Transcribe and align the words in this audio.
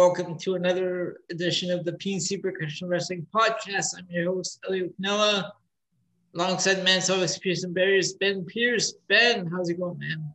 welcome 0.00 0.34
to 0.34 0.54
another 0.54 1.18
edition 1.30 1.70
of 1.70 1.84
the 1.84 1.92
PNC 1.92 2.40
Percussion 2.40 2.88
Wrestling 2.88 3.26
Podcast. 3.34 3.88
I'm 3.98 4.06
your 4.08 4.32
host, 4.32 4.58
Elliot 4.66 4.94
Canella, 4.98 5.50
alongside 6.34 6.82
man 6.82 7.02
always 7.10 7.36
Pearson 7.36 7.74
Barriers, 7.74 8.14
Ben 8.14 8.42
Pierce. 8.46 8.94
Ben, 9.10 9.46
how's 9.48 9.68
it 9.68 9.78
going, 9.78 9.98
man? 9.98 10.32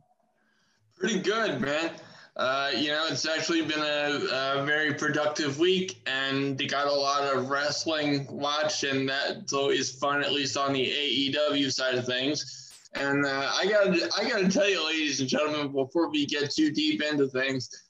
Pretty 0.94 1.18
good, 1.18 1.60
man. 1.60 1.90
Uh, 2.36 2.70
you 2.76 2.90
know, 2.90 3.08
it's 3.10 3.26
actually 3.26 3.62
been 3.62 3.80
a, 3.80 4.60
a, 4.60 4.64
very 4.64 4.94
productive 4.94 5.58
week, 5.58 6.00
and 6.06 6.56
got 6.68 6.86
a 6.86 6.92
lot 6.92 7.24
of 7.24 7.50
wrestling 7.50 8.24
watch, 8.30 8.84
and 8.84 9.08
that's 9.08 9.52
always 9.52 9.90
fun, 9.90 10.22
at 10.22 10.30
least 10.30 10.56
on 10.56 10.74
the 10.74 10.86
AEW 10.86 11.72
side 11.72 11.96
of 11.96 12.06
things. 12.06 12.72
And 12.94 13.26
uh, 13.26 13.50
I 13.52 13.66
got 13.66 13.88
I 14.16 14.28
got 14.28 14.38
to 14.42 14.48
tell 14.48 14.70
you, 14.70 14.86
ladies 14.86 15.18
and 15.18 15.28
gentlemen, 15.28 15.72
before 15.72 16.08
we 16.08 16.24
get 16.24 16.52
too 16.52 16.70
deep 16.70 17.02
into 17.02 17.26
things, 17.26 17.85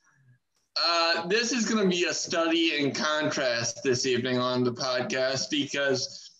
uh, 0.84 1.26
this 1.26 1.52
is 1.52 1.64
going 1.66 1.82
to 1.82 1.88
be 1.88 2.04
a 2.04 2.14
study 2.14 2.78
in 2.78 2.92
contrast 2.92 3.82
this 3.82 4.06
evening 4.06 4.38
on 4.38 4.64
the 4.64 4.72
podcast 4.72 5.50
because 5.50 6.30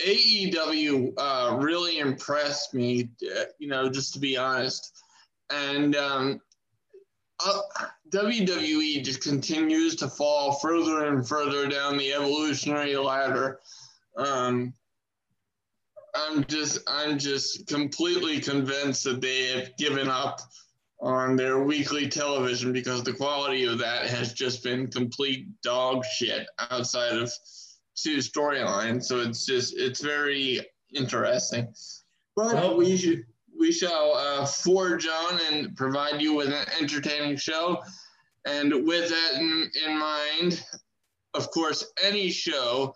AEW 0.00 1.12
uh, 1.16 1.56
really 1.58 1.98
impressed 1.98 2.72
me. 2.72 3.10
Uh, 3.22 3.44
you 3.58 3.68
know, 3.68 3.88
just 3.90 4.14
to 4.14 4.20
be 4.20 4.36
honest, 4.36 5.02
and 5.50 5.96
um, 5.96 6.40
uh, 7.44 7.60
WWE 8.10 9.04
just 9.04 9.22
continues 9.22 9.96
to 9.96 10.08
fall 10.08 10.54
further 10.54 11.06
and 11.06 11.26
further 11.26 11.68
down 11.68 11.96
the 11.96 12.12
evolutionary 12.12 12.96
ladder. 12.96 13.60
Um, 14.16 14.72
I'm 16.14 16.44
just 16.44 16.78
I'm 16.88 17.18
just 17.18 17.66
completely 17.66 18.40
convinced 18.40 19.04
that 19.04 19.20
they 19.20 19.48
have 19.48 19.76
given 19.76 20.08
up 20.08 20.40
on 21.00 21.36
their 21.36 21.60
weekly 21.60 22.08
television 22.08 22.72
because 22.72 23.04
the 23.04 23.12
quality 23.12 23.64
of 23.64 23.78
that 23.78 24.06
has 24.06 24.32
just 24.32 24.64
been 24.64 24.88
complete 24.88 25.46
dog 25.62 26.04
shit 26.04 26.46
outside 26.70 27.16
of 27.16 27.32
two 27.94 28.18
storylines. 28.18 29.04
So 29.04 29.20
it's 29.20 29.46
just 29.46 29.74
it's 29.76 30.02
very 30.02 30.60
interesting. 30.94 31.72
But 32.34 32.54
well, 32.54 32.76
we 32.76 32.96
should 32.96 33.24
we 33.58 33.72
shall 33.72 34.14
uh, 34.14 34.46
forge 34.46 35.06
on 35.06 35.40
and 35.50 35.76
provide 35.76 36.20
you 36.20 36.34
with 36.34 36.48
an 36.48 36.66
entertaining 36.80 37.36
show. 37.36 37.82
And 38.46 38.86
with 38.86 39.10
that 39.10 39.34
in, 39.34 39.70
in 39.84 39.98
mind, 39.98 40.64
of 41.34 41.50
course, 41.50 41.92
any 42.02 42.30
show 42.30 42.94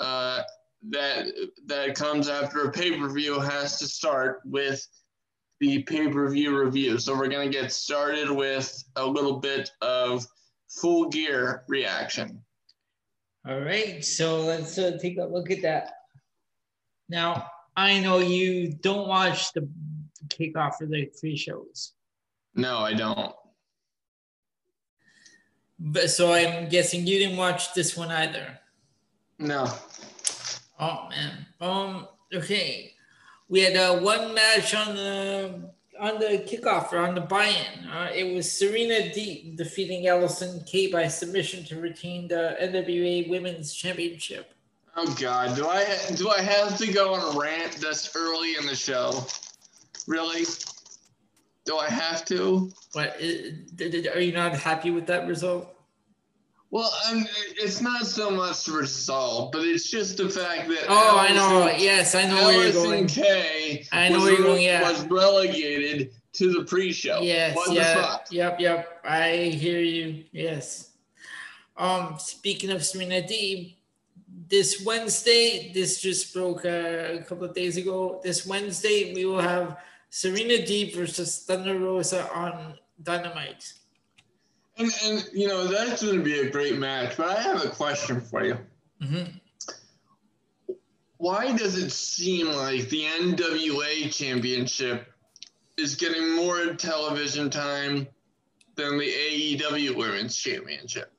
uh, 0.00 0.42
that 0.90 1.26
that 1.66 1.94
comes 1.94 2.28
after 2.28 2.64
a 2.64 2.72
pay 2.72 2.98
per 2.98 3.08
view 3.08 3.38
has 3.40 3.78
to 3.78 3.86
start 3.86 4.40
with 4.44 4.86
the 5.60 5.82
pay 5.82 6.08
per 6.08 6.28
view 6.28 6.58
review. 6.58 6.98
So 6.98 7.16
we're 7.16 7.28
gonna 7.28 7.48
get 7.48 7.72
started 7.72 8.30
with 8.30 8.84
a 8.96 9.04
little 9.04 9.38
bit 9.38 9.70
of 9.80 10.26
full 10.68 11.08
gear 11.08 11.64
reaction. 11.68 12.42
All 13.46 13.60
right, 13.60 14.04
so 14.04 14.40
let's 14.42 14.76
uh, 14.78 14.98
take 15.00 15.18
a 15.18 15.24
look 15.24 15.50
at 15.50 15.62
that. 15.62 15.92
Now, 17.08 17.50
I 17.76 18.00
know 18.00 18.18
you 18.18 18.72
don't 18.72 19.08
watch 19.08 19.52
the 19.52 19.68
kickoff 20.26 20.74
for 20.74 20.86
the 20.86 21.06
three 21.18 21.36
shows. 21.36 21.92
No, 22.54 22.78
I 22.78 22.92
don't. 22.92 23.34
But 25.78 26.10
so 26.10 26.32
I'm 26.32 26.68
guessing 26.68 27.06
you 27.06 27.18
didn't 27.18 27.36
watch 27.36 27.72
this 27.72 27.96
one 27.96 28.10
either. 28.10 28.58
No. 29.38 29.72
Oh 30.80 31.08
man. 31.08 31.46
Um. 31.60 32.08
Okay. 32.34 32.94
We 33.48 33.60
had 33.60 33.76
uh, 33.76 34.00
one 34.00 34.34
match 34.34 34.74
on 34.74 34.94
the 34.94 35.70
on 35.98 36.20
the 36.20 36.44
kickoff 36.46 36.92
or 36.92 36.98
on 36.98 37.14
the 37.14 37.20
buy-in. 37.20 37.88
Uh, 37.88 38.10
it 38.14 38.34
was 38.34 38.50
Serena 38.50 39.10
Deeb 39.10 39.56
defeating 39.56 40.04
Allysin 40.04 40.64
Kay 40.64 40.92
by 40.92 41.08
submission 41.08 41.64
to 41.64 41.80
retain 41.80 42.28
the 42.28 42.56
NWA 42.60 43.28
Women's 43.28 43.74
Championship. 43.74 44.54
Oh 44.96 45.16
God, 45.20 45.56
do 45.56 45.66
I 45.66 45.84
do 46.14 46.28
I 46.28 46.40
have 46.40 46.76
to 46.78 46.92
go 46.92 47.14
on 47.14 47.36
a 47.36 47.38
rant 47.38 47.72
this 47.80 48.14
early 48.14 48.56
in 48.56 48.66
the 48.66 48.76
show? 48.76 49.24
Really? 50.06 50.44
Do 51.64 51.76
I 51.76 51.88
have 51.88 52.24
to? 52.26 52.70
What? 52.92 53.16
Are 53.20 54.20
you 54.20 54.32
not 54.32 54.52
happy 54.54 54.90
with 54.90 55.06
that 55.06 55.26
result? 55.26 55.77
Well, 56.70 56.92
um, 57.10 57.26
it's 57.56 57.80
not 57.80 58.04
so 58.06 58.30
much 58.30 58.64
the 58.64 58.72
result, 58.72 59.52
but 59.52 59.64
it's 59.64 59.90
just 59.90 60.18
the 60.18 60.28
fact 60.28 60.68
that. 60.68 60.84
Oh, 60.88 61.26
Allysin, 61.26 61.30
I 61.30 61.34
know. 61.34 61.76
Yes, 61.78 62.14
I 62.14 62.28
know 62.28 62.36
Allysin 62.36 62.44
where 62.44 62.64
you're 62.64 62.72
going. 62.72 63.06
K 63.06 63.86
I 63.90 64.08
know 64.10 64.20
where 64.20 64.32
you're 64.32 64.42
going. 64.42 64.62
Yeah, 64.62 64.82
was 64.82 65.02
relegated 65.06 66.12
to 66.34 66.52
the 66.52 66.64
pre-show. 66.64 67.20
Yes. 67.22 67.56
What 67.56 67.72
yeah. 67.72 68.18
Yep. 68.30 68.60
Yep. 68.60 69.00
I 69.04 69.36
hear 69.44 69.80
you. 69.80 70.24
Yes. 70.30 70.90
Um. 71.76 72.16
Speaking 72.18 72.70
of 72.70 72.84
Serena 72.84 73.22
Deeb, 73.22 73.76
this 74.48 74.84
Wednesday, 74.84 75.72
this 75.72 76.02
just 76.02 76.34
broke 76.34 76.66
uh, 76.66 77.18
a 77.18 77.24
couple 77.26 77.44
of 77.44 77.54
days 77.54 77.78
ago. 77.78 78.20
This 78.22 78.46
Wednesday, 78.46 79.14
we 79.14 79.24
will 79.24 79.40
have 79.40 79.78
Serena 80.10 80.54
Deeb 80.54 80.94
versus 80.94 81.44
Thunder 81.46 81.78
Rosa 81.78 82.30
on 82.34 82.74
Dynamite. 83.02 83.72
And, 84.78 84.92
and 85.04 85.28
you 85.32 85.48
know, 85.48 85.66
that's 85.66 86.02
going 86.02 86.18
to 86.18 86.22
be 86.22 86.40
a 86.40 86.50
great 86.50 86.78
match, 86.78 87.16
but 87.16 87.26
I 87.26 87.40
have 87.40 87.64
a 87.64 87.68
question 87.68 88.20
for 88.20 88.44
you. 88.44 88.58
Mm-hmm. 89.02 90.74
Why 91.16 91.56
does 91.56 91.76
it 91.76 91.90
seem 91.90 92.46
like 92.48 92.88
the 92.88 93.02
NWA 93.02 94.14
championship 94.14 95.12
is 95.76 95.96
getting 95.96 96.36
more 96.36 96.74
television 96.74 97.50
time 97.50 98.06
than 98.76 98.98
the 98.98 99.08
AEW 99.08 99.96
Women's 99.96 100.36
Championship? 100.36 101.12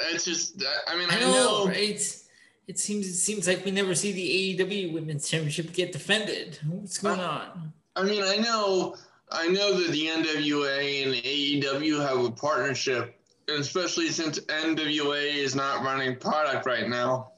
It's 0.00 0.26
just, 0.26 0.62
I 0.86 0.96
mean, 0.96 1.08
I, 1.10 1.16
I 1.16 1.20
know, 1.20 1.30
know 1.30 1.66
right? 1.68 2.20
It 2.66 2.78
seems 2.78 3.06
it 3.06 3.14
seems 3.14 3.46
like 3.46 3.64
we 3.64 3.70
never 3.70 3.94
see 3.94 4.12
the 4.12 4.64
AEW 4.64 4.92
Women's 4.92 5.28
Championship 5.28 5.72
get 5.72 5.92
defended. 5.92 6.58
What's 6.66 6.98
going 6.98 7.20
on? 7.20 7.72
I 7.96 8.02
mean, 8.02 8.22
I 8.22 8.36
know, 8.36 8.96
I 9.34 9.48
know 9.48 9.74
that 9.74 9.90
the 9.90 10.06
NWA 10.06 11.04
and 11.04 11.14
AEW 11.14 12.00
have 12.00 12.24
a 12.24 12.30
partnership, 12.30 13.18
especially 13.48 14.08
since 14.08 14.38
NWA 14.38 15.34
is 15.34 15.54
not 15.54 15.84
running 15.84 16.16
product 16.16 16.66
right 16.66 16.88
now. 16.88 17.32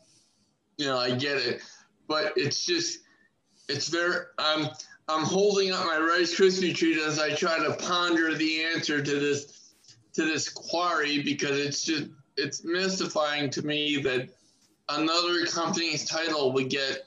You 0.77 0.87
know, 0.87 0.99
I 0.99 1.15
get 1.15 1.39
it, 1.39 1.63
but 2.07 2.35
it's 2.37 2.67
just, 2.67 3.01
it's 3.69 3.89
very. 3.89 4.25
I'm, 4.39 4.69
I'm 5.09 5.25
holding 5.25 5.73
up 5.73 5.87
my 5.87 5.99
Rice 5.99 6.39
Krispie 6.39 6.75
treat 6.75 6.99
as 6.99 7.19
I 7.19 7.35
try 7.35 7.59
to 7.59 7.75
ponder 7.75 8.35
the 8.35 8.63
answer 8.63 9.03
to 9.03 9.19
this, 9.19 9.73
to 10.15 10.25
this 10.25 10.49
quarry 10.49 11.23
because 11.23 11.59
it's 11.59 11.83
just, 11.83 12.09
it's 12.37 12.65
mystifying 12.65 13.49
to 13.51 13.65
me 13.65 14.03
that 14.03 14.29
another 14.91 15.47
company's 15.47 16.05
title 16.05 16.53
would 16.53 16.69
get 16.69 17.07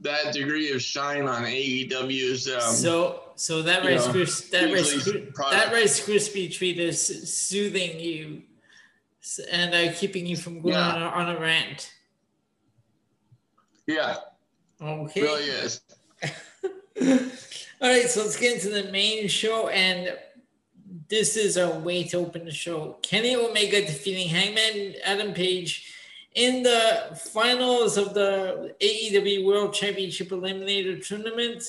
that 0.00 0.32
degree 0.32 0.70
of 0.72 0.80
shine 0.80 1.26
on 1.26 1.42
AEW's. 1.42 2.48
Um, 2.48 2.60
so, 2.60 3.21
so 3.36 3.62
that 3.62 3.84
Rice 3.84 4.06
Krispie, 4.08 4.50
that 4.50 4.72
Rice, 4.72 5.04
that 5.50 5.72
Rice 5.72 6.06
Krispie 6.06 6.52
treat 6.52 6.78
is 6.78 7.30
soothing 7.32 7.98
you 7.98 8.42
and 9.50 9.74
uh, 9.74 9.92
keeping 9.94 10.26
you 10.26 10.36
from 10.36 10.60
going 10.60 10.74
yeah. 10.74 10.94
on, 10.94 11.02
a, 11.02 11.06
on 11.06 11.36
a 11.36 11.40
rant. 11.40 11.92
Yeah. 13.86 14.16
Okay. 14.80 15.20
It 15.20 15.24
really 15.24 15.44
is. 15.44 15.80
All 17.80 17.88
right, 17.88 18.08
so 18.08 18.20
let's 18.20 18.38
get 18.38 18.54
into 18.54 18.68
the 18.70 18.90
main 18.92 19.26
show, 19.28 19.68
and 19.68 20.16
this 21.08 21.36
is 21.36 21.56
a 21.56 21.78
way 21.80 22.04
to 22.04 22.18
open 22.18 22.44
the 22.44 22.52
show. 22.52 22.98
Kenny 23.02 23.34
Omega 23.34 23.80
defeating 23.80 24.28
Hangman 24.28 24.94
Adam 25.04 25.32
Page 25.32 25.92
in 26.34 26.62
the 26.62 27.18
finals 27.32 27.96
of 27.96 28.14
the 28.14 28.74
AEW 28.80 29.44
World 29.44 29.74
Championship 29.74 30.28
Eliminator 30.28 31.04
Tournament. 31.06 31.62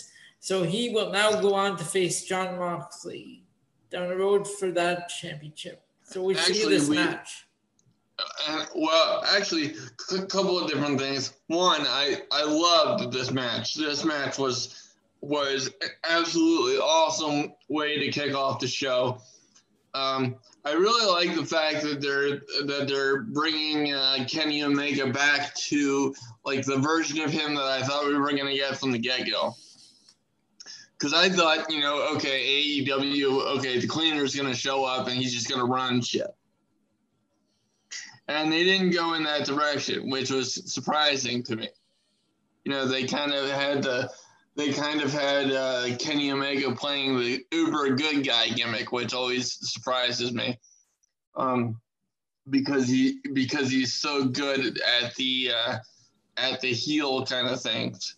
So 0.44 0.64
he 0.64 0.90
will 0.90 1.10
now 1.10 1.40
go 1.40 1.54
on 1.54 1.78
to 1.78 1.86
face 1.86 2.26
Jon 2.26 2.60
Moxley 2.60 3.46
down 3.90 4.10
the 4.10 4.18
road 4.18 4.46
for 4.46 4.72
that 4.72 5.08
championship. 5.08 5.86
So 6.04 6.22
we 6.22 6.36
see 6.36 6.68
this 6.68 6.90
we, 6.90 6.98
match. 6.98 7.48
Uh, 8.46 8.66
well, 8.76 9.24
actually, 9.34 9.76
a 10.12 10.26
couple 10.26 10.60
of 10.60 10.70
different 10.70 11.00
things. 11.00 11.36
One, 11.48 11.84
I 11.88 12.24
I 12.34 12.44
loved 12.44 13.14
this 13.14 13.32
match. 13.32 13.76
This 13.76 14.04
match 14.04 14.38
was 14.38 14.92
was 15.22 15.72
absolutely 16.04 16.76
awesome 16.76 17.54
way 17.70 17.98
to 18.00 18.12
kick 18.12 18.36
off 18.36 18.60
the 18.60 18.68
show. 18.68 19.22
Um, 19.94 20.36
I 20.66 20.74
really 20.74 21.10
like 21.10 21.38
the 21.38 21.46
fact 21.46 21.84
that 21.84 22.02
they're 22.02 22.42
that 22.66 22.90
they're 22.90 23.22
bringing 23.22 23.94
uh, 23.94 24.26
Kenny 24.28 24.62
Omega 24.62 25.10
back 25.10 25.56
to 25.70 26.14
like 26.44 26.66
the 26.66 26.80
version 26.80 27.22
of 27.22 27.32
him 27.32 27.56
that 27.56 27.64
I 27.64 27.82
thought 27.84 28.06
we 28.06 28.18
were 28.18 28.32
going 28.32 28.48
to 28.48 28.56
get 28.56 28.78
from 28.78 28.92
the 28.92 29.00
get 29.00 29.26
go. 29.32 29.56
Because 31.04 31.14
I 31.20 31.30
thought, 31.30 31.72
you 31.72 31.82
know, 31.82 32.16
okay, 32.16 32.86
AEW, 32.86 33.58
okay, 33.58 33.80
the 33.80 33.88
cleaner's 33.88 34.36
going 34.36 34.48
to 34.48 34.58
show 34.58 34.86
up 34.86 35.08
and 35.08 35.18
he's 35.18 35.34
just 35.34 35.50
going 35.50 35.60
to 35.60 35.68
run 35.68 36.02
shit. 36.02 36.34
And 38.30 38.52
they 38.52 38.64
didn't 38.64 38.92
go 38.92 39.16
in 39.16 39.24
that 39.24 39.46
direction, 39.46 40.10
which 40.10 40.32
was 40.32 40.74
surprising 40.74 41.44
to 41.44 41.58
me. 41.58 41.70
You 42.66 42.72
know, 42.72 42.88
they 42.88 43.06
kind 43.06 43.34
of 43.34 43.50
had 43.50 43.84
the 43.84 44.10
they 44.56 44.74
kind 44.74 45.02
of 45.02 45.14
had 45.14 45.52
uh, 45.52 45.98
Kenny 46.00 46.32
Omega 46.32 46.74
playing 46.76 47.20
the 47.20 47.46
uber 47.52 47.96
good 47.96 48.26
guy 48.26 48.50
gimmick, 48.50 48.94
which 48.94 49.14
always 49.14 49.54
surprises 49.72 50.34
me. 50.34 50.60
um, 51.36 51.80
because 52.50 52.88
he 52.88 53.20
because 53.34 53.70
he's 53.72 53.94
so 53.94 54.26
good 54.26 54.80
at 55.02 55.16
the 55.16 55.52
uh, 55.56 55.78
at 56.38 56.62
the 56.62 56.74
heel 56.74 57.26
kind 57.26 57.48
of 57.50 57.62
things. 57.62 58.16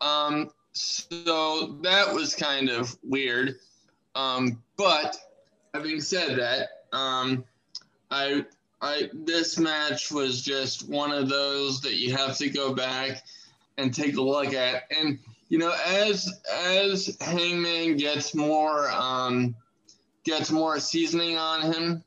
Um, 0.00 0.50
so 0.76 1.78
that 1.82 2.12
was 2.12 2.34
kind 2.34 2.68
of 2.68 2.96
weird. 3.02 3.56
Um, 4.14 4.62
but 4.76 5.16
having 5.72 6.00
said 6.00 6.38
that, 6.38 6.68
um, 6.92 7.44
I 8.10 8.44
I 8.82 9.08
this 9.14 9.58
match 9.58 10.12
was 10.12 10.42
just 10.42 10.88
one 10.88 11.12
of 11.12 11.30
those 11.30 11.80
that 11.80 11.94
you 11.94 12.14
have 12.14 12.36
to 12.38 12.50
go 12.50 12.74
back 12.74 13.24
and 13.78 13.92
take 13.92 14.16
a 14.16 14.22
look 14.22 14.52
at. 14.52 14.82
And 14.94 15.18
you 15.48 15.58
know, 15.58 15.74
as 15.86 16.42
as 16.52 17.16
Hangman 17.22 17.96
gets 17.96 18.34
more 18.34 18.90
um, 18.90 19.54
gets 20.24 20.50
more 20.50 20.78
seasoning 20.78 21.38
on 21.38 21.72
him 21.72 22.04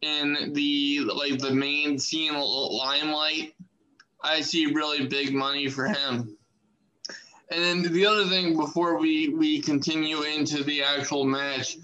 in 0.00 0.54
the 0.54 1.00
like 1.00 1.38
the 1.38 1.52
main 1.52 1.98
scene 1.98 2.32
limelight, 2.32 3.54
I 4.22 4.40
see 4.40 4.72
really 4.72 5.06
big 5.06 5.34
money 5.34 5.68
for 5.68 5.86
him. 5.86 6.38
And 7.50 7.64
then 7.64 7.92
the 7.92 8.06
other 8.06 8.26
thing 8.26 8.56
before 8.56 8.98
we 8.98 9.28
we 9.28 9.60
continue 9.60 10.22
into 10.22 10.62
the 10.62 10.82
actual 10.82 11.24
match 11.24 11.78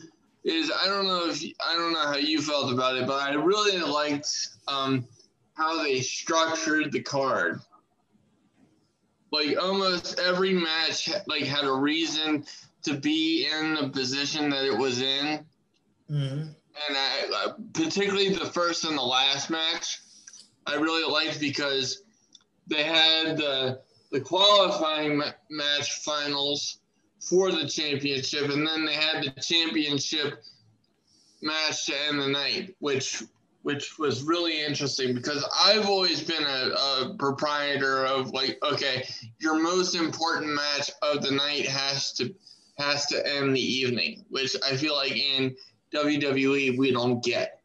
is 0.45 0.71
I 0.71 0.87
don't 0.87 1.07
know 1.07 1.29
if 1.29 1.43
I 1.61 1.75
don't 1.75 1.93
know 1.93 2.07
how 2.07 2.17
you 2.17 2.41
felt 2.41 2.73
about 2.73 2.97
it, 2.97 3.07
but 3.07 3.21
I 3.21 3.35
really 3.35 3.79
liked 3.79 4.29
um, 4.69 5.07
how 5.55 5.83
they 5.83 6.01
structured 6.01 6.93
the 6.93 7.03
card. 7.03 7.61
Like 9.33 9.61
almost 9.61 10.21
every 10.21 10.53
match 10.53 11.11
like 11.27 11.43
had 11.43 11.65
a 11.65 11.73
reason 11.73 12.45
to 12.85 12.95
be 12.95 13.49
in 13.53 13.75
the 13.75 13.89
position 13.89 14.51
that 14.51 14.65
it 14.65 14.79
was 14.79 15.01
in. 15.01 15.45
Mm-hmm. 16.09 16.49
And 16.89 16.97
I, 16.97 17.49
particularly 17.73 18.29
the 18.29 18.47
first 18.47 18.85
and 18.85 18.97
the 18.97 19.03
last 19.03 19.51
match, 19.51 20.01
I 20.65 20.75
really 20.75 21.11
liked 21.11 21.41
because 21.41 22.03
they 22.69 22.85
had 22.85 23.37
the 23.37 23.81
the 24.11 24.21
qualifying 24.21 25.23
match 25.51 25.93
finals 26.05 26.79
for 27.21 27.51
the 27.51 27.67
championship, 27.67 28.51
and 28.51 28.67
then 28.67 28.85
they 28.85 28.95
had 28.95 29.23
the 29.23 29.41
championship 29.41 30.43
match 31.43 31.87
to 31.87 31.95
end 32.09 32.21
the 32.21 32.29
night, 32.29 32.75
which 32.79 33.23
which 33.63 33.99
was 33.99 34.23
really 34.23 34.65
interesting 34.65 35.13
because 35.13 35.45
I've 35.61 35.87
always 35.87 36.23
been 36.23 36.45
a, 36.45 36.71
a, 36.71 37.17
proprietor 37.19 38.07
of 38.07 38.31
like, 38.31 38.61
okay, 38.63 39.09
your 39.41 39.61
most 39.61 39.97
important 39.97 40.55
match 40.55 40.89
of 41.03 41.21
the 41.21 41.33
night 41.33 41.67
has 41.67 42.13
to 42.13 42.33
has 42.79 43.07
to 43.07 43.27
end 43.27 43.57
the 43.57 43.61
evening, 43.61 44.25
which 44.29 44.55
I 44.65 44.77
feel 44.77 44.95
like 44.95 45.17
in 45.17 45.57
WWE 45.93 46.79
we 46.79 46.93
don't 46.93 47.23
get. 47.25 47.61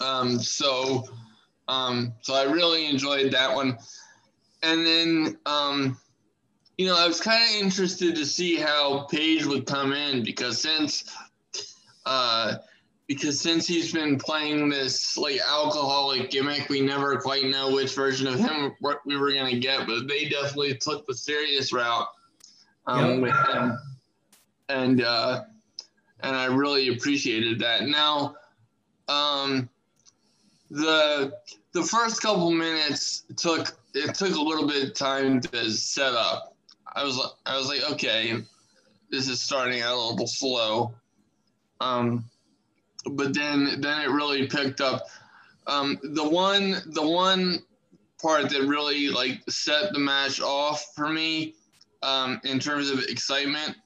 Um, 0.00 0.38
so, 0.38 1.04
um, 1.68 2.14
so 2.22 2.34
I 2.34 2.44
really 2.44 2.86
enjoyed 2.86 3.32
that 3.32 3.54
one, 3.54 3.76
and 4.64 4.86
then 4.86 5.38
um, 5.46 5.96
you 6.76 6.86
know, 6.86 6.96
I 6.96 7.06
was 7.06 7.20
kind 7.20 7.42
of 7.42 7.62
interested 7.62 8.16
to 8.16 8.26
see 8.26 8.56
how 8.56 9.06
Page 9.10 9.44
would 9.46 9.66
come 9.66 9.92
in 9.92 10.24
because 10.24 10.60
since, 10.60 11.04
uh, 12.04 12.56
because 13.06 13.40
since 13.40 13.66
he's 13.66 13.92
been 13.92 14.18
playing 14.18 14.68
this 14.70 15.16
like 15.16 15.38
alcoholic 15.46 16.30
gimmick, 16.30 16.68
we 16.68 16.80
never 16.80 17.16
quite 17.20 17.44
know 17.44 17.72
which 17.72 17.94
version 17.94 18.26
of 18.26 18.40
him 18.40 18.74
we 19.04 19.16
were 19.16 19.32
gonna 19.32 19.58
get, 19.58 19.86
but 19.86 20.08
they 20.08 20.28
definitely 20.28 20.74
took 20.74 21.06
the 21.06 21.14
serious 21.14 21.72
route 21.72 22.08
um, 22.86 23.10
yep. 23.10 23.20
with 23.20 23.54
him, 23.54 23.78
and 24.68 25.02
uh, 25.02 25.42
and 26.20 26.34
I 26.34 26.46
really 26.46 26.88
appreciated 26.88 27.60
that. 27.60 27.86
Now, 27.86 28.36
um, 29.06 29.68
the 30.70 31.34
the 31.72 31.82
first 31.82 32.22
couple 32.22 32.50
minutes 32.50 33.24
took 33.36 33.76
it 33.94 34.14
took 34.14 34.34
a 34.34 34.40
little 34.40 34.66
bit 34.66 34.88
of 34.88 34.94
time 34.94 35.40
to 35.40 35.70
set 35.70 36.12
up 36.12 36.54
I 36.94 37.02
was 37.02 37.20
I 37.44 37.56
was 37.56 37.68
like, 37.68 37.90
okay, 37.92 38.36
this 39.10 39.28
is 39.28 39.40
starting 39.40 39.80
out 39.82 39.96
a 39.96 40.10
little 40.10 40.26
slow. 40.26 40.94
Um, 41.80 42.24
but 43.10 43.34
then 43.34 43.80
then 43.80 44.00
it 44.02 44.10
really 44.10 44.46
picked 44.46 44.80
up. 44.80 45.06
Um, 45.66 45.98
the 46.02 46.28
one 46.28 46.76
the 46.86 47.06
one 47.06 47.58
part 48.22 48.50
that 48.50 48.62
really 48.62 49.08
like 49.08 49.42
set 49.48 49.92
the 49.92 49.98
match 49.98 50.40
off 50.40 50.92
for 50.94 51.08
me 51.08 51.54
um, 52.02 52.40
in 52.44 52.60
terms 52.60 52.90
of 52.90 53.00
excitement 53.00 53.76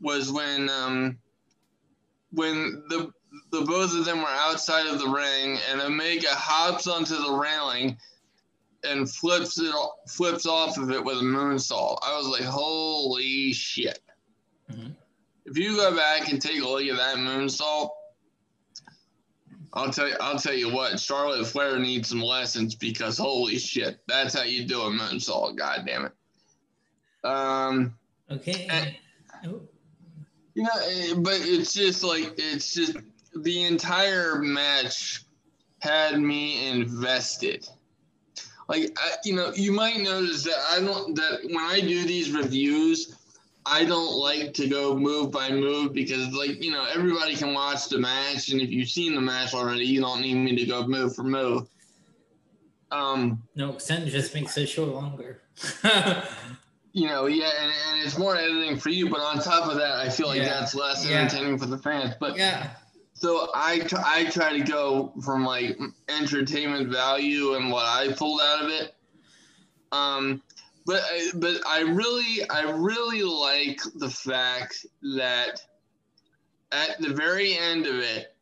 was 0.00 0.32
when 0.32 0.68
um, 0.68 1.18
when 2.32 2.82
the 2.88 3.12
the 3.52 3.60
both 3.60 3.94
of 3.94 4.04
them 4.04 4.18
were 4.18 4.28
outside 4.28 4.86
of 4.86 4.98
the 4.98 5.08
ring 5.08 5.58
and 5.70 5.80
Omega 5.80 6.28
hops 6.30 6.86
onto 6.86 7.14
the 7.14 7.32
railing 7.32 7.96
and 8.84 9.10
flips 9.10 9.58
it 9.58 9.74
flips 10.08 10.46
off 10.46 10.78
of 10.78 10.90
it 10.90 11.04
with 11.04 11.18
a 11.18 11.22
moonsault. 11.22 11.98
I 12.02 12.16
was 12.16 12.26
like, 12.28 12.42
holy 12.42 13.52
shit. 13.52 14.00
Mm-hmm. 14.70 14.92
If 15.44 15.56
you 15.56 15.76
go 15.76 15.94
back 15.94 16.30
and 16.30 16.40
take 16.40 16.60
a 16.60 16.68
look 16.68 16.82
at 16.82 16.96
that 16.96 17.16
moonsault, 17.16 17.90
I'll 19.72 19.90
tell 19.90 20.08
you, 20.08 20.16
I'll 20.20 20.38
tell 20.38 20.54
you 20.54 20.72
what, 20.72 20.98
Charlotte 20.98 21.46
Flair 21.46 21.78
needs 21.78 22.08
some 22.08 22.22
lessons 22.22 22.74
because 22.74 23.18
holy 23.18 23.58
shit, 23.58 24.00
that's 24.08 24.34
how 24.34 24.42
you 24.42 24.64
do 24.64 24.80
a 24.82 24.90
moonsault. 24.90 25.56
God 25.56 25.84
damn 25.86 26.06
it. 26.06 26.12
Um. 27.24 27.94
Okay. 28.30 28.66
And, 28.70 28.96
oh. 29.46 29.62
You 30.54 30.62
know, 30.62 30.70
eh, 30.82 31.14
but 31.18 31.34
it's 31.36 31.74
just 31.74 32.02
like 32.02 32.34
it's 32.38 32.72
just 32.72 32.96
the 33.34 33.64
entire 33.64 34.36
match 34.36 35.24
had 35.80 36.18
me 36.18 36.68
invested 36.68 37.68
like 38.68 38.96
I, 38.98 39.14
you 39.24 39.34
know 39.34 39.52
you 39.54 39.72
might 39.72 39.98
notice 39.98 40.44
that 40.44 40.58
i 40.70 40.80
don't 40.80 41.14
that 41.16 41.40
when 41.44 41.64
i 41.64 41.80
do 41.80 42.04
these 42.04 42.30
reviews 42.32 43.16
i 43.64 43.84
don't 43.84 44.16
like 44.16 44.54
to 44.54 44.68
go 44.68 44.96
move 44.96 45.30
by 45.30 45.50
move 45.50 45.92
because 45.92 46.32
like 46.32 46.62
you 46.62 46.70
know 46.70 46.86
everybody 46.92 47.36
can 47.36 47.54
watch 47.54 47.88
the 47.88 47.98
match 47.98 48.50
and 48.50 48.60
if 48.60 48.70
you've 48.70 48.88
seen 48.88 49.14
the 49.14 49.20
match 49.20 49.54
already 49.54 49.84
you 49.84 50.00
don't 50.00 50.20
need 50.20 50.34
me 50.34 50.56
to 50.56 50.66
go 50.66 50.86
move 50.86 51.14
for 51.14 51.22
move 51.22 51.68
um 52.92 53.42
no 53.54 53.78
sen 53.78 54.06
just 54.08 54.34
makes 54.34 54.56
it 54.56 54.66
show 54.66 54.84
longer 54.84 55.40
you 56.92 57.08
know 57.08 57.26
yeah 57.26 57.50
and, 57.60 57.72
and 57.90 58.02
it's 58.06 58.16
more 58.16 58.36
editing 58.36 58.76
for 58.78 58.90
you 58.90 59.08
but 59.10 59.20
on 59.20 59.40
top 59.40 59.68
of 59.70 59.76
that 59.76 59.98
i 59.98 60.08
feel 60.08 60.28
like 60.28 60.38
yeah. 60.38 60.48
that's 60.48 60.74
less 60.74 61.08
yeah. 61.08 61.20
entertaining 61.20 61.58
for 61.58 61.66
the 61.66 61.78
fans 61.78 62.14
but 62.20 62.36
yeah 62.36 62.70
so 63.18 63.48
I, 63.54 63.78
t- 63.78 63.96
I 63.96 64.24
try 64.26 64.58
to 64.58 64.62
go 64.62 65.12
from 65.24 65.44
like 65.44 65.78
entertainment 66.08 66.90
value 66.90 67.54
and 67.54 67.70
what 67.70 67.86
I 67.86 68.12
pulled 68.12 68.40
out 68.42 68.64
of 68.64 68.70
it. 68.70 68.94
Um, 69.90 70.42
but 70.84 71.02
I, 71.02 71.30
but 71.34 71.66
I 71.66 71.80
really 71.80 72.48
I 72.50 72.62
really 72.70 73.22
like 73.22 73.80
the 73.96 74.10
fact 74.10 74.84
that 75.16 75.62
at 76.72 77.00
the 77.00 77.14
very 77.14 77.56
end 77.56 77.86
of 77.86 77.96
it, 77.96 78.34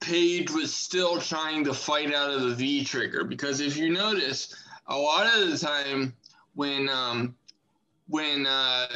Page 0.00 0.50
was 0.50 0.72
still 0.72 1.20
trying 1.20 1.64
to 1.64 1.74
fight 1.74 2.14
out 2.14 2.30
of 2.30 2.42
the 2.42 2.54
V 2.54 2.84
trigger 2.84 3.24
because 3.24 3.60
if 3.60 3.76
you 3.76 3.90
notice, 3.90 4.54
a 4.86 4.96
lot 4.96 5.26
of 5.26 5.50
the 5.50 5.58
time 5.58 6.14
when 6.54 6.88
um, 6.88 7.34
when 8.08 8.46
uh, 8.46 8.88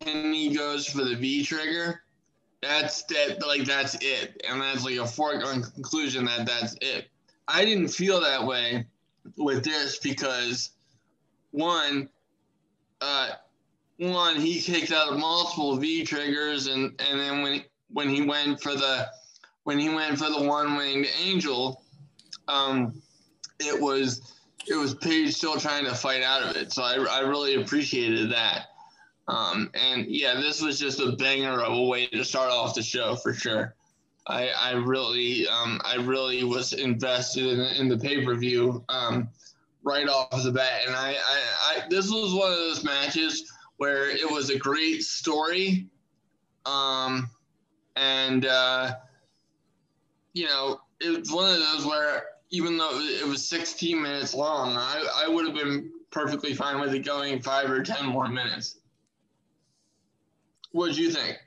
Kenny 0.00 0.54
goes 0.54 0.86
for 0.86 1.04
the 1.04 1.16
V 1.16 1.44
trigger, 1.44 2.02
that's 2.62 3.02
that 3.04 3.44
like 3.46 3.64
that's 3.64 3.96
it. 4.00 4.40
And 4.48 4.60
that's 4.60 4.84
like 4.84 4.96
a 4.96 5.06
foregone 5.06 5.62
conclusion 5.62 6.24
that 6.26 6.46
that's 6.46 6.76
it. 6.80 7.08
I 7.48 7.64
didn't 7.64 7.88
feel 7.88 8.20
that 8.20 8.44
way 8.44 8.86
with 9.36 9.64
this 9.64 9.98
because 9.98 10.70
one 11.50 12.08
uh 13.00 13.30
one 13.96 14.36
he 14.36 14.60
kicked 14.60 14.92
out 14.92 15.18
multiple 15.18 15.76
v 15.76 16.04
triggers 16.04 16.66
and 16.66 17.00
and 17.08 17.20
then 17.20 17.42
when 17.42 17.64
when 17.88 18.08
he 18.08 18.22
went 18.22 18.62
for 18.62 18.74
the 18.74 19.08
when 19.64 19.78
he 19.78 19.88
went 19.88 20.18
for 20.18 20.30
the 20.30 20.42
one 20.42 20.76
winged 20.76 21.06
angel 21.22 21.82
um 22.48 23.00
it 23.58 23.80
was 23.80 24.34
it 24.68 24.76
was 24.76 24.94
Page 24.94 25.34
still 25.34 25.58
trying 25.58 25.84
to 25.84 25.94
fight 25.94 26.22
out 26.22 26.42
of 26.42 26.56
it. 26.56 26.72
So 26.72 26.82
i, 26.82 26.94
I 26.94 27.20
really 27.20 27.54
appreciated 27.54 28.30
that 28.32 28.66
um, 29.30 29.70
and 29.74 30.06
yeah, 30.08 30.34
this 30.34 30.60
was 30.60 30.80
just 30.80 30.98
a 30.98 31.12
banger 31.12 31.60
of 31.60 31.72
a 31.72 31.84
way 31.84 32.06
to 32.08 32.24
start 32.24 32.50
off 32.50 32.74
the 32.74 32.82
show 32.82 33.14
for 33.14 33.32
sure. 33.32 33.76
I, 34.26 34.48
I 34.48 34.72
really, 34.72 35.46
um, 35.46 35.80
I 35.84 35.96
really 35.96 36.42
was 36.42 36.72
invested 36.72 37.46
in, 37.46 37.60
in 37.60 37.88
the 37.88 37.96
pay 37.96 38.24
per 38.24 38.34
view 38.34 38.84
um, 38.88 39.28
right 39.84 40.08
off 40.08 40.42
the 40.42 40.50
bat, 40.50 40.82
and 40.84 40.96
I, 40.96 41.10
I, 41.12 41.42
I, 41.64 41.82
this 41.88 42.10
was 42.10 42.34
one 42.34 42.50
of 42.50 42.58
those 42.58 42.82
matches 42.82 43.50
where 43.76 44.10
it 44.10 44.28
was 44.28 44.50
a 44.50 44.58
great 44.58 45.04
story, 45.04 45.86
um, 46.66 47.30
and 47.94 48.46
uh, 48.46 48.96
you 50.32 50.46
know, 50.46 50.80
it 51.00 51.20
was 51.20 51.30
one 51.30 51.50
of 51.50 51.58
those 51.58 51.86
where 51.86 52.24
even 52.50 52.76
though 52.76 52.98
it 52.98 53.26
was 53.28 53.48
16 53.48 54.02
minutes 54.02 54.34
long, 54.34 54.76
I, 54.76 55.24
I 55.24 55.28
would 55.28 55.46
have 55.46 55.54
been 55.54 55.92
perfectly 56.10 56.52
fine 56.52 56.80
with 56.80 56.92
it 56.94 57.04
going 57.04 57.40
five 57.40 57.70
or 57.70 57.84
ten 57.84 58.04
more 58.04 58.28
minutes. 58.28 58.79
What 60.72 60.88
did 60.88 60.98
you 60.98 61.10
think? 61.10 61.38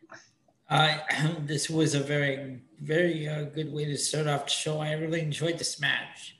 Uh, 0.69 0.97
this 1.45 1.69
was 1.69 1.95
a 1.95 1.99
very, 1.99 2.59
very 2.81 3.27
uh, 3.27 3.43
good 3.43 3.71
way 3.71 3.85
to 3.85 3.97
start 3.97 4.27
off 4.27 4.45
the 4.45 4.51
show. 4.51 4.79
I 4.79 4.93
really 4.93 5.21
enjoyed 5.21 5.57
this 5.57 5.79
match. 5.79 6.37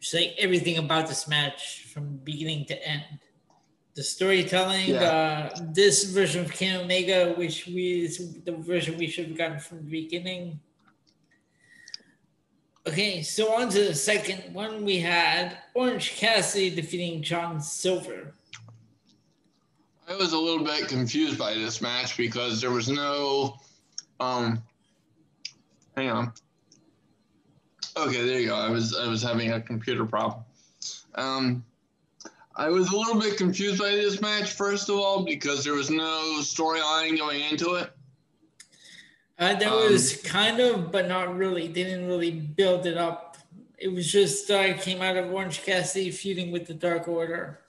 Just 0.00 0.14
like 0.14 0.34
everything 0.38 0.78
about 0.78 1.08
this 1.08 1.26
match 1.26 1.86
from 1.92 2.16
beginning 2.18 2.66
to 2.66 2.86
end. 2.86 3.20
The 3.94 4.02
storytelling, 4.02 4.90
yeah. 4.90 5.50
uh, 5.54 5.58
this 5.72 6.04
version 6.04 6.44
of 6.44 6.52
Kenny 6.52 6.84
Omega, 6.84 7.32
which 7.32 7.66
we 7.66 8.04
is 8.04 8.42
the 8.44 8.52
version 8.52 8.98
we 8.98 9.06
should 9.06 9.28
have 9.28 9.38
gotten 9.38 9.58
from 9.58 9.78
the 9.78 9.90
beginning. 9.90 10.60
Okay, 12.86 13.22
so 13.22 13.54
on 13.54 13.70
to 13.70 13.84
the 13.84 13.94
second 13.94 14.54
one. 14.54 14.84
We 14.84 14.98
had 14.98 15.58
Orange 15.74 16.16
Cassidy 16.16 16.70
defeating 16.70 17.22
John 17.22 17.60
Silver. 17.60 18.35
I 20.08 20.14
was 20.14 20.32
a 20.32 20.38
little 20.38 20.64
bit 20.64 20.88
confused 20.88 21.38
by 21.38 21.54
this 21.54 21.82
match 21.82 22.16
because 22.16 22.60
there 22.60 22.70
was 22.70 22.88
no 22.88 23.56
um 24.20 24.62
hang 25.96 26.10
on. 26.10 26.32
Okay, 27.96 28.24
there 28.26 28.38
you 28.38 28.48
go. 28.48 28.56
I 28.56 28.70
was 28.70 28.96
I 28.96 29.08
was 29.08 29.22
having 29.22 29.52
a 29.52 29.60
computer 29.60 30.04
problem. 30.04 30.44
Um 31.14 31.64
I 32.54 32.70
was 32.70 32.90
a 32.90 32.96
little 32.96 33.20
bit 33.20 33.36
confused 33.36 33.78
by 33.78 33.90
this 33.90 34.22
match, 34.22 34.52
first 34.52 34.88
of 34.88 34.96
all, 34.96 35.24
because 35.24 35.62
there 35.62 35.74
was 35.74 35.90
no 35.90 36.38
storyline 36.40 37.18
going 37.18 37.42
into 37.42 37.74
it. 37.74 37.90
Uh, 39.38 39.54
there 39.54 39.68
um, 39.68 39.92
was 39.92 40.16
kind 40.22 40.58
of, 40.60 40.90
but 40.90 41.06
not 41.06 41.36
really. 41.36 41.68
They 41.68 41.84
didn't 41.84 42.06
really 42.06 42.30
build 42.30 42.86
it 42.86 42.96
up. 42.96 43.36
It 43.76 43.88
was 43.88 44.10
just 44.10 44.50
uh, 44.50 44.74
came 44.78 45.02
out 45.02 45.18
of 45.18 45.30
Orange 45.30 45.64
Cassidy 45.64 46.10
feuding 46.10 46.50
with 46.50 46.66
the 46.66 46.72
Dark 46.72 47.08
Order. 47.08 47.60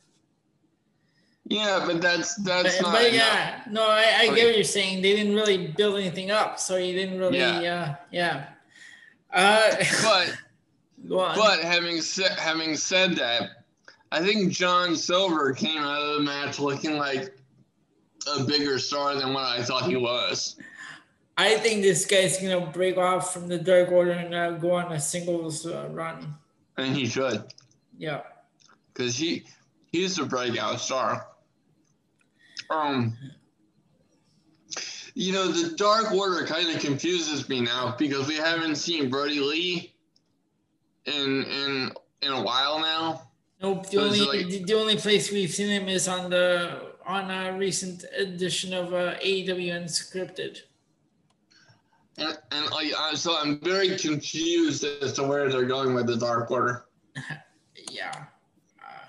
Yeah, 1.50 1.84
but 1.86 2.02
that's 2.02 2.36
that's 2.36 2.78
but, 2.78 2.84
not. 2.84 2.94
But 2.94 3.14
yeah, 3.14 3.62
no, 3.70 3.88
I, 3.88 4.18
I 4.20 4.26
get 4.36 4.48
what 4.48 4.56
you're 4.56 4.64
saying. 4.64 5.02
They 5.02 5.16
didn't 5.16 5.34
really 5.34 5.68
build 5.68 5.98
anything 5.98 6.30
up, 6.30 6.60
so 6.60 6.76
you 6.76 6.94
didn't 6.94 7.20
really. 7.20 7.38
Yeah. 7.38 7.56
Uh, 7.92 7.96
yeah. 8.12 8.46
Uh, 9.34 9.76
but 10.04 10.38
but 11.36 11.60
having 11.62 12.02
said 12.02 12.38
having 12.38 12.76
said 12.76 13.16
that, 13.16 13.66
I 14.12 14.22
think 14.22 14.52
John 14.52 14.96
Silver 14.96 15.54
came 15.54 15.78
out 15.78 16.02
of 16.02 16.16
the 16.18 16.24
match 16.24 16.60
looking 16.60 16.98
like 16.98 17.38
a 18.28 18.44
bigger 18.44 18.78
star 18.78 19.16
than 19.16 19.34
what 19.34 19.46
I 19.46 19.64
thought 19.64 19.84
he 19.84 19.96
was. 19.96 20.58
I 21.38 21.56
think 21.56 21.82
this 21.82 22.06
guy's 22.06 22.42
gonna 22.42 22.66
break 22.66 22.98
off 22.98 23.32
from 23.32 23.48
the 23.48 23.58
Dark 23.58 23.92
Order 23.92 24.12
and 24.12 24.36
uh, 24.36 24.52
go 24.52 24.72
on 24.72 24.92
a 24.92 25.00
singles 25.00 25.66
uh, 25.66 25.88
run. 25.92 26.36
And 26.76 26.94
he 26.94 27.06
should. 27.06 27.46
Yeah. 27.98 28.22
Because 28.94 29.16
he 29.16 29.46
he's 29.94 30.20
a 30.20 30.26
breakout 30.26 30.82
star. 30.82 31.28
Um, 32.70 33.18
you 35.14 35.34
know, 35.34 35.48
the 35.48 35.76
Dark 35.76 36.12
Order 36.12 36.46
kind 36.46 36.70
of 36.76 36.82
confuses 36.82 37.50
me 37.50 37.62
now 37.62 37.96
because 37.98 38.28
we 38.28 38.36
haven't 38.36 38.76
seen 38.76 39.10
Brodie 39.10 39.40
Lee 39.40 39.94
in 41.06 41.44
in 41.44 41.92
in 42.22 42.32
a 42.32 42.42
while 42.42 42.80
now. 42.80 43.24
Nope. 43.62 43.90
The 43.90 43.98
only 43.98 44.20
like, 44.20 44.66
the 44.66 44.74
only 44.76 44.98
place 44.98 45.32
we've 45.32 45.50
seen 45.50 45.70
him 45.70 45.90
is 45.90 46.08
on 46.08 46.30
the 46.30 46.94
on 47.06 47.32
a 47.32 47.58
recent 47.58 48.04
edition 48.16 48.74
of 48.74 48.94
uh, 48.94 49.16
AEW 49.16 49.72
Unscripted. 49.72 50.60
And, 52.18 52.38
and 52.52 52.70
like, 52.72 52.92
uh, 52.98 53.16
so 53.16 53.38
I'm 53.40 53.60
very 53.60 53.98
confused 53.98 54.84
as 54.84 55.14
to 55.14 55.24
where 55.24 55.50
they're 55.50 55.66
going 55.66 55.94
with 55.94 56.08
the 56.08 56.18
Dark 56.18 56.52
Order. 56.52 56.86
yeah, 57.92 58.26
uh, 58.84 59.06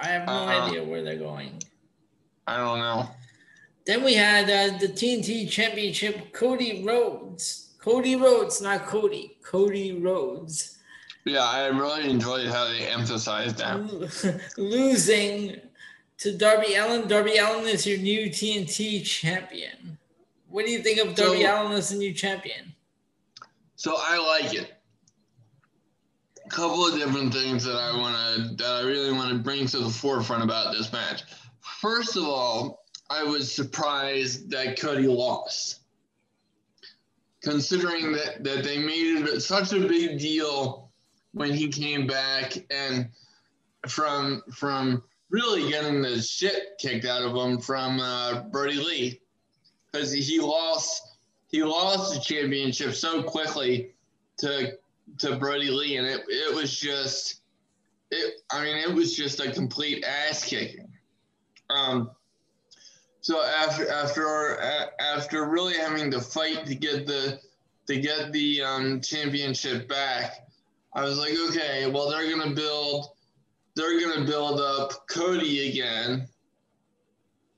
I 0.00 0.08
have 0.08 0.26
no 0.26 0.32
uh, 0.32 0.66
idea 0.66 0.84
where 0.84 1.02
they're 1.02 1.16
going. 1.16 1.62
I 2.46 2.56
don't 2.56 2.78
know. 2.78 3.08
Then 3.84 4.04
we 4.04 4.14
had 4.14 4.44
uh, 4.44 4.78
the 4.78 4.88
TNT 4.88 5.48
Championship, 5.50 6.32
Cody 6.32 6.84
Rhodes. 6.84 7.74
Cody 7.78 8.14
Rhodes, 8.14 8.62
not 8.62 8.86
Cody. 8.86 9.38
Cody 9.42 10.00
Rhodes. 10.00 10.78
Yeah, 11.24 11.44
I 11.44 11.66
really 11.66 12.08
enjoyed 12.08 12.48
how 12.48 12.66
they 12.68 12.86
emphasized 12.88 13.58
that. 13.58 14.40
Losing 14.58 15.56
to 16.18 16.36
Darby 16.36 16.74
Allin. 16.74 17.08
Darby 17.08 17.38
Allin 17.38 17.66
is 17.66 17.86
your 17.86 17.98
new 17.98 18.28
TNT 18.28 19.04
champion. 19.04 19.98
What 20.48 20.66
do 20.66 20.70
you 20.70 20.82
think 20.82 20.98
of 20.98 21.14
Darby 21.14 21.42
so, 21.42 21.62
Allin 21.62 21.72
as 21.72 21.90
the 21.90 21.96
new 21.96 22.12
champion? 22.12 22.72
So 23.76 23.96
I 23.98 24.40
like 24.40 24.54
it. 24.54 24.72
A 26.44 26.48
couple 26.48 26.86
of 26.86 26.94
different 26.94 27.32
things 27.32 27.64
that 27.64 27.76
I 27.76 27.96
want 27.96 28.14
to 28.14 28.56
that 28.62 28.72
I 28.72 28.80
really 28.82 29.12
want 29.12 29.30
to 29.30 29.38
bring 29.38 29.66
to 29.66 29.78
the 29.78 29.90
forefront 29.90 30.42
about 30.42 30.72
this 30.72 30.92
match. 30.92 31.22
First 31.62 32.16
of 32.16 32.24
all, 32.24 32.84
I 33.08 33.22
was 33.22 33.52
surprised 33.52 34.50
that 34.50 34.78
Cody 34.78 35.06
lost. 35.06 35.80
Considering 37.42 38.12
that, 38.12 38.44
that 38.44 38.62
they 38.62 38.78
made 38.78 39.26
it 39.26 39.40
such 39.40 39.72
a 39.72 39.80
big 39.80 40.18
deal 40.18 40.90
when 41.32 41.52
he 41.52 41.68
came 41.68 42.06
back 42.06 42.52
and 42.70 43.08
from 43.88 44.42
from 44.52 45.02
really 45.30 45.68
getting 45.68 46.02
the 46.02 46.20
shit 46.20 46.78
kicked 46.78 47.04
out 47.04 47.22
of 47.22 47.34
him 47.34 47.58
from 47.58 47.98
uh, 47.98 48.42
Brodie 48.50 48.76
Lee 48.76 49.20
because 49.90 50.12
he 50.12 50.38
lost 50.38 51.16
he 51.48 51.64
lost 51.64 52.14
the 52.14 52.20
championship 52.20 52.94
so 52.94 53.22
quickly 53.22 53.92
to 54.38 54.78
to 55.18 55.36
Brodie 55.36 55.70
Lee 55.70 55.96
and 55.96 56.06
it 56.06 56.22
it 56.28 56.54
was 56.54 56.78
just 56.78 57.40
it 58.10 58.34
I 58.52 58.62
mean 58.62 58.76
it 58.76 58.94
was 58.94 59.16
just 59.16 59.40
a 59.40 59.50
complete 59.50 60.04
ass 60.04 60.44
kicking. 60.44 60.91
Um, 61.72 62.10
so 63.20 63.42
after 63.42 63.88
after 63.88 64.60
after 65.00 65.48
really 65.48 65.74
having 65.74 66.10
to 66.10 66.20
fight 66.20 66.66
to 66.66 66.74
get 66.74 67.06
the 67.06 67.40
to 67.86 68.00
get 68.00 68.32
the 68.32 68.62
um, 68.62 69.00
championship 69.00 69.88
back, 69.88 70.48
I 70.92 71.04
was 71.04 71.18
like, 71.18 71.34
okay, 71.48 71.90
well 71.90 72.10
they're 72.10 72.28
gonna 72.28 72.54
build 72.54 73.06
they're 73.74 74.00
gonna 74.00 74.26
build 74.26 74.60
up 74.60 75.06
Cody 75.08 75.70
again, 75.70 76.28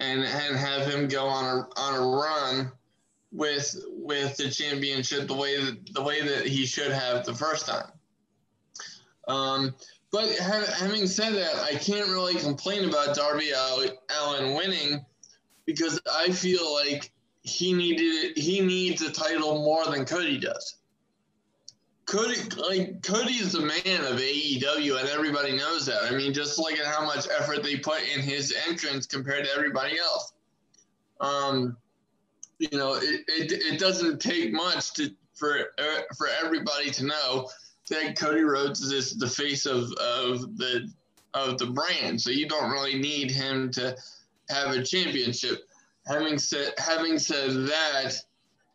and 0.01 0.23
and 0.23 0.57
have 0.57 0.87
him 0.87 1.09
go 1.09 1.27
on 1.27 1.45
a 1.45 1.81
on 1.81 1.95
a 1.95 2.17
run 2.17 2.73
with 3.33 3.75
with 3.89 4.37
the 4.37 4.51
championship 4.51 5.27
the 5.27 5.35
way 5.35 5.63
that 5.63 5.95
the 5.95 6.03
way 6.03 6.21
that 6.21 6.47
he 6.47 6.67
should 6.67 6.93
have 6.93 7.25
the 7.25 7.35
first 7.35 7.67
time. 7.67 7.91
Um, 9.27 9.75
but 10.15 10.31
having 10.39 11.09
said 11.09 11.35
that, 11.35 11.57
I 11.57 11.75
can't 11.75 12.09
really 12.09 12.37
complain 12.37 12.89
about 12.89 13.17
Darby 13.17 13.51
Allin 13.51 14.55
winning 14.55 15.05
because 15.67 16.01
I 16.09 16.31
feel 16.31 16.73
like 16.73 17.11
he 17.43 17.73
needed 17.73 18.39
he 18.39 18.61
needs 18.61 19.03
a 19.03 19.11
title 19.11 19.57
more 19.65 19.85
than 19.87 20.05
Cody 20.05 20.39
does. 20.39 20.77
Cody 22.07 22.37
like 22.57 23.03
Cody 23.03 23.33
is 23.33 23.55
the 23.55 23.63
man 23.63 24.05
of 24.05 24.21
AEW 24.21 25.01
and 25.01 25.09
everybody 25.09 25.57
knows 25.57 25.85
that. 25.87 26.05
I 26.05 26.13
mean, 26.13 26.33
just 26.33 26.61
look 26.61 26.75
at 26.75 26.87
how 26.87 27.05
much 27.05 27.27
effort 27.37 27.65
they 27.65 27.79
put 27.79 28.01
in 28.15 28.21
his 28.21 28.55
entrance 28.69 29.09
compared 29.09 29.45
to 29.47 29.51
everybody 29.51 29.99
else. 29.99 30.33
Um, 31.21 31.77
you 32.61 32.79
know, 32.79 32.95
it, 32.95 33.25
it, 33.27 33.51
it 33.51 33.81
doesn't 33.81 34.21
take 34.21 34.53
much 34.53 34.93
to 34.93 35.11
for 35.35 35.71
for 36.17 36.29
everybody 36.41 36.93
to 36.93 37.07
know 37.07 37.49
that 37.91 38.19
Cody 38.19 38.43
Rhodes 38.43 38.81
is 38.81 39.17
the 39.17 39.29
face 39.29 39.67
of, 39.67 39.93
of 39.93 40.57
the 40.57 40.91
of 41.35 41.59
the 41.59 41.67
brand. 41.67 42.21
So 42.21 42.31
you 42.31 42.49
don't 42.49 42.71
really 42.71 42.99
need 42.99 43.31
him 43.31 43.71
to 43.73 43.97
have 44.49 44.71
a 44.71 44.83
championship. 44.83 45.69
Having 46.07 46.39
said 46.39 46.73
having 46.79 47.19
said 47.19 47.51
that, 47.51 48.15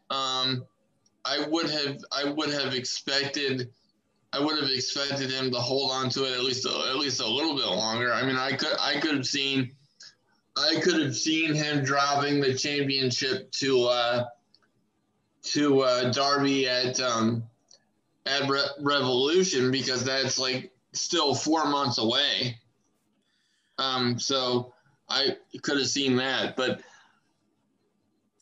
um, 0.10 0.66
I 1.25 1.46
would 1.48 1.70
have 1.70 1.98
I 2.12 2.25
would 2.25 2.50
have 2.51 2.74
expected 2.74 3.70
I 4.32 4.39
would 4.39 4.60
have 4.60 4.70
expected 4.70 5.32
him 5.32 5.51
to 5.51 5.58
hold 5.58 5.92
on 5.92 6.10
to 6.12 6.25
it 6.25 6.34
at 6.34 6.44
least 6.44 6.66
a, 6.66 6.89
at 6.89 6.98
least 6.98 7.20
a 7.20 7.28
little 7.28 7.56
bit 7.56 7.66
longer. 7.66 8.13
I 8.13 8.24
mean, 8.24 8.36
I 8.36 8.54
could 8.54 8.75
I 8.80 9.00
could 9.00 9.16
have 9.16 9.25
seen 9.25 9.72
I 10.58 10.80
could 10.82 11.01
have 11.01 11.16
seen 11.16 11.54
him 11.54 11.84
dropping 11.84 12.42
the 12.42 12.54
championship 12.54 13.51
to 13.54 13.86
uh, 13.86 14.25
to 15.44 15.82
uh, 15.82 16.12
Darby 16.12 16.68
at 16.68 17.00
um, 17.00 17.44
at 18.26 18.50
Re- 18.50 18.70
Revolution 18.80 19.72
because 19.72 20.04
that's 20.04 20.38
like 20.38 20.72
still 20.94 21.34
four 21.34 21.66
months 21.66 21.98
away. 21.98 22.58
Um, 23.78 24.20
so 24.20 24.74
I 25.08 25.38
could 25.62 25.78
have 25.78 25.88
seen 25.88 26.18
that, 26.18 26.56
but 26.56 26.82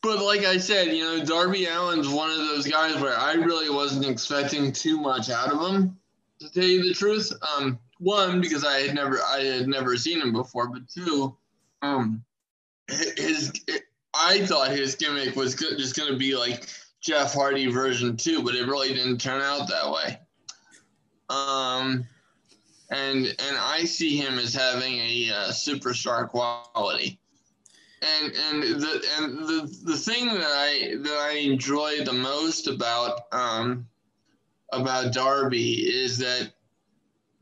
but 0.02 0.24
like 0.24 0.44
I 0.44 0.58
said, 0.58 0.88
you 0.88 1.04
know, 1.04 1.24
Darby 1.24 1.66
Allin's 1.66 2.08
one 2.08 2.30
of 2.30 2.38
those 2.38 2.66
guys 2.66 3.00
where 3.00 3.16
I 3.16 3.32
really 3.32 3.68
wasn't 3.68 4.06
expecting 4.06 4.72
too 4.72 5.00
much 5.00 5.28
out 5.28 5.52
of 5.52 5.60
him, 5.60 5.98
to 6.40 6.50
tell 6.50 6.64
you 6.64 6.84
the 6.84 6.94
truth. 6.94 7.32
Um, 7.56 7.78
one 7.98 8.40
because 8.40 8.64
I 8.64 8.78
had 8.80 8.94
never 8.94 9.20
I 9.22 9.40
had 9.40 9.68
never 9.68 9.96
seen 9.96 10.20
him 10.20 10.32
before, 10.32 10.68
but 10.68 10.88
two, 10.88 11.36
um, 11.82 12.24
his 12.88 13.52
I 14.14 14.46
thought 14.46 14.70
his 14.70 14.94
gimmick 14.94 15.36
was 15.36 15.54
just 15.54 15.96
going 15.96 16.12
to 16.12 16.18
be 16.18 16.36
like 16.36 16.68
Jeff 17.00 17.32
Hardy 17.32 17.66
version 17.66 18.16
two, 18.16 18.42
but 18.42 18.54
it 18.54 18.66
really 18.66 18.92
didn't 18.94 19.20
turn 19.20 19.40
out 19.40 19.68
that 19.68 19.90
way. 19.90 20.18
Um, 21.30 22.06
and 22.90 23.26
and 23.26 23.56
I 23.58 23.84
see 23.84 24.16
him 24.16 24.38
as 24.38 24.54
having 24.54 24.94
a 24.94 25.30
uh, 25.30 25.48
superstar 25.50 26.28
quality. 26.28 27.20
and 28.02 28.32
and 28.32 28.62
the 28.80 29.04
and 29.18 29.38
the 29.38 29.78
the 29.84 29.96
thing 29.96 30.26
that 30.26 30.42
I 30.42 30.96
that 31.02 31.18
I 31.18 31.38
enjoy 31.38 32.04
the 32.04 32.12
most 32.12 32.68
about 32.68 33.22
um 33.32 33.86
about 34.72 35.12
Darby 35.12 35.74
is 35.88 36.18
that 36.18 36.52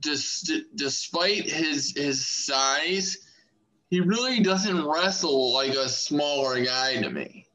despite 0.00 1.50
his 1.50 1.92
his 1.96 2.26
size, 2.26 3.18
he 3.90 4.00
really 4.00 4.40
doesn't 4.40 4.86
wrestle 4.86 5.52
like 5.52 5.74
a 5.74 5.88
smaller 5.88 6.62
guy 6.64 7.00
to 7.02 7.10
me. 7.10 7.46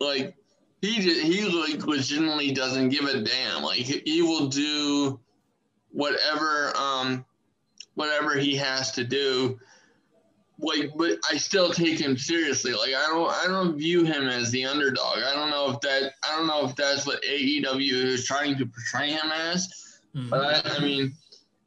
Like 0.00 0.36
he 0.84 1.22
he 1.22 1.44
like 1.48 1.86
legitimately 1.86 2.52
doesn't 2.52 2.90
give 2.90 3.04
a 3.04 3.22
damn. 3.22 3.62
Like 3.62 3.78
he 3.78 4.22
will 4.22 4.48
do 4.48 5.18
whatever 5.90 6.76
um 6.76 7.24
whatever 7.94 8.36
he 8.36 8.56
has 8.56 8.90
to 8.92 9.04
do 9.04 9.58
like 10.58 10.90
but 10.96 11.18
I 11.30 11.36
still 11.36 11.72
take 11.72 11.98
him 11.98 12.16
seriously. 12.16 12.72
Like 12.72 12.94
I 12.94 13.06
don't 13.08 13.30
I 13.30 13.46
don't 13.46 13.76
view 13.76 14.04
him 14.04 14.28
as 14.28 14.50
the 14.50 14.66
underdog. 14.66 15.18
I 15.18 15.34
don't 15.34 15.50
know 15.50 15.70
if 15.70 15.80
that 15.80 16.12
I 16.22 16.36
don't 16.36 16.46
know 16.46 16.66
if 16.66 16.76
that's 16.76 17.06
what 17.06 17.22
AEW 17.22 18.04
is 18.04 18.26
trying 18.26 18.56
to 18.58 18.66
portray 18.66 19.10
him 19.10 19.30
as. 19.32 19.68
Mm-hmm. 20.14 20.30
But 20.30 20.66
I, 20.66 20.76
I, 20.76 20.78
mean, 20.80 21.12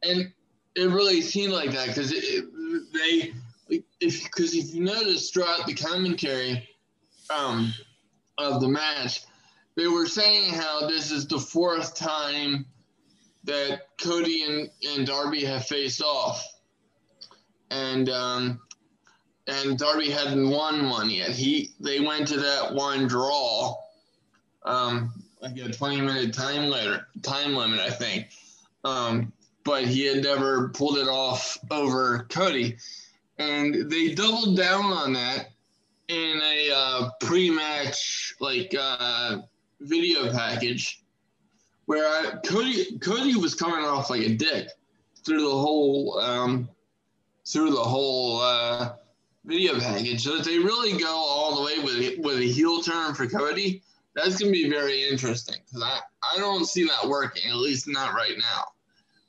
and 0.04 0.32
it 0.76 0.90
really 0.90 1.22
seemed 1.22 1.52
like 1.52 1.72
that 1.72 1.88
because 1.88 2.12
they 2.12 3.34
if 3.70 4.24
because 4.24 4.54
if 4.56 4.74
you 4.74 4.84
notice 4.84 5.32
throughout 5.32 5.66
the 5.66 5.74
commentary 5.74 6.70
um, 7.36 7.74
of 8.38 8.62
the 8.62 8.68
match, 8.68 9.22
they 9.76 9.88
were 9.88 10.08
saying 10.08 10.54
how 10.54 10.88
this 10.88 11.12
is 11.12 11.28
the 11.28 11.40
fourth 11.40 11.96
time 11.96 12.66
that 13.44 13.82
Cody 14.02 14.44
and, 14.44 14.70
and 14.90 15.08
Darby 15.08 15.46
have 15.46 15.66
faced 15.66 16.02
off. 16.02 16.46
And 17.70 18.10
um, 18.10 18.62
and 19.48 19.78
Darby 19.78 20.10
hadn't 20.10 20.50
won 20.50 20.90
one 20.90 21.10
yet. 21.10 21.30
He 21.30 21.72
they 21.80 22.00
went 22.00 22.28
to 22.30 22.38
that 22.38 22.74
one 22.74 23.08
draw, 23.08 23.76
um, 24.64 25.14
like 25.42 25.58
a 25.58 25.72
twenty 25.72 26.02
minute 26.02 26.34
time 26.34 26.70
later 26.70 27.08
time 27.24 27.56
limit, 27.56 27.80
I 27.80 27.90
think. 27.90 28.28
Um, 28.84 29.34
but 29.64 29.84
he 29.84 30.06
had 30.06 30.24
never 30.24 30.70
pulled 30.70 30.98
it 30.98 31.08
off 31.08 31.58
over 31.70 32.26
Cody, 32.30 32.78
and 33.38 33.90
they 33.92 34.14
doubled 34.14 34.56
down 34.56 34.86
on 34.86 35.14
that 35.14 35.50
in 36.10 36.42
a 36.44 36.72
uh, 36.74 37.10
pre-match 37.22 38.36
like 38.40 38.74
uh, 38.80 39.40
video 39.82 40.32
package 40.32 41.04
where 41.86 42.08
I, 42.08 42.38
Cody 42.46 42.98
Cody 43.00 43.36
was 43.36 43.56
coming 43.56 43.86
off 43.86 44.10
like 44.10 44.22
a 44.22 44.36
dick 44.36 44.70
through 45.26 45.42
the 45.42 45.50
whole 45.50 46.20
um, 46.20 46.70
through 47.46 47.72
the 47.72 47.84
whole. 47.84 48.42
Uh, 48.42 48.94
video 49.48 49.80
package. 49.80 50.24
So 50.24 50.36
if 50.36 50.46
they 50.46 50.60
really 50.60 51.00
go 51.00 51.08
all 51.08 51.56
the 51.56 51.64
way 51.64 51.80
with 51.80 52.20
with 52.20 52.38
a 52.38 52.44
heel 52.44 52.82
turn 52.82 53.16
for 53.16 53.28
Cody, 53.28 53.82
that's 54.14 54.38
gonna 54.38 54.52
be 54.52 54.70
very 54.70 55.10
interesting 55.10 55.56
because 55.66 55.82
I 55.82 56.00
I 56.36 56.38
don't 56.38 56.66
see 56.66 56.84
that 56.84 57.08
working 57.08 57.50
at 57.50 57.56
least 57.56 57.88
not 57.88 58.14
right 58.14 58.38
now. 58.38 58.66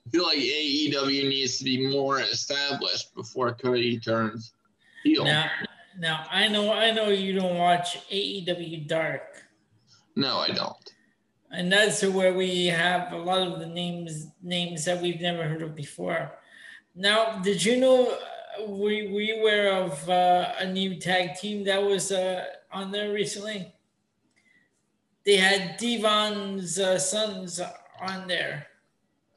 I 0.05 0.09
feel 0.11 0.25
like 0.25 0.37
AEW 0.37 1.29
needs 1.29 1.57
to 1.59 1.63
be 1.63 1.89
more 1.91 2.19
established 2.19 3.15
before 3.15 3.53
Cody 3.53 3.99
turns 3.99 4.51
heel. 5.03 5.23
Now, 5.23 5.49
now 5.99 6.25
I 6.31 6.47
know 6.47 6.71
I 6.71 6.91
know 6.91 7.09
you 7.09 7.33
don't 7.33 7.57
watch 7.57 7.97
AEW 8.09 8.87
Dark. 8.87 9.43
No, 10.15 10.37
I 10.37 10.49
don't. 10.49 10.93
And 11.51 11.71
that's 11.71 12.03
where 12.03 12.33
we 12.33 12.67
have 12.67 13.11
a 13.11 13.17
lot 13.17 13.47
of 13.47 13.59
the 13.59 13.67
names 13.67 14.27
names 14.41 14.85
that 14.85 15.01
we've 15.01 15.21
never 15.21 15.43
heard 15.43 15.61
of 15.61 15.75
before. 15.75 16.31
Now, 16.95 17.39
did 17.39 17.63
you 17.63 17.77
know 17.77 18.17
we 18.67 19.07
we 19.07 19.39
aware 19.39 19.73
of 19.73 20.09
uh, 20.09 20.53
a 20.59 20.71
new 20.71 20.95
tag 20.95 21.35
team 21.35 21.63
that 21.65 21.81
was 21.81 22.11
uh, 22.11 22.45
on 22.71 22.91
there 22.91 23.11
recently? 23.13 23.73
They 25.25 25.37
had 25.37 25.77
Devon's 25.77 26.79
uh, 26.79 26.97
sons 26.97 27.59
on 28.01 28.27
there. 28.27 28.67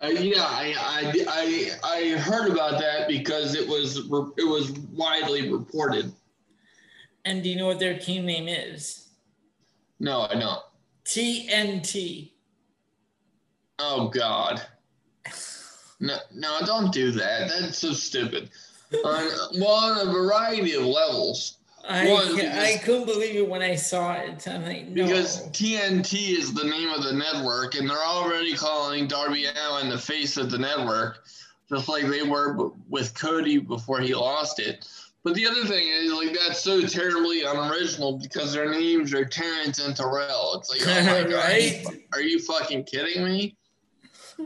Uh, 0.02 0.08
yeah, 0.08 0.42
I, 0.42 0.74
I, 0.78 1.24
I, 1.28 1.70
I 1.84 2.18
heard 2.18 2.50
about 2.50 2.80
that 2.80 3.06
because 3.06 3.54
it 3.54 3.68
was 3.68 3.98
it 4.36 4.44
was 4.44 4.72
widely 4.92 5.52
reported. 5.52 6.12
And 7.24 7.42
do 7.42 7.48
you 7.48 7.56
know 7.56 7.66
what 7.66 7.78
their 7.78 7.98
team 7.98 8.26
name 8.26 8.48
is? 8.48 9.08
No, 10.00 10.22
I 10.22 10.34
don't. 10.34 10.62
TNT. 11.04 12.32
Oh 13.78 14.08
God. 14.08 14.62
No, 16.00 16.16
no, 16.34 16.58
don't 16.66 16.92
do 16.92 17.12
that. 17.12 17.48
That's 17.48 17.78
so 17.78 17.92
stupid 17.92 18.50
on 19.04 19.30
well 19.58 19.74
on 19.74 20.08
a 20.08 20.12
variety 20.12 20.74
of 20.74 20.84
levels. 20.84 21.58
I, 21.88 22.08
One, 22.08 22.36
because, 22.36 22.56
I 22.58 22.76
couldn't 22.78 23.06
believe 23.06 23.36
it 23.36 23.48
when 23.48 23.62
I 23.62 23.74
saw 23.74 24.14
it. 24.14 24.46
I'm 24.46 24.64
like, 24.64 24.88
no. 24.88 25.04
Because 25.04 25.48
TNT 25.48 26.38
is 26.38 26.54
the 26.54 26.64
name 26.64 26.90
of 26.90 27.02
the 27.02 27.12
network, 27.12 27.74
and 27.74 27.90
they're 27.90 27.98
already 27.98 28.54
calling 28.54 29.08
Darby 29.08 29.46
Allin 29.46 29.88
the 29.88 29.98
face 29.98 30.36
of 30.36 30.50
the 30.50 30.58
network, 30.58 31.24
just 31.68 31.88
like 31.88 32.06
they 32.06 32.22
were 32.22 32.70
with 32.88 33.14
Cody 33.14 33.58
before 33.58 34.00
he 34.00 34.14
lost 34.14 34.60
it. 34.60 34.88
But 35.24 35.34
the 35.34 35.46
other 35.46 35.64
thing 35.64 35.86
is, 35.86 36.12
like, 36.12 36.34
that's 36.34 36.60
so 36.60 36.80
terribly 36.80 37.44
unoriginal 37.44 38.18
because 38.18 38.52
their 38.52 38.70
names 38.70 39.14
are 39.14 39.24
Terrence 39.24 39.78
and 39.78 39.96
Terrell. 39.96 40.54
It's 40.58 40.70
like, 40.70 40.80
oh 40.84 41.04
my 41.04 41.22
god, 41.30 41.32
right? 41.32 41.84
are, 41.86 41.92
you, 41.92 42.02
are 42.14 42.20
you 42.20 42.38
fucking 42.40 42.84
kidding 42.84 43.24
me? 43.24 43.56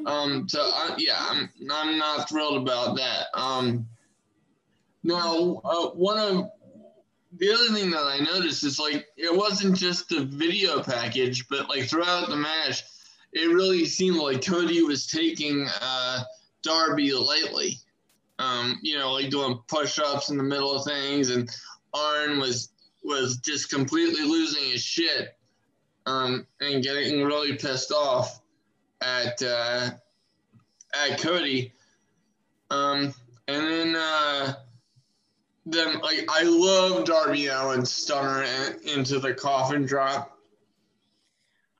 Um, 0.04 0.48
so 0.48 0.60
I, 0.60 0.94
yeah, 0.98 1.16
I'm 1.18 1.50
I'm 1.70 1.96
not 1.96 2.28
thrilled 2.28 2.60
about 2.60 2.96
that. 2.96 3.26
Um, 3.34 3.86
now, 5.02 5.60
uh, 5.64 5.88
one 5.90 6.18
of 6.18 6.50
the 7.38 7.52
other 7.52 7.72
thing 7.72 7.90
that 7.90 8.02
I 8.02 8.18
noticed 8.18 8.64
is 8.64 8.78
like 8.78 9.06
it 9.16 9.34
wasn't 9.34 9.76
just 9.76 10.08
the 10.08 10.24
video 10.24 10.82
package, 10.82 11.48
but 11.48 11.68
like 11.68 11.88
throughout 11.88 12.28
the 12.28 12.36
match, 12.36 12.82
it 13.32 13.48
really 13.54 13.84
seemed 13.86 14.16
like 14.16 14.44
Cody 14.44 14.82
was 14.82 15.06
taking 15.06 15.68
uh, 15.80 16.24
Darby 16.62 17.12
lightly. 17.12 17.78
Um, 18.38 18.78
you 18.82 18.98
know, 18.98 19.12
like 19.12 19.30
doing 19.30 19.58
push-ups 19.66 20.28
in 20.30 20.36
the 20.36 20.42
middle 20.42 20.74
of 20.74 20.84
things, 20.84 21.30
and 21.30 21.48
Arn 21.94 22.38
was 22.38 22.70
was 23.02 23.38
just 23.38 23.70
completely 23.70 24.22
losing 24.22 24.70
his 24.70 24.82
shit 24.82 25.36
um, 26.06 26.46
and 26.60 26.82
getting 26.82 27.24
really 27.24 27.56
pissed 27.56 27.92
off 27.92 28.40
at 29.00 29.40
uh, 29.42 29.90
at 30.94 31.20
Cody. 31.20 31.72
Um, 32.70 33.14
and 33.48 33.66
then 33.66 33.96
uh, 33.96 34.54
then 35.66 36.00
like 36.00 36.26
I 36.28 36.42
love 36.44 37.04
Darby 37.04 37.46
Allin 37.46 37.84
stunner 37.84 38.44
into 38.84 39.18
the 39.18 39.34
coffin 39.34 39.84
drop. 39.84 40.35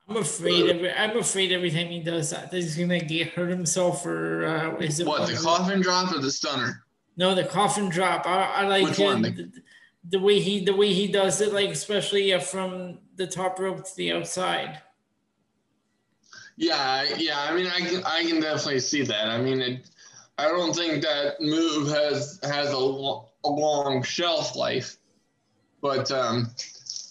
I'm 0.09 0.16
afraid 0.19 0.71
every 0.71 0.92
I'm 0.92 1.16
afraid 1.16 1.53
every 1.53 1.71
time 1.71 1.88
he 1.88 2.01
does 2.01 2.31
that, 2.31 2.53
he's 2.53 2.77
gonna 2.77 3.01
get 3.01 3.31
hurt 3.31 3.51
himself 3.51 4.07
or 4.07 4.47
uh, 4.47 4.77
is 4.77 5.01
it 5.01 5.07
what 5.07 5.29
the 5.29 5.37
coffin 5.37 5.81
drop 5.81 6.14
or 6.14 6.19
the 6.19 6.31
stunner? 6.31 6.85
No, 7.16 7.35
the 7.35 7.45
coffin 7.45 7.88
drop. 7.88 8.27
I, 8.27 8.42
I 8.45 8.69
like? 8.69 8.95
The, 8.95 9.51
the, 10.09 10.21
way 10.21 10.38
he 10.38 10.64
the 10.64 10.77
way 10.77 10.92
he 10.92 11.09
does 11.09 11.40
it, 11.40 11.53
like 11.53 11.71
especially 11.71 12.33
uh, 12.33 12.38
from 12.38 12.99
the 13.16 13.27
top 13.27 13.59
rope 13.59 13.85
to 13.85 13.97
the 13.97 14.12
outside. 14.12 14.81
Yeah, 16.57 17.05
yeah. 17.16 17.40
I 17.40 17.55
mean, 17.55 17.66
I 17.66 17.81
can 17.81 18.05
I 18.05 18.25
can 18.25 18.40
definitely 18.40 18.81
see 18.81 19.03
that. 19.03 19.29
I 19.29 19.38
mean, 19.38 19.61
it, 19.61 19.90
I 20.38 20.49
don't 20.49 20.75
think 20.75 21.03
that 21.03 21.40
move 21.40 21.88
has 21.88 22.38
has 22.45 22.73
a 22.73 22.77
a 22.77 23.51
long 23.51 24.03
shelf 24.03 24.55
life. 24.55 24.99
But 25.81 26.11
um, 26.11 26.51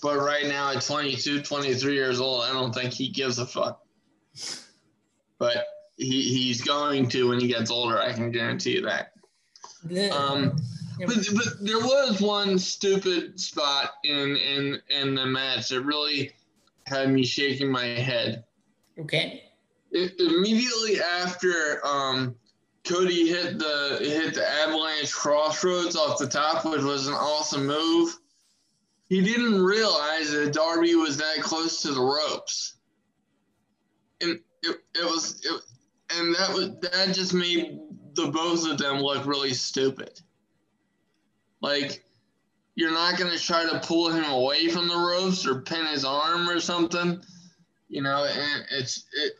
but 0.01 0.17
right 0.17 0.45
now 0.45 0.71
at 0.71 0.81
22, 0.81 1.41
23 1.41 1.93
years 1.93 2.19
old, 2.19 2.43
I 2.43 2.53
don't 2.53 2.73
think 2.73 2.93
he 2.93 3.10
gives 3.10 3.39
a 3.39 3.45
fuck. 3.45 3.81
But 5.38 5.65
he, 5.97 6.21
he's 6.21 6.62
going 6.62 7.10
to 7.10 7.29
when 7.29 7.39
he 7.39 7.47
gets 7.47 7.71
older. 7.71 7.99
I 7.99 8.13
can 8.13 8.31
guarantee 8.31 8.75
you 8.75 8.81
that. 8.84 9.12
Um, 10.12 10.55
but, 10.99 11.17
but 11.36 11.45
there 11.62 11.79
was 11.79 12.21
one 12.21 12.58
stupid 12.58 13.39
spot 13.39 13.91
in 14.03 14.36
in 14.36 14.81
in 14.89 15.15
the 15.15 15.25
match 15.25 15.69
that 15.69 15.81
really 15.81 16.31
had 16.88 17.10
me 17.12 17.25
shaking 17.25 17.71
my 17.71 17.86
head. 17.86 18.43
Okay. 18.99 19.43
It, 19.91 20.19
immediately 20.19 21.01
after 21.01 21.86
um, 21.86 22.36
Cody 22.84 23.27
hit 23.27 23.60
the 23.60 23.97
hit 24.01 24.36
the 24.36 24.47
avalanche 24.47 25.13
Cross 25.13 25.63
Rhodes 25.63 25.95
off 25.95 26.17
the 26.17 26.27
top, 26.27 26.65
which 26.65 26.81
was 26.81 27.08
an 27.08 27.13
awesome 27.13 27.65
move. 27.65 28.17
He 29.09 29.21
didn't 29.21 29.63
realize 29.63 30.31
that 30.31 30.53
Darby 30.53 30.95
was 30.95 31.17
that 31.17 31.41
close 31.41 31.81
to 31.83 31.91
the 31.91 32.01
ropes, 32.01 32.75
and 34.21 34.39
it, 34.63 34.77
it 34.95 35.05
was 35.05 35.41
it, 35.43 35.61
and 36.17 36.33
that 36.35 36.53
was 36.53 36.71
that 36.81 37.13
just 37.13 37.33
made 37.33 37.79
the 38.15 38.27
both 38.27 38.67
of 38.67 38.77
them 38.77 38.99
look 38.99 39.25
really 39.25 39.53
stupid. 39.53 40.19
Like 41.61 42.03
you're 42.75 42.93
not 42.93 43.17
gonna 43.17 43.37
try 43.37 43.63
to 43.63 43.79
pull 43.79 44.09
him 44.09 44.25
away 44.25 44.69
from 44.69 44.87
the 44.87 44.97
ropes 44.97 45.45
or 45.45 45.61
pin 45.61 45.85
his 45.85 46.03
arm 46.03 46.49
or 46.49 46.59
something, 46.59 47.21
you 47.89 48.01
know. 48.01 48.25
And 48.25 48.65
it's 48.71 49.05
it 49.13 49.33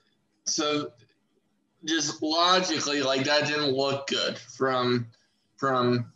so 0.46 0.92
just 1.86 2.22
logically, 2.22 3.02
like 3.02 3.24
that 3.26 3.48
didn't 3.48 3.76
look 3.76 4.08
good 4.08 4.38
from 4.38 5.08
from 5.58 6.12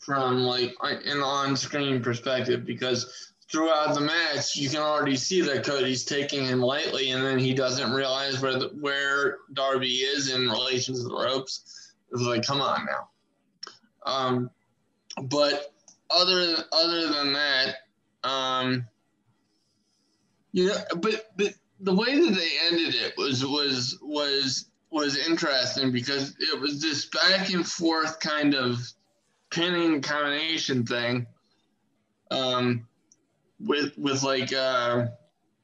from 0.00 0.40
like 0.40 0.74
an 0.82 1.20
on-screen 1.20 2.02
perspective 2.02 2.64
because 2.64 3.32
throughout 3.50 3.94
the 3.94 4.00
match 4.00 4.56
you 4.56 4.68
can 4.68 4.80
already 4.80 5.16
see 5.16 5.40
that 5.42 5.64
Cody's 5.64 6.04
taking 6.04 6.44
him 6.44 6.60
lightly 6.60 7.10
and 7.10 7.22
then 7.22 7.38
he 7.38 7.52
doesn't 7.52 7.92
realize 7.92 8.40
where 8.40 8.58
the, 8.58 8.68
where 8.80 9.38
Darby 9.52 9.88
is 9.88 10.32
in 10.32 10.48
relation 10.48 10.94
to 10.94 11.02
the 11.02 11.14
ropes. 11.14 11.92
It's 12.12 12.22
like, 12.22 12.46
come 12.46 12.60
on 12.60 12.86
now. 12.86 13.08
Um, 14.04 14.50
but 15.24 15.74
other 16.10 16.56
other 16.72 17.08
than 17.08 17.32
that, 17.34 17.74
um, 18.24 18.86
you 20.52 20.68
know, 20.68 20.76
but, 20.96 21.30
but 21.36 21.54
the 21.80 21.94
way 21.94 22.18
that 22.18 22.34
they 22.34 22.50
ended 22.66 22.94
it 22.94 23.14
was 23.16 23.44
was 23.44 23.98
was 24.02 24.70
was 24.90 25.16
interesting 25.28 25.92
because 25.92 26.34
it 26.40 26.58
was 26.58 26.80
this 26.80 27.06
back 27.06 27.52
and 27.52 27.66
forth 27.66 28.18
kind 28.20 28.54
of 28.54 28.80
pinning 29.50 30.00
combination 30.00 30.86
thing. 30.86 31.26
Um, 32.30 32.86
with 33.58 33.96
with 33.98 34.22
like 34.22 34.52
uh, 34.52 35.06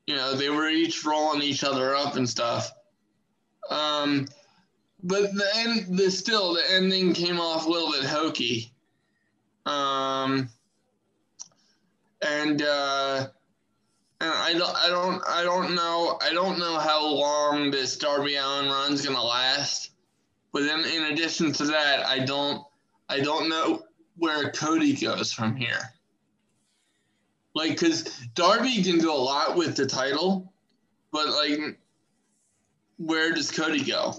you 0.07 0.17
know 0.17 0.35
they 0.35 0.51
were 0.51 0.69
each 0.69 1.05
rolling 1.05 1.43
each 1.43 1.65
other 1.65 1.95
up 1.95 2.17
and 2.17 2.29
stuff. 2.29 2.71
Um, 3.71 4.29
but 5.03 5.31
then 5.35 5.97
the 5.97 6.11
still 6.11 6.55
the 6.55 6.63
ending 6.71 7.15
came 7.15 7.41
off 7.41 7.67
a 7.67 7.69
little 7.69 7.93
bit 7.93 8.05
hokey. 8.05 8.73
Um, 9.65 10.49
and 12.23 12.63
uh, 12.63 13.27
and 14.21 14.31
I 14.31 14.53
don't 14.55 14.77
I 14.77 14.89
don't 14.89 15.23
I 15.29 15.43
don't 15.43 15.75
know 15.75 16.19
I 16.23 16.33
don't 16.33 16.59
know 16.59 16.79
how 16.79 17.07
long 17.07 17.71
this 17.71 17.97
Darby 17.97 18.37
Allin 18.37 18.67
run's 18.67 19.05
gonna 19.05 19.23
last. 19.23 19.91
But 20.53 20.63
then 20.63 20.85
in 20.85 21.13
addition 21.13 21.53
to 21.53 21.67
that, 21.67 22.07
I 22.07 22.21
don't 22.21 22.65
I 23.09 23.21
don't 23.21 23.49
know 23.49 23.83
where 24.17 24.51
Cody 24.51 24.95
goes 24.95 25.33
from 25.33 25.57
here. 25.57 25.93
Like, 27.55 27.71
because 27.71 28.05
Darby 28.35 28.83
can 28.83 28.99
do 28.99 29.11
a 29.11 29.15
lot 29.15 29.57
with 29.57 29.77
the 29.77 29.87
title, 29.87 30.53
but 31.13 31.29
like, 31.29 31.79
where 32.99 33.33
does 33.33 33.51
Cody 33.51 33.83
go? 33.83 34.15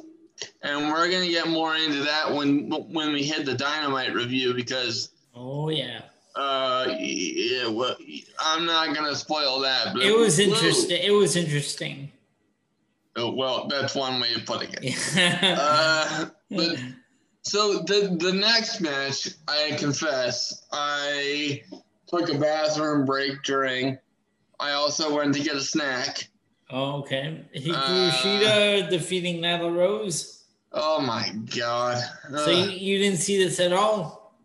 And 0.62 0.90
we're 0.92 1.10
gonna 1.12 1.28
get 1.28 1.48
more 1.48 1.76
into 1.76 2.04
that 2.04 2.32
when 2.32 2.70
when 2.70 3.12
we 3.12 3.24
hit 3.24 3.46
the 3.46 3.56
Dynamite 3.56 4.14
review 4.14 4.54
because. 4.54 5.10
Oh 5.36 5.70
yeah. 5.70 6.02
Uh, 6.36 6.96
yeah, 7.00 7.68
well, 7.68 7.96
I'm 8.40 8.66
not 8.66 8.94
gonna 8.94 9.16
spoil 9.16 9.60
that. 9.62 9.94
But 9.94 10.04
it 10.04 10.16
was 10.16 10.38
interesting. 10.38 11.02
It 11.02 11.12
was 11.12 11.36
interesting. 11.36 12.12
Oh, 13.16 13.32
well, 13.32 13.68
that's 13.68 13.96
one 13.96 14.20
way 14.20 14.34
of 14.36 14.46
putting 14.46 14.70
it. 14.80 14.96
uh, 15.44 16.28
but 16.52 16.78
so 17.48 17.80
the 17.80 18.18
the 18.20 18.34
next 18.34 18.82
match, 18.82 19.30
I 19.48 19.76
confess, 19.78 20.66
I 20.72 21.64
took 22.08 22.30
a 22.30 22.38
bathroom 22.38 23.06
break 23.06 23.44
during. 23.44 23.98
I 24.60 24.72
also 24.72 25.16
went 25.16 25.34
to 25.36 25.42
get 25.42 25.56
a 25.56 25.62
snack. 25.62 26.28
Oh, 26.70 27.00
okay. 27.00 27.46
Hikaru 27.56 28.10
Shida 28.10 28.84
uh, 28.84 28.90
defeating 28.90 29.42
Nyla 29.42 29.74
Rose. 29.74 30.44
Oh 30.74 31.00
my 31.00 31.32
god! 31.56 32.04
So 32.30 32.50
you, 32.50 32.72
you 32.72 32.98
didn't 32.98 33.20
see 33.20 33.38
this 33.42 33.60
at 33.62 33.72
all? 33.72 34.36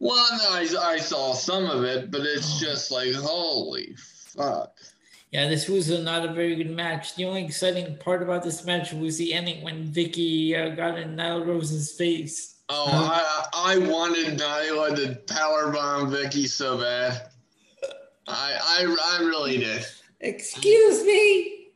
Well, 0.00 0.26
no, 0.38 0.56
I, 0.56 0.94
I 0.94 0.98
saw 0.98 1.34
some 1.34 1.66
of 1.66 1.84
it, 1.84 2.10
but 2.10 2.22
it's 2.22 2.58
just 2.58 2.90
like 2.90 3.12
holy 3.12 3.94
fuck. 3.96 4.79
Yeah, 5.30 5.48
this 5.48 5.68
was 5.68 5.90
a, 5.90 6.02
not 6.02 6.28
a 6.28 6.32
very 6.32 6.56
good 6.56 6.70
match. 6.70 7.14
The 7.14 7.24
only 7.24 7.44
exciting 7.44 7.96
part 7.98 8.22
about 8.22 8.42
this 8.42 8.64
match 8.64 8.92
was 8.92 9.16
the 9.16 9.32
ending 9.32 9.62
when 9.62 9.86
Vickie 9.86 10.56
uh, 10.56 10.74
got 10.74 10.98
in 10.98 11.14
Nyla 11.14 11.46
Rose's 11.46 11.92
face. 11.92 12.56
Oh, 12.68 12.86
I 13.52 13.74
I 13.74 13.78
wanted 13.78 14.38
Nyla 14.38 14.96
to 14.96 15.32
power 15.32 15.72
bomb 15.72 16.10
Vickie 16.10 16.48
so 16.48 16.78
bad. 16.78 17.30
I 18.26 18.56
I 18.60 19.18
I 19.18 19.22
really 19.22 19.58
did. 19.58 19.86
Excuse 20.20 21.04
me. 21.04 21.68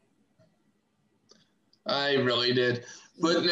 I 1.87 2.15
really 2.15 2.53
did. 2.53 2.85
But 3.21 3.45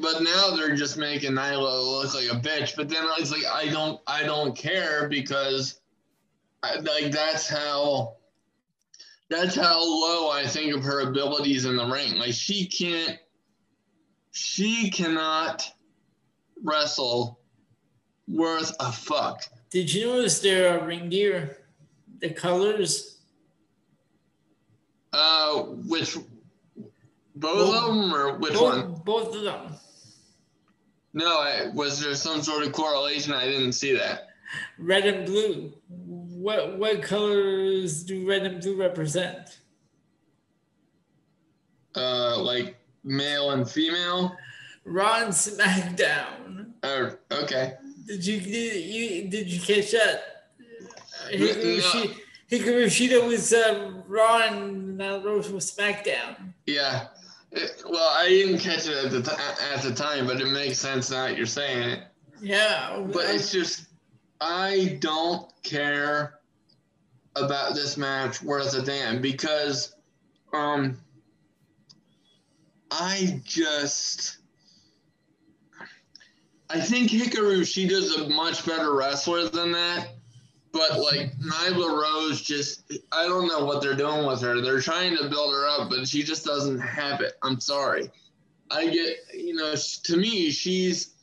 but 0.00 0.22
now 0.22 0.50
they're 0.56 0.74
just 0.74 0.96
making 0.96 1.32
Nyla 1.32 2.02
look 2.02 2.14
like 2.14 2.26
a 2.26 2.40
bitch. 2.40 2.74
But 2.76 2.88
then 2.88 3.04
it's 3.18 3.30
like 3.30 3.44
I 3.46 3.68
don't 3.68 4.00
I 4.06 4.24
don't 4.24 4.56
care 4.56 5.08
because 5.08 5.80
I, 6.64 6.76
like 6.76 7.12
that's 7.12 7.48
how 7.48 8.16
that's 9.34 9.56
how 9.56 9.82
low 9.82 10.30
I 10.30 10.46
think 10.46 10.74
of 10.74 10.82
her 10.84 11.00
abilities 11.00 11.64
in 11.64 11.76
the 11.76 11.86
ring. 11.86 12.16
Like 12.16 12.32
she 12.32 12.66
can't 12.66 13.18
she 14.32 14.90
cannot 14.90 15.70
wrestle 16.62 17.40
worth 18.28 18.74
a 18.80 18.90
fuck. 18.90 19.42
Did 19.70 19.92
you 19.92 20.06
notice 20.06 20.40
their 20.40 20.80
uh, 20.80 20.86
ring 20.86 21.08
gear, 21.08 21.58
the 22.20 22.30
colors? 22.30 23.18
Uh, 25.12 25.62
which 25.86 26.16
both, 26.16 26.24
both 27.36 27.74
of 27.74 27.94
them 27.94 28.14
or 28.14 28.38
which 28.38 28.54
both, 28.54 28.62
one? 28.62 28.94
Both 29.04 29.36
of 29.36 29.42
them. 29.42 29.74
No, 31.12 31.38
I, 31.38 31.68
was 31.72 32.00
there 32.00 32.14
some 32.14 32.42
sort 32.42 32.64
of 32.64 32.72
correlation? 32.72 33.32
I 33.32 33.46
didn't 33.46 33.72
see 33.72 33.96
that. 33.96 34.28
Red 34.78 35.06
and 35.06 35.26
blue. 35.26 35.72
What 36.44 36.78
what 36.78 37.00
colors 37.00 38.04
do 38.04 38.28
red 38.28 38.44
and 38.44 38.60
blue 38.60 38.76
represent? 38.76 39.60
Uh, 41.96 42.38
like 42.38 42.76
male 43.02 43.52
and 43.52 43.66
female. 43.66 44.36
Raw 44.84 45.22
and 45.22 45.32
SmackDown. 45.32 46.72
Oh, 46.82 47.12
okay. 47.32 47.76
Did 48.06 48.26
you 48.26 48.40
did 48.40 48.84
you 48.84 49.30
did 49.30 49.50
you 49.50 49.58
catch 49.58 49.92
that? 49.92 50.50
Hikaru, 51.32 51.78
no. 51.78 52.14
Hikaru 52.50 52.86
Shida 52.88 53.26
was 53.26 53.54
uh, 53.54 54.02
Raw 54.06 54.42
and 54.46 54.98
Rose 54.98 55.50
was 55.50 55.74
SmackDown. 55.74 56.52
Yeah. 56.66 57.06
It, 57.52 57.82
well, 57.88 58.14
I 58.18 58.28
didn't 58.28 58.58
catch 58.58 58.86
it 58.86 59.02
at 59.02 59.10
the 59.10 59.22
t- 59.22 59.42
at 59.72 59.80
the 59.80 59.94
time, 59.94 60.26
but 60.26 60.42
it 60.42 60.48
makes 60.48 60.78
sense 60.78 61.10
now 61.10 61.26
that 61.26 61.38
you're 61.38 61.46
saying 61.46 61.88
it. 61.88 62.00
Yeah. 62.42 63.02
But 63.14 63.30
it's 63.30 63.50
just 63.50 63.86
I 64.42 64.98
don't 65.00 65.50
care 65.62 66.33
about 67.36 67.74
this 67.74 67.96
match 67.96 68.42
worth 68.42 68.74
a 68.74 68.82
damn 68.82 69.20
because 69.20 69.94
um 70.52 70.98
I 72.90 73.40
just 73.44 74.38
I 76.70 76.80
think 76.80 77.10
Hikaru 77.10 77.64
Shida's 77.66 78.16
a 78.16 78.28
much 78.28 78.64
better 78.66 78.94
wrestler 78.94 79.48
than 79.48 79.72
that. 79.72 80.08
But 80.72 80.98
like 80.98 81.32
Nyla 81.38 82.02
Rose, 82.02 82.40
just 82.40 82.92
I 83.12 83.24
don't 83.26 83.46
know 83.46 83.64
what 83.64 83.80
they're 83.80 83.94
doing 83.94 84.26
with 84.26 84.40
her. 84.42 84.60
They're 84.60 84.80
trying 84.80 85.16
to 85.16 85.28
build 85.28 85.52
her 85.52 85.68
up, 85.68 85.88
but 85.88 86.08
she 86.08 86.24
just 86.24 86.44
doesn't 86.44 86.80
have 86.80 87.20
it. 87.20 87.34
I'm 87.42 87.60
sorry. 87.60 88.10
I 88.70 88.88
get 88.88 89.16
you 89.32 89.54
know 89.54 89.74
to 90.04 90.16
me 90.16 90.50
she's 90.50 91.14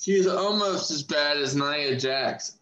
she's 0.00 0.26
almost 0.26 0.90
as 0.90 1.04
bad 1.04 1.36
as 1.36 1.54
Nia 1.54 1.96
Jax. 1.96 2.58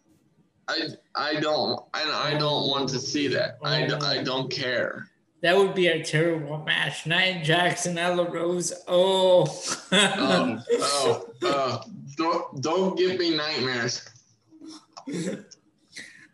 I 0.67 0.89
I 1.15 1.39
don't 1.39 1.81
I, 1.93 2.31
I 2.33 2.37
don't 2.37 2.67
want 2.67 2.89
to 2.89 2.99
see 2.99 3.27
that. 3.29 3.57
I, 3.63 3.85
I 4.01 4.23
don't 4.23 4.51
care. 4.51 5.09
That 5.41 5.55
would 5.57 5.75
be 5.75 5.87
a 5.87 6.03
terrible 6.03 6.57
match. 6.65 7.05
Nia 7.05 7.43
Jackson, 7.43 7.97
and 7.97 7.99
Ella 7.99 8.27
Rose. 8.27 8.73
Oh. 8.87 9.43
Um, 9.91 10.63
oh, 10.71 10.71
oh, 10.71 11.25
oh. 11.43 11.81
Don't, 12.17 12.61
don't 12.61 12.97
give 12.97 13.19
me 13.19 13.35
nightmares. 13.35 14.09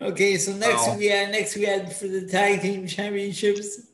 okay, 0.02 0.38
so 0.38 0.54
next 0.54 0.88
oh. 0.88 0.98
we 0.98 1.08
had 1.08 1.32
next 1.32 1.56
we 1.58 1.64
had 1.64 1.94
for 1.94 2.08
the 2.08 2.26
tag 2.26 2.62
team 2.62 2.88
championships. 2.88 3.91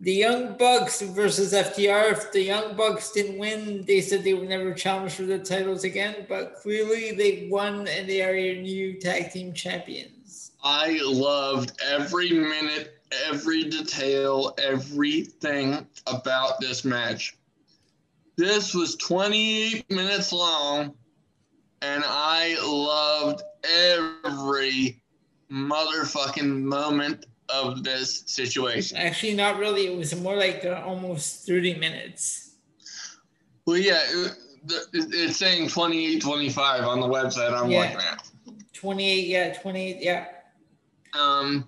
The 0.00 0.12
Young 0.12 0.56
Bucks 0.58 1.00
versus 1.00 1.52
FTR. 1.52 2.12
If 2.12 2.32
the 2.32 2.42
Young 2.42 2.76
Bucks 2.76 3.12
didn't 3.12 3.38
win, 3.38 3.84
they 3.86 4.00
said 4.00 4.24
they 4.24 4.34
would 4.34 4.48
never 4.48 4.74
challenge 4.74 5.14
for 5.14 5.22
the 5.22 5.38
titles 5.38 5.84
again, 5.84 6.26
but 6.28 6.56
clearly 6.56 7.12
they 7.12 7.48
won 7.50 7.88
and 7.88 8.08
they 8.08 8.22
are 8.22 8.34
your 8.34 8.56
new 8.56 9.00
tag 9.00 9.32
team 9.32 9.54
champions. 9.54 10.52
I 10.62 10.98
loved 11.02 11.72
every 11.82 12.30
minute 12.30 12.96
every 13.28 13.64
detail, 13.64 14.54
everything 14.62 15.86
about 16.06 16.60
this 16.60 16.84
match. 16.84 17.36
This 18.36 18.74
was 18.74 18.96
28 18.96 19.90
minutes 19.90 20.32
long, 20.32 20.94
and 21.82 22.04
I 22.06 22.56
loved 22.62 23.42
every 23.64 25.02
motherfucking 25.50 26.62
moment 26.62 27.26
of 27.48 27.84
this 27.84 28.24
situation. 28.26 28.96
Actually, 28.96 29.34
not 29.34 29.58
really. 29.58 29.86
It 29.86 29.96
was 29.96 30.14
more 30.20 30.36
like 30.36 30.64
uh, 30.64 30.82
almost 30.84 31.46
30 31.46 31.74
minutes. 31.74 32.54
Well, 33.66 33.76
yeah, 33.76 34.00
it, 34.08 34.36
it's 34.92 35.36
saying 35.36 35.68
28 35.68 36.20
25 36.20 36.84
on 36.84 37.00
the 37.00 37.06
website 37.06 37.52
I'm 37.52 37.70
yeah. 37.70 37.80
looking 37.80 37.96
at. 37.96 38.30
28, 38.72 39.26
yeah, 39.26 39.52
28, 39.54 39.96
yeah. 40.00 40.26
Um, 41.18 41.66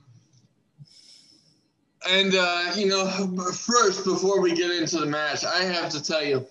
and 2.09 2.35
uh, 2.35 2.73
you 2.77 2.87
know, 2.87 3.07
first 3.53 4.05
before 4.05 4.41
we 4.41 4.55
get 4.55 4.71
into 4.71 4.99
the 4.99 5.07
match, 5.07 5.45
I 5.45 5.63
have 5.63 5.91
to 5.91 6.03
tell 6.03 6.25
you, 6.25 6.47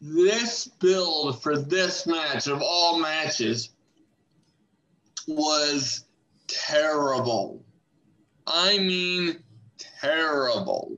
this 0.00 0.66
build 0.66 1.42
for 1.42 1.58
this 1.58 2.06
match 2.06 2.46
of 2.46 2.62
all 2.62 2.98
matches 3.00 3.70
was 5.26 6.04
terrible. 6.46 7.62
I 8.48 8.78
mean, 8.78 9.42
terrible. 10.00 10.96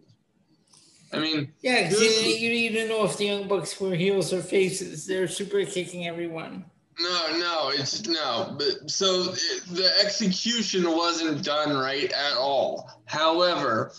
I 1.13 1.19
mean, 1.19 1.53
yeah, 1.61 1.91
you, 1.91 1.99
you, 1.99 2.71
didn't 2.71 2.89
know 2.89 3.05
if 3.05 3.17
the 3.17 3.27
Young 3.27 3.49
Bucks 3.49 3.81
were 3.81 3.95
heels 3.95 4.33
or 4.33 4.41
faces. 4.41 5.07
They're 5.07 5.27
super 5.27 5.65
kicking 5.65 6.07
everyone. 6.07 6.65
No, 7.01 7.39
no, 7.39 7.71
it's 7.75 8.07
no. 8.07 8.55
But 8.57 8.89
so 8.89 9.33
it, 9.33 9.63
the 9.73 9.91
execution 10.05 10.85
wasn't 10.89 11.43
done 11.45 11.77
right 11.77 12.13
at 12.13 12.37
all. 12.37 13.03
However, 13.07 13.93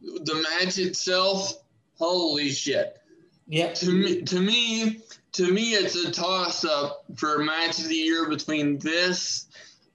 the 0.00 0.44
match 0.58 0.78
itself, 0.78 1.62
holy 1.94 2.50
shit. 2.50 2.98
Yeah. 3.46 3.72
To 3.74 3.90
me, 3.92 4.22
to 4.22 4.40
me, 4.40 5.02
to 5.32 5.52
me, 5.52 5.74
it's 5.74 5.94
a 5.96 6.10
toss 6.10 6.64
up 6.64 7.04
for 7.14 7.38
match 7.38 7.78
of 7.78 7.88
the 7.88 7.94
year 7.94 8.28
between 8.28 8.78
this 8.78 9.46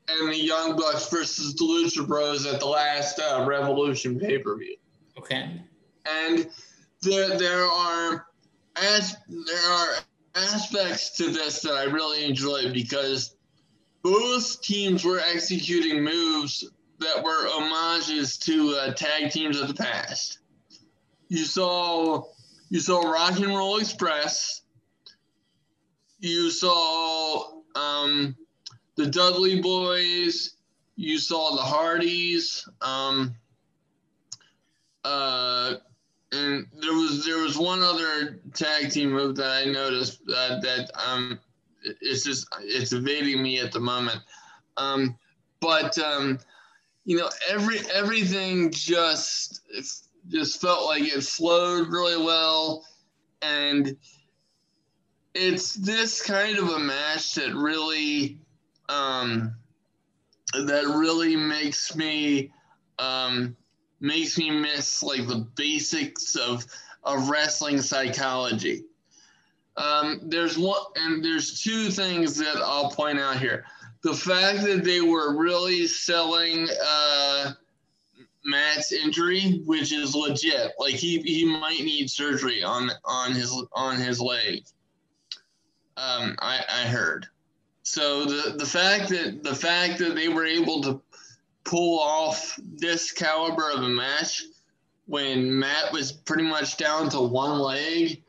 and 0.08 0.30
the 0.30 0.38
Young 0.38 0.76
Bucks 0.76 1.10
versus 1.10 1.56
the 1.56 1.64
Lucha 1.64 2.08
Bros 2.08 2.46
at 2.46 2.60
the 2.60 2.66
last 2.66 3.20
uh, 3.20 3.46
Revolution 3.48 4.20
pay 4.20 4.38
per 4.38 4.58
view. 4.58 4.76
Okay. 5.18 5.62
And 6.06 6.48
there, 7.02 7.38
there 7.38 7.66
are 7.66 8.28
as 8.76 9.16
there 9.28 9.72
are 9.72 9.96
aspects 10.36 11.18
to 11.18 11.30
this 11.30 11.62
that 11.62 11.74
I 11.74 11.84
really 11.84 12.26
enjoy 12.26 12.72
because 12.74 13.36
both 14.04 14.62
teams 14.62 15.04
were 15.04 15.20
executing 15.20 16.04
moves 16.04 16.70
that 17.00 17.24
were 17.24 17.48
homages 17.48 18.38
to 18.38 18.78
uh, 18.80 18.94
tag 18.94 19.32
teams 19.32 19.60
of 19.60 19.68
the 19.68 19.74
past. 19.74 20.40
You 21.30 21.44
saw 21.46 22.24
you 22.70 22.80
saw 22.80 23.02
Rock 23.02 23.38
and 23.38 23.48
Roll 23.48 23.78
Express. 23.78 24.62
You 26.20 26.50
saw 26.50 27.62
um, 27.76 28.36
the 28.96 29.08
Dudley 29.08 29.62
Boys. 29.62 30.56
You 30.96 31.18
saw 31.18 31.56
the 31.56 31.62
Hardys. 31.62 32.68
Um, 32.82 33.36
uh, 35.04 35.76
and 36.32 36.68
there 36.82 36.94
was 36.94 37.26
there 37.26 37.42
was 37.42 37.58
one 37.58 37.82
other 37.82 38.40
tag 38.54 38.92
team 38.92 39.12
move 39.12 39.36
that 39.36 39.52
I 39.52 39.72
noticed 39.72 40.26
that 40.26 40.62
that 40.62 40.92
um 41.08 41.40
it's 42.02 42.24
just 42.24 42.48
it's 42.62 42.94
evading 42.94 43.42
me 43.42 43.60
at 43.60 43.72
the 43.72 43.80
moment. 43.80 44.20
Um, 44.78 45.18
but 45.60 45.98
um, 46.00 46.40
you 47.06 47.18
know 47.18 47.30
every 47.50 47.80
everything 47.94 48.72
just 48.72 49.62
just 50.30 50.62
felt 50.62 50.86
like 50.86 51.04
it 51.04 51.24
flowed 51.24 51.88
really 51.90 52.24
well, 52.24 52.86
and 53.42 53.96
it's 55.34 55.74
this 55.74 56.22
kind 56.22 56.58
of 56.58 56.70
a 56.70 56.80
match 56.80 57.36
that 57.36 57.54
really 57.54 58.40
um, 58.90 59.56
that 60.54 60.86
really 60.86 61.36
makes 61.36 61.96
me 61.96 62.52
um, 63.00 63.56
makes 64.00 64.38
me 64.38 64.50
miss 64.52 65.04
like 65.04 65.28
the 65.28 65.48
basics 65.56 66.36
of 66.36 66.66
of 67.04 67.30
wrestling 67.30 67.82
psychology. 67.82 68.84
Um, 69.78 70.22
there's 70.24 70.58
one, 70.58 70.80
and 70.96 71.24
there's 71.24 71.62
two 71.62 71.90
things 71.90 72.38
that 72.38 72.58
I'll 72.58 72.92
point 72.92 73.20
out 73.20 73.38
here. 73.38 73.66
The 74.04 74.14
fact 74.14 74.64
that 74.64 74.84
they 74.84 75.02
were 75.02 75.36
really 75.36 75.88
selling 75.88 76.68
uh, 76.88 77.54
Matt's 78.46 78.92
injury, 78.92 79.62
which 79.66 79.92
is 79.92 80.16
legit. 80.16 80.72
Like 80.80 80.94
he, 80.94 81.20
he 81.22 81.46
might 81.46 81.84
need 81.84 82.10
surgery 82.10 82.64
on 82.64 82.92
on 83.04 83.34
his 83.34 83.52
on 83.74 83.98
his 83.98 84.22
leg. 84.22 84.64
Um, 85.98 86.36
I, 86.40 86.64
I 86.70 86.88
heard. 86.88 87.28
So 87.86 88.26
the 88.26 88.56
the 88.58 88.66
fact 88.66 89.10
that 89.10 89.44
the 89.44 89.54
fact 89.54 90.00
that 90.00 90.16
they 90.16 90.28
were 90.28 90.44
able 90.44 90.82
to 90.82 91.02
pull 91.64 92.00
off 92.00 92.60
this 92.64 93.12
caliber 93.12 93.70
of 93.72 93.84
a 93.84 93.90
match 93.90 94.44
when 95.06 95.60
Matt 95.60 95.94
was 95.94 96.12
pretty 96.12 96.44
much 96.44 96.78
down 96.78 97.10
to 97.10 97.22
one 97.22 97.60
leg, 97.60 98.24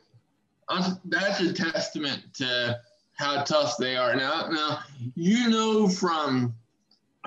that's 1.06 1.40
a 1.40 1.54
testament 1.54 2.22
to 2.34 2.78
how 3.14 3.44
tough 3.44 3.78
they 3.78 3.96
are. 3.96 4.14
Now, 4.14 4.48
now 4.50 4.80
you 5.14 5.48
know 5.48 5.88
from 5.88 6.54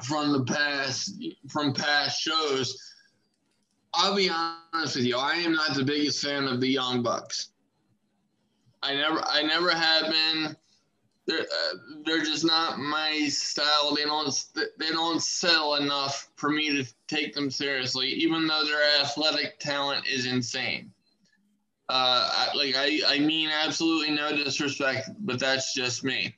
from 0.03 0.31
the 0.31 0.43
past 0.43 1.19
from 1.47 1.73
past 1.73 2.21
shows. 2.21 2.77
I'll 3.91 4.15
be 4.15 4.29
honest 4.29 4.97
with 4.97 5.05
you. 5.05 5.17
I 5.17 5.33
am 5.33 5.53
not 5.53 5.73
the 5.73 5.83
biggest 5.83 6.23
fan 6.23 6.43
of 6.43 6.61
the 6.61 6.67
Young 6.67 7.01
Bucks. 7.01 7.49
I 8.83 8.93
never, 8.93 9.19
I 9.25 9.41
never 9.41 9.71
have 9.71 10.11
been 10.11 10.55
they're 11.29 11.41
uh, 11.41 11.77
they're 12.05 12.23
just 12.23 12.43
not 12.43 12.79
my 12.79 13.27
style. 13.29 13.93
They 13.95 14.03
don't 14.03 14.45
they 14.77 14.89
don't 14.89 15.21
sell 15.21 15.75
enough 15.75 16.29
for 16.35 16.49
me 16.49 16.75
to 16.75 16.91
take 17.07 17.33
them 17.35 17.51
seriously, 17.51 18.07
even 18.07 18.47
though 18.47 18.65
their 18.65 18.99
athletic 18.99 19.59
talent 19.59 20.07
is 20.07 20.25
insane. 20.25 20.91
Uh, 21.87 22.29
I, 22.31 22.49
like 22.55 22.75
I 22.75 23.01
I 23.07 23.19
mean 23.19 23.49
absolutely 23.63 24.15
no 24.15 24.35
disrespect, 24.35 25.09
but 25.19 25.39
that's 25.39 25.73
just 25.73 26.03
me. 26.03 26.35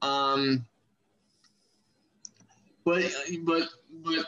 Um, 0.00 0.64
but 2.84 3.02
but 3.42 3.68
but 4.04 4.26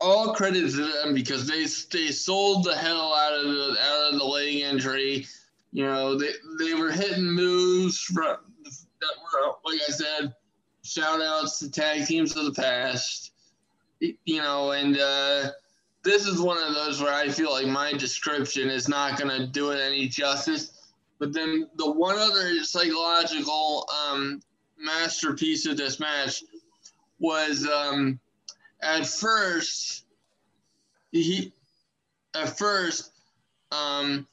all 0.00 0.34
credit 0.34 0.68
to 0.70 0.92
them 0.92 1.14
because 1.14 1.46
they 1.46 1.62
they 1.96 2.10
sold 2.10 2.64
the 2.64 2.74
hell 2.74 3.14
out 3.14 3.34
of 3.34 3.44
the 3.44 3.76
out 3.80 4.12
of 4.12 4.18
the 4.18 4.24
leg 4.24 4.56
injury. 4.56 5.26
You 5.72 5.84
know 5.84 6.18
they 6.18 6.30
they 6.58 6.74
were 6.74 6.90
hitting 6.90 7.30
moves 7.30 8.00
from 8.00 8.38
like 9.64 9.80
I 9.88 9.92
said, 9.92 10.34
shout 10.84 11.20
outs 11.20 11.58
to 11.60 11.70
tag 11.70 12.06
teams 12.06 12.36
of 12.36 12.44
the 12.46 12.52
past. 12.52 13.32
You 14.00 14.40
know, 14.40 14.72
and 14.72 14.96
uh, 14.96 15.50
this 16.04 16.26
is 16.26 16.40
one 16.40 16.58
of 16.58 16.74
those 16.74 17.02
where 17.02 17.12
I 17.12 17.28
feel 17.28 17.50
like 17.52 17.66
my 17.66 17.92
description 17.92 18.68
is 18.68 18.88
not 18.88 19.18
going 19.18 19.36
to 19.36 19.46
do 19.46 19.70
it 19.70 19.80
any 19.80 20.08
justice. 20.08 20.88
But 21.18 21.32
then 21.32 21.68
the 21.76 21.90
one 21.90 22.16
other 22.16 22.62
psychological 22.62 23.88
um, 24.08 24.40
masterpiece 24.78 25.66
of 25.66 25.76
this 25.76 25.98
match 25.98 26.44
was 27.18 27.66
um, 27.66 28.20
at 28.80 29.06
first 29.06 30.04
he 31.10 31.52
at 32.34 32.56
first 32.56 33.12
um, 33.72 34.26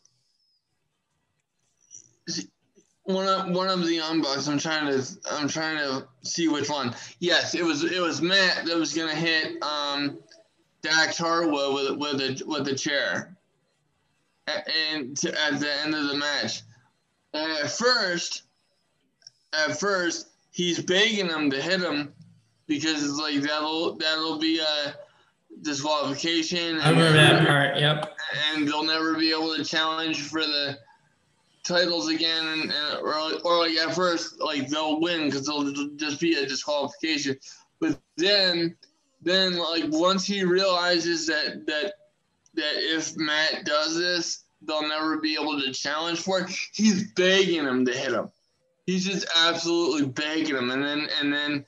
one 3.05 3.27
of 3.27 3.55
one 3.55 3.69
of 3.69 3.85
the 3.85 3.93
Young 3.93 4.21
Bucks. 4.21 4.47
I'm 4.47 4.59
trying 4.59 4.91
to 4.91 5.05
I'm 5.31 5.47
trying 5.47 5.77
to 5.77 6.07
see 6.23 6.47
which 6.47 6.69
one. 6.69 6.93
Yes, 7.19 7.55
it 7.55 7.63
was 7.63 7.83
it 7.83 8.01
was 8.01 8.21
Matt 8.21 8.65
that 8.65 8.75
was 8.75 8.93
gonna 8.93 9.15
hit 9.15 9.61
um 9.63 10.17
Dax 10.81 11.17
Harwood 11.17 11.73
with 11.73 11.97
with 11.97 12.21
a 12.21 12.43
with 12.45 12.67
a 12.67 12.75
chair, 12.75 13.35
and 14.47 15.15
to, 15.17 15.29
at 15.41 15.59
the 15.59 15.71
end 15.83 15.95
of 15.95 16.07
the 16.07 16.15
match. 16.15 16.61
And 17.33 17.51
at 17.51 17.71
first, 17.71 18.43
at 19.53 19.79
first 19.79 20.29
he's 20.51 20.79
begging 20.81 21.29
him 21.29 21.51
to 21.51 21.61
hit 21.61 21.81
him 21.81 22.13
because 22.65 23.03
it's 23.03 23.19
like 23.19 23.41
that'll 23.41 23.95
that'll 23.97 24.39
be 24.39 24.59
a 24.59 24.95
disqualification. 25.61 26.79
I 26.79 26.89
remember 26.89 27.13
that 27.13 27.47
part. 27.47 27.77
Yep. 27.77 28.17
And 28.53 28.67
they'll 28.67 28.83
never 28.83 29.15
be 29.15 29.31
able 29.31 29.55
to 29.55 29.63
challenge 29.63 30.21
for 30.21 30.41
the 30.41 30.79
titles 31.65 32.09
again, 32.09 32.47
and, 32.47 32.71
and 32.71 32.99
or, 33.01 33.15
or 33.43 33.67
like 33.67 33.77
at 33.77 33.95
first, 33.95 34.39
like 34.39 34.69
they'll 34.69 35.01
win 35.01 35.25
because 35.25 35.45
they'll 35.45 35.71
just 35.95 36.19
be 36.19 36.35
a 36.35 36.45
disqualification. 36.45 37.37
But 37.79 37.99
then, 38.17 38.75
then 39.21 39.57
like 39.57 39.85
once 39.87 40.25
he 40.25 40.43
realizes 40.43 41.27
that 41.27 41.65
that 41.67 41.93
that 42.53 42.73
if 42.77 43.15
Matt 43.17 43.65
does 43.65 43.97
this, 43.97 44.43
they'll 44.61 44.87
never 44.87 45.17
be 45.17 45.37
able 45.39 45.59
to 45.59 45.71
challenge 45.73 46.19
for 46.21 46.41
it. 46.41 46.49
He's 46.73 47.11
begging 47.11 47.65
him 47.65 47.85
to 47.85 47.91
hit 47.91 48.13
him. 48.13 48.29
He's 48.85 49.05
just 49.05 49.25
absolutely 49.35 50.07
begging 50.07 50.55
him, 50.55 50.69
and 50.69 50.83
then 50.83 51.07
and 51.19 51.33
then 51.33 51.65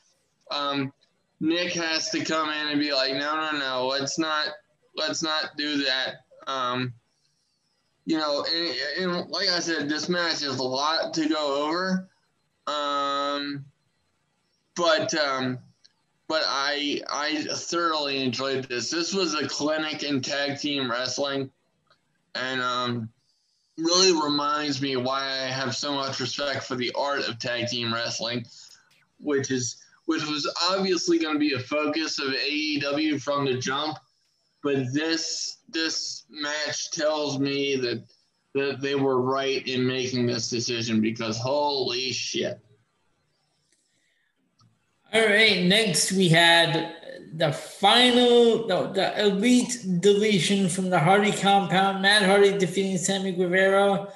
um, 0.51 0.93
Nick 1.39 1.73
has 1.73 2.09
to 2.11 2.23
come 2.23 2.49
in 2.49 2.67
and 2.69 2.79
be 2.79 2.93
like, 2.93 3.13
no, 3.13 3.35
no, 3.35 3.57
no, 3.57 3.87
let's 3.87 4.17
not 4.17 4.47
let's 4.95 5.23
not 5.23 5.51
do 5.57 5.83
that. 5.83 6.25
Um, 6.45 6.93
you 8.07 8.17
know, 8.17 8.45
and, 8.45 9.11
and, 9.11 9.29
like 9.29 9.49
I 9.49 9.59
said, 9.59 9.89
this 9.89 10.07
match 10.07 10.41
is 10.41 10.59
a 10.59 10.63
lot 10.63 11.13
to 11.15 11.27
go 11.27 11.67
over. 11.67 12.07
Um, 12.65 13.65
but 14.77 15.13
um, 15.13 15.59
but 16.29 16.41
I 16.45 17.01
I 17.09 17.43
thoroughly 17.43 18.23
enjoyed 18.23 18.63
this. 18.69 18.89
This 18.89 19.13
was 19.13 19.33
a 19.33 19.45
clinic 19.45 20.03
in 20.03 20.21
tag 20.21 20.57
team 20.57 20.89
wrestling, 20.89 21.51
and 22.33 22.61
um, 22.61 23.09
really 23.77 24.13
reminds 24.13 24.81
me 24.81 24.95
why 24.95 25.23
I 25.23 25.47
have 25.47 25.75
so 25.75 25.93
much 25.93 26.21
respect 26.21 26.63
for 26.63 26.75
the 26.75 26.93
art 26.97 27.27
of 27.27 27.39
tag 27.39 27.67
team 27.67 27.93
wrestling, 27.93 28.45
which 29.19 29.51
is 29.51 29.83
which 30.05 30.25
was 30.25 30.49
obviously 30.69 31.19
going 31.19 31.35
to 31.35 31.39
be 31.39 31.55
a 31.55 31.59
focus 31.59 32.19
of 32.19 32.29
AEW 32.29 33.21
from 33.21 33.43
the 33.43 33.57
jump 33.57 33.97
but 34.67 34.91
this 34.93 35.57
this 35.69 36.16
match 36.29 36.91
tells 36.91 37.39
me 37.39 37.75
that 37.77 38.03
that 38.53 38.81
they 38.81 38.95
were 38.95 39.21
right 39.21 39.67
in 39.67 39.85
making 39.85 40.25
this 40.25 40.49
decision 40.49 40.99
because 40.99 41.37
holy 41.37 42.11
shit. 42.11 42.59
All 45.13 45.25
right, 45.25 45.63
next 45.63 46.11
we 46.11 46.27
had 46.27 46.95
the 47.33 47.51
final, 47.51 48.67
no, 48.67 48.91
the 48.91 49.19
elite 49.25 49.85
deletion 49.99 50.69
from 50.69 50.89
the 50.89 50.99
Hardy 50.99 51.31
compound. 51.31 52.01
Matt 52.01 52.23
Hardy 52.23 52.57
defeating 52.57 52.97
Sammy 52.97 53.31
Guevara. 53.31 54.07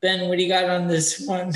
Ben, 0.00 0.28
what 0.28 0.38
do 0.38 0.44
you 0.44 0.48
got 0.48 0.64
on 0.70 0.86
this 0.86 1.26
one? 1.26 1.52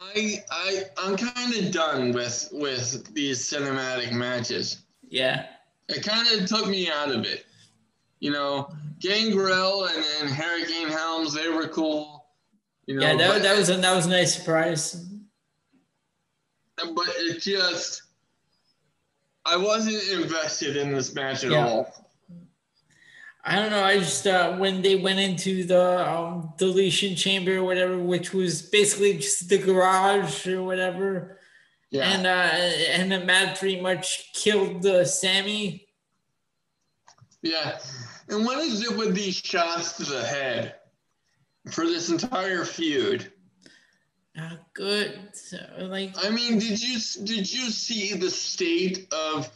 I 0.00 0.44
I 0.50 0.82
I'm 0.98 1.16
kind 1.16 1.54
of 1.54 1.72
done 1.72 2.12
with 2.12 2.48
with 2.52 3.12
these 3.14 3.38
cinematic 3.40 4.12
matches. 4.12 4.82
Yeah. 5.08 5.46
It 5.88 6.04
kind 6.04 6.28
of 6.28 6.48
took 6.48 6.68
me 6.68 6.90
out 6.90 7.10
of 7.10 7.24
it. 7.24 7.46
You 8.20 8.30
know, 8.30 8.70
Gangrel 8.98 9.84
and, 9.84 10.04
and 10.20 10.30
Hurricane 10.30 10.88
Helms, 10.88 11.34
they 11.34 11.48
were 11.48 11.68
cool. 11.68 12.26
You 12.86 12.96
know, 12.96 13.02
yeah, 13.02 13.16
that, 13.16 13.28
but, 13.28 13.42
that 13.42 13.58
was 13.58 13.68
a 13.68 13.76
that 13.76 13.94
was 13.94 14.06
a 14.06 14.10
nice 14.10 14.34
surprise. 14.34 15.04
But 16.76 17.08
it 17.18 17.40
just 17.40 18.02
I 19.44 19.56
wasn't 19.56 20.02
invested 20.20 20.76
in 20.76 20.92
this 20.92 21.14
match 21.14 21.44
at 21.44 21.50
yeah. 21.50 21.66
all. 21.66 21.92
I 23.44 23.54
don't 23.56 23.70
know. 23.70 23.84
I 23.84 23.98
just 23.98 24.26
uh, 24.26 24.56
when 24.56 24.82
they 24.82 24.96
went 24.96 25.20
into 25.20 25.64
the 25.64 26.10
um, 26.10 26.52
deletion 26.58 27.14
chamber 27.14 27.58
or 27.58 27.64
whatever, 27.64 27.96
which 27.96 28.34
was 28.34 28.60
basically 28.60 29.18
just 29.18 29.48
the 29.48 29.58
garage 29.58 30.48
or 30.48 30.64
whatever. 30.64 31.38
Yeah. 31.90 32.08
And 32.08 32.26
uh, 32.26 32.30
and 32.90 33.12
then 33.12 33.24
Matt 33.24 33.58
pretty 33.58 33.80
much 33.80 34.32
killed 34.32 34.82
the 34.82 35.02
uh, 35.02 35.04
Sammy. 35.04 35.86
Yeah. 37.42 37.78
And 38.28 38.44
what 38.44 38.58
is 38.58 38.82
it 38.82 38.96
with 38.96 39.14
these 39.14 39.36
shots 39.36 39.96
to 39.98 40.04
the 40.04 40.24
head 40.24 40.74
for 41.70 41.84
this 41.84 42.10
entire 42.10 42.64
feud? 42.64 43.32
Not 44.34 44.58
good. 44.74 45.30
So, 45.32 45.58
like 45.78 46.12
I 46.24 46.30
mean, 46.30 46.58
did 46.58 46.82
you 46.82 46.98
did 47.24 47.52
you 47.52 47.70
see 47.70 48.14
the 48.14 48.30
state 48.30 49.12
of 49.12 49.48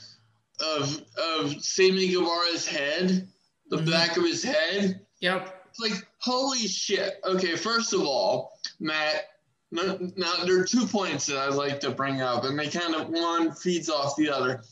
of 0.60 1.04
of 1.18 1.62
Sammy 1.62 2.08
Guevara's 2.08 2.66
head? 2.66 3.28
The 3.68 3.76
mm-hmm. 3.76 3.90
back 3.90 4.16
of 4.16 4.24
his 4.24 4.42
head? 4.42 5.00
Yep. 5.20 5.60
It's 5.68 5.78
like, 5.78 6.06
holy 6.18 6.66
shit. 6.66 7.20
Okay, 7.24 7.54
first 7.56 7.92
of 7.92 8.02
all, 8.02 8.58
Matt, 8.80 9.26
now, 9.70 9.98
now 10.16 10.44
there 10.44 10.60
are 10.60 10.64
two 10.64 10.86
points 10.86 11.26
that 11.26 11.38
I'd 11.38 11.54
like 11.54 11.78
to 11.80 11.90
bring 11.90 12.22
up, 12.22 12.44
and 12.44 12.58
they 12.58 12.68
kind 12.68 12.94
of 12.94 13.08
one 13.08 13.52
feeds 13.52 13.88
off 13.88 14.16
the 14.16 14.28
other. 14.30 14.62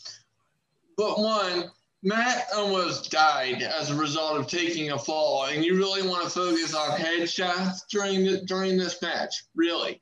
But 0.97 1.21
one, 1.21 1.71
Matt 2.03 2.47
almost 2.55 3.11
died 3.11 3.63
as 3.63 3.91
a 3.91 3.95
result 3.95 4.39
of 4.39 4.47
taking 4.47 4.93
a 4.93 4.99
fall, 4.99 5.47
and 5.47 5.65
you 5.65 5.77
really 5.77 6.07
want 6.07 6.25
to 6.25 6.31
focus 6.31 6.75
on 6.75 6.99
headshots 6.99 7.81
during 7.91 8.25
the, 8.25 8.41
during 8.43 8.77
this 8.77 9.03
match. 9.03 9.45
Really, 9.55 10.01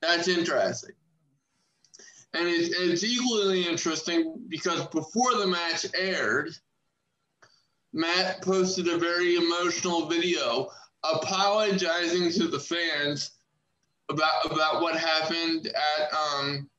that's 0.00 0.28
interesting. 0.28 0.94
And 2.34 2.48
it's, 2.48 2.74
it's 2.78 3.04
equally 3.04 3.66
interesting 3.66 4.44
because 4.48 4.86
before 4.88 5.34
the 5.36 5.46
match 5.46 5.86
aired, 5.94 6.50
Matt 7.92 8.42
posted 8.42 8.88
a 8.88 8.98
very 8.98 9.36
emotional 9.36 10.06
video 10.06 10.68
apologizing 11.04 12.30
to 12.32 12.48
the 12.48 12.60
fans 12.60 13.32
about 14.08 14.50
about 14.50 14.82
what 14.82 14.96
happened 14.96 15.66
at 15.66 16.12
um 16.14 16.70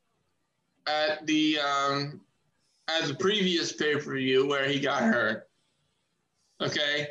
at 0.88 1.26
the 1.28 1.60
um 1.60 2.22
at 2.88 3.08
the 3.08 3.16
previous 3.16 3.72
pay 3.74 3.96
per 3.96 4.16
view 4.16 4.48
where 4.48 4.68
he 4.68 4.80
got 4.80 5.04
hurt. 5.04 5.48
Okay. 6.62 7.08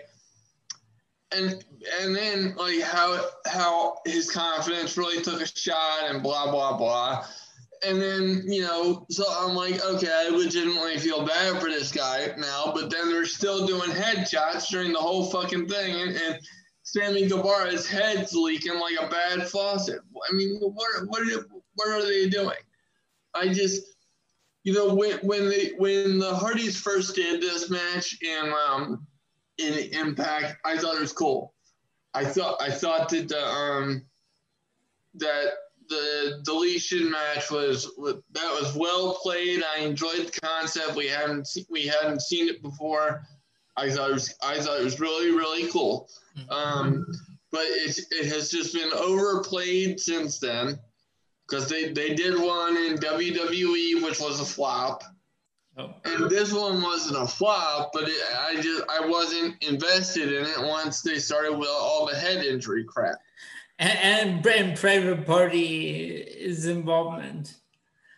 And 1.34 1.64
and 2.00 2.14
then 2.14 2.54
like 2.56 2.82
how 2.82 3.24
how 3.46 3.96
his 4.06 4.30
confidence 4.30 4.96
really 4.96 5.22
took 5.22 5.40
a 5.40 5.46
shot 5.46 6.04
and 6.08 6.22
blah 6.22 6.50
blah 6.50 6.76
blah. 6.76 7.26
And 7.84 8.00
then, 8.00 8.44
you 8.46 8.62
know, 8.62 9.04
so 9.10 9.24
I'm 9.28 9.56
like, 9.56 9.84
okay, 9.84 10.08
I 10.08 10.28
legitimately 10.28 10.98
feel 10.98 11.26
bad 11.26 11.60
for 11.60 11.68
this 11.68 11.90
guy 11.90 12.32
now, 12.38 12.70
but 12.72 12.90
then 12.90 13.10
they're 13.10 13.26
still 13.26 13.66
doing 13.66 13.90
headshots 13.90 14.68
during 14.68 14.92
the 14.92 15.00
whole 15.00 15.24
fucking 15.24 15.66
thing 15.66 16.00
and, 16.00 16.16
and 16.16 16.38
Sammy 16.84 17.26
Guevara's 17.26 17.88
head's 17.88 18.34
leaking 18.34 18.78
like 18.78 18.96
a 19.00 19.08
bad 19.08 19.48
faucet. 19.48 20.00
I 20.28 20.32
mean, 20.34 20.58
what 20.60 20.74
what 21.06 21.22
what 21.74 21.88
are 21.88 22.02
they 22.02 22.28
doing? 22.28 22.56
I 23.34 23.48
just 23.48 23.91
you 24.64 24.72
know, 24.72 24.94
when 24.94 25.18
when 25.18 25.48
they 25.48 25.72
when 25.78 26.18
the 26.18 26.34
Hardys 26.34 26.80
first 26.80 27.14
did 27.14 27.40
this 27.40 27.68
match 27.68 28.16
in 28.22 28.52
um 28.68 29.06
in 29.58 29.74
Impact, 29.92 30.56
I 30.64 30.78
thought 30.78 30.96
it 30.96 31.00
was 31.00 31.12
cool. 31.12 31.54
I 32.14 32.24
thought 32.24 32.60
I 32.60 32.70
thought 32.70 33.08
that 33.08 33.28
the 33.28 33.44
um 33.44 34.04
that 35.14 35.46
the 35.88 36.40
deletion 36.44 37.10
match 37.10 37.50
was 37.50 37.84
that 37.96 38.60
was 38.60 38.74
well 38.76 39.14
played. 39.14 39.62
I 39.76 39.80
enjoyed 39.80 40.28
the 40.28 40.40
concept. 40.40 40.94
We 40.94 41.08
haven't 41.08 41.48
we 41.68 41.86
hadn't 41.86 42.22
seen 42.22 42.48
it 42.48 42.62
before. 42.62 43.26
I 43.76 43.90
thought 43.90 44.10
it 44.10 44.14
was 44.14 44.34
I 44.44 44.60
thought 44.60 44.80
it 44.80 44.84
was 44.84 45.00
really 45.00 45.32
really 45.32 45.68
cool. 45.70 46.08
Mm-hmm. 46.38 46.50
Um, 46.50 47.06
but 47.50 47.64
it 47.64 47.98
it 48.12 48.26
has 48.26 48.48
just 48.48 48.74
been 48.74 48.92
overplayed 48.92 49.98
since 49.98 50.38
then 50.38 50.78
because 51.48 51.68
they, 51.68 51.92
they 51.92 52.14
did 52.14 52.34
one 52.40 52.76
in 52.76 52.96
WWE, 52.96 54.02
which 54.02 54.20
was 54.20 54.40
a 54.40 54.44
flop. 54.44 55.02
Oh. 55.76 55.94
And 56.04 56.28
this 56.28 56.52
one 56.52 56.82
wasn't 56.82 57.16
a 57.16 57.26
flop, 57.26 57.90
but 57.94 58.04
it, 58.04 58.16
I 58.38 58.60
just 58.60 58.82
I 58.90 59.06
wasn't 59.06 59.62
invested 59.62 60.32
in 60.32 60.44
it 60.44 60.68
once 60.68 61.00
they 61.00 61.18
started 61.18 61.56
with 61.56 61.68
all 61.68 62.06
the 62.06 62.14
head 62.14 62.44
injury 62.44 62.84
crap. 62.84 63.16
And, 63.78 63.98
and, 63.98 64.46
and 64.46 64.78
private 64.78 65.26
party's 65.26 66.66
involvement. 66.66 67.54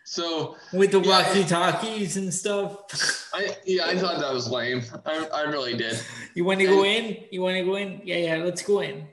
So 0.05 0.55
with 0.71 0.91
the 0.91 0.99
yeah, 0.99 1.23
walkie 1.23 1.45
talkies 1.45 2.17
and 2.17 2.33
stuff. 2.33 3.29
I 3.33 3.55
yeah, 3.65 3.87
I 3.87 3.97
thought 3.97 4.19
that 4.19 4.33
was 4.33 4.49
lame. 4.49 4.83
I, 5.05 5.27
I 5.33 5.41
really 5.43 5.75
did. 5.75 5.99
You 6.35 6.43
want 6.43 6.59
to 6.59 6.67
go 6.67 6.85
in? 6.85 7.23
You 7.31 7.41
want 7.41 7.55
to 7.55 7.63
go 7.63 7.75
in? 7.75 8.01
Yeah, 8.03 8.17
yeah. 8.17 8.35
Let's 8.43 8.61
go 8.61 8.81
in. 8.81 9.07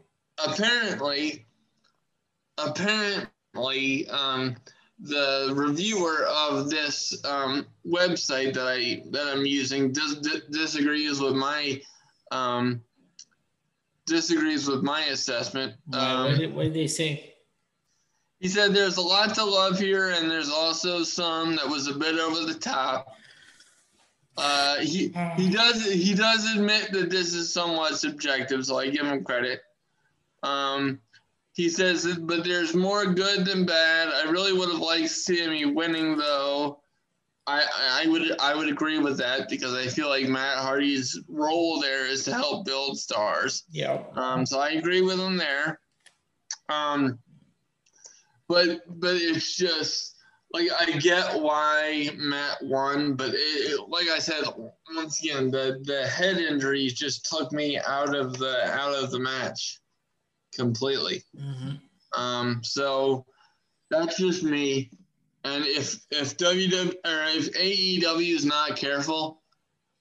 Apparently, 0.44 1.46
apparently 2.58 3.26
um, 3.54 4.56
the 4.98 5.52
reviewer 5.54 6.26
of 6.26 6.70
this 6.70 7.24
um, 7.24 7.66
website 7.86 8.54
that 8.54 8.66
I 8.66 9.02
that 9.10 9.28
I'm 9.28 9.44
using 9.44 9.92
dis- 9.92 10.40
disagrees 10.50 11.20
with 11.20 11.34
my 11.34 11.80
um, 12.30 12.82
disagrees 14.06 14.68
with 14.68 14.82
my 14.82 15.02
assessment. 15.04 15.74
Um, 15.92 16.30
what, 16.30 16.38
did, 16.38 16.54
what 16.54 16.62
did 16.64 16.74
they 16.74 16.86
say? 16.86 17.34
He 18.40 18.48
said 18.48 18.74
there's 18.74 18.96
a 18.96 19.02
lot 19.02 19.34
to 19.36 19.44
love 19.44 19.78
here, 19.78 20.10
and 20.10 20.30
there's 20.30 20.50
also 20.50 21.04
some 21.04 21.56
that 21.56 21.68
was 21.68 21.88
a 21.88 21.94
bit 21.94 22.18
over 22.18 22.44
the 22.44 22.58
top. 22.58 23.06
Uh, 24.36 24.78
he 24.78 25.14
he 25.36 25.50
does 25.50 25.84
he 25.84 26.14
does 26.14 26.52
admit 26.54 26.90
that 26.92 27.10
this 27.10 27.34
is 27.34 27.52
somewhat 27.52 27.96
subjective, 27.98 28.64
so 28.64 28.78
I 28.78 28.88
give 28.88 29.06
him 29.06 29.22
credit. 29.24 29.60
Um, 30.42 31.00
he 31.54 31.68
says, 31.68 32.18
but 32.22 32.44
there's 32.44 32.74
more 32.74 33.06
good 33.06 33.44
than 33.44 33.66
bad. 33.66 34.08
I 34.08 34.30
really 34.30 34.52
would 34.52 34.70
have 34.70 34.80
liked 34.80 35.10
Sammy 35.10 35.66
winning, 35.66 36.16
though. 36.16 36.80
I, 37.46 37.64
I 38.04 38.08
would 38.08 38.38
I 38.40 38.54
would 38.54 38.68
agree 38.68 38.98
with 38.98 39.18
that 39.18 39.48
because 39.48 39.74
I 39.74 39.88
feel 39.88 40.08
like 40.08 40.28
Matt 40.28 40.58
Hardy's 40.58 41.20
role 41.28 41.80
there 41.80 42.06
is 42.06 42.24
to 42.24 42.32
help 42.32 42.64
build 42.64 42.98
stars. 42.98 43.64
Yeah. 43.70 44.04
Um. 44.14 44.46
So 44.46 44.60
I 44.60 44.70
agree 44.70 45.00
with 45.02 45.18
him 45.18 45.36
there. 45.36 45.80
Um. 46.68 47.18
But 48.48 48.82
but 49.00 49.16
it's 49.16 49.56
just 49.56 50.14
like 50.52 50.68
I 50.78 50.92
get 50.92 51.40
why 51.40 52.10
Matt 52.16 52.58
won, 52.62 53.14
but 53.16 53.30
it, 53.30 53.38
it, 53.38 53.88
like 53.88 54.08
I 54.08 54.20
said 54.20 54.44
once 54.94 55.20
again, 55.20 55.50
the 55.50 55.82
the 55.82 56.06
head 56.06 56.36
injuries 56.36 56.94
just 56.94 57.26
took 57.26 57.50
me 57.50 57.76
out 57.76 58.14
of 58.14 58.38
the 58.38 58.72
out 58.72 58.94
of 58.94 59.10
the 59.10 59.18
match 59.18 59.81
completely. 60.54 61.22
Mm-hmm. 61.38 62.20
Um, 62.20 62.60
so 62.62 63.24
that's 63.90 64.16
just 64.16 64.42
me. 64.42 64.90
And 65.44 65.64
if 65.66 65.96
if 66.10 66.36
WW 66.36 66.92
or 67.04 67.24
if 67.28 67.52
AEW 67.52 68.34
is 68.34 68.44
not 68.44 68.76
careful, 68.76 69.42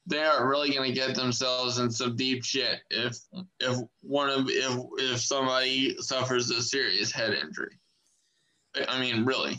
they 0.06 0.22
are 0.22 0.48
really 0.48 0.74
going 0.74 0.90
to 0.90 0.96
get 0.96 1.16
themselves 1.16 1.80
in 1.80 1.90
some 1.90 2.16
deep 2.16 2.44
shit 2.44 2.80
if 2.90 3.18
if 3.60 3.78
one 4.02 4.30
of 4.30 4.50
if 4.50 4.80
if 4.98 5.20
somebody 5.20 5.96
suffers 6.00 6.50
a 6.52 6.62
serious 6.62 7.12
head 7.12 7.34
injury. 7.34 7.80
I 8.88 9.00
mean, 9.00 9.26
really. 9.26 9.58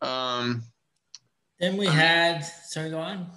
Um, 0.00 0.62
then 1.60 1.76
we 1.76 1.86
I 1.86 1.92
had. 1.92 2.34
Mean, 2.36 2.50
sorry, 2.68 2.90
go 2.90 2.98
on. 2.98 3.30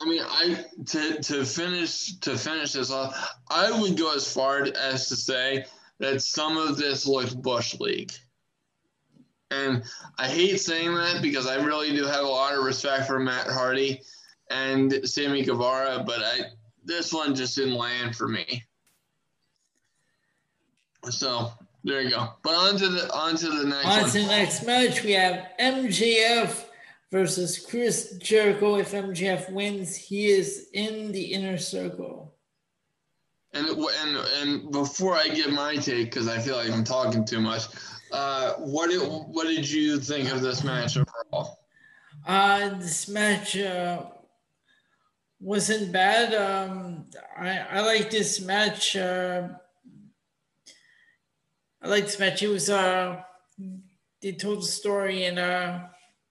I 0.00 0.06
mean, 0.06 0.22
I 0.24 0.64
to 0.86 1.22
to 1.22 1.44
finish 1.44 2.16
to 2.20 2.36
finish 2.36 2.72
this 2.72 2.90
off, 2.90 3.34
I 3.50 3.70
would 3.70 3.98
go 3.98 4.14
as 4.14 4.32
far 4.32 4.62
as 4.62 5.08
to 5.08 5.16
say 5.16 5.66
that 5.98 6.22
some 6.22 6.56
of 6.56 6.78
this 6.78 7.06
looks 7.06 7.34
Bush 7.34 7.78
League. 7.78 8.12
And 9.50 9.82
I 10.18 10.28
hate 10.28 10.58
saying 10.58 10.94
that 10.94 11.20
because 11.22 11.46
I 11.46 11.56
really 11.56 11.90
do 11.90 12.04
have 12.04 12.24
a 12.24 12.28
lot 12.28 12.54
of 12.56 12.64
respect 12.64 13.06
for 13.06 13.18
Matt 13.18 13.48
Hardy 13.48 14.00
and 14.50 15.00
Sammy 15.04 15.42
Guevara, 15.42 16.02
but 16.06 16.20
I 16.22 16.40
this 16.84 17.12
one 17.12 17.34
just 17.34 17.56
didn't 17.56 17.74
land 17.74 18.16
for 18.16 18.26
me. 18.26 18.64
So 21.10 21.52
there 21.84 22.00
you 22.00 22.10
go. 22.10 22.28
But 22.42 22.54
on 22.54 22.76
to 22.78 22.88
the 22.88 23.12
on 23.12 23.36
to 23.36 23.48
the 23.48 23.64
next 23.64 23.86
on 23.86 24.00
one. 24.00 24.10
to 24.10 24.18
the 24.18 24.26
next 24.26 24.64
match. 24.64 25.02
We 25.02 25.12
have 25.12 25.48
MJF 25.60 26.64
versus 27.10 27.58
Chris 27.58 28.16
Jericho. 28.18 28.76
If 28.76 28.92
MJF 28.92 29.50
wins, 29.52 29.96
he 29.96 30.26
is 30.26 30.68
in 30.72 31.12
the 31.12 31.22
inner 31.22 31.58
circle. 31.58 32.34
And 33.52 33.66
and 33.66 34.16
and 34.40 34.70
before 34.70 35.16
I 35.16 35.28
give 35.28 35.50
my 35.52 35.74
take, 35.76 36.06
because 36.06 36.28
I 36.28 36.38
feel 36.38 36.56
like 36.56 36.70
I'm 36.70 36.84
talking 36.84 37.24
too 37.24 37.40
much, 37.40 37.64
uh, 38.12 38.52
what 38.54 38.90
did 38.90 39.00
what 39.00 39.48
did 39.48 39.68
you 39.68 39.98
think 39.98 40.30
of 40.32 40.40
this 40.40 40.62
match 40.62 40.96
overall? 40.96 41.58
Uh, 42.24 42.68
this 42.78 43.08
match 43.08 43.56
uh, 43.56 44.04
wasn't 45.40 45.90
bad. 45.90 46.32
Um, 46.32 47.06
I 47.36 47.58
I 47.58 47.80
like 47.80 48.08
this 48.08 48.40
match. 48.40 48.94
Uh, 48.94 49.48
I 51.82 51.88
like 51.88 52.04
this 52.04 52.20
match. 52.20 52.44
It 52.44 52.48
was 52.48 52.70
uh, 52.70 53.20
they 54.22 54.30
told 54.32 54.60
the 54.60 54.66
story 54.66 55.24
and 55.24 55.38
uh 55.40 55.80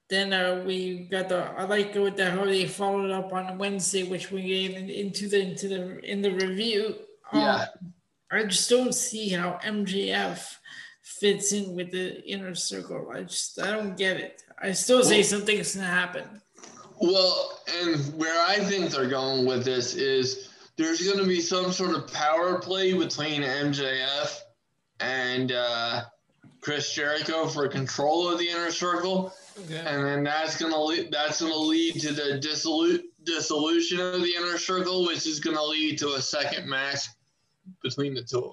then 0.10 0.34
uh, 0.34 0.64
we 0.66 1.08
got 1.12 1.30
the 1.30 1.44
I 1.58 1.66
like 1.66 1.94
what 1.96 2.18
the 2.18 2.32
how 2.32 2.46
they 2.46 2.66
followed 2.66 3.12
up 3.12 3.32
on 3.32 3.58
Wednesday, 3.58 4.04
which 4.04 4.32
we 4.32 4.42
gave 4.42 4.76
into 4.76 5.30
the 5.30 5.42
into 5.42 5.68
the 5.68 6.00
in 6.00 6.22
the 6.22 6.32
review. 6.32 6.96
Yeah. 7.32 7.66
Um, 7.82 7.94
I 8.32 8.44
just 8.44 8.70
don't 8.70 8.94
see 8.94 9.30
how 9.30 9.60
MJF 9.64 10.56
fits 11.04 11.52
in 11.52 11.76
with 11.76 11.92
the 11.92 12.22
inner 12.28 12.56
circle. 12.56 13.12
I 13.14 13.24
just 13.24 13.60
I 13.62 13.72
don't 13.72 13.98
get 13.98 14.18
it. 14.18 14.44
I 14.62 14.72
still 14.72 15.04
say 15.04 15.22
something's 15.24 15.76
gonna 15.76 15.88
happen. 15.88 16.42
Well, 17.00 17.60
and 17.82 17.98
where 18.18 18.46
I 18.46 18.56
think 18.56 18.92
they're 18.92 19.10
going 19.10 19.46
with 19.46 19.64
this 19.64 19.96
is 19.96 20.50
there's 20.76 21.08
gonna 21.08 21.28
be 21.28 21.40
some 21.40 21.72
sort 21.72 21.96
of 21.96 22.12
power 22.12 22.60
play 22.60 22.94
between 22.94 23.42
MJF 23.42 24.40
and 25.00 25.52
uh, 25.52 26.02
Chris 26.62 26.94
Jericho 26.94 27.48
for 27.48 27.68
control 27.68 28.30
of 28.30 28.40
the 28.40 28.50
inner 28.50 28.72
circle 28.72 29.34
Okay. 29.66 29.84
And 29.86 30.06
then 30.06 30.24
that's 30.24 30.60
gonna 30.60 30.82
lead, 30.82 31.12
that's 31.12 31.42
gonna 31.42 31.56
lead 31.56 32.00
to 32.02 32.14
the 32.14 32.40
dissolu- 32.40 33.04
dissolution 33.24 34.00
of 34.00 34.22
the 34.22 34.34
inner 34.36 34.58
circle, 34.58 35.06
which 35.06 35.28
is 35.28 35.40
gonna 35.40 35.64
lead 35.64 35.98
to 36.00 36.14
a 36.14 36.22
second 36.22 36.68
match 36.68 37.08
between 37.84 38.14
the 38.14 38.24
two 38.24 38.38
of 38.38 38.44
them. 38.44 38.52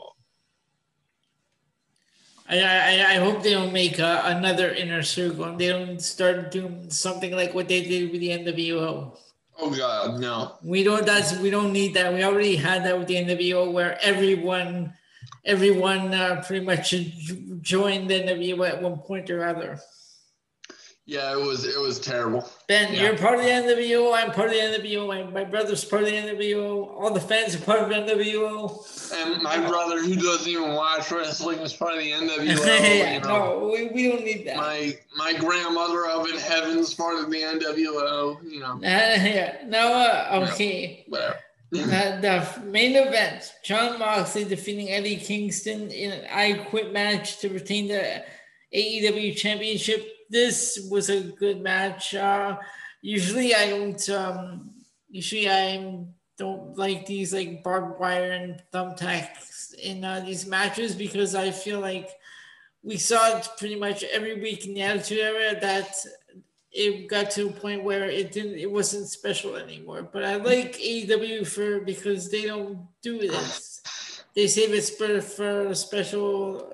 I, 2.48 2.60
I, 2.60 3.12
I 3.12 3.14
hope 3.16 3.42
they 3.42 3.52
don't 3.52 3.72
make 3.72 3.98
uh, 3.98 4.22
another 4.24 4.70
inner 4.70 5.02
circle 5.02 5.44
and 5.44 5.58
they 5.58 5.68
don't 5.68 6.00
start 6.00 6.52
doing 6.52 6.90
something 6.90 7.34
like 7.34 7.54
what 7.54 7.66
they 7.66 7.82
did 7.82 8.12
with 8.12 8.20
the 8.20 8.28
NWO. 8.28 9.18
Oh 9.58 9.70
God, 9.70 10.20
no. 10.20 10.52
We 10.62 10.84
don't. 10.84 11.06
That's 11.06 11.38
we 11.38 11.50
don't 11.50 11.72
need 11.72 11.94
that. 11.94 12.12
We 12.12 12.22
already 12.22 12.56
had 12.56 12.84
that 12.84 12.98
with 12.98 13.08
the 13.08 13.14
NWO, 13.14 13.72
where 13.72 13.98
everyone, 14.02 14.92
everyone 15.46 16.12
uh, 16.12 16.42
pretty 16.46 16.66
much 16.66 16.90
joined 17.62 18.10
the 18.10 18.20
NWO 18.20 18.68
at 18.68 18.82
one 18.82 18.98
point 18.98 19.30
or 19.30 19.44
other. 19.44 19.80
Yeah, 21.08 21.32
it 21.32 21.40
was 21.40 21.64
it 21.64 21.78
was 21.78 22.00
terrible. 22.00 22.50
Ben, 22.66 22.92
yeah. 22.92 23.02
you're 23.02 23.16
part 23.16 23.38
of 23.38 23.44
the 23.44 23.48
NWO. 23.48 24.12
I'm 24.12 24.32
part 24.32 24.48
of 24.48 24.54
the 24.54 24.58
NWO. 24.58 25.06
My, 25.06 25.22
my 25.22 25.44
brother's 25.44 25.84
part 25.84 26.02
of 26.02 26.08
the 26.08 26.16
NWO. 26.16 27.00
All 27.00 27.12
the 27.12 27.20
fans 27.20 27.54
are 27.54 27.60
part 27.60 27.78
of 27.78 27.88
the 27.90 27.94
NWO. 27.94 29.12
And 29.14 29.40
my 29.40 29.56
brother, 29.56 30.02
who 30.02 30.16
doesn't 30.16 30.50
even 30.50 30.74
watch 30.74 31.12
wrestling, 31.12 31.60
is 31.60 31.72
part 31.74 31.94
of 31.94 32.00
the 32.00 32.10
NWO. 32.10 32.66
yeah, 32.66 33.14
you 33.14 33.20
know. 33.28 33.60
No, 33.60 33.70
we, 33.72 33.86
we 33.86 34.08
don't 34.08 34.24
need 34.24 34.48
that. 34.48 34.56
My 34.56 34.98
my 35.16 35.32
grandmother 35.32 36.06
up 36.06 36.26
in 36.28 36.38
heaven's 36.38 36.92
part 36.92 37.20
of 37.20 37.30
the 37.30 37.36
NWO. 37.36 38.42
You 38.42 38.58
know. 38.58 38.72
Uh, 38.72 38.80
yeah. 38.82 39.58
No. 39.64 39.92
Uh, 39.92 40.48
okay. 40.50 41.04
Yeah, 41.06 41.12
whatever. 41.12 41.36
Uh, 41.74 42.20
the 42.20 42.62
main 42.64 42.96
event: 42.96 43.52
Jon 43.64 43.98
Moxley 43.98 44.44
defeating 44.44 44.90
Eddie 44.90 45.16
Kingston 45.16 45.90
in 45.90 46.12
an 46.12 46.26
I 46.32 46.64
Quit 46.68 46.92
match 46.92 47.38
to 47.38 47.48
retain 47.48 47.88
the 47.88 48.24
AEW 48.74 49.36
Championship 49.36 50.12
this 50.28 50.86
was 50.90 51.10
a 51.10 51.20
good 51.20 51.60
match. 51.60 52.14
Uh, 52.14 52.56
usually 53.02 53.54
I 53.54 53.70
don't. 53.70 54.08
Um, 54.10 54.70
usually 55.08 55.48
I 55.48 56.04
don't 56.38 56.76
like 56.76 57.06
these 57.06 57.32
like 57.32 57.62
barbed 57.62 57.98
wire 57.98 58.32
and 58.32 58.62
thumbtacks 58.72 59.74
in 59.74 60.04
uh, 60.04 60.20
these 60.20 60.46
matches 60.46 60.94
because 60.94 61.34
I 61.34 61.50
feel 61.50 61.80
like 61.80 62.10
we 62.82 62.96
saw 62.96 63.38
it 63.38 63.48
pretty 63.58 63.76
much 63.76 64.04
every 64.04 64.40
week 64.40 64.66
in 64.66 64.74
the 64.74 64.82
Attitude 64.82 65.18
Era 65.18 65.58
that 65.60 65.94
it 66.76 67.08
got 67.08 67.30
to 67.32 67.48
a 67.48 67.52
point 67.52 67.82
where 67.82 68.04
it 68.04 68.32
didn't 68.32 68.58
it 68.58 68.70
wasn't 68.70 69.08
special 69.08 69.56
anymore. 69.56 70.02
But 70.02 70.24
I 70.24 70.36
like 70.36 70.74
AEW 70.76 71.46
for 71.46 71.80
because 71.80 72.30
they 72.30 72.42
don't 72.42 72.86
do 73.02 73.18
this. 73.18 73.80
They 74.34 74.46
save 74.46 74.74
it 74.74 74.84
for 74.84 75.22
for 75.22 75.74
special 75.74 76.72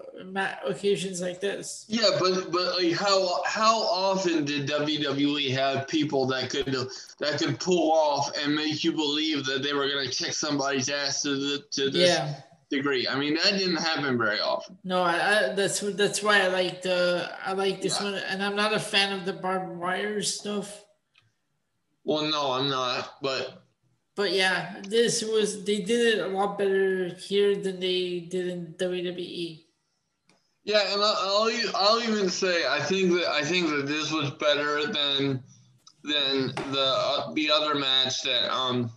occasions 0.64 1.20
like 1.20 1.40
this. 1.40 1.84
Yeah, 1.88 2.11
but 2.18 2.50
but 2.50 2.76
like 2.78 2.92
how 2.94 3.42
how 3.44 3.80
often 3.82 4.44
did 4.44 4.68
WWE 4.68 5.53
have 5.53 5.86
people 5.88 6.26
that 6.26 6.50
could 6.50 6.74
that 7.20 7.38
could 7.38 7.61
pull 7.61 7.92
off 7.92 8.30
and 8.42 8.55
make 8.55 8.82
you 8.82 8.92
believe 8.92 9.44
that 9.46 9.62
they 9.62 9.72
were 9.72 9.88
going 9.88 10.09
to 10.09 10.14
kick 10.14 10.32
somebody's 10.32 10.88
ass 10.88 11.22
to 11.22 11.36
the 11.36 11.64
to 11.70 11.90
this 11.90 12.09
yeah. 12.09 12.34
Degree? 12.72 13.06
I 13.06 13.18
mean, 13.18 13.34
that 13.34 13.52
didn't 13.52 13.76
happen 13.76 14.16
very 14.18 14.40
often. 14.40 14.78
No, 14.82 15.02
I, 15.02 15.50
I 15.50 15.54
that's 15.54 15.80
that's 15.80 16.22
why 16.22 16.40
I 16.40 16.48
like 16.48 16.82
the 16.82 17.30
I 17.44 17.52
like 17.52 17.82
this 17.82 18.00
yeah. 18.00 18.10
one, 18.10 18.14
and 18.14 18.42
I'm 18.42 18.56
not 18.56 18.72
a 18.72 18.80
fan 18.80 19.12
of 19.12 19.24
the 19.24 19.34
barbed 19.34 19.76
wire 19.76 20.22
stuff. 20.22 20.84
Well, 22.04 22.24
no, 22.24 22.52
I'm 22.52 22.68
not, 22.68 23.16
but. 23.22 23.58
But 24.14 24.32
yeah, 24.32 24.82
this 24.82 25.22
was 25.22 25.64
they 25.64 25.80
did 25.80 26.18
it 26.18 26.24
a 26.24 26.28
lot 26.28 26.58
better 26.58 27.08
here 27.14 27.56
than 27.56 27.80
they 27.80 28.20
did 28.20 28.48
in 28.48 28.74
WWE. 28.78 29.64
Yeah, 30.64 30.82
and 30.92 31.02
I'll 31.02 31.50
I'll 31.74 32.00
even 32.00 32.28
say 32.28 32.66
I 32.68 32.80
think 32.80 33.12
that 33.12 33.28
I 33.28 33.42
think 33.42 33.70
that 33.70 33.86
this 33.86 34.12
was 34.12 34.30
better 34.32 34.86
than 34.86 35.42
than 36.04 36.54
the 36.72 36.86
uh, 36.86 37.32
the 37.32 37.50
other 37.50 37.74
match 37.74 38.22
that 38.22 38.52
um 38.52 38.90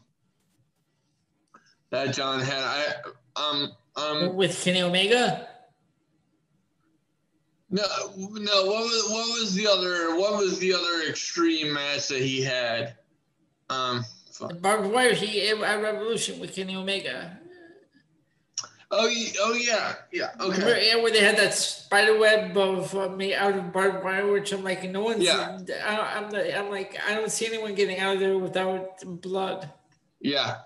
that 1.92 2.14
Jon 2.14 2.42
had. 2.42 2.62
I 2.62 2.94
um 3.36 3.72
um 3.96 4.36
with 4.36 4.60
Kenny 4.62 4.82
Omega. 4.82 5.48
No, 7.70 7.84
no. 8.16 8.66
What 8.66 8.84
was 8.84 9.10
what 9.10 9.40
was 9.40 9.54
the 9.56 9.68
other? 9.68 10.16
What 10.16 10.38
was 10.38 10.60
the 10.60 10.74
other 10.74 11.10
extreme 11.10 11.74
match 11.74 12.08
that 12.08 12.22
he 12.22 12.42
had? 12.42 12.96
Um, 13.70 14.06
barbed 14.62 14.92
wire. 14.92 15.14
He 15.14 15.50
at 15.50 15.82
Revolution 15.82 16.40
with 16.40 16.56
Kenny 16.56 16.76
Omega. 16.76 17.40
Oh, 18.92 19.12
oh 19.42 19.54
yeah, 19.54 19.94
yeah. 20.12 20.30
Okay. 20.40 20.60
Remember, 20.60 20.80
yeah, 20.80 20.96
where 20.98 21.12
they 21.12 21.24
had 21.24 21.38
that 21.38 21.54
spider 21.54 22.18
web 22.18 22.56
of 22.56 22.96
uh, 22.96 23.10
made 23.10 23.34
out 23.34 23.58
of 23.58 23.74
barbed 23.74 24.04
wire, 24.04 24.32
which 24.32 24.54
I'm 24.54 24.64
like, 24.64 24.90
no 24.90 25.02
one's. 25.02 25.24
Yeah. 25.24 25.58
I, 25.84 26.18
I'm, 26.18 26.34
I'm 26.34 26.70
like, 26.70 26.98
I 27.10 27.16
don't 27.16 27.32
see 27.32 27.48
anyone 27.48 27.74
getting 27.74 28.00
out 28.00 28.14
of 28.14 28.20
there 28.20 28.38
without 28.38 29.02
blood. 29.22 29.72
Yeah. 30.22 30.58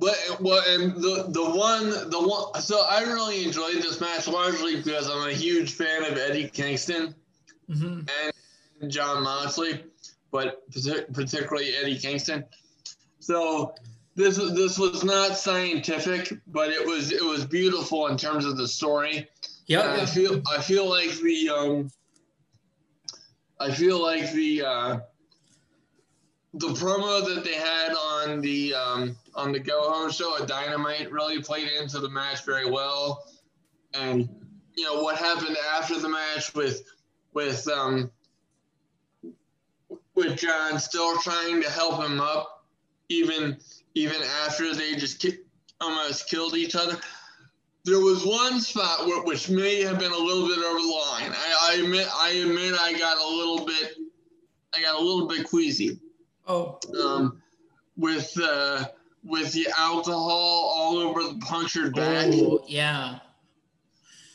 But 0.00 0.16
well, 0.40 0.62
and 0.66 0.94
the 0.94 1.26
the 1.28 1.44
one 1.44 1.90
the 1.90 2.18
one 2.18 2.62
so 2.62 2.80
I 2.90 3.02
really 3.02 3.44
enjoyed 3.44 3.76
this 3.76 4.00
match 4.00 4.26
largely 4.26 4.76
because 4.76 5.10
I'm 5.10 5.28
a 5.28 5.32
huge 5.32 5.74
fan 5.74 6.04
of 6.04 6.16
Eddie 6.16 6.48
Kingston 6.48 7.14
mm-hmm. 7.70 8.00
and 8.80 8.90
Jon 8.90 9.22
Moxley, 9.22 9.84
but 10.30 10.62
particularly 11.12 11.76
Eddie 11.76 11.98
Kingston. 11.98 12.46
So 13.18 13.74
this 14.14 14.38
this 14.38 14.78
was 14.78 15.04
not 15.04 15.36
scientific, 15.36 16.32
but 16.46 16.70
it 16.70 16.86
was 16.86 17.12
it 17.12 17.22
was 17.22 17.44
beautiful 17.44 18.06
in 18.06 18.16
terms 18.16 18.46
of 18.46 18.56
the 18.56 18.66
story. 18.66 19.28
Yeah, 19.66 19.98
I 20.00 20.06
feel 20.06 20.40
I 20.50 20.62
feel 20.62 20.88
like 20.88 21.10
the 21.18 21.50
um, 21.50 21.90
I 23.60 23.70
feel 23.70 24.02
like 24.02 24.32
the 24.32 24.62
uh, 24.62 25.00
the 26.54 26.68
promo 26.68 27.24
that 27.24 27.44
they 27.44 27.54
had 27.54 27.92
on 27.94 28.40
the 28.40 28.74
um, 28.74 29.16
on 29.34 29.52
the 29.52 29.60
Go 29.60 29.90
Home 29.90 30.10
show 30.10 30.36
at 30.40 30.48
Dynamite 30.48 31.10
really 31.12 31.40
played 31.40 31.68
into 31.80 32.00
the 32.00 32.08
match 32.10 32.44
very 32.44 32.68
well, 32.68 33.24
and 33.94 34.28
you 34.74 34.84
know 34.84 35.02
what 35.02 35.16
happened 35.16 35.56
after 35.74 35.98
the 36.00 36.08
match 36.08 36.54
with 36.54 36.82
with 37.34 37.68
um, 37.68 38.10
with 40.14 40.38
Jon 40.38 40.78
still 40.78 41.16
trying 41.18 41.62
to 41.62 41.70
help 41.70 42.04
him 42.04 42.20
up, 42.20 42.64
even 43.08 43.56
even 43.94 44.20
after 44.44 44.74
they 44.74 44.96
just 44.96 45.20
ki- 45.20 45.38
almost 45.80 46.28
killed 46.28 46.56
each 46.56 46.74
other. 46.74 46.98
There 47.84 48.00
was 48.00 48.26
one 48.26 48.60
spot 48.60 49.06
where, 49.06 49.22
which 49.22 49.48
may 49.48 49.82
have 49.82 49.98
been 49.98 50.12
a 50.12 50.16
little 50.16 50.46
bit 50.46 50.58
over 50.58 50.78
the 50.78 50.86
line. 50.86 51.32
I, 51.32 51.70
I 51.70 51.82
admit, 51.82 52.06
I 52.12 52.30
admit, 52.30 52.74
I 52.78 52.92
got 52.98 53.16
a 53.16 53.26
little 53.26 53.64
bit, 53.64 53.96
I 54.74 54.82
got 54.82 55.00
a 55.00 55.02
little 55.02 55.26
bit 55.26 55.48
queasy. 55.48 55.98
Oh. 56.50 56.78
Um, 57.00 57.42
with 57.96 58.36
uh, 58.42 58.86
with 59.24 59.52
the 59.52 59.68
alcohol 59.76 60.72
all 60.74 60.98
over 60.98 61.22
the 61.22 61.38
punctured 61.40 61.94
back. 61.94 62.26
Oh, 62.32 62.64
yeah. 62.66 63.18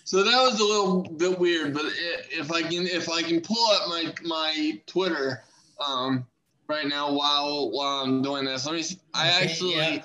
So 0.06 0.24
that 0.24 0.42
was 0.44 0.60
a 0.60 0.64
little 0.64 1.02
bit 1.02 1.40
weird, 1.40 1.74
but 1.74 1.86
if 1.88 2.52
I 2.52 2.62
can, 2.62 2.86
if 2.86 3.10
I 3.10 3.24
can 3.24 3.42
pull 3.42 3.68
up 3.72 3.90
my 3.90 4.14
my 4.24 4.82
Twitter, 4.86 5.44
um, 5.86 6.26
right 6.68 6.88
now 6.88 7.12
while 7.12 7.72
while 7.72 8.04
I'm 8.04 8.22
doing 8.22 8.46
this. 8.46 8.66
Let 8.66 8.76
me. 8.76 8.84
I 9.14 9.30
okay, 9.30 9.44
actually, 9.44 9.76
yeah. 9.76 10.04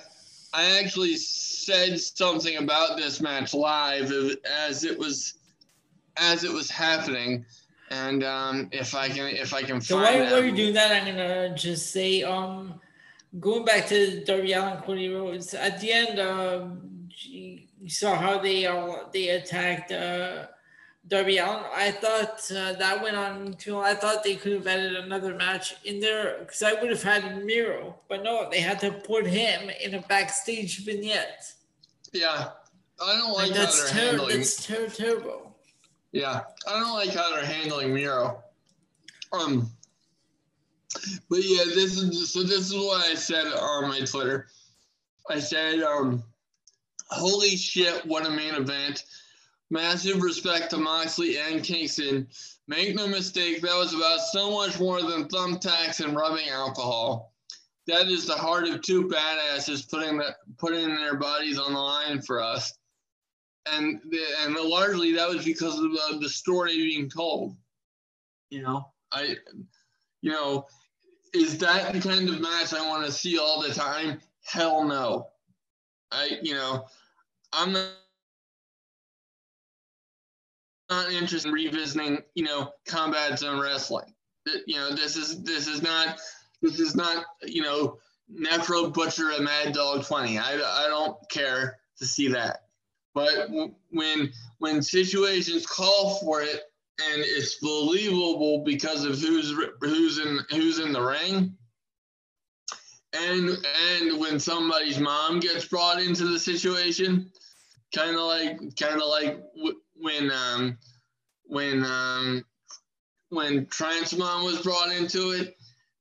I 0.52 0.80
actually 0.80 1.16
said 1.16 2.00
something 2.00 2.56
about 2.56 2.96
this 2.96 3.20
match 3.20 3.54
live 3.54 4.12
as 4.66 4.84
it 4.84 4.98
was 4.98 5.34
as 6.16 6.44
it 6.44 6.52
was 6.52 6.70
happening. 6.70 7.44
And 7.90 8.22
um, 8.22 8.68
if 8.70 8.94
I 8.94 9.08
can, 9.08 9.26
if 9.28 9.52
I 9.52 9.62
can 9.62 9.80
so 9.80 9.96
find 10.00 10.20
while 10.20 10.30
that, 10.30 10.42
we're 10.42 10.54
doing 10.54 10.74
that, 10.74 10.92
I'm 10.92 11.06
gonna 11.06 11.54
just 11.56 11.90
say, 11.90 12.22
um, 12.22 12.80
going 13.40 13.64
back 13.64 13.88
to 13.88 14.24
Darby 14.24 14.52
Allin, 14.52 14.78
Cody 14.78 15.08
Rhodes. 15.08 15.54
At 15.54 15.80
the 15.80 15.92
end, 15.92 16.20
um, 16.20 17.08
you 17.18 17.88
saw 17.88 18.14
how 18.14 18.38
they 18.38 18.66
all 18.66 19.10
they 19.12 19.30
attacked 19.30 19.90
uh, 19.90 20.46
Darby 21.08 21.38
Allin. 21.38 21.64
I 21.74 21.90
thought 21.90 22.48
uh, 22.52 22.74
that 22.74 23.02
went 23.02 23.16
on 23.16 23.54
too. 23.54 23.74
long. 23.74 23.84
I 23.84 23.94
thought 23.94 24.22
they 24.22 24.36
could 24.36 24.52
have 24.52 24.66
added 24.68 24.94
another 24.94 25.34
match 25.34 25.74
in 25.84 25.98
there 25.98 26.36
because 26.40 26.62
I 26.62 26.74
would 26.74 26.90
have 26.90 27.02
had 27.02 27.44
Miro, 27.44 27.96
but 28.08 28.22
no, 28.22 28.48
they 28.48 28.60
had 28.60 28.78
to 28.80 28.92
put 28.92 29.26
him 29.26 29.68
in 29.82 29.94
a 29.94 30.02
backstage 30.02 30.84
vignette. 30.84 31.52
yeah, 32.12 32.50
I 33.04 33.14
don't 33.16 33.32
like 33.32 33.48
Like, 33.50 33.56
that's 33.56 33.90
handling. 33.90 34.36
That's 34.36 34.64
ter- 34.64 34.88
terrible. 34.88 35.49
Yeah, 36.12 36.40
I 36.66 36.80
don't 36.80 36.94
like 36.94 37.10
how 37.10 37.32
they're 37.34 37.44
handling 37.44 37.94
Miro. 37.94 38.42
Um, 39.32 39.70
but 41.28 41.44
yeah, 41.44 41.64
this 41.64 41.96
is 41.96 42.32
so. 42.32 42.42
This 42.42 42.70
is 42.70 42.74
what 42.74 43.06
I 43.06 43.14
said 43.14 43.46
on 43.46 43.88
my 43.88 44.00
Twitter. 44.00 44.48
I 45.28 45.38
said, 45.38 45.80
um, 45.82 46.24
"Holy 47.10 47.56
shit, 47.56 48.04
what 48.06 48.26
a 48.26 48.30
main 48.30 48.54
event! 48.54 49.04
Massive 49.70 50.20
respect 50.20 50.70
to 50.70 50.78
Moxley 50.78 51.38
and 51.38 51.62
Kingston. 51.62 52.26
Make 52.66 52.96
no 52.96 53.06
mistake, 53.06 53.62
that 53.62 53.76
was 53.76 53.94
about 53.94 54.20
so 54.20 54.50
much 54.50 54.80
more 54.80 55.02
than 55.02 55.28
thumbtacks 55.28 56.04
and 56.04 56.16
rubbing 56.16 56.48
alcohol. 56.48 57.32
That 57.86 58.08
is 58.08 58.26
the 58.26 58.36
heart 58.36 58.68
of 58.68 58.82
two 58.82 59.08
badasses 59.08 59.88
putting 59.88 60.18
the, 60.18 60.34
putting 60.58 60.94
their 60.96 61.16
bodies 61.16 61.58
on 61.58 61.72
the 61.72 61.78
line 61.78 62.20
for 62.20 62.40
us." 62.42 62.72
And 63.66 64.00
the, 64.10 64.20
and 64.42 64.54
largely 64.54 65.12
that 65.12 65.28
was 65.28 65.44
because 65.44 65.76
of 65.76 65.82
the, 65.82 66.18
the 66.20 66.28
story 66.28 66.76
being 66.76 67.08
told. 67.08 67.56
You 68.50 68.62
know, 68.62 68.88
I, 69.12 69.36
you 70.22 70.30
know, 70.30 70.66
is 71.32 71.58
that 71.58 71.92
the 71.92 72.00
kind 72.00 72.28
of 72.28 72.40
match 72.40 72.74
I 72.74 72.86
want 72.88 73.06
to 73.06 73.12
see 73.12 73.38
all 73.38 73.62
the 73.62 73.72
time? 73.72 74.20
Hell 74.44 74.84
no. 74.84 75.28
I, 76.10 76.38
you 76.42 76.54
know, 76.54 76.86
I'm 77.52 77.72
not. 77.72 77.88
Not 80.88 81.12
interested 81.12 81.46
in 81.46 81.54
revisiting, 81.54 82.18
you 82.34 82.42
know, 82.42 82.72
combat 82.84 83.38
zone 83.38 83.60
wrestling. 83.60 84.12
You 84.66 84.74
know, 84.74 84.90
this 84.90 85.14
is 85.16 85.40
this 85.44 85.68
is 85.68 85.82
not 85.82 86.18
this 86.62 86.80
is 86.80 86.96
not 86.96 87.24
you 87.44 87.62
know 87.62 87.98
Necro 88.32 88.92
Butcher 88.92 89.30
a 89.30 89.40
Mad 89.40 89.72
Dog 89.72 90.04
20. 90.04 90.38
I, 90.38 90.54
I 90.54 90.86
don't 90.88 91.16
care 91.30 91.78
to 91.98 92.04
see 92.04 92.26
that. 92.28 92.64
But 93.14 93.48
when 93.90 94.32
when 94.58 94.82
situations 94.82 95.66
call 95.66 96.18
for 96.20 96.42
it 96.42 96.60
and 97.00 97.22
it's 97.24 97.56
believable 97.56 98.62
because 98.64 99.04
of 99.04 99.18
who's 99.18 99.54
who's 99.80 100.18
in 100.18 100.38
who's 100.50 100.78
in 100.78 100.92
the 100.92 101.02
ring, 101.02 101.56
and 103.12 103.50
and 103.92 104.20
when 104.20 104.38
somebody's 104.38 105.00
mom 105.00 105.40
gets 105.40 105.64
brought 105.66 106.00
into 106.00 106.28
the 106.28 106.38
situation, 106.38 107.30
kind 107.94 108.16
of 108.16 108.22
like 108.22 108.58
kind 108.76 109.00
of 109.00 109.08
like 109.08 109.40
when 109.96 110.30
um 110.30 110.78
when 111.44 111.84
um 111.84 112.44
when 113.30 113.66
Trent's 113.66 114.16
mom 114.16 114.44
was 114.44 114.62
brought 114.62 114.92
into 114.92 115.30
it, 115.32 115.56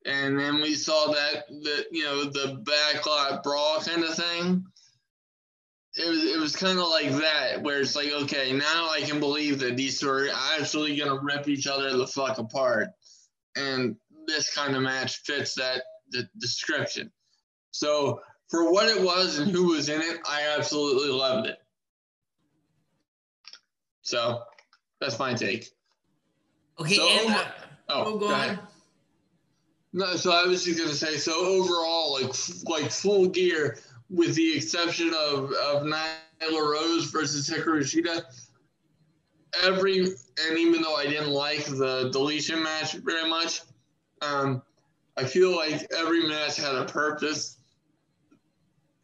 and 0.06 0.38
then 0.38 0.62
we 0.62 0.76
saw 0.76 1.12
that 1.12 1.48
the 1.48 1.86
you 1.92 2.04
know 2.04 2.26
the 2.26 2.64
backlot 2.64 3.42
brawl 3.42 3.80
kind 3.80 4.04
of 4.04 4.16
thing 4.16 4.66
it 6.00 6.10
was 6.10 6.24
it 6.24 6.40
was 6.40 6.56
kind 6.56 6.80
of 6.80 6.88
like 6.88 7.12
that, 7.12 7.62
where 7.62 7.82
it's 7.82 7.96
like, 7.96 8.12
okay, 8.12 8.54
now 8.54 8.90
I 8.90 9.02
can 9.02 9.20
believe 9.20 9.60
that 9.60 9.78
these 9.78 10.00
two 10.00 10.10
are 10.10 10.30
actually 10.58 10.96
gonna 10.96 11.20
rip 11.22 11.48
each 11.48 11.68
other 11.68 11.96
the 11.96 12.08
fuck 12.08 12.38
apart, 12.38 12.90
and 13.56 13.96
this 14.26 14.54
kind 14.54 14.76
of 14.76 14.82
match 14.82 15.18
fits 15.24 15.56
that 15.56 15.84
the 16.12 16.28
description. 16.40 17.12
So 17.72 18.22
for 18.50 18.72
what 18.72 18.88
it 18.88 19.02
was 19.02 19.40
and 19.40 19.52
who 19.52 19.70
was 19.76 19.90
in 19.90 20.02
it, 20.02 20.20
I 20.28 20.56
absolutely 20.58 21.10
loved 21.10 21.48
it. 21.48 21.58
So 24.02 24.42
that's 25.00 25.20
my 25.20 25.34
take. 25.34 25.70
Okay, 26.80 26.96
So, 26.96 27.08
and 27.08 27.36
uh, 27.36 27.46
Oh, 27.90 28.04
oh, 28.06 28.12
go 28.14 28.20
go 28.20 28.32
ahead. 28.32 28.60
No, 29.92 30.16
so 30.16 30.32
I 30.32 30.46
was 30.46 30.64
just 30.64 30.80
gonna 30.80 30.94
say, 30.94 31.18
so 31.18 31.34
overall, 31.34 32.14
like 32.14 32.32
like 32.66 32.92
full 32.92 33.28
gear, 33.28 33.80
with 34.10 34.36
the 34.36 34.58
exception 34.58 35.14
of 35.14 35.52
of 35.54 35.84
Nyla 35.84 36.72
Rose 36.72 37.12
versus 37.12 37.50
Hikaru 37.50 37.82
Shida, 37.82 38.24
every 39.64 40.00
and 40.00 40.58
even 40.58 40.82
though 40.82 40.96
I 40.96 41.06
didn't 41.06 41.32
like 41.32 41.66
the 41.66 42.10
deletion 42.12 42.64
match 42.64 42.94
very 42.94 43.30
much, 43.30 43.62
um, 44.22 44.62
I 45.18 45.26
feel 45.26 45.56
like 45.56 45.86
every 45.98 46.28
match 46.28 46.58
had 46.58 46.76
a 46.76 46.86
purpose, 46.86 47.58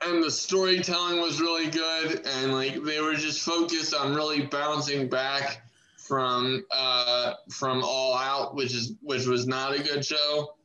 and 0.01 0.23
the 0.23 0.31
storytelling 0.31 1.21
was 1.21 1.41
really 1.41 1.69
good, 1.69 2.25
and 2.25 2.53
like 2.53 2.81
they 2.83 3.01
were 3.01 3.15
just 3.15 3.41
focused 3.41 3.93
on 3.93 4.15
really 4.15 4.43
bouncing 4.43 5.09
back 5.09 5.61
from 5.97 6.63
uh 6.71 7.33
from 7.49 7.83
All 7.83 8.15
Out, 8.15 8.55
which 8.55 8.73
is 8.73 8.93
which 9.01 9.25
was 9.25 9.47
not 9.47 9.77
a 9.77 9.81
good 9.81 10.05
show 10.05 10.55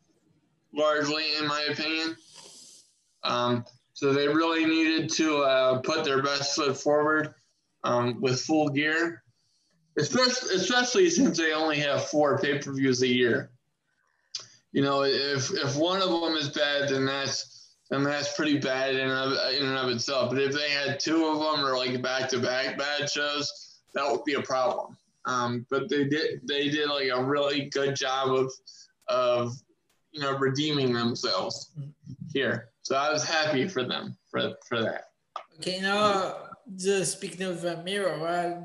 largely, 0.72 1.24
in 1.38 1.47
my 1.47 1.62
opinion. 1.70 2.16
Um, 3.22 3.64
so 4.01 4.14
they 4.14 4.28
really 4.28 4.64
needed 4.64 5.11
to 5.11 5.42
uh, 5.42 5.78
put 5.80 6.05
their 6.05 6.22
best 6.22 6.57
foot 6.57 6.74
forward 6.74 7.34
um, 7.84 8.18
with 8.18 8.40
full 8.40 8.70
gear, 8.70 9.22
especially, 9.98 10.55
especially 10.55 11.11
since 11.11 11.36
they 11.36 11.53
only 11.53 11.80
have 11.80 12.07
four 12.07 12.38
pay 12.38 12.59
per 12.59 12.72
views 12.72 13.03
a 13.03 13.07
year. 13.07 13.51
You 14.72 14.80
know, 14.80 15.03
if 15.05 15.51
if 15.51 15.76
one 15.76 16.01
of 16.01 16.09
them 16.09 16.34
is 16.34 16.48
bad, 16.48 16.88
then 16.88 17.05
that's 17.05 17.74
then 17.90 18.03
that's 18.03 18.34
pretty 18.34 18.57
bad 18.57 18.94
in 18.94 19.11
of, 19.11 19.32
in 19.53 19.66
and 19.66 19.76
of 19.76 19.90
itself. 19.90 20.30
But 20.30 20.40
if 20.40 20.55
they 20.55 20.70
had 20.70 20.98
two 20.98 21.26
of 21.26 21.38
them 21.38 21.62
or 21.62 21.76
like 21.76 22.01
back 22.01 22.30
to 22.30 22.38
back 22.38 22.78
bad 22.78 23.11
shows, 23.11 23.53
that 23.92 24.11
would 24.11 24.24
be 24.24 24.32
a 24.32 24.42
problem. 24.42 24.96
Um, 25.26 25.66
but 25.68 25.90
they 25.90 26.05
did 26.05 26.40
they 26.48 26.70
did 26.70 26.88
like 26.88 27.11
a 27.12 27.22
really 27.22 27.66
good 27.66 27.96
job 27.96 28.32
of 28.32 28.51
of 29.09 29.53
you 30.11 30.22
know 30.22 30.38
redeeming 30.38 30.94
themselves 30.94 31.70
here. 32.32 32.70
So 32.82 32.96
I 32.96 33.12
was 33.12 33.24
happy 33.24 33.68
for 33.68 33.84
them 33.84 34.16
for 34.30 34.54
for 34.66 34.82
that. 34.82 35.04
Okay, 35.58 35.80
now 35.80 36.48
just 36.76 37.12
speaking 37.12 37.46
of 37.46 37.64
uh, 37.64 37.82
Miro, 37.84 38.24
uh, 38.24 38.60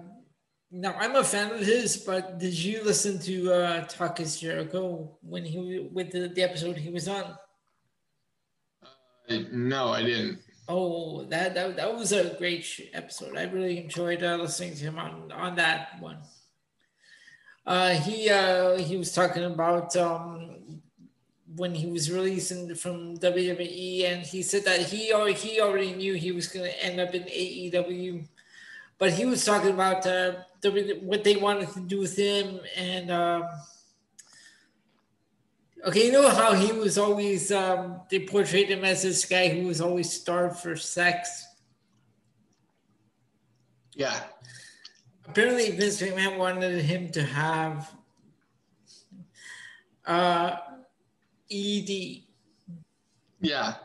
now 0.72 0.96
I'm 1.00 1.16
a 1.16 1.24
fan 1.24 1.52
of 1.52 1.60
his, 1.60 1.98
but 1.98 2.38
did 2.40 2.58
you 2.58 2.84
listen 2.84 3.20
to 3.20 3.54
uh, 3.54 3.86
Talk 3.86 4.20
is 4.20 4.40
Jericho 4.40 5.18
when 5.22 5.46
he 5.46 5.90
with 5.92 6.12
the, 6.12 6.28
the 6.28 6.44
episode 6.44 6.78
he 6.78 6.90
was 6.90 7.08
on? 7.08 7.38
Uh, 9.30 9.38
no, 9.52 9.90
I 9.90 10.04
didn't. 10.04 10.40
Oh, 10.68 11.26
that 11.26 11.54
that, 11.54 11.76
that 11.76 11.96
was 11.96 12.12
a 12.12 12.36
great 12.38 12.66
episode. 12.94 13.38
I 13.38 13.44
really 13.44 13.84
enjoyed 13.84 14.24
uh, 14.24 14.38
listening 14.38 14.76
to 14.76 14.84
him 14.84 15.00
on 15.00 15.32
on 15.32 15.56
that 15.56 16.00
one. 16.00 16.18
Uh, 17.66 17.92
he 17.92 18.30
uh, 18.30 18.78
he 18.78 18.98
was 18.98 19.12
talking 19.12 19.44
about 19.44 19.96
um, 19.96 20.58
when 21.56 21.74
he 21.74 21.88
was 21.88 22.12
releasing 22.12 22.74
from 22.76 23.18
WWE, 23.18 24.06
and 24.06 24.24
he 24.24 24.42
said 24.42 24.66
that 24.66 24.82
he 24.82 25.14
already, 25.14 25.34
he 25.34 25.62
already 25.62 25.94
knew 25.94 26.14
he 26.14 26.32
was 26.32 26.48
going 26.48 26.66
to 26.66 26.84
end 26.84 27.00
up 27.00 27.14
in 27.14 27.24
AEW, 27.24 28.28
but 28.98 29.14
he 29.14 29.26
was 29.26 29.44
talking 29.44 29.72
about 29.72 30.06
uh, 30.06 30.34
W- 30.62 31.00
what 31.02 31.24
they 31.24 31.36
wanted 31.36 31.70
to 31.70 31.80
do 31.82 32.00
with 32.00 32.18
him, 32.18 32.60
and 32.76 33.12
um, 33.12 33.44
okay, 35.86 36.08
you 36.08 36.12
know 36.12 36.28
how 36.28 36.54
he 36.54 36.72
was 36.72 36.98
always 36.98 37.52
um, 37.52 38.02
they 38.10 38.20
portrayed 38.20 38.70
him 38.70 38.84
as 38.84 39.04
this 39.04 39.26
guy 39.26 39.48
who 39.48 39.68
was 39.68 39.80
always 39.80 40.12
starved 40.12 40.60
for 40.60 40.76
sex. 40.76 41.46
Yeah. 43.94 44.20
Apparently, 45.28 45.72
Vince 45.72 46.02
McMahon 46.02 46.38
wanted 46.38 46.82
him 46.82 47.12
to 47.12 47.24
have 47.24 47.92
uh, 50.06 50.58
ED. 51.52 52.24
Yeah. 53.42 53.76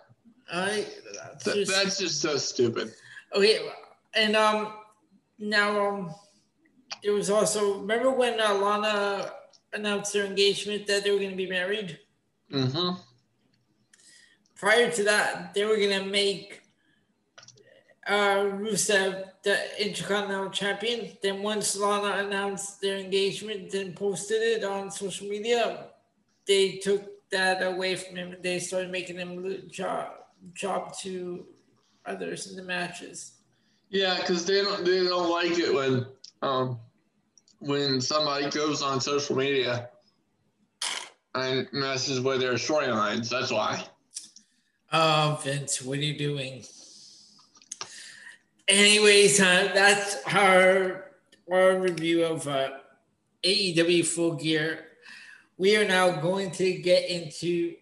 I 0.53 0.87
that's 1.15 1.45
Th- 1.45 1.57
just- 1.57 1.71
that's 1.73 1.99
just 1.99 2.21
so 2.21 2.37
stupid. 2.37 2.93
okay, 3.35 3.61
and 4.15 4.35
um, 4.35 4.73
now 5.39 5.89
um, 5.89 6.15
there 7.05 7.13
was 7.13 7.31
also 7.31 7.79
remember 7.79 8.11
when 8.11 8.41
uh, 8.41 8.55
Lana 8.55 9.31
announced 9.73 10.13
their 10.13 10.25
engagement 10.25 10.87
that 10.89 11.05
they 11.05 11.11
were 11.13 11.19
going 11.19 11.31
to 11.31 11.37
be 11.37 11.49
married. 11.49 11.99
Mm-hmm. 12.53 12.99
Prior 14.57 14.91
to 14.91 15.05
that, 15.05 15.55
they 15.55 15.65
were 15.65 15.77
going 15.77 15.99
to 16.03 16.05
make 16.11 16.63
uh, 18.07 18.43
Rusev 18.59 19.25
the 19.45 19.57
Intercontinental 19.87 20.51
Champion. 20.51 21.17
Then 21.23 21.43
once 21.45 21.77
Lana 21.77 22.27
announced 22.27 22.81
their 22.81 22.99
engagement 22.99 23.73
and 23.75 23.95
posted 23.95 24.43
it 24.43 24.65
on 24.65 24.91
social 24.91 25.29
media, 25.29 25.87
they 26.47 26.73
took 26.79 27.05
that 27.31 27.63
away 27.63 27.97
from 27.97 28.17
him. 28.17 28.37
They 28.43 28.59
started 28.59 28.91
making 28.91 29.17
him 29.17 29.69
job 29.71 30.09
job 30.55 30.95
to 31.03 31.47
others 32.07 32.51
in 32.51 32.57
the 32.57 32.63
matches. 32.63 33.33
Yeah, 33.91 34.17
because 34.19 34.47
they 34.47 34.63
don't 34.63 34.85
they 34.85 35.05
don't 35.05 35.31
like 35.31 35.59
it 35.59 35.75
when 35.75 36.07
um 36.43 36.79
when 37.59 38.01
somebody 38.01 38.51
goes 38.51 38.83
on 38.83 39.01
social 39.01 39.37
media 39.37 39.91
and 41.35 41.69
messes 41.73 42.21
with 42.21 42.41
their 42.41 42.55
storylines. 42.55 43.29
That's 43.29 43.53
why. 43.53 43.85
Oh, 44.93 45.41
Vince, 45.45 45.83
what 45.83 45.99
are 45.99 46.03
you 46.03 46.19
doing? 46.19 46.65
Anyways, 48.67 49.41
uh, 49.41 49.71
that's 49.75 50.19
our 50.27 51.13
our 51.51 51.79
review 51.79 52.25
of 52.25 52.47
uh, 52.47 52.71
AEW 53.45 54.05
Full 54.07 54.35
Gear. 54.35 54.87
We 55.61 55.77
are 55.77 55.87
now 55.87 56.11
going 56.11 56.53
to 56.53 56.73
get 56.73 57.11
into 57.11 57.75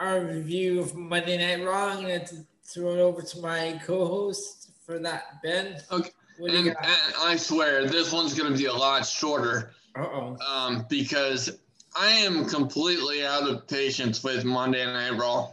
our 0.00 0.18
review 0.18 0.80
of 0.80 0.96
Monday 0.96 1.38
Night 1.38 1.64
Raw. 1.64 1.90
I'm 1.90 2.02
going 2.02 2.24
to 2.24 2.34
throw 2.64 2.94
it 2.94 2.98
over 2.98 3.22
to 3.22 3.40
my 3.40 3.80
co-host 3.86 4.72
for 4.84 4.98
that, 4.98 5.40
Ben. 5.44 5.80
Okay. 5.92 6.10
And, 6.40 6.66
and, 6.66 6.76
I 7.20 7.36
swear 7.36 7.86
this 7.86 8.10
one's 8.10 8.34
going 8.34 8.50
to 8.50 8.58
be 8.58 8.64
a 8.64 8.72
lot 8.72 9.06
shorter. 9.06 9.70
Uh-oh. 9.94 10.36
Um, 10.44 10.84
because 10.90 11.56
I 11.96 12.08
am 12.08 12.46
completely 12.46 13.24
out 13.24 13.48
of 13.48 13.68
patience 13.68 14.24
with 14.24 14.44
Monday 14.44 14.84
Night 14.84 15.16
Raw. 15.16 15.50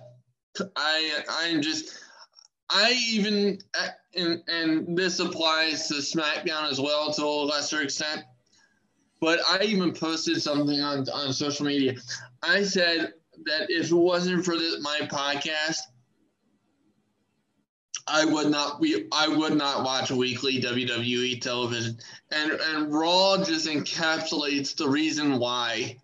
I 0.76 1.20
I'm 1.30 1.62
just 1.62 2.00
I 2.72 3.00
even 3.12 3.60
and 4.16 4.42
and 4.48 4.98
this 4.98 5.20
applies 5.20 5.90
to 5.90 5.96
SmackDown 5.96 6.72
as 6.72 6.82
well 6.82 7.14
to 7.14 7.24
a 7.24 7.46
lesser 7.46 7.84
extent. 7.84 8.24
But 9.22 9.40
I 9.50 9.64
even 9.64 9.94
posted 9.94 10.42
something 10.42 10.80
on 10.80 11.08
on 11.10 11.34
social 11.34 11.66
media. 11.66 11.96
I 12.42 12.64
said 12.64 13.14
that 13.46 13.70
if 13.70 13.92
it 13.92 13.96
wasn't 13.96 14.46
for 14.46 14.56
my 14.82 15.00
podcast, 15.12 15.80
I 18.08 18.26
would 18.26 18.50
not 18.50 18.80
we 18.80 19.08
I 19.12 19.28
would 19.28 19.56
not 19.56 19.84
watch 19.84 20.12
weekly 20.12 20.62
WWE 20.62 21.42
television. 21.42 21.98
And 22.32 22.52
and 22.52 22.94
Raw 22.94 23.44
just 23.44 23.68
encapsulates 23.68 24.76
the 24.76 24.90
reason 24.90 25.38
why. 25.38 25.98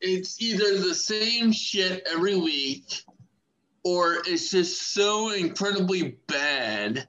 It's 0.00 0.40
either 0.40 0.78
the 0.78 0.94
same 0.94 1.52
shit 1.52 2.06
every 2.10 2.36
week 2.36 3.02
or 3.84 4.18
it's 4.26 4.50
just 4.50 4.92
so 4.92 5.30
incredibly 5.32 6.18
bad 6.26 7.08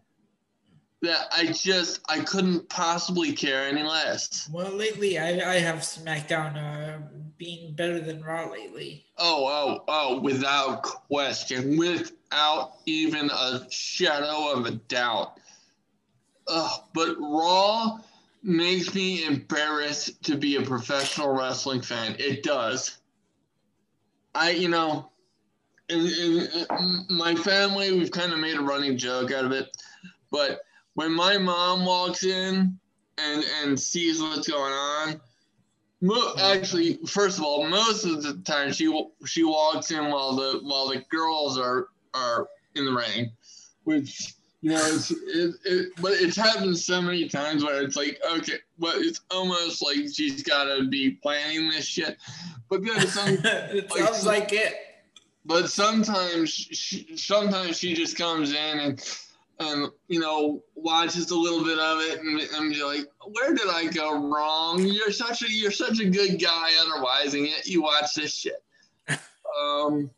that 1.01 1.27
I 1.31 1.47
just 1.47 2.01
I 2.09 2.19
couldn't 2.19 2.67
possibly 2.69 3.31
care 3.33 3.67
any 3.67 3.83
less. 3.83 4.49
Well, 4.51 4.71
lately 4.71 5.17
I, 5.17 5.53
I 5.53 5.59
have 5.59 5.77
SmackDown 5.77 6.57
uh, 6.57 6.99
being 7.37 7.73
better 7.73 7.99
than 7.99 8.21
Raw 8.21 8.49
lately. 8.49 9.05
Oh, 9.17 9.47
oh, 9.47 9.83
oh, 9.87 10.19
without 10.19 10.83
question, 10.83 11.77
without 11.77 12.73
even 12.85 13.29
a 13.31 13.65
shadow 13.69 14.51
of 14.51 14.65
a 14.65 14.71
doubt. 14.71 15.39
Ugh, 16.47 16.81
but 16.93 17.15
Raw 17.19 17.99
makes 18.43 18.93
me 18.93 19.25
embarrassed 19.25 20.23
to 20.23 20.35
be 20.35 20.55
a 20.55 20.61
professional 20.61 21.29
wrestling 21.29 21.81
fan. 21.81 22.15
It 22.19 22.43
does. 22.43 22.97
I, 24.35 24.51
you 24.51 24.69
know, 24.69 25.09
in, 25.89 25.99
in, 25.99 26.47
in 26.79 27.05
my 27.09 27.35
family, 27.35 27.91
we've 27.93 28.11
kind 28.11 28.33
of 28.33 28.39
made 28.39 28.57
a 28.57 28.61
running 28.61 28.97
joke 28.97 29.31
out 29.31 29.45
of 29.45 29.51
it, 29.51 29.67
but 30.31 30.61
when 30.99 31.13
my 31.13 31.37
mom 31.37 31.85
walks 31.85 32.25
in 32.25 32.77
and 33.17 33.45
and 33.61 33.79
sees 33.79 34.21
what's 34.21 34.49
going 34.49 34.73
on, 34.73 35.21
mo- 36.01 36.33
actually, 36.37 36.99
first 37.07 37.37
of 37.37 37.45
all, 37.45 37.65
most 37.65 38.03
of 38.03 38.21
the 38.21 38.33
time 38.43 38.73
she 38.73 38.93
she 39.25 39.45
walks 39.45 39.91
in 39.91 40.11
while 40.11 40.35
the 40.35 40.59
while 40.61 40.89
the 40.89 41.01
girls 41.09 41.57
are 41.57 41.87
are 42.13 42.49
in 42.75 42.83
the 42.83 42.91
ring, 42.91 43.31
which 43.85 44.33
you 44.59 44.71
know, 44.71 44.85
it's 44.87 45.09
it, 45.11 45.55
it, 45.63 45.87
but 46.01 46.11
it's 46.15 46.35
happened 46.35 46.77
so 46.77 47.01
many 47.01 47.29
times 47.29 47.63
where 47.63 47.81
it's 47.81 47.95
like, 47.95 48.19
okay, 48.33 48.57
but 48.77 48.97
it's 48.97 49.21
almost 49.31 49.81
like 49.81 49.99
she's 50.13 50.43
got 50.43 50.65
to 50.65 50.89
be 50.89 51.11
planning 51.11 51.69
this 51.69 51.85
shit. 51.85 52.17
But 52.69 52.83
then 52.83 53.07
some, 53.07 53.37
it 53.45 53.89
like, 53.89 54.03
sounds 54.03 54.25
like 54.25 54.51
it. 54.51 54.75
But 55.45 55.69
sometimes, 55.69 56.49
she, 56.49 57.15
sometimes 57.15 57.79
she 57.79 57.93
just 57.93 58.17
comes 58.17 58.51
in 58.51 58.79
and 58.79 58.99
and 59.59 59.89
you 60.07 60.19
know 60.19 60.63
watches 60.75 61.31
a 61.31 61.37
little 61.37 61.63
bit 61.63 61.77
of 61.77 61.99
it 62.01 62.21
and, 62.21 62.39
and 62.39 62.73
be 62.73 62.83
like, 62.83 63.05
where 63.31 63.53
did 63.53 63.67
I 63.69 63.87
go 63.87 64.29
wrong? 64.29 64.85
You're 64.85 65.11
such 65.11 65.41
a 65.41 65.51
you're 65.51 65.71
such 65.71 65.99
a 65.99 66.09
good 66.09 66.41
guy. 66.41 66.71
Otherwise, 66.79 67.33
and 67.33 67.45
yet 67.45 67.67
you 67.67 67.81
watch 67.81 68.13
this 68.15 68.33
shit. 68.33 68.63
Um, 69.59 70.11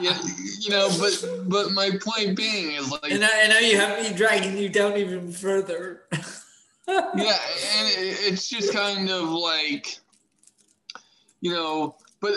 yeah, 0.00 0.18
you 0.60 0.68
know, 0.68 0.90
but 1.00 1.48
but 1.48 1.72
my 1.72 1.90
point 2.00 2.36
being 2.36 2.72
is 2.72 2.92
like, 2.92 3.10
and 3.10 3.24
I, 3.24 3.28
and 3.40 3.48
now 3.50 3.58
you 3.58 3.78
have 3.78 4.02
me 4.02 4.16
dragging 4.16 4.58
you 4.58 4.68
down 4.68 4.98
even 4.98 5.32
further. 5.32 6.02
yeah, 6.86 7.02
and 7.16 7.88
it, 7.88 8.18
it's 8.20 8.48
just 8.48 8.72
kind 8.72 9.08
of 9.08 9.30
like, 9.30 9.98
you 11.40 11.52
know, 11.52 11.96
but 12.20 12.34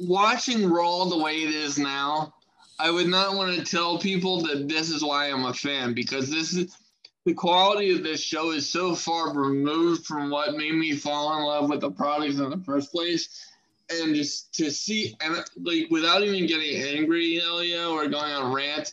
watching 0.00 0.68
Raw 0.68 1.04
the 1.04 1.18
way 1.18 1.36
it 1.36 1.54
is 1.54 1.78
now, 1.78 2.33
I 2.78 2.90
would 2.90 3.06
not 3.06 3.36
want 3.36 3.56
to 3.56 3.64
tell 3.64 3.98
people 3.98 4.42
that 4.42 4.68
this 4.68 4.90
is 4.90 5.02
why 5.02 5.30
I'm 5.30 5.44
a 5.44 5.54
fan 5.54 5.94
because 5.94 6.30
this 6.30 6.54
is 6.54 6.76
the 7.24 7.34
quality 7.34 7.90
of 7.92 8.02
this 8.02 8.20
show 8.20 8.50
is 8.50 8.68
so 8.68 8.94
far 8.94 9.32
removed 9.32 10.04
from 10.04 10.30
what 10.30 10.56
made 10.56 10.74
me 10.74 10.94
fall 10.94 11.36
in 11.38 11.44
love 11.44 11.70
with 11.70 11.80
the 11.80 11.90
product 11.90 12.34
in 12.34 12.50
the 12.50 12.62
first 12.66 12.92
place. 12.92 13.48
And 13.90 14.14
just 14.14 14.52
to 14.54 14.70
see, 14.70 15.16
and 15.20 15.42
like 15.62 15.86
without 15.90 16.22
even 16.22 16.46
getting 16.46 16.82
angry, 16.82 17.40
Elia, 17.40 17.88
or 17.88 18.08
going 18.08 18.32
on 18.32 18.52
rant, 18.52 18.92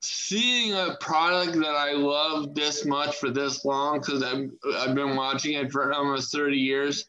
seeing 0.00 0.74
a 0.74 0.96
product 1.00 1.54
that 1.54 1.74
I 1.74 1.92
love 1.92 2.54
this 2.54 2.84
much 2.84 3.16
for 3.16 3.30
this 3.30 3.64
long, 3.64 4.00
because 4.00 4.22
I've, 4.22 4.50
I've 4.76 4.94
been 4.94 5.16
watching 5.16 5.54
it 5.54 5.72
for 5.72 5.92
almost 5.92 6.32
30 6.32 6.56
years, 6.56 7.06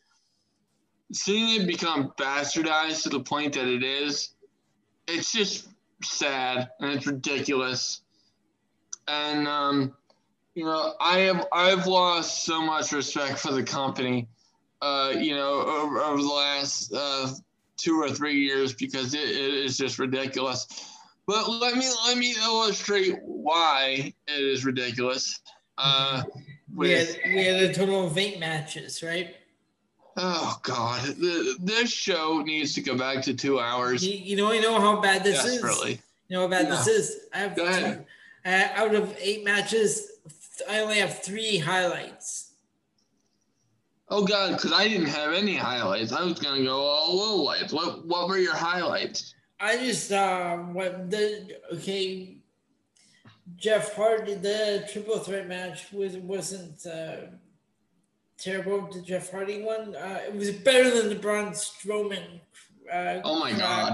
seeing 1.11 1.61
it 1.61 1.67
become 1.67 2.13
bastardized 2.17 3.03
to 3.03 3.09
the 3.09 3.19
point 3.19 3.53
that 3.53 3.67
it 3.67 3.83
is, 3.83 4.29
it's 5.07 5.31
just 5.31 5.69
sad 6.03 6.69
and 6.79 6.91
it's 6.91 7.07
ridiculous. 7.07 8.01
And 9.07 9.47
um, 9.47 9.93
you 10.55 10.65
know, 10.65 10.93
I 10.99 11.19
have 11.19 11.47
I've 11.51 11.87
lost 11.87 12.45
so 12.45 12.61
much 12.61 12.91
respect 12.91 13.39
for 13.39 13.51
the 13.51 13.63
company. 13.63 14.27
Uh, 14.81 15.13
you 15.17 15.33
know, 15.33 15.61
over, 15.61 16.01
over 16.01 16.21
the 16.21 16.27
last 16.27 16.93
uh, 16.93 17.29
two 17.77 18.01
or 18.01 18.09
three 18.09 18.41
years 18.41 18.73
because 18.73 19.13
it, 19.13 19.29
it 19.29 19.53
is 19.53 19.77
just 19.77 19.97
ridiculous. 19.97 20.67
But 21.25 21.49
let 21.49 21.75
me 21.75 21.89
let 22.05 22.17
me 22.17 22.35
illustrate 22.43 23.17
why 23.23 24.13
it 24.27 24.43
is 24.43 24.65
ridiculous. 24.65 25.39
Uh, 25.77 26.23
we 26.75 26.91
had 26.91 27.07
we 27.25 27.45
had 27.45 27.63
a 27.63 27.73
total 27.73 28.07
of 28.07 28.17
eight 28.17 28.39
matches, 28.39 29.01
right? 29.01 29.35
Oh 30.15 30.59
God, 30.61 31.01
the, 31.01 31.55
this 31.59 31.91
show 31.91 32.41
needs 32.41 32.73
to 32.75 32.81
go 32.81 32.95
back 32.97 33.23
to 33.23 33.33
two 33.33 33.59
hours. 33.59 34.05
You, 34.05 34.15
you 34.15 34.35
know, 34.35 34.51
you 34.51 34.61
know 34.61 34.79
how 34.79 35.01
bad 35.01 35.23
this 35.23 35.43
is. 35.43 35.61
You 36.27 36.37
know 36.37 36.41
how 36.41 36.47
bad 36.47 36.71
this 36.71 36.87
is. 36.87 37.19
I 37.33 37.37
have. 37.39 37.55
Two, 37.55 38.05
uh, 38.45 38.67
out 38.75 38.93
of 38.93 39.15
eight 39.19 39.43
matches, 39.43 40.11
I 40.69 40.81
only 40.81 40.99
have 40.99 41.23
three 41.23 41.57
highlights. 41.57 42.51
Oh 44.09 44.23
God, 44.25 44.51
because 44.51 44.71
I 44.71 44.87
didn't 44.87 45.07
have 45.07 45.33
any 45.33 45.55
highlights. 45.55 46.11
I 46.11 46.23
was 46.23 46.39
gonna 46.39 46.63
go 46.63 46.79
all 46.81 47.47
lowlights. 47.47 47.73
What 47.73 48.05
What 48.05 48.27
were 48.27 48.37
your 48.37 48.55
highlights? 48.55 49.33
I 49.59 49.77
just 49.77 50.11
um 50.11 50.73
what 50.73 51.09
the 51.09 51.57
okay. 51.73 52.37
Jeff 53.57 53.95
Hardy, 53.95 54.35
the 54.35 54.87
triple 54.91 55.19
threat 55.19 55.47
match 55.47 55.91
was 55.91 56.15
wasn't. 56.17 56.85
Uh, 56.85 57.27
terrible, 58.37 58.89
the 58.91 59.01
Jeff 59.01 59.31
Hardy 59.31 59.61
one. 59.61 59.95
Uh, 59.95 60.21
it 60.27 60.35
was 60.35 60.51
better 60.51 60.89
than 60.89 61.09
the 61.09 61.15
Braun 61.15 61.51
Strowman. 61.51 62.39
Uh, 62.91 63.21
oh 63.23 63.39
my 63.39 63.51
god. 63.53 63.93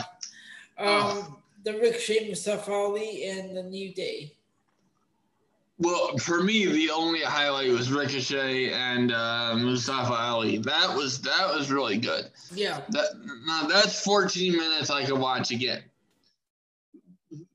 Um, 0.77 0.87
oh. 0.87 1.35
The 1.65 1.73
Ricochet, 1.73 2.27
Mustafa 2.27 2.71
Ali, 2.71 3.27
and 3.27 3.55
the 3.55 3.63
New 3.63 3.93
Day. 3.93 4.33
Well, 5.77 6.17
for 6.17 6.43
me, 6.43 6.65
the 6.65 6.89
only 6.91 7.21
highlight 7.21 7.69
was 7.69 7.89
Ricochet 7.89 8.73
and 8.73 9.13
uh, 9.13 9.55
Mustafa 9.55 10.13
Ali. 10.13 10.57
That 10.57 10.93
was 10.93 11.21
that 11.21 11.53
was 11.55 11.71
really 11.71 11.97
good. 11.97 12.29
Yeah. 12.53 12.81
That 12.89 13.07
now 13.45 13.65
that's 13.67 14.03
14 14.03 14.51
minutes 14.51 14.89
I 14.89 15.05
could 15.05 15.17
watch 15.17 15.51
again. 15.51 15.83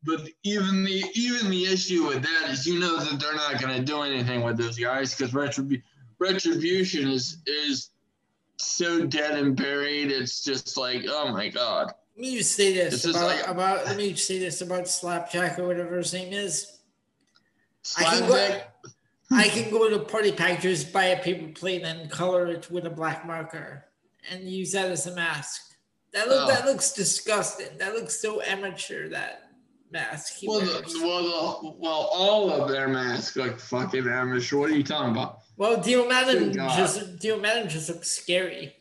But 0.04 0.28
even 0.42 0.84
the 0.84 1.04
even 1.14 1.50
the 1.50 1.66
issue 1.66 2.06
with 2.06 2.22
that 2.22 2.50
is 2.50 2.66
you 2.66 2.78
know 2.78 2.98
that 2.98 3.20
they're 3.20 3.34
not 3.34 3.60
going 3.60 3.76
to 3.76 3.84
do 3.84 4.02
anything 4.02 4.42
with 4.42 4.56
those 4.56 4.78
guys 4.78 5.14
because 5.14 5.34
Retribution 5.34 5.84
retribution 6.32 7.08
is 7.08 7.38
is 7.46 7.90
so 8.56 9.06
dead 9.06 9.38
and 9.38 9.56
buried. 9.56 10.10
It's 10.10 10.42
just 10.42 10.76
like, 10.76 11.04
oh 11.08 11.32
my 11.32 11.48
god. 11.48 11.92
Let 12.16 12.20
me 12.20 12.38
just 12.38 12.54
say 12.54 12.72
this 12.72 13.04
about, 13.04 13.26
like, 13.26 13.48
about 13.48 13.86
let 13.86 13.96
me 13.96 14.12
just 14.12 14.26
say 14.26 14.38
this 14.38 14.60
about 14.60 14.88
Slapjack 14.88 15.58
or 15.58 15.66
whatever 15.66 15.96
his 15.96 16.12
name 16.12 16.32
is. 16.32 16.78
I 17.98 18.04
can, 18.04 18.28
go, 18.28 18.60
I 19.32 19.48
can 19.48 19.70
go 19.70 19.90
to 19.90 19.98
Party 19.98 20.32
Packers, 20.32 20.84
buy 20.84 21.06
a 21.06 21.22
paper 21.22 21.52
plate, 21.52 21.82
and 21.82 22.10
color 22.10 22.46
it 22.46 22.70
with 22.70 22.86
a 22.86 22.90
black 22.90 23.26
marker, 23.26 23.84
and 24.30 24.48
use 24.48 24.72
that 24.72 24.90
as 24.90 25.06
a 25.06 25.14
mask. 25.14 25.60
That 26.12 26.28
look 26.28 26.44
oh. 26.44 26.48
that 26.48 26.64
looks 26.64 26.92
disgusting. 26.92 27.76
That 27.78 27.94
looks 27.94 28.20
so 28.20 28.40
amateur 28.42 29.08
that 29.08 29.50
mask. 29.90 30.34
Well, 30.46 30.60
the, 30.60 31.00
well, 31.02 31.60
the, 31.62 31.70
well, 31.78 32.08
all 32.12 32.50
of 32.50 32.68
their 32.68 32.88
masks 32.88 33.36
look 33.36 33.58
fucking 33.58 34.06
amateur. 34.06 34.58
What 34.58 34.70
are 34.70 34.76
you 34.76 34.84
talking 34.84 35.10
about? 35.10 35.40
Well, 35.56 35.80
Dio 35.80 36.08
Maddin 36.08 36.52
just 36.52 37.18
Dio 37.18 37.38
Maddin 37.38 37.68
just 37.68 37.88
looks 37.88 38.10
scary. 38.10 38.74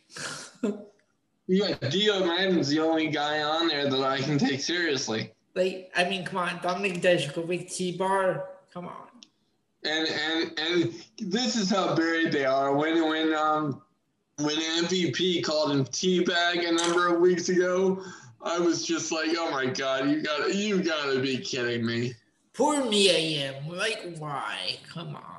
yeah, 1.47 1.75
Dio 1.89 2.25
Maddin's 2.25 2.69
the 2.69 2.79
only 2.79 3.09
guy 3.09 3.43
on 3.43 3.67
there 3.67 3.89
that 3.89 4.03
I 4.03 4.19
can 4.19 4.37
take 4.37 4.61
seriously. 4.61 5.31
Like, 5.55 5.91
I 5.95 6.09
mean, 6.09 6.25
come 6.25 6.39
on, 6.39 6.49
Dominik 6.59 6.99
Dijakovic, 7.01 7.71
T-Bar, 7.71 8.49
come 8.73 8.87
on. 8.87 9.07
And 9.83 10.07
and 10.07 10.59
and 10.59 10.93
this 11.19 11.55
is 11.55 11.69
how 11.69 11.93
buried 11.95 12.31
they 12.31 12.45
are. 12.45 12.75
When 12.75 13.07
when 13.07 13.33
um 13.33 13.81
when 14.39 14.55
MVP 14.55 15.43
called 15.43 15.71
him 15.71 15.85
teabag 15.85 16.67
a 16.67 16.71
number 16.71 17.13
of 17.13 17.19
weeks 17.19 17.49
ago, 17.49 18.03
I 18.41 18.59
was 18.59 18.83
just 18.85 19.11
like, 19.11 19.29
oh 19.37 19.51
my 19.51 19.65
god, 19.65 20.09
you 20.09 20.21
got 20.21 20.55
you 20.55 20.81
got 20.81 21.11
to 21.11 21.21
be 21.21 21.37
kidding 21.37 21.85
me. 21.85 22.13
Poor 22.53 22.83
me, 22.85 23.09
I 23.09 23.45
am. 23.47 23.67
Like, 23.67 24.15
why? 24.17 24.77
Come 24.87 25.15
on. 25.15 25.32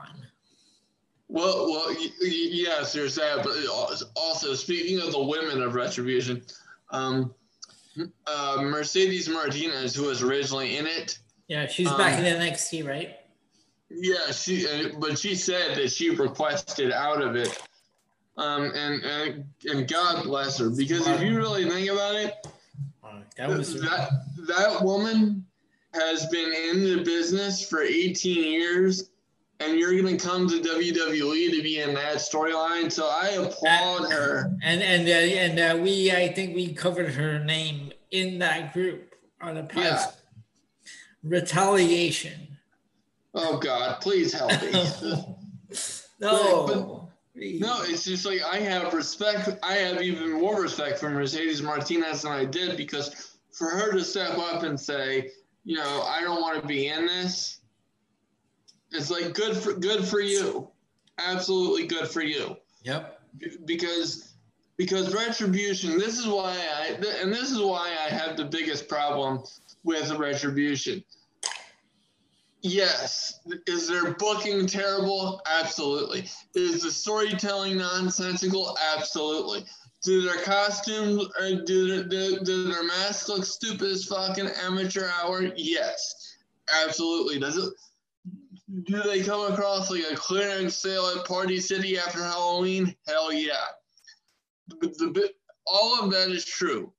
Well, 1.34 1.66
well, 1.66 1.96
yes, 2.20 2.92
there's 2.92 3.16
that. 3.16 3.42
But 3.42 3.56
also, 4.14 4.54
speaking 4.54 5.00
of 5.00 5.10
the 5.10 5.20
women 5.20 5.60
of 5.62 5.74
Retribution, 5.74 6.44
um, 6.90 7.34
uh, 8.28 8.58
Mercedes 8.60 9.28
Martinez, 9.28 9.96
who 9.96 10.04
was 10.04 10.22
originally 10.22 10.76
in 10.76 10.86
it. 10.86 11.18
Yeah, 11.48 11.66
she's 11.66 11.88
um, 11.88 11.98
back 11.98 12.18
in 12.18 12.22
the 12.22 12.30
NXT, 12.30 12.86
right? 12.86 13.16
Yeah, 13.90 14.30
she. 14.30 14.68
Uh, 14.68 14.90
but 15.00 15.18
she 15.18 15.34
said 15.34 15.76
that 15.76 15.90
she 15.90 16.10
requested 16.10 16.92
out 16.92 17.20
of 17.20 17.34
it. 17.34 17.60
Um, 18.36 18.70
and, 18.72 19.02
and 19.02 19.44
and 19.64 19.88
God 19.88 20.22
bless 20.22 20.58
her 20.58 20.70
because 20.70 21.04
if 21.08 21.20
you 21.20 21.36
really 21.36 21.68
think 21.68 21.90
about 21.90 22.14
it, 22.14 22.46
that 23.36 23.48
was 23.48 23.80
that 23.80 24.08
that 24.46 24.82
woman 24.84 25.44
has 25.94 26.26
been 26.26 26.52
in 26.52 26.84
the 26.84 27.02
business 27.02 27.68
for 27.68 27.80
18 27.82 28.52
years 28.52 29.10
and 29.60 29.78
you're 29.78 30.00
going 30.00 30.16
to 30.16 30.26
come 30.26 30.48
to 30.48 30.56
WWE 30.56 31.50
to 31.50 31.62
be 31.62 31.80
in 31.80 31.94
that 31.94 32.16
storyline. 32.16 32.90
So 32.90 33.06
I 33.08 33.28
applaud 33.30 34.10
her. 34.10 34.52
And 34.62 34.82
and 34.82 35.08
uh, 35.08 35.12
and 35.12 35.58
uh, 35.58 35.82
we, 35.82 36.10
I 36.10 36.32
think 36.32 36.54
we 36.54 36.72
covered 36.72 37.12
her 37.14 37.42
name 37.42 37.92
in 38.10 38.38
that 38.40 38.72
group 38.72 39.14
on 39.40 39.54
the 39.54 39.62
past. 39.62 40.16
Yeah. 40.16 40.90
Retaliation. 41.22 42.58
Oh 43.34 43.58
God, 43.58 44.00
please 44.00 44.32
help 44.32 44.50
me. 44.62 44.72
no. 46.20 46.66
But, 46.66 47.04
no, 47.36 47.82
it's 47.82 48.04
just 48.04 48.24
like 48.24 48.42
I 48.42 48.58
have 48.58 48.92
respect. 48.94 49.48
I 49.62 49.74
have 49.74 50.00
even 50.02 50.32
more 50.32 50.62
respect 50.62 50.98
for 51.00 51.10
Mercedes 51.10 51.62
Martinez 51.62 52.22
than 52.22 52.32
I 52.32 52.44
did 52.44 52.76
because 52.76 53.34
for 53.50 53.70
her 53.70 53.92
to 53.92 54.04
step 54.04 54.38
up 54.38 54.62
and 54.62 54.78
say, 54.78 55.30
you 55.64 55.76
know, 55.76 56.02
I 56.02 56.20
don't 56.20 56.40
want 56.40 56.60
to 56.60 56.66
be 56.66 56.88
in 56.88 57.06
this 57.06 57.60
it's 58.94 59.10
like 59.10 59.34
good 59.34 59.56
for 59.56 59.74
good 59.74 60.04
for 60.06 60.20
you. 60.20 60.68
Absolutely 61.18 61.86
good 61.86 62.08
for 62.08 62.22
you. 62.22 62.56
Yep. 62.84 63.20
Because 63.64 64.34
because 64.76 65.14
retribution. 65.14 65.98
This 65.98 66.18
is 66.18 66.26
why 66.26 66.56
I 66.56 66.96
and 67.20 67.32
this 67.32 67.50
is 67.50 67.60
why 67.60 67.96
I 68.06 68.14
have 68.14 68.36
the 68.36 68.44
biggest 68.44 68.88
problem 68.88 69.42
with 69.82 70.10
retribution. 70.12 71.04
Yes. 72.62 73.40
Is 73.66 73.88
their 73.88 74.12
booking 74.14 74.66
terrible? 74.66 75.42
Absolutely. 75.46 76.26
Is 76.54 76.82
the 76.82 76.90
storytelling 76.90 77.76
nonsensical? 77.76 78.76
Absolutely. 78.96 79.66
Do 80.02 80.22
their 80.22 80.40
costumes 80.42 81.26
or 81.40 81.64
do, 81.64 82.04
do, 82.04 82.40
do 82.40 82.72
their 82.72 82.84
masks 82.84 83.28
look 83.28 83.44
stupid 83.44 83.90
as 83.90 84.06
fucking 84.06 84.48
amateur 84.62 85.08
hour? 85.08 85.52
Yes. 85.56 86.36
Absolutely. 86.84 87.38
Does 87.38 87.58
it 87.58 87.70
do 88.84 89.02
they 89.02 89.22
come 89.22 89.52
across 89.52 89.90
like 89.90 90.04
a 90.10 90.16
clearance 90.16 90.76
sale 90.76 91.12
at 91.14 91.26
Party 91.26 91.60
City 91.60 91.98
after 91.98 92.22
Halloween? 92.22 92.94
Hell 93.06 93.32
yeah. 93.32 93.64
The, 94.68 94.88
the, 94.88 95.32
all 95.66 96.02
of 96.02 96.10
that 96.12 96.30
is 96.30 96.44
true. 96.44 96.92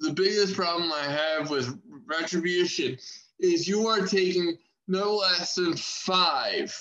The 0.00 0.12
biggest 0.12 0.54
problem 0.54 0.92
I 0.92 1.04
have 1.04 1.50
with 1.50 1.78
retribution 2.06 2.98
is 3.38 3.68
you 3.68 3.86
are 3.86 4.06
taking 4.06 4.56
no 4.88 5.16
less 5.16 5.54
than 5.54 5.76
five, 5.76 6.74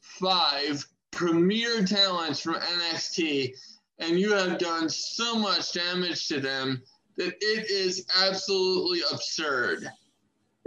five 0.00 0.84
premier 1.10 1.84
talents 1.84 2.40
from 2.40 2.54
NXT, 2.54 3.52
and 3.98 4.18
you 4.18 4.32
have 4.32 4.58
done 4.58 4.88
so 4.88 5.36
much 5.36 5.72
damage 5.72 6.28
to 6.28 6.40
them 6.40 6.82
that 7.16 7.34
it 7.40 7.70
is 7.70 8.06
absolutely 8.16 9.00
absurd 9.12 9.88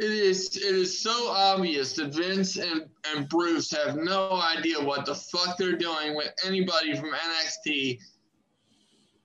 it 0.01 0.11
is 0.11 0.57
it 0.57 0.75
is 0.75 0.99
so 0.99 1.29
obvious 1.29 1.93
that 1.93 2.11
Vince 2.11 2.57
and, 2.57 2.89
and 3.05 3.29
Bruce 3.29 3.69
have 3.69 3.97
no 3.97 4.31
idea 4.31 4.81
what 4.81 5.05
the 5.05 5.13
fuck 5.13 5.57
they're 5.57 5.77
doing 5.77 6.15
with 6.15 6.33
anybody 6.43 6.95
from 6.95 7.11
NXT. 7.11 7.99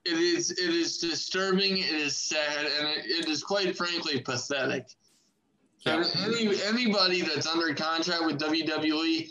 It 0.05 0.17
is 0.17 0.51
it 0.51 0.69
is 0.69 0.99
disturbing, 0.99 1.79
it 1.79 1.95
is 1.95 2.15
sad, 2.15 2.67
and 2.79 2.87
it, 2.89 3.05
it 3.07 3.27
is 3.27 3.43
quite 3.43 3.75
frankly 3.75 4.21
pathetic. 4.21 4.85
Yeah. 5.79 6.03
And 6.03 6.35
any 6.35 6.61
anybody 6.61 7.21
that's 7.21 7.47
under 7.47 7.73
contract 7.73 8.25
with 8.25 8.39
WWE, 8.39 9.27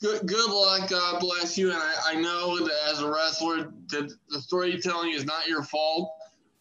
good 0.00 0.26
good 0.26 0.50
luck, 0.50 0.88
God 0.88 1.20
bless 1.20 1.58
you. 1.58 1.72
And 1.72 1.78
I, 1.78 1.94
I 2.12 2.14
know 2.14 2.58
that 2.58 2.78
as 2.90 3.02
a 3.02 3.10
wrestler 3.10 3.70
that 3.88 4.10
the 4.30 4.40
storytelling 4.40 5.12
is 5.12 5.26
not 5.26 5.46
your 5.46 5.62
fault, 5.62 6.10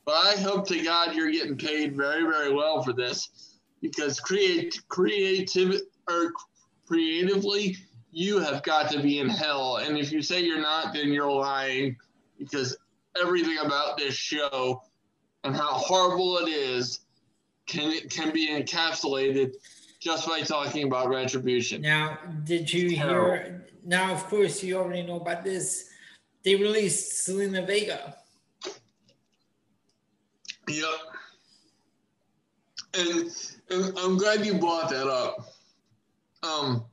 but 0.04 0.16
I 0.16 0.36
hope 0.42 0.68
to 0.68 0.84
God 0.84 1.16
you're 1.16 1.32
getting 1.32 1.58
paid 1.58 1.96
very, 1.96 2.24
very 2.24 2.54
well 2.54 2.84
for 2.84 2.92
this 2.92 3.49
because 3.82 4.20
create 4.20 4.80
creative 4.88 5.82
or 6.08 6.34
creatively 6.88 7.78
you 8.12 8.40
have 8.40 8.64
got 8.64 8.90
to 8.92 9.00
be 9.00 9.20
in 9.20 9.30
hell. 9.30 9.78
And 9.78 9.98
if 9.98 10.12
you 10.12 10.22
say 10.22 10.42
you're 10.44 10.62
not 10.62 10.94
then 10.94 11.12
you're 11.12 11.32
lying. 11.32 11.96
Because 12.38 12.78
everything 13.22 13.58
about 13.64 13.98
this 13.98 14.16
show 14.16 14.82
and 15.44 15.56
how 15.56 15.74
horrible 15.74 16.38
it 16.38 16.50
is 16.50 17.02
can 17.68 18.00
can 18.10 18.32
be 18.34 18.50
encapsulated 18.50 19.54
just 20.00 20.28
by 20.28 20.42
talking 20.42 20.86
about 20.86 21.10
retribution. 21.10 21.82
Now 21.82 22.18
did 22.44 22.72
you 22.72 22.90
hear 22.90 23.66
now 23.86 24.14
of 24.14 24.26
course 24.28 24.64
you 24.64 24.78
already 24.78 25.04
know 25.04 25.18
about 25.18 25.44
this. 25.44 25.90
They 26.44 26.56
released 26.56 27.28
Zelina 27.28 27.68
Vega. 27.68 28.16
Yep 30.70 31.19
and 32.94 33.30
and 33.70 33.98
I'm 33.98 34.18
glad 34.18 34.46
you 34.46 34.56
brought 34.56 34.90
that 34.90 35.08
up. 35.08 35.46
Um, 36.42 36.86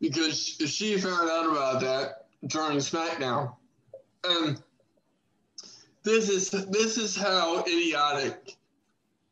because 0.00 0.38
she 0.38 0.96
found 0.96 1.28
out 1.30 1.50
about 1.50 1.80
that 1.82 2.26
during 2.46 2.78
SmackDown, 2.78 3.54
and 4.24 4.62
this 6.02 6.28
is 6.28 6.50
this 6.50 6.96
is 6.96 7.16
how 7.16 7.60
idiotic 7.60 8.56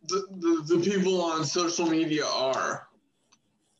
the, 0.08 0.26
the, 0.38 0.76
the 0.76 0.82
people 0.82 1.22
on 1.22 1.44
social 1.44 1.86
media 1.86 2.26
are, 2.26 2.86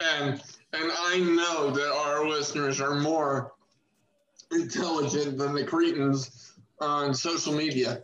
and 0.00 0.42
and 0.72 0.92
I 0.98 1.18
know 1.18 1.70
that 1.70 1.92
our 1.92 2.26
listeners 2.26 2.80
are 2.80 2.94
more 3.00 3.52
intelligent 4.50 5.36
than 5.38 5.54
the 5.54 5.64
cretins 5.64 6.52
on 6.80 7.14
social 7.14 7.52
media. 7.52 8.02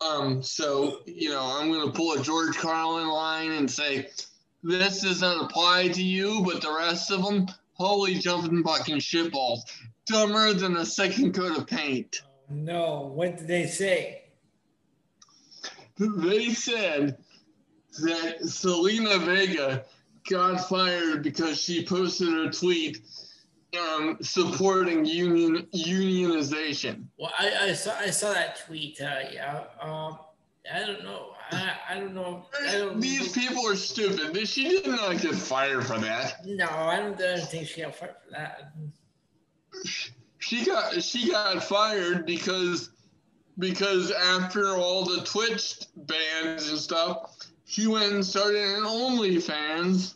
Um, 0.00 0.42
so, 0.42 1.00
you 1.06 1.30
know, 1.30 1.42
I'm 1.42 1.70
going 1.70 1.86
to 1.86 1.92
pull 1.92 2.12
a 2.12 2.22
George 2.22 2.56
Carlin 2.56 3.08
line 3.08 3.52
and 3.52 3.70
say, 3.70 4.08
this 4.62 5.02
doesn't 5.02 5.40
apply 5.40 5.88
to 5.88 6.02
you, 6.02 6.42
but 6.44 6.62
the 6.62 6.72
rest 6.72 7.10
of 7.10 7.22
them, 7.22 7.46
holy 7.74 8.14
jumping 8.14 8.62
fucking 8.62 8.98
shitballs. 8.98 9.60
Dumber 10.06 10.52
than 10.52 10.76
a 10.76 10.86
second 10.86 11.34
coat 11.34 11.56
of 11.56 11.66
paint. 11.66 12.22
No, 12.48 13.12
what 13.14 13.38
did 13.38 13.46
they 13.46 13.66
say? 13.66 14.22
They 15.98 16.50
said 16.50 17.18
that 18.02 18.40
Zelina 18.42 19.24
Vega 19.24 19.84
got 20.28 20.68
fired 20.68 21.22
because 21.22 21.60
she 21.60 21.84
posted 21.84 22.28
a 22.28 22.50
tweet 22.50 23.02
um, 23.78 24.18
supporting 24.20 25.04
union 25.04 25.66
unionization. 25.74 27.04
Well, 27.18 27.32
I, 27.38 27.68
I 27.68 27.72
saw 27.72 27.94
I 27.98 28.10
saw 28.10 28.32
that 28.32 28.60
tweet. 28.66 29.00
Uh, 29.00 29.20
yeah. 29.32 29.64
Um, 29.80 30.18
I 30.72 30.80
don't 30.80 31.02
know. 31.02 31.32
I, 31.52 31.72
I 31.90 31.94
don't 31.94 32.14
know. 32.14 32.46
I 32.68 32.78
don't 32.78 33.00
These 33.00 33.32
people 33.32 33.66
are 33.66 33.76
stupid. 33.76 34.46
She 34.46 34.68
did 34.68 34.86
not 34.86 35.20
get 35.20 35.34
fired 35.34 35.84
for 35.84 35.98
that. 35.98 36.46
No, 36.46 36.66
I 36.66 36.96
don't, 36.98 37.14
I 37.20 37.36
don't 37.36 37.48
think 37.48 37.66
she 37.66 37.82
got 37.82 37.94
fired 37.94 38.14
for 38.24 38.32
that. 38.32 38.72
She 40.38 40.64
got 40.64 41.02
she 41.02 41.30
got 41.30 41.62
fired 41.62 42.26
because 42.26 42.90
because 43.58 44.10
after 44.10 44.68
all 44.76 45.04
the 45.04 45.22
Twitch 45.22 45.86
bans 45.96 46.68
and 46.68 46.78
stuff, 46.78 47.36
she 47.66 47.86
went 47.86 48.12
and 48.12 48.24
started 48.24 48.62
an 48.62 48.84
OnlyFans. 48.84 50.14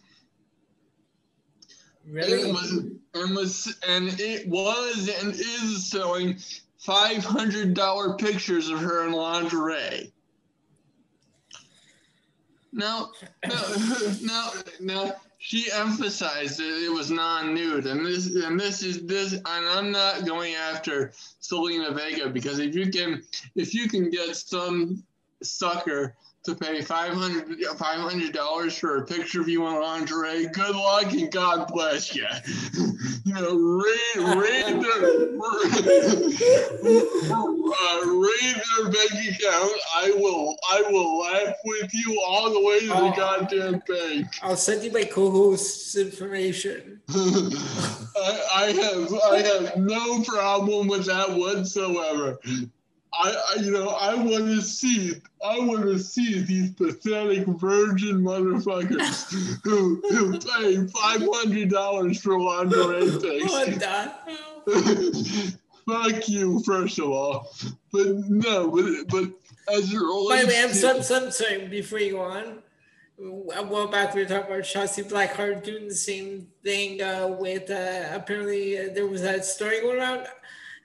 Really? 2.06 2.93
And 3.14 3.34
was 3.34 3.76
and 3.88 4.08
it 4.20 4.48
was 4.48 5.08
and 5.08 5.32
is 5.34 5.88
selling 5.88 6.36
five 6.78 7.24
hundred 7.24 7.74
dollar 7.74 8.14
pictures 8.16 8.68
of 8.68 8.80
her 8.80 9.06
in 9.06 9.12
lingerie. 9.12 10.12
no, 12.74 13.12
no, 13.46 13.62
no, 14.22 14.50
no. 14.80 15.14
She 15.38 15.70
emphasized 15.72 16.58
that 16.58 16.84
it 16.84 16.90
was 16.90 17.10
non-nude, 17.10 17.86
and 17.86 18.04
this 18.04 18.34
and 18.34 18.58
this 18.58 18.82
is 18.82 19.06
this, 19.06 19.32
and 19.32 19.44
I'm 19.44 19.92
not 19.92 20.24
going 20.24 20.54
after 20.54 21.12
Zelina 21.42 21.94
Vega 21.94 22.30
because 22.30 22.58
if 22.58 22.74
you 22.74 22.90
can, 22.90 23.22
if 23.54 23.74
you 23.74 23.88
can 23.88 24.10
get 24.10 24.34
some 24.34 25.04
sucker 25.42 26.16
to 26.44 26.54
pay 26.54 26.82
500 26.82 28.32
dollars 28.32 28.76
for 28.76 28.98
a 28.98 29.06
picture 29.06 29.40
of 29.40 29.48
you 29.48 29.66
in 29.66 29.80
lingerie. 29.80 30.46
Good 30.48 30.76
luck 30.76 31.10
and 31.12 31.32
God 31.32 31.68
bless 31.68 32.14
you. 32.14 32.26
you 33.24 33.32
know, 33.32 33.56
read 33.56 34.36
read 34.36 34.82
their 34.82 35.04
uh, 35.40 35.64
read 38.04 38.56
their 38.56 38.84
bank 38.90 39.12
account. 39.12 39.80
I 39.96 40.12
will 40.16 40.56
I 40.70 40.82
will 40.90 41.20
laugh 41.20 41.54
with 41.64 41.94
you 41.94 42.22
all 42.26 42.52
the 42.52 42.60
way 42.60 42.80
to 42.80 42.88
the 42.88 42.94
oh, 42.94 43.12
goddamn 43.16 43.82
bank. 43.88 44.26
I'll 44.42 44.56
send 44.56 44.84
you 44.84 44.92
my 44.92 45.04
co-host's 45.04 45.96
information. 45.96 47.00
I, 47.08 48.40
I 48.54 48.72
have 48.82 49.14
I 49.32 49.38
have 49.42 49.76
no 49.78 50.22
problem 50.24 50.88
with 50.88 51.06
that 51.06 51.30
whatsoever. 51.30 52.38
I, 53.22 53.54
I, 53.56 53.60
you 53.60 53.70
know, 53.70 53.88
I 53.90 54.14
want 54.14 54.46
to 54.46 54.60
see, 54.60 55.14
I 55.44 55.58
want 55.60 55.82
to 55.82 55.98
see 55.98 56.40
these 56.40 56.72
pathetic 56.72 57.46
virgin 57.46 58.22
motherfuckers 58.22 59.60
who 59.64 60.02
who 60.10 60.38
pay 60.38 60.86
five 60.88 61.22
hundred 61.32 61.70
dollars 61.70 62.20
for 62.20 62.38
lingerie 62.38 63.10
pics. 63.22 63.52
What 63.52 63.80
the 64.66 65.58
Fuck 65.86 66.28
you, 66.30 66.60
first 66.60 66.98
of 66.98 67.10
all, 67.10 67.52
but 67.92 68.06
no, 68.06 68.70
but 68.70 69.06
but 69.08 69.30
as 69.72 69.92
it 69.92 69.98
relates. 69.98 70.28
By 70.30 70.42
the 70.42 70.48
way, 70.48 70.62
I'm 70.62 70.72
some, 70.72 71.02
some 71.02 71.30
sorry 71.30 71.68
before 71.68 71.98
you 71.98 72.12
go 72.12 72.22
on. 72.22 72.62
A 73.18 73.62
while 73.62 73.86
back, 73.86 74.14
we 74.14 74.22
were 74.22 74.28
talking 74.28 74.50
about 74.50 74.64
Shotzi 74.64 75.08
Blackheart 75.08 75.62
doing 75.62 75.86
the 75.86 75.94
same 75.94 76.48
thing 76.64 77.02
uh, 77.02 77.36
with 77.38 77.70
uh, 77.70 78.08
apparently 78.12 78.78
uh, 78.78 78.94
there 78.94 79.06
was 79.06 79.22
that 79.22 79.44
story 79.44 79.82
going 79.82 79.98
around. 79.98 80.26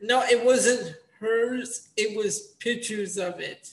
No, 0.02 0.22
it 0.22 0.44
wasn't 0.46 0.96
hers, 1.20 1.90
it 1.98 2.18
was 2.18 2.56
pictures 2.60 3.18
of 3.18 3.40
it, 3.40 3.70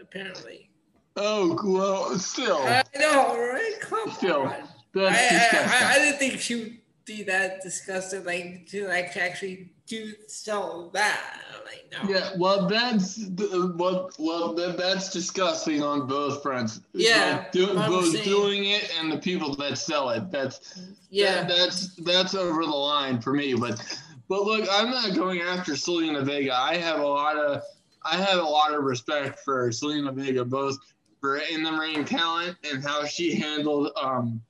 apparently. 0.00 0.70
Oh, 1.16 1.58
well, 1.64 2.18
still. 2.18 2.58
I 2.58 2.82
know, 2.98 3.38
right? 3.38 3.74
Come 3.80 4.10
still, 4.10 4.42
on. 4.42 4.68
That's 4.92 5.54
I, 5.54 5.86
I, 5.88 5.92
I, 5.92 5.98
didn't 5.98 6.18
think 6.18 6.40
she 6.40 6.54
would 6.56 6.78
be 7.04 7.22
that 7.24 7.62
disgusting, 7.62 8.24
like 8.24 8.66
to 8.68 8.88
like 8.88 9.16
actually 9.16 9.70
do 9.86 10.12
sell 10.26 10.90
that. 10.94 11.40
Like, 11.64 11.92
no. 11.92 12.08
Yeah, 12.08 12.30
well, 12.38 12.66
that's 12.66 13.18
well, 13.38 14.10
well, 14.18 14.54
that, 14.54 14.76
that's 14.76 15.10
disgusting 15.10 15.82
on 15.82 16.06
both 16.06 16.42
fronts. 16.42 16.80
Yeah, 16.92 17.38
like, 17.38 17.52
do, 17.52 17.66
both 17.74 18.12
saying. 18.12 18.24
doing 18.24 18.64
it 18.66 18.90
and 18.98 19.12
the 19.12 19.18
people 19.18 19.54
that 19.56 19.78
sell 19.78 20.10
it. 20.10 20.30
That's 20.30 20.80
yeah, 21.10 21.44
that, 21.44 21.48
that's 21.48 21.94
that's 21.96 22.34
over 22.34 22.62
the 22.62 22.70
line 22.70 23.20
for 23.20 23.32
me. 23.32 23.54
But 23.54 23.80
but 24.28 24.44
look, 24.44 24.68
I'm 24.70 24.90
not 24.90 25.14
going 25.14 25.40
after 25.40 25.72
Zelina 25.72 26.24
Vega. 26.24 26.54
I 26.54 26.76
have 26.76 27.00
a 27.00 27.06
lot 27.06 27.36
of 27.36 27.62
I 28.04 28.16
have 28.16 28.38
a 28.38 28.48
lot 28.48 28.72
of 28.74 28.84
respect 28.84 29.40
for 29.40 29.68
Zelina 29.70 30.14
Vega, 30.14 30.44
both 30.44 30.78
for 31.20 31.38
in 31.38 31.62
the 31.62 31.72
ring 31.72 32.04
talent 32.04 32.56
and 32.70 32.82
how 32.82 33.04
she 33.04 33.34
handled 33.34 33.90
um 34.00 34.40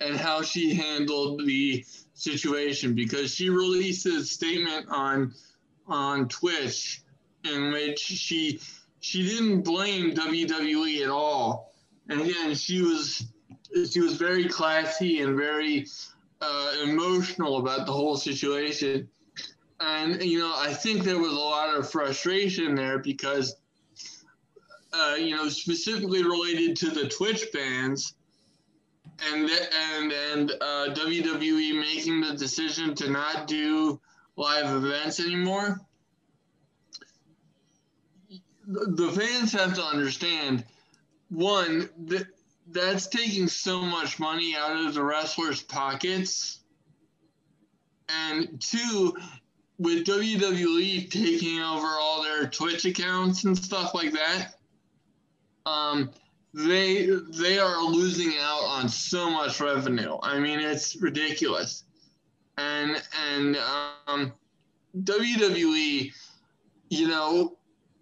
and 0.00 0.16
how 0.16 0.42
she 0.42 0.74
handled 0.74 1.44
the 1.44 1.84
situation 2.14 2.94
because 2.94 3.34
she 3.34 3.50
released 3.50 4.06
a 4.06 4.24
statement 4.24 4.86
on 4.88 5.32
on 5.86 6.28
Twitch 6.28 7.02
in 7.44 7.72
which 7.72 7.98
she 7.98 8.60
she 9.00 9.26
didn't 9.26 9.62
blame 9.62 10.12
WWE 10.12 11.02
at 11.02 11.10
all. 11.10 11.72
And 12.08 12.20
again, 12.20 12.54
she 12.54 12.82
was 12.82 13.24
she 13.90 14.00
was 14.00 14.16
very 14.16 14.48
classy 14.48 15.20
and 15.20 15.36
very 15.36 15.86
uh, 16.40 16.72
emotional 16.84 17.58
about 17.58 17.86
the 17.86 17.92
whole 17.92 18.16
situation. 18.16 19.08
And, 19.80 20.22
you 20.22 20.38
know, 20.38 20.52
I 20.56 20.72
think 20.74 21.04
there 21.04 21.18
was 21.18 21.32
a 21.32 21.36
lot 21.36 21.76
of 21.76 21.90
frustration 21.90 22.74
there 22.74 22.98
because, 22.98 23.56
uh, 24.92 25.16
you 25.18 25.34
know, 25.34 25.48
specifically 25.48 26.22
related 26.22 26.76
to 26.76 26.90
the 26.90 27.08
Twitch 27.08 27.46
bans 27.52 28.14
and, 29.32 29.50
and, 29.50 30.12
and 30.12 30.50
uh, 30.60 30.94
WWE 30.94 31.78
making 31.80 32.20
the 32.20 32.34
decision 32.34 32.94
to 32.96 33.10
not 33.10 33.46
do 33.46 34.00
live 34.36 34.84
events 34.84 35.20
anymore. 35.20 35.80
The 38.66 39.10
fans 39.12 39.52
have 39.52 39.74
to 39.74 39.82
understand 39.82 40.64
one, 41.30 41.88
that 42.06 42.26
that's 42.72 43.06
taking 43.06 43.48
so 43.48 43.82
much 43.82 44.18
money 44.18 44.54
out 44.56 44.84
of 44.84 44.94
the 44.94 45.02
wrestlers' 45.02 45.62
pockets. 45.62 46.60
And 48.08 48.60
two, 48.60 49.16
with 49.78 50.04
WWE 50.04 51.10
taking 51.10 51.60
over 51.60 51.86
all 51.86 52.22
their 52.22 52.46
Twitch 52.46 52.84
accounts 52.84 53.44
and 53.44 53.56
stuff 53.56 53.94
like 53.94 54.12
that, 54.12 54.54
um, 55.66 56.10
they 56.52 57.06
they 57.06 57.58
are 57.58 57.82
losing 57.84 58.32
out 58.40 58.64
on 58.64 58.88
so 58.88 59.30
much 59.30 59.60
revenue. 59.60 60.18
I 60.22 60.38
mean, 60.38 60.58
it's 60.58 60.96
ridiculous. 60.96 61.84
And 62.58 63.00
and 63.30 63.56
um, 64.06 64.32
WWE, 64.98 66.12
you 66.88 67.08
know, 67.08 67.56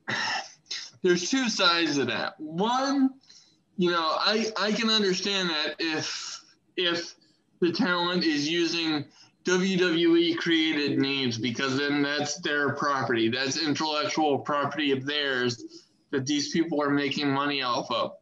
there's 1.02 1.30
two 1.30 1.48
sides 1.48 1.98
of 1.98 2.06
that. 2.06 2.34
One 2.40 3.10
you 3.78 3.92
know, 3.92 4.16
I 4.18 4.52
I 4.56 4.72
can 4.72 4.90
understand 4.90 5.50
that 5.50 5.76
if 5.78 6.44
if 6.76 7.14
the 7.60 7.72
talent 7.72 8.24
is 8.24 8.48
using 8.48 9.04
WWE 9.44 10.36
created 10.36 10.98
names 10.98 11.38
because 11.38 11.78
then 11.78 12.02
that's 12.02 12.38
their 12.40 12.74
property. 12.74 13.28
That's 13.28 13.56
intellectual 13.56 14.40
property 14.40 14.90
of 14.90 15.06
theirs 15.06 15.86
that 16.10 16.26
these 16.26 16.50
people 16.50 16.82
are 16.82 16.90
making 16.90 17.30
money 17.30 17.62
off 17.62 17.90
of. 17.90 18.16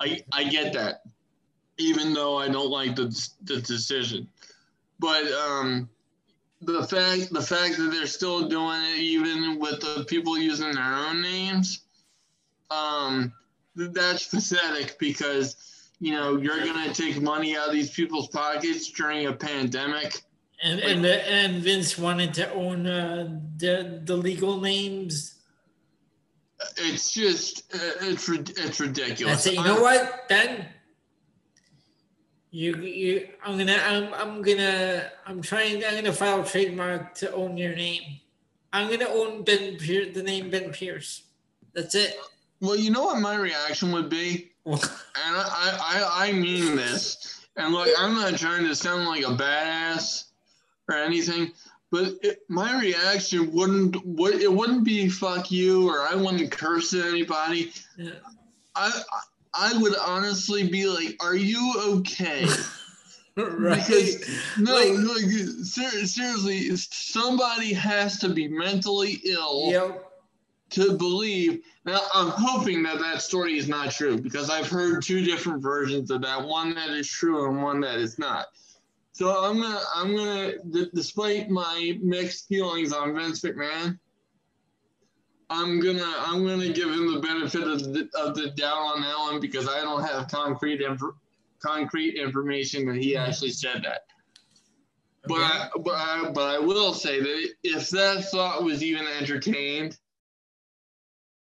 I 0.00 0.22
I 0.32 0.44
get 0.44 0.72
that, 0.72 1.02
even 1.78 2.12
though 2.12 2.36
I 2.36 2.48
don't 2.48 2.70
like 2.70 2.96
the 2.96 3.28
the 3.44 3.60
decision, 3.60 4.28
but 4.98 5.24
um, 5.30 5.88
the 6.62 6.82
fact 6.84 7.32
the 7.32 7.40
fact 7.40 7.76
that 7.76 7.92
they're 7.92 8.06
still 8.06 8.48
doing 8.48 8.80
it 8.82 8.98
even 8.98 9.60
with 9.60 9.80
the 9.80 10.04
people 10.08 10.36
using 10.36 10.72
their 10.72 10.94
own 10.94 11.22
names, 11.22 11.82
um, 12.72 13.32
that's 13.76 14.28
pathetic 14.28 14.98
because 14.98 15.56
you 16.00 16.12
know 16.12 16.36
you're 16.36 16.60
gonna 16.60 16.92
take 16.92 17.20
money 17.20 17.56
out 17.56 17.68
of 17.68 17.74
these 17.74 17.90
people's 17.90 18.28
pockets 18.28 18.90
during 18.90 19.26
a 19.26 19.32
pandemic. 19.32 20.22
And 20.62 20.80
like, 20.80 20.88
and 20.88 21.04
the, 21.04 21.30
and 21.30 21.62
Vince 21.62 21.98
wanted 21.98 22.32
to 22.34 22.52
own 22.52 22.86
uh, 22.86 23.40
the 23.56 24.00
the 24.04 24.16
legal 24.16 24.60
names. 24.60 25.34
It's 26.76 27.12
just 27.12 27.74
uh, 27.74 27.78
it's 28.02 28.28
it's 28.28 28.80
ridiculous. 28.80 29.46
you 29.46 29.62
know 29.62 29.82
what, 29.82 30.28
Ben? 30.28 30.66
You 32.50 32.76
you 32.76 33.28
I'm 33.44 33.58
gonna 33.58 33.80
I'm 33.84 34.14
I'm 34.14 34.42
gonna 34.42 35.10
I'm 35.26 35.42
trying 35.42 35.84
I'm 35.84 35.96
gonna 35.96 36.12
file 36.12 36.44
trademark 36.44 37.14
to 37.16 37.32
own 37.34 37.56
your 37.56 37.74
name. 37.74 38.20
I'm 38.72 38.88
gonna 38.88 39.10
own 39.10 39.42
Ben 39.42 39.76
Pierce 39.76 40.14
the 40.14 40.22
name 40.22 40.50
Ben 40.50 40.70
Pierce. 40.70 41.24
That's 41.74 41.96
it. 41.96 42.16
Well, 42.60 42.76
you 42.76 42.90
know 42.90 43.04
what 43.04 43.20
my 43.20 43.36
reaction 43.36 43.92
would 43.92 44.08
be, 44.08 44.52
and 44.66 44.80
I, 44.82 45.78
I, 45.80 46.28
I 46.28 46.32
mean 46.32 46.76
this, 46.76 47.46
and 47.56 47.72
look, 47.72 47.88
I'm 47.98 48.14
not 48.14 48.38
trying 48.38 48.64
to 48.64 48.74
sound 48.74 49.06
like 49.06 49.22
a 49.22 49.36
badass 49.36 50.24
or 50.88 50.96
anything, 50.96 51.52
but 51.90 52.14
it, 52.22 52.40
my 52.48 52.80
reaction 52.80 53.52
wouldn't 53.52 54.04
would 54.04 54.40
it 54.40 54.52
wouldn't 54.52 54.84
be 54.84 55.08
fuck 55.08 55.50
you 55.50 55.88
or 55.88 56.00
I 56.02 56.14
wouldn't 56.14 56.50
curse 56.50 56.92
at 56.94 57.06
anybody. 57.06 57.72
Yeah. 57.96 58.10
I 58.74 59.02
I 59.54 59.78
would 59.78 59.94
honestly 60.04 60.68
be 60.68 60.86
like, 60.88 61.16
are 61.20 61.36
you 61.36 61.74
okay? 61.98 62.46
right. 63.36 63.78
Because 63.86 64.28
no, 64.58 64.74
like, 64.74 64.90
like 65.08 65.30
ser- 65.62 66.06
seriously, 66.06 66.74
somebody 66.76 67.72
has 67.72 68.18
to 68.18 68.28
be 68.28 68.48
mentally 68.48 69.20
ill. 69.24 69.66
Yep 69.70 70.10
to 70.74 70.96
believe. 70.96 71.62
Now, 71.84 72.00
I'm 72.12 72.30
hoping 72.30 72.82
that 72.82 72.98
that 72.98 73.22
story 73.22 73.56
is 73.56 73.68
not 73.68 73.92
true 73.92 74.20
because 74.20 74.50
I've 74.50 74.68
heard 74.68 75.02
two 75.02 75.24
different 75.24 75.62
versions 75.62 76.10
of 76.10 76.22
that. 76.22 76.44
One 76.44 76.74
that 76.74 76.90
is 76.90 77.08
true 77.08 77.48
and 77.48 77.62
one 77.62 77.80
that 77.80 77.98
is 77.98 78.18
not. 78.18 78.46
So 79.12 79.44
I'm 79.44 79.60
gonna, 79.60 79.80
I'm 79.94 80.16
gonna, 80.16 80.52
d- 80.70 80.90
despite 80.92 81.48
my 81.48 81.96
mixed 82.02 82.48
feelings 82.48 82.92
on 82.92 83.14
Vince 83.14 83.40
McMahon, 83.42 83.98
I'm 85.48 85.80
gonna, 85.80 86.12
I'm 86.18 86.44
gonna 86.44 86.72
give 86.72 86.88
him 86.90 87.14
the 87.14 87.20
benefit 87.20 87.62
of 87.62 87.92
the, 87.92 88.08
of 88.16 88.34
the 88.34 88.50
doubt 88.50 88.96
on 88.96 89.02
that 89.02 89.16
one 89.16 89.40
because 89.40 89.68
I 89.68 89.80
don't 89.82 90.02
have 90.02 90.26
concrete, 90.26 90.80
inf- 90.80 91.00
concrete 91.60 92.16
information 92.16 92.86
that 92.86 92.96
he 92.96 93.16
actually 93.16 93.50
said 93.50 93.84
that. 93.84 94.00
But, 95.26 95.38
I, 95.38 95.68
but, 95.76 95.94
I, 95.94 96.30
but 96.34 96.56
I 96.56 96.58
will 96.58 96.92
say 96.92 97.20
that 97.20 97.48
if 97.62 97.90
that 97.90 98.24
thought 98.24 98.64
was 98.64 98.82
even 98.82 99.06
entertained, 99.06 99.96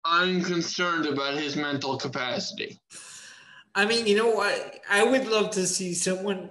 I'm 0.04 0.43
concerned 0.43 1.06
about 1.06 1.36
his 1.36 1.56
mental 1.56 1.97
capacity. 1.97 2.80
I 3.76 3.86
mean, 3.86 4.08
you 4.08 4.18
know 4.18 4.32
what? 4.32 4.80
I 4.89 5.04
would 5.04 5.28
love 5.28 5.52
to 5.52 5.66
see 5.66 5.93
someone 5.93 6.49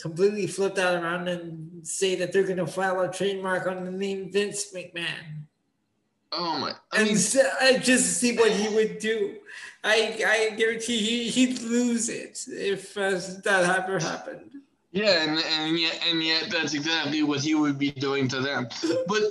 completely 0.00 0.46
flip 0.46 0.74
that 0.74 1.02
around 1.02 1.28
and 1.28 1.86
say 1.86 2.16
that 2.16 2.32
they're 2.32 2.42
going 2.42 2.56
to 2.56 2.66
file 2.66 3.00
a 3.00 3.12
trademark 3.12 3.66
on 3.66 3.84
the 3.84 3.90
name 3.90 4.32
Vince 4.32 4.72
McMahon. 4.74 5.46
Oh 6.32 6.58
my! 6.58 6.72
I 6.92 7.00
and 7.00 7.08
mean, 7.08 7.16
so, 7.18 7.42
I 7.60 7.76
just 7.76 8.18
see 8.18 8.36
what 8.36 8.50
he 8.50 8.74
would 8.74 8.98
do. 8.98 9.36
I 9.84 10.18
I 10.26 10.56
guarantee 10.56 10.96
he 10.98 11.28
he'd 11.28 11.60
lose 11.60 12.08
it 12.08 12.38
if 12.48 12.96
uh, 12.96 13.20
that 13.44 13.78
ever 13.78 13.98
happened. 13.98 14.50
Yeah, 14.92 15.24
and 15.24 15.38
and 15.38 15.78
yet 15.78 16.02
and 16.08 16.22
yet 16.22 16.48
that's 16.50 16.72
exactly 16.72 17.22
what 17.22 17.40
he 17.40 17.54
would 17.54 17.78
be 17.78 17.90
doing 17.90 18.28
to 18.28 18.40
them. 18.40 18.66
But 19.08 19.22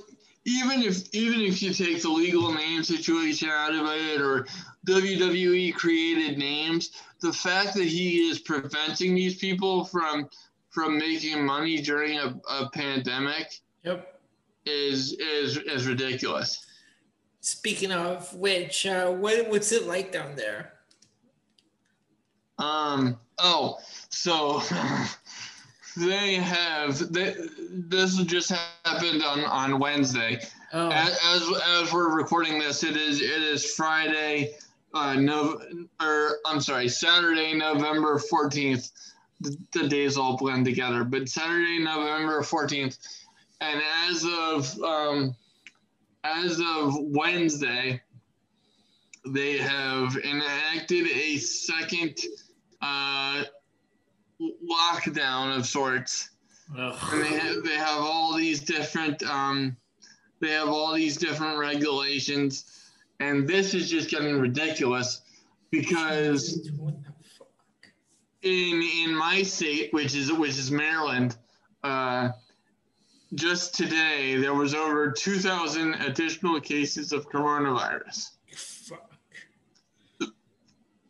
even 0.45 0.81
if 0.81 1.13
even 1.13 1.41
if 1.41 1.61
you 1.61 1.73
take 1.73 2.01
the 2.01 2.09
legal 2.09 2.53
name 2.53 2.83
situation 2.83 3.49
out 3.49 3.73
of 3.73 3.85
it 3.87 4.21
or 4.21 4.47
WWE 4.87 5.73
created 5.75 6.37
names, 6.37 6.91
the 7.21 7.31
fact 7.31 7.75
that 7.75 7.85
he 7.85 8.29
is 8.29 8.39
preventing 8.39 9.13
these 9.13 9.37
people 9.37 9.85
from 9.85 10.27
from 10.69 10.97
making 10.97 11.45
money 11.45 11.81
during 11.81 12.17
a, 12.17 12.39
a 12.49 12.69
pandemic 12.71 13.61
yep. 13.83 14.19
is 14.65 15.13
is 15.13 15.57
is 15.57 15.87
ridiculous. 15.87 16.65
Speaking 17.41 17.91
of 17.91 18.33
which, 18.33 18.85
uh, 18.85 19.11
what 19.11 19.49
what's 19.49 19.71
it 19.71 19.85
like 19.85 20.11
down 20.11 20.35
there? 20.35 20.73
Um. 22.57 23.17
Oh, 23.37 23.77
so 24.09 24.61
they 25.97 26.35
have 26.35 27.11
they, 27.11 27.35
this 27.69 28.15
just 28.23 28.51
happened 28.83 29.23
on 29.23 29.43
on 29.45 29.79
Wednesday. 29.79 30.39
Oh. 30.73 30.89
As, 30.89 31.19
as, 31.25 31.61
as 31.67 31.93
we're 31.93 32.15
recording 32.15 32.57
this, 32.57 32.83
it 32.83 32.95
is 32.95 33.21
it 33.21 33.43
is 33.43 33.73
Friday, 33.73 34.55
uh, 34.93 35.15
no, 35.15 35.61
or 35.99 36.37
I'm 36.45 36.61
sorry, 36.61 36.87
Saturday, 36.87 37.53
November 37.53 38.17
fourteenth. 38.19 38.89
The, 39.41 39.57
the 39.71 39.87
days 39.87 40.17
all 40.17 40.37
blend 40.37 40.65
together, 40.65 41.03
but 41.03 41.27
Saturday, 41.27 41.79
November 41.79 42.43
fourteenth, 42.43 42.99
and 43.59 43.81
as 44.07 44.23
of 44.23 44.79
um, 44.83 45.35
as 46.23 46.59
of 46.59 46.93
Wednesday, 46.99 47.99
they 49.25 49.57
have 49.57 50.15
enacted 50.17 51.07
a 51.07 51.37
second 51.37 52.15
uh, 52.83 53.43
lockdown 54.41 55.55
of 55.55 55.65
sorts. 55.65 56.29
Ugh. 56.77 56.95
And 57.11 57.23
they 57.23 57.37
have, 57.37 57.63
they 57.63 57.75
have 57.75 58.01
all 58.01 58.35
these 58.35 58.61
different 58.61 59.23
um, 59.23 59.75
they 60.39 60.51
have 60.51 60.69
all 60.69 60.93
these 60.93 61.17
different 61.17 61.57
regulations, 61.57 62.89
and 63.19 63.47
this 63.47 63.73
is 63.73 63.89
just 63.89 64.09
getting 64.09 64.39
ridiculous 64.39 65.21
because 65.69 66.69
in 68.41 68.89
in 69.05 69.15
my 69.15 69.43
state, 69.43 69.93
which 69.93 70.15
is 70.15 70.31
which 70.31 70.57
is 70.57 70.71
Maryland, 70.71 71.37
uh, 71.83 72.29
just 73.35 73.75
today 73.75 74.35
there 74.35 74.53
was 74.53 74.73
over 74.73 75.11
2,000 75.11 75.93
additional 75.95 76.59
cases 76.59 77.11
of 77.11 77.29
coronavirus. 77.29 78.31
Fuck. 78.55 79.11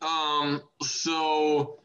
Um. 0.02 0.62
So, 0.82 1.81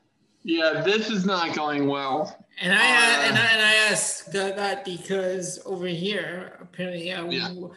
yeah, 0.47 0.80
this 0.82 1.11
is 1.11 1.26
not 1.26 1.57
going 1.57 1.88
well. 1.88 2.47
And 2.61 2.72
I 2.72 2.76
uh, 2.76 3.28
and 3.28 3.36
I 3.36 3.47
and 3.47 3.62
I 3.62 3.74
asked 3.90 4.32
that 4.32 4.84
because 4.84 5.61
over 5.66 5.88
here 5.88 6.57
apparently, 6.61 7.09
yeah, 7.09 7.28
yeah. 7.28 7.53
We, 7.53 7.68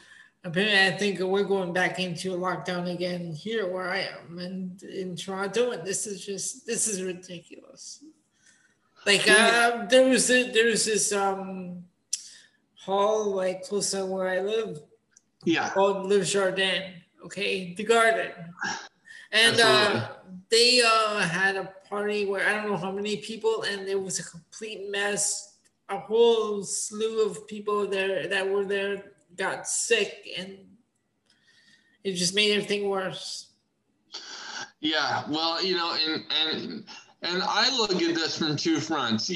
apparently 0.43 0.79
I 0.79 0.91
think 0.91 1.19
we're 1.19 1.43
going 1.43 1.73
back 1.73 1.99
into 1.99 2.31
a 2.35 2.37
lockdown 2.37 2.93
again 2.93 3.33
here 3.33 3.65
where 3.67 3.89
I 3.89 4.01
am 4.01 4.37
and 4.37 4.83
in 4.83 5.15
Toronto, 5.15 5.71
and 5.71 5.83
this 5.83 6.05
is 6.05 6.23
just 6.23 6.67
this 6.67 6.87
is 6.87 7.01
ridiculous. 7.01 8.03
Like 9.03 9.27
uh, 9.27 9.87
there 9.87 10.07
was 10.07 10.29
a, 10.29 10.51
there 10.51 10.67
was 10.67 10.85
this 10.85 11.11
um 11.11 11.83
hall 12.75 13.33
like 13.33 13.63
close 13.63 13.89
to 13.91 14.05
where 14.05 14.29
I 14.29 14.41
live. 14.41 14.79
Yeah. 15.43 15.69
Called 15.69 16.05
Live 16.05 16.27
Jardin. 16.27 16.93
Okay, 17.25 17.73
the 17.73 17.83
garden. 17.83 18.31
And 19.31 19.59
uh, 19.59 20.09
they 20.49 20.81
uh, 20.85 21.19
had 21.19 21.55
a 21.55 21.73
party 21.89 22.25
where 22.25 22.47
I 22.47 22.53
don't 22.53 22.69
know 22.69 22.77
how 22.77 22.91
many 22.91 23.17
people, 23.17 23.63
and 23.63 23.87
it 23.87 24.01
was 24.01 24.19
a 24.19 24.23
complete 24.23 24.89
mess. 24.89 25.57
A 25.89 25.97
whole 25.97 26.63
slew 26.63 27.25
of 27.25 27.47
people 27.47 27.87
there 27.87 28.27
that 28.27 28.47
were 28.47 28.65
there 28.65 29.11
got 29.35 29.67
sick, 29.67 30.27
and 30.37 30.57
it 32.03 32.13
just 32.13 32.35
made 32.35 32.51
everything 32.51 32.87
worse. 32.89 33.47
Yeah, 34.81 35.23
well, 35.27 35.63
you 35.63 35.75
know, 35.75 35.95
and 36.05 36.23
and 36.29 36.83
and 37.21 37.43
I 37.43 37.75
look 37.75 38.01
at 38.01 38.15
this 38.15 38.37
from 38.37 38.55
two 38.55 38.79
fronts. 38.79 39.31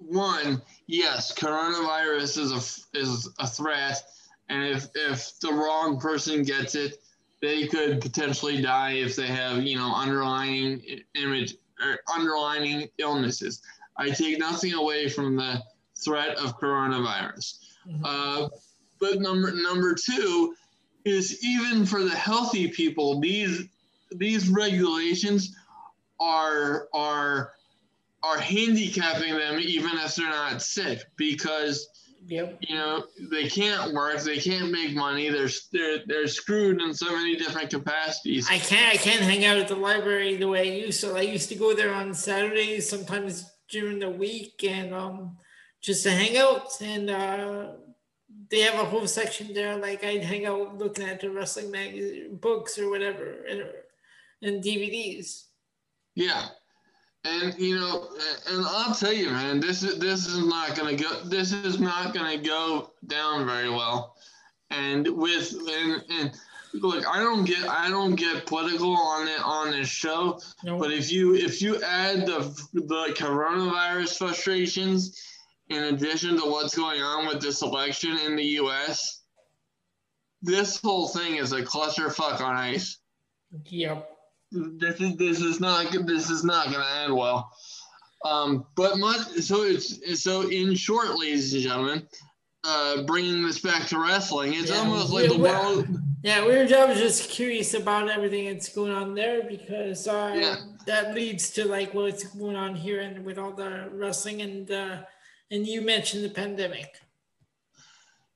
One, 0.00 0.60
yes, 0.86 1.32
coronavirus 1.32 2.38
is 2.38 2.52
a 2.52 2.98
is 2.98 3.28
a 3.38 3.46
threat, 3.46 4.02
and 4.48 4.64
if 4.64 4.88
if 4.94 5.38
the 5.40 5.52
wrong 5.52 5.98
person 5.98 6.42
gets 6.42 6.74
it, 6.74 7.00
they 7.40 7.66
could 7.68 8.00
potentially 8.00 8.60
die 8.60 8.92
if 8.92 9.16
they 9.16 9.28
have 9.28 9.62
you 9.62 9.76
know 9.78 9.94
underlying 9.94 10.82
image 11.14 11.54
or 11.82 11.98
underlying 12.14 12.88
illnesses. 12.98 13.62
I 13.96 14.10
take 14.10 14.38
nothing 14.38 14.74
away 14.74 15.08
from 15.08 15.36
the 15.36 15.62
threat 16.02 16.38
of 16.38 16.58
coronavirus, 16.58 17.58
mm-hmm. 17.86 18.04
uh, 18.04 18.48
but 18.98 19.20
number 19.20 19.52
number 19.52 19.94
two 19.94 20.54
is 21.04 21.44
even 21.44 21.84
for 21.84 22.02
the 22.02 22.14
healthy 22.14 22.68
people, 22.68 23.20
these 23.20 23.64
these 24.12 24.48
regulations 24.48 25.54
are 26.20 26.88
are 26.94 27.52
are 28.22 28.38
handicapping 28.38 29.34
them 29.34 29.58
even 29.58 29.90
if 29.98 30.14
they're 30.14 30.28
not 30.28 30.62
sick 30.62 31.00
because 31.16 31.88
yep. 32.26 32.58
you 32.60 32.74
know 32.74 33.04
they 33.30 33.48
can't 33.48 33.92
work 33.92 34.20
they 34.22 34.38
can't 34.38 34.70
make 34.70 34.94
money 34.94 35.28
they're 35.28 35.48
they're 35.72 35.98
they're 36.06 36.26
screwed 36.26 36.80
in 36.80 36.94
so 36.94 37.10
many 37.16 37.36
different 37.36 37.70
capacities 37.70 38.48
i 38.50 38.58
can't 38.58 38.94
i 38.94 38.96
can't 38.96 39.22
hang 39.22 39.44
out 39.44 39.56
at 39.56 39.68
the 39.68 39.74
library 39.74 40.36
the 40.36 40.48
way 40.48 40.60
i 40.60 40.84
used 40.84 41.00
to 41.00 41.16
i 41.16 41.20
used 41.20 41.48
to 41.48 41.54
go 41.54 41.74
there 41.74 41.92
on 41.92 42.14
saturdays 42.14 42.88
sometimes 42.88 43.50
during 43.70 43.98
the 43.98 44.10
week 44.10 44.62
and 44.64 44.94
um 44.94 45.36
just 45.80 46.02
to 46.02 46.10
hang 46.10 46.36
out 46.36 46.68
and 46.80 47.10
uh 47.10 47.68
they 48.50 48.60
have 48.60 48.74
a 48.74 48.84
whole 48.84 49.06
section 49.06 49.52
there 49.52 49.76
like 49.76 50.04
i'd 50.04 50.22
hang 50.22 50.46
out 50.46 50.76
looking 50.78 51.04
at 51.04 51.20
the 51.20 51.30
wrestling 51.30 51.70
magazine 51.70 52.36
books 52.36 52.78
or 52.78 52.90
whatever 52.90 53.44
and, 53.48 53.64
and 54.42 54.62
dvds 54.62 55.44
yeah. 56.14 56.46
And 57.24 57.56
you 57.56 57.78
know, 57.78 58.08
and 58.48 58.64
I'll 58.66 58.94
tell 58.94 59.12
you, 59.12 59.30
man, 59.30 59.60
this 59.60 59.82
is 59.82 59.98
this 59.98 60.26
is 60.26 60.44
not 60.44 60.76
gonna 60.76 60.96
go. 60.96 61.22
This 61.24 61.52
is 61.52 61.78
not 61.78 62.12
gonna 62.12 62.38
go 62.38 62.90
down 63.06 63.46
very 63.46 63.70
well. 63.70 64.16
And 64.70 65.06
with 65.06 65.54
and 65.68 66.04
and 66.10 66.32
look, 66.74 67.06
I 67.06 67.20
don't 67.20 67.44
get 67.44 67.68
I 67.68 67.88
don't 67.90 68.16
get 68.16 68.46
political 68.46 68.96
on 68.96 69.28
it 69.28 69.40
on 69.44 69.70
this 69.70 69.88
show. 69.88 70.40
Nope. 70.64 70.80
But 70.80 70.92
if 70.92 71.12
you 71.12 71.34
if 71.34 71.62
you 71.62 71.80
add 71.84 72.26
the 72.26 72.40
the 72.72 73.14
coronavirus 73.16 74.18
frustrations 74.18 75.22
in 75.68 75.94
addition 75.94 76.36
to 76.40 76.50
what's 76.50 76.74
going 76.74 77.02
on 77.02 77.28
with 77.28 77.40
this 77.40 77.62
election 77.62 78.18
in 78.26 78.34
the 78.34 78.44
U.S., 78.44 79.20
this 80.42 80.80
whole 80.80 81.06
thing 81.06 81.36
is 81.36 81.52
a 81.52 81.62
clusterfuck 81.62 82.40
on 82.40 82.56
ice. 82.56 82.98
Yep 83.66 84.11
this 84.52 85.00
is 85.00 85.16
this 85.16 85.40
is 85.40 85.60
not 85.60 85.90
this 86.06 86.30
is 86.30 86.44
not 86.44 86.66
going 86.66 86.80
to 86.80 87.02
end 87.02 87.16
well. 87.16 87.50
Um, 88.24 88.66
but 88.76 88.98
much 88.98 89.20
so 89.40 89.62
it's 89.62 90.22
so 90.22 90.48
in 90.48 90.74
short, 90.74 91.18
ladies 91.18 91.52
and 91.54 91.62
gentlemen, 91.62 92.08
uh, 92.64 93.02
bringing 93.02 93.42
this 93.42 93.60
back 93.60 93.86
to 93.88 93.98
wrestling, 93.98 94.54
it's 94.54 94.70
yeah, 94.70 94.76
almost 94.76 95.12
like 95.12 95.28
the 95.28 95.38
world. 95.38 95.86
Yeah, 96.22 96.46
we 96.46 96.54
are 96.54 96.66
just 96.66 97.30
curious 97.30 97.74
about 97.74 98.08
everything 98.08 98.46
that's 98.46 98.72
going 98.72 98.92
on 98.92 99.14
there 99.16 99.42
because 99.42 100.06
uh, 100.06 100.32
yeah. 100.36 100.56
that 100.86 101.16
leads 101.16 101.50
to 101.50 101.66
like 101.66 101.94
what's 101.94 102.22
going 102.22 102.54
on 102.54 102.76
here 102.76 103.00
and 103.00 103.24
with 103.24 103.38
all 103.38 103.52
the 103.52 103.88
wrestling 103.90 104.42
and 104.42 104.70
uh, 104.70 104.98
and 105.50 105.66
you 105.66 105.82
mentioned 105.82 106.24
the 106.24 106.30
pandemic. 106.30 107.00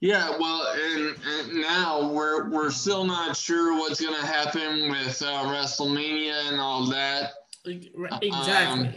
Yeah, 0.07 0.39
well, 0.39 0.73
and, 0.73 1.17
and, 1.27 1.61
now 1.61 2.09
we're 2.13 2.49
we're 2.49 2.71
still 2.71 3.05
not 3.05 3.37
sure 3.37 3.77
what's 3.77 4.01
going 4.01 4.15
to 4.15 4.25
happen 4.25 4.89
with 4.89 5.21
uh, 5.21 5.43
WrestleMania 5.47 6.49
and 6.49 6.61
all 6.61 6.87
that. 6.87 7.33
Exactly. 7.65 8.87
Um, 8.87 8.95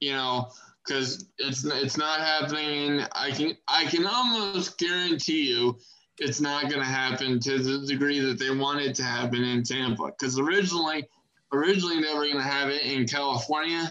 you 0.00 0.12
know, 0.12 0.50
because 0.84 1.24
it's 1.38 1.64
it's 1.64 1.96
not 1.96 2.20
happening. 2.20 3.00
I 3.12 3.30
can 3.30 3.56
I 3.66 3.86
can 3.86 4.04
almost 4.04 4.76
guarantee 4.76 5.48
you 5.48 5.78
it's 6.18 6.42
not 6.42 6.64
going 6.68 6.82
to 6.82 6.84
happen 6.84 7.40
to 7.40 7.58
the 7.58 7.86
degree 7.86 8.20
that 8.20 8.38
they 8.38 8.50
wanted 8.50 8.94
to 8.96 9.04
happen 9.04 9.42
in 9.42 9.62
Tampa. 9.62 10.08
Because 10.08 10.38
originally, 10.38 11.08
originally 11.54 12.02
they 12.02 12.12
were 12.12 12.26
going 12.26 12.36
to 12.36 12.42
have 12.42 12.68
it 12.68 12.82
in 12.82 13.06
California 13.06 13.90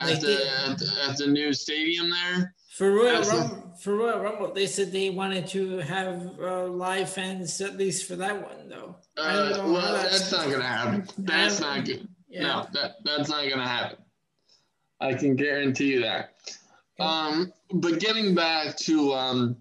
at 0.00 0.22
the, 0.22 0.50
at 0.66 0.78
the, 0.78 0.90
at 1.06 1.18
the 1.18 1.26
new 1.26 1.52
stadium 1.52 2.08
there. 2.08 2.54
For 2.78 2.92
Royal 2.92 3.22
Rumble, 3.22 3.74
for 3.80 3.96
Royal 3.96 4.20
Rumble, 4.20 4.54
they 4.54 4.68
said 4.68 4.92
they 4.92 5.10
wanted 5.10 5.48
to 5.48 5.78
have 5.78 6.38
uh, 6.40 6.68
live 6.68 7.10
fans 7.10 7.60
at 7.60 7.76
least 7.76 8.06
for 8.06 8.14
that 8.14 8.40
one, 8.40 8.68
though. 8.68 8.94
Uh, 9.16 9.64
well, 9.64 9.94
that's, 9.94 10.30
that's 10.30 10.30
not 10.30 10.44
going 10.44 10.60
to 10.60 10.66
happen. 10.66 11.08
That's 11.18 11.58
not 11.58 11.84
good. 11.84 12.06
Yeah. 12.28 12.42
No, 12.42 12.66
that 12.74 12.92
that's 13.04 13.28
not 13.28 13.40
going 13.40 13.58
to 13.58 13.66
happen. 13.66 13.96
I 15.00 15.14
can 15.14 15.34
guarantee 15.34 15.94
you 15.94 16.02
that. 16.02 16.34
Um, 17.00 17.52
but 17.72 17.98
getting 17.98 18.36
back 18.36 18.76
to 18.76 19.12
um, 19.12 19.56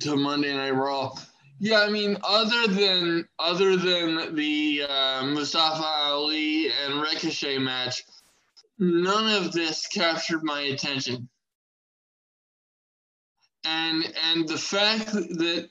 to 0.00 0.16
Monday 0.16 0.56
Night 0.56 0.74
Raw, 0.74 1.14
yeah, 1.60 1.82
I 1.82 1.90
mean, 1.90 2.16
other 2.24 2.66
than 2.66 3.28
other 3.38 3.76
than 3.76 4.34
the 4.34 4.82
uh, 4.88 5.24
Mustafa 5.24 5.84
Ali 5.84 6.68
and 6.84 7.00
Ricochet 7.00 7.58
match, 7.58 8.02
none 8.76 9.32
of 9.40 9.52
this 9.52 9.86
captured 9.86 10.42
my 10.42 10.62
attention. 10.62 11.28
And 13.68 14.04
and 14.32 14.48
the 14.48 14.56
fact 14.56 15.12
that 15.12 15.68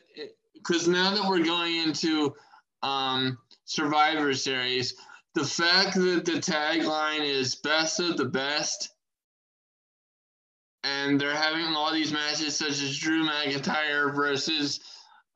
because 0.53 0.87
now 0.87 1.15
that 1.15 1.27
we're 1.27 1.43
going 1.43 1.77
into 1.77 2.35
um, 2.83 3.39
Survivor 3.65 4.33
Series, 4.33 4.93
the 5.33 5.45
fact 5.45 5.95
that 5.95 6.25
the 6.25 6.33
tagline 6.33 7.21
is 7.21 7.55
"Best 7.55 7.99
of 7.99 8.17
the 8.17 8.25
Best." 8.25 8.89
And 10.83 11.19
they're 11.19 11.35
having 11.35 11.75
all 11.75 11.91
these 11.91 12.13
matches, 12.13 12.55
such 12.55 12.81
as 12.81 12.97
Drew 12.97 13.27
McIntyre 13.27 14.15
versus 14.15 14.79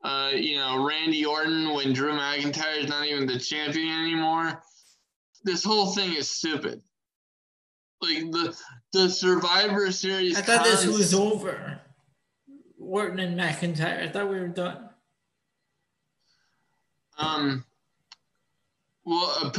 uh, 0.04 0.30
you 0.34 0.56
know, 0.56 0.84
Randy 0.84 1.24
Orton 1.24 1.74
when 1.74 1.92
Drew 1.92 2.12
McIntyre 2.12 2.82
is 2.82 2.88
not 2.88 3.06
even 3.06 3.26
the 3.26 3.38
champion 3.38 3.88
anymore. 3.88 4.62
This 5.44 5.64
whole 5.64 5.86
thing 5.86 6.12
is 6.14 6.30
stupid. 6.30 6.82
Like 8.00 8.30
the 8.32 8.56
the 8.92 9.08
Survivor 9.08 9.92
Series. 9.92 10.36
I 10.36 10.42
thought 10.42 10.64
this 10.64 10.86
was 10.86 11.14
over. 11.14 11.80
Orton 12.92 13.20
and 13.20 13.40
McIntyre. 13.40 14.02
I 14.02 14.08
thought 14.12 14.28
we 14.28 14.38
were 14.38 14.48
done. 14.48 14.90
Um. 17.16 17.64
Well, 19.06 19.50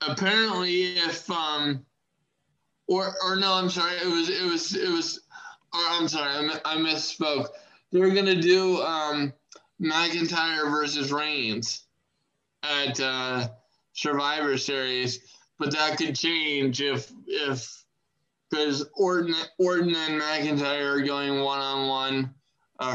apparently, 0.00 0.96
if 0.96 1.30
um, 1.30 1.84
or 2.86 3.12
or 3.22 3.36
no, 3.36 3.52
I'm 3.52 3.68
sorry. 3.68 3.96
It 3.96 4.06
was 4.06 4.30
it 4.30 4.42
was 4.42 4.74
it 4.74 4.88
was. 4.88 5.20
Or 5.74 5.80
I'm 5.90 6.08
sorry. 6.08 6.48
I, 6.48 6.60
I 6.64 6.76
misspoke. 6.76 7.48
They're 7.92 8.14
gonna 8.14 8.40
do 8.40 8.80
um 8.80 9.34
McIntyre 9.78 10.70
versus 10.70 11.12
Reigns 11.12 11.82
at 12.62 12.98
uh, 13.00 13.48
Survivor 13.92 14.56
Series, 14.56 15.36
but 15.58 15.72
that 15.72 15.98
could 15.98 16.16
change 16.16 16.80
if 16.80 17.12
if 17.26 17.84
because 18.48 18.88
Orton 18.94 19.34
Orton 19.58 19.94
and 19.94 20.22
McIntyre 20.22 20.86
are 20.86 21.02
going 21.02 21.42
one 21.42 21.60
on 21.60 21.86
one 21.86 22.34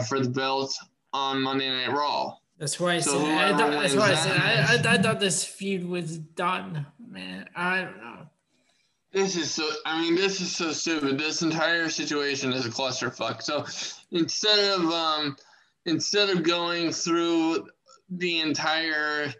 for 0.08 0.20
the 0.20 0.30
belt 0.30 0.76
on 1.12 1.42
Monday 1.42 1.70
Night 1.70 1.92
Raw. 1.92 2.36
That's 2.58 2.80
why 2.80 2.96
I 2.96 3.00
so 3.00 3.24
said. 3.24 3.38
I 3.38 3.58
thought, 3.58 3.72
that's 3.72 3.96
why 3.96 4.12
I 4.12 4.16
said. 4.16 4.40
I, 4.40 4.92
I, 4.92 4.94
I 4.94 5.02
thought 5.02 5.20
this 5.20 5.44
feud 5.44 5.88
was 5.88 6.18
done, 6.18 6.86
man. 7.10 7.50
I 7.56 7.82
don't 7.82 7.98
know. 7.98 8.28
This 9.12 9.36
is 9.36 9.52
so. 9.52 9.70
I 9.86 10.02
mean, 10.02 10.16
this 10.16 10.42
is 10.42 10.56
so 10.56 10.72
stupid. 10.72 11.20
This 11.20 11.44
entire 11.44 11.90
situation 11.90 12.52
is 12.52 12.66
a 12.66 12.70
clusterfuck. 12.70 13.44
So 13.44 13.66
instead 14.12 14.80
of 14.80 14.86
um 14.86 15.38
instead 15.86 16.30
of 16.30 16.44
going 16.44 16.92
through 16.92 17.68
the 18.10 18.40
entire 18.40 19.32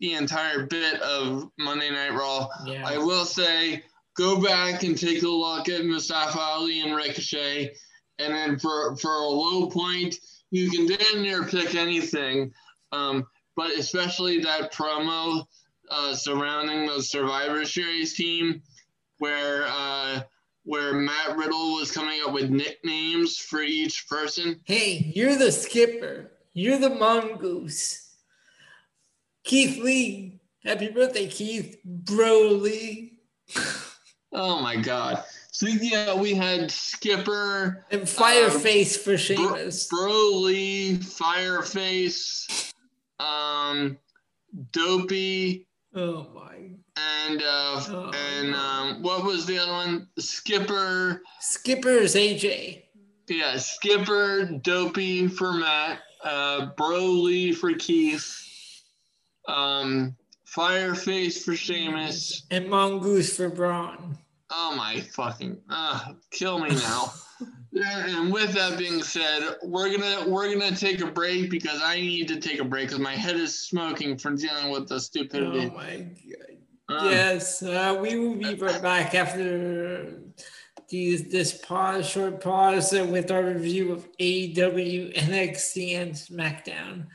the 0.00 0.12
entire 0.14 0.66
bit 0.66 1.00
of 1.02 1.50
Monday 1.58 1.90
Night 1.90 2.12
Raw, 2.12 2.48
yeah. 2.66 2.86
I 2.86 2.98
will 2.98 3.24
say 3.24 3.82
go 4.16 4.40
back 4.40 4.82
and 4.84 4.96
take 4.96 5.22
a 5.22 5.28
look 5.28 5.68
at 5.68 5.84
Mustafa 5.84 6.38
Ali 6.38 6.80
and 6.80 6.94
Ricochet, 6.94 7.74
and 8.20 8.34
then 8.34 8.58
for 8.58 8.96
for 8.96 9.14
a 9.14 9.26
low 9.26 9.68
point, 9.68 10.16
you 10.50 10.70
can 10.70 10.86
damn 10.86 11.22
near 11.22 11.44
pick 11.44 11.74
anything, 11.74 12.52
um, 12.92 13.26
but 13.56 13.70
especially 13.72 14.40
that 14.40 14.72
promo 14.72 15.44
uh, 15.90 16.14
surrounding 16.14 16.86
the 16.86 17.02
Survivor 17.02 17.64
Series 17.64 18.14
team, 18.14 18.62
where. 19.18 19.66
Uh, 19.68 20.20
where 20.64 20.92
Matt 20.92 21.36
Riddle 21.36 21.76
was 21.76 21.90
coming 21.90 22.20
up 22.24 22.32
with 22.32 22.50
nicknames 22.50 23.36
for 23.38 23.62
each 23.62 24.06
person. 24.08 24.60
Hey, 24.64 25.10
you're 25.16 25.36
the 25.36 25.50
skipper. 25.50 26.30
You're 26.52 26.78
the 26.78 26.90
mongoose. 26.90 28.14
Keith 29.44 29.82
Lee. 29.82 30.40
Happy 30.64 30.88
birthday, 30.88 31.26
Keith. 31.26 31.78
Broly. 32.04 33.12
oh 34.32 34.60
my 34.60 34.76
God. 34.76 35.24
So 35.60 35.66
yeah, 35.66 36.14
we 36.14 36.32
had 36.32 36.70
Skipper 36.70 37.84
and 37.90 38.04
Fireface 38.04 38.96
um, 38.96 39.04
for 39.04 39.18
Sheamus. 39.18 39.88
Bro- 39.88 40.08
Broly, 40.08 40.96
Fireface, 40.96 42.72
um, 43.18 43.98
Dopey. 44.72 45.66
Oh 45.94 46.28
my 46.34 46.70
and 46.96 47.42
uh, 47.42 47.82
oh, 47.90 48.10
and 48.14 48.54
um, 48.54 49.02
what 49.02 49.22
was 49.22 49.44
the 49.44 49.58
other 49.58 49.70
one? 49.70 50.08
Skipper. 50.18 51.20
Skipper's 51.40 52.14
AJ. 52.14 52.84
Yeah, 53.28 53.58
Skipper, 53.58 54.46
Dopey 54.62 55.28
for 55.28 55.52
Matt, 55.52 55.98
uh, 56.24 56.70
Broly 56.78 57.54
for 57.54 57.74
Keith, 57.74 58.82
um, 59.46 60.16
Fireface 60.46 61.44
for 61.44 61.54
Sheamus, 61.54 62.46
and 62.50 62.66
Mongoose 62.70 63.36
for 63.36 63.50
Braun. 63.50 64.16
Oh 64.50 64.74
my 64.76 65.00
fucking! 65.00 65.58
Uh, 65.68 66.12
kill 66.30 66.58
me 66.58 66.70
now. 66.70 67.12
and 67.72 68.32
with 68.32 68.52
that 68.52 68.78
being 68.78 69.02
said, 69.02 69.56
we're 69.62 69.96
gonna 69.96 70.28
we're 70.28 70.52
gonna 70.52 70.74
take 70.74 71.00
a 71.00 71.06
break 71.06 71.50
because 71.50 71.80
I 71.82 71.96
need 71.96 72.28
to 72.28 72.40
take 72.40 72.60
a 72.60 72.64
break 72.64 72.88
because 72.88 73.00
my 73.00 73.14
head 73.14 73.36
is 73.36 73.58
smoking 73.58 74.18
from 74.18 74.36
dealing 74.36 74.70
with 74.70 74.88
the 74.88 75.00
stupidity. 75.00 75.70
Oh 75.72 75.76
my 75.76 75.98
god! 75.98 76.50
Um, 76.90 77.10
yes, 77.10 77.62
uh, 77.62 77.96
we 78.00 78.18
will 78.18 78.34
be 78.34 78.54
right 78.54 78.82
back 78.82 79.14
after 79.14 80.18
these, 80.90 81.28
this 81.28 81.56
pause, 81.56 82.08
short 82.08 82.40
pause 82.40 82.92
uh, 82.92 83.04
with 83.04 83.30
our 83.30 83.44
review 83.44 83.92
of 83.92 84.08
AEW, 84.18 85.16
NXT, 85.16 85.96
and 85.96 86.12
SmackDown, 86.12 87.06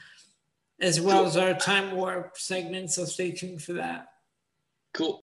as 0.79 1.01
well 1.01 1.25
as 1.25 1.35
our 1.35 1.53
Time 1.53 1.95
Warp 1.95 2.37
segment. 2.37 2.91
So 2.91 3.03
stay 3.03 3.31
tuned 3.31 3.61
for 3.61 3.73
that. 3.73 4.07
Cool. 4.93 5.24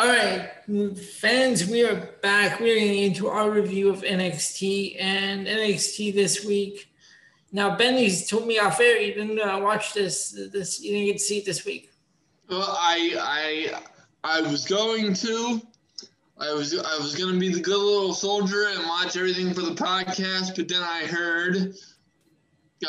All 0.00 0.06
right, 0.06 0.48
fans, 0.96 1.66
we 1.66 1.84
are 1.84 2.08
back. 2.22 2.58
We're 2.58 2.78
getting 2.78 3.02
into 3.02 3.28
our 3.28 3.50
review 3.50 3.90
of 3.90 4.00
NXT 4.00 4.96
and 4.98 5.46
NXT 5.46 6.14
this 6.14 6.42
week. 6.42 6.90
Now, 7.52 7.76
Benny's 7.76 8.26
told 8.26 8.46
me 8.46 8.58
off 8.58 8.80
air 8.80 8.98
you 8.98 9.12
didn't 9.12 9.38
uh, 9.38 9.58
watch 9.58 9.92
this. 9.92 10.30
This 10.54 10.80
you 10.80 10.92
didn't 10.92 11.06
get 11.08 11.12
to 11.18 11.18
see 11.18 11.38
it 11.40 11.44
this 11.44 11.66
week. 11.66 11.90
Well, 12.48 12.64
I 12.66 13.14
I 14.24 14.38
I 14.38 14.40
was 14.40 14.64
going 14.64 15.12
to. 15.12 15.60
I 16.38 16.50
was 16.54 16.72
I 16.74 16.96
was 16.96 17.14
gonna 17.14 17.38
be 17.38 17.52
the 17.52 17.60
good 17.60 17.76
little 17.76 18.14
soldier 18.14 18.68
and 18.70 18.82
watch 18.84 19.18
everything 19.18 19.52
for 19.52 19.60
the 19.60 19.74
podcast, 19.74 20.56
but 20.56 20.66
then 20.66 20.82
I 20.82 21.04
heard 21.04 21.74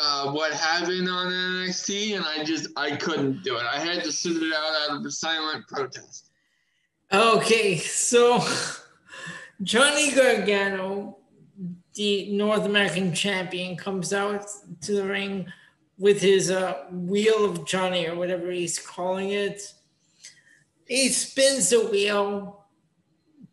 uh, 0.00 0.32
what 0.32 0.54
happened 0.54 1.10
on 1.10 1.30
NXT, 1.30 2.16
and 2.16 2.24
I 2.24 2.42
just 2.42 2.68
I 2.74 2.96
couldn't 2.96 3.44
do 3.44 3.58
it. 3.58 3.66
I 3.70 3.78
had 3.78 4.02
to 4.02 4.10
sit 4.10 4.34
it 4.34 4.54
out 4.54 4.90
out 4.90 5.04
of 5.04 5.12
silent 5.12 5.68
protest. 5.68 6.30
Okay, 7.12 7.76
so 7.76 8.42
Johnny 9.62 10.12
Gargano, 10.12 11.18
the 11.92 12.32
North 12.32 12.64
American 12.64 13.12
champion, 13.12 13.76
comes 13.76 14.14
out 14.14 14.46
to 14.80 14.94
the 14.94 15.04
ring 15.04 15.46
with 15.98 16.22
his 16.22 16.50
uh, 16.50 16.84
wheel 16.90 17.44
of 17.44 17.66
Johnny 17.66 18.08
or 18.08 18.16
whatever 18.16 18.50
he's 18.50 18.78
calling 18.78 19.28
it. 19.28 19.74
He 20.86 21.10
spins 21.10 21.68
the 21.68 21.86
wheel 21.86 22.64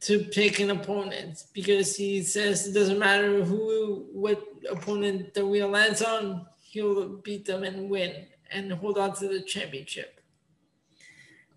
to 0.01 0.19
pick 0.19 0.61
an 0.61 0.71
opponent 0.71 1.43
because 1.53 1.97
he 1.97 2.23
says 2.23 2.65
it 2.65 2.73
doesn't 2.73 2.97
matter 2.97 3.43
who 3.43 4.05
what 4.13 4.41
opponent 4.71 5.33
the 5.33 5.45
wheel 5.45 5.67
lands 5.67 6.01
on, 6.01 6.45
he'll 6.61 7.09
beat 7.17 7.43
them 7.43 7.63
and 7.63 7.89
win 7.89 8.25
and 8.51 8.71
hold 8.71 8.97
on 8.97 9.13
to 9.15 9.27
the 9.27 9.41
championship. 9.41 10.18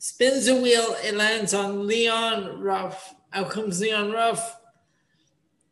Spins 0.05 0.47
the 0.47 0.57
wheel, 0.57 0.97
it 1.05 1.15
lands 1.15 1.55
on 1.55 1.87
Leon 1.87 2.61
Ruff. 2.61 3.15
Out 3.33 3.51
comes 3.51 3.81
Leon 3.81 4.11
Ruff. 4.11 4.59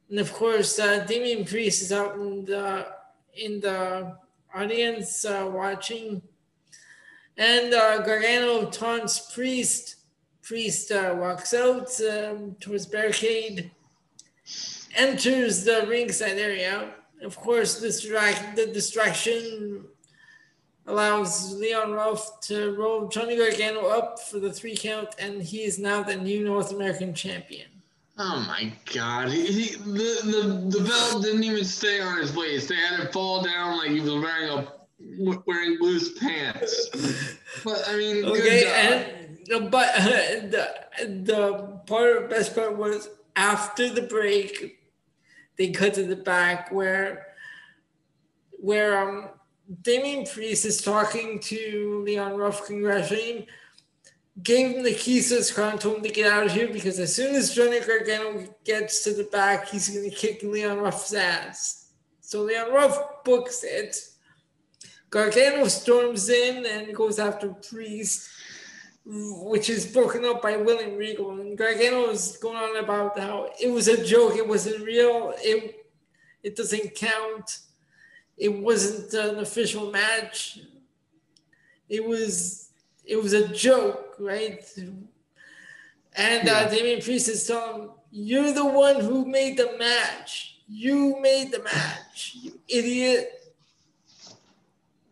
And 0.08 0.20
of 0.20 0.32
course, 0.32 0.78
uh, 0.78 1.04
Damian 1.04 1.44
Priest 1.44 1.82
is 1.82 1.90
out 1.90 2.14
in 2.14 2.44
the 2.44 2.86
in 3.34 3.58
the 3.58 4.16
audience 4.54 5.24
uh, 5.24 5.50
watching. 5.52 6.22
And 7.36 7.74
uh, 7.74 8.02
Gargano 8.02 8.70
taunts 8.70 9.34
Priest. 9.34 9.96
Priest 10.42 10.92
uh, 10.92 11.16
walks 11.18 11.52
out 11.52 11.90
um, 12.00 12.54
towards 12.60 12.86
barricade, 12.86 13.72
enters 14.94 15.64
the 15.64 15.86
ringside 15.88 16.38
area. 16.38 16.94
Of 17.20 17.36
course, 17.36 17.80
this 17.80 18.02
distract, 18.02 18.54
the 18.54 18.66
distraction 18.66 19.86
allows 20.86 21.54
Leon 21.54 21.92
Ruff 21.92 22.40
to 22.42 22.74
roll 22.76 23.08
Johnny 23.08 23.36
Gargano 23.36 23.86
up 23.86 24.18
for 24.20 24.38
the 24.38 24.52
three 24.52 24.76
count, 24.76 25.08
and 25.18 25.42
he 25.42 25.62
is 25.64 25.78
now 25.78 26.02
the 26.02 26.16
new 26.16 26.44
North 26.44 26.72
American 26.72 27.14
champion. 27.14 27.68
Oh 28.18 28.44
my 28.46 28.72
God! 28.92 29.28
He, 29.28 29.46
he, 29.46 29.76
the, 29.76 30.20
the 30.24 30.78
the 30.78 30.84
belt 30.84 31.22
didn't 31.22 31.44
even 31.44 31.64
stay 31.64 32.00
on 32.00 32.18
his 32.18 32.36
waist. 32.36 32.68
They 32.68 32.76
had 32.76 33.00
it 33.00 33.12
fall 33.12 33.42
down 33.42 33.78
like 33.78 33.90
he 33.90 34.00
was 34.00 34.12
wearing 34.12 34.50
a 34.50 34.68
wearing 35.46 35.78
loose 35.80 36.18
pants. 36.18 36.90
But 37.64 37.82
I 37.88 37.96
mean, 37.96 38.24
okay, 38.24 39.16
and 39.48 39.70
but 39.70 39.88
uh, 39.96 40.04
the 40.04 40.74
the 41.24 41.80
part 41.86 42.30
best 42.30 42.54
part 42.54 42.76
was 42.76 43.08
after 43.36 43.88
the 43.88 44.02
break, 44.02 44.78
they 45.56 45.70
cut 45.70 45.94
to 45.94 46.04
the 46.04 46.16
back 46.16 46.70
where 46.70 47.28
where 48.58 48.98
um 49.00 49.30
Damian 49.82 50.26
Priest 50.26 50.64
is 50.64 50.82
talking 50.82 51.38
to 51.40 52.02
Leon 52.04 52.36
Ruff, 52.36 52.66
congratulating, 52.66 53.46
gave 54.42 54.76
him 54.76 54.82
the 54.82 54.94
keys 54.94 55.28
to 55.28 55.36
his 55.36 55.52
car 55.52 55.70
and 55.70 55.80
told 55.80 55.98
him 55.98 56.02
to 56.02 56.08
get 56.08 56.30
out 56.30 56.46
of 56.46 56.52
here 56.52 56.68
because 56.72 56.98
as 56.98 57.14
soon 57.14 57.34
as 57.36 57.54
Johnny 57.54 57.78
Gargano 57.80 58.46
gets 58.64 59.04
to 59.04 59.14
the 59.14 59.24
back, 59.24 59.68
he's 59.68 59.88
going 59.88 60.10
to 60.10 60.16
kick 60.16 60.42
Leon 60.42 60.78
Ruff's 60.78 61.14
ass. 61.14 61.90
So 62.20 62.42
Leon 62.42 62.72
Ruff 62.72 63.24
books 63.24 63.62
it. 63.62 63.96
Gargano 65.08 65.66
storms 65.68 66.28
in 66.28 66.66
and 66.66 66.94
goes 66.94 67.18
after 67.18 67.48
Priest, 67.48 68.28
which 69.04 69.68
is 69.70 69.86
broken 69.86 70.24
up 70.24 70.42
by 70.42 70.56
William 70.56 70.96
Regal. 70.96 71.30
And 71.32 71.56
Gargano 71.56 72.10
is 72.10 72.38
going 72.38 72.56
on 72.56 72.76
about 72.82 73.18
how 73.18 73.50
it 73.60 73.70
was 73.70 73.88
a 73.88 74.04
joke, 74.04 74.36
it 74.36 74.46
wasn't 74.46 74.84
real, 74.84 75.34
it, 75.38 75.86
it 76.42 76.56
doesn't 76.56 76.94
count 76.94 77.58
it 78.40 78.58
wasn't 78.58 79.12
an 79.12 79.38
official 79.40 79.90
match. 79.90 80.60
It 81.88 82.04
was 82.04 82.70
it 83.04 83.22
was 83.22 83.34
a 83.34 83.46
joke, 83.48 84.16
right? 84.18 84.64
And 86.16 86.48
uh, 86.48 86.52
yeah. 86.52 86.52
uh, 86.52 86.70
Damian 86.70 87.02
Priest 87.02 87.28
is 87.28 87.46
telling 87.46 87.82
him, 87.82 87.90
"You're 88.10 88.52
the 88.52 88.64
one 88.64 89.00
who 89.00 89.26
made 89.26 89.58
the 89.58 89.76
match. 89.78 90.62
You 90.66 91.20
made 91.20 91.52
the 91.52 91.62
match, 91.62 92.36
you 92.40 92.58
idiot." 92.66 93.52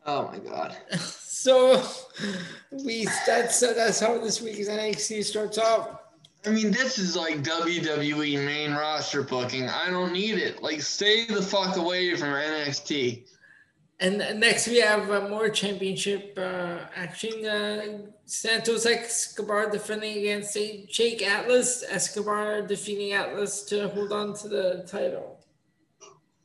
Oh 0.07 0.31
my 0.33 0.39
god. 0.39 0.75
so 0.99 1.83
we 2.71 3.07
that's 3.27 3.63
uh, 3.63 3.75
that's 3.75 4.01
how 4.01 4.19
this 4.19 4.41
week's 4.41 4.69
NXT 4.69 5.23
starts 5.23 5.59
off. 5.59 5.98
I 6.47 6.51
mean, 6.51 6.71
this 6.71 6.99
is 6.99 7.17
like 7.17 7.43
WWE 7.43 8.45
main 8.45 8.73
roster 8.73 9.23
booking. 9.23 9.69
I 9.69 9.91
don't 9.91 10.13
need 10.13 10.39
it. 10.39 10.63
Like, 10.63 10.81
stay 10.81 11.27
the 11.27 11.43
fuck 11.43 11.77
away 11.77 12.15
from 12.15 12.29
NXT. 12.29 13.25
And 14.01 14.19
next 14.39 14.69
we 14.69 14.81
have 14.81 15.11
uh, 15.11 15.29
more 15.29 15.49
championship 15.49 16.35
uh, 16.39 16.79
action. 16.95 17.45
Uh, 17.45 17.99
Santos 18.27 18.87
Escobar 18.87 19.71
defending 19.71 20.19
against 20.19 20.57
Jake 20.89 21.27
Atlas. 21.27 21.83
Escobar 21.89 22.63
defeating 22.63 23.13
Atlas 23.13 23.65
to 23.65 23.89
hold 23.89 24.13
on 24.13 24.35
to 24.35 24.49
the 24.49 24.85
title. 24.87 25.41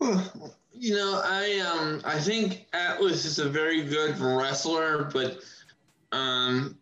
You 0.76 0.96
know, 0.96 1.22
I 1.24 1.60
um 1.60 2.02
I 2.04 2.20
think 2.20 2.66
Atlas 2.74 3.26
is 3.26 3.38
a 3.38 3.48
very 3.48 3.84
good 3.84 4.18
wrestler, 4.20 5.08
but 5.14 5.38
um 6.12 6.80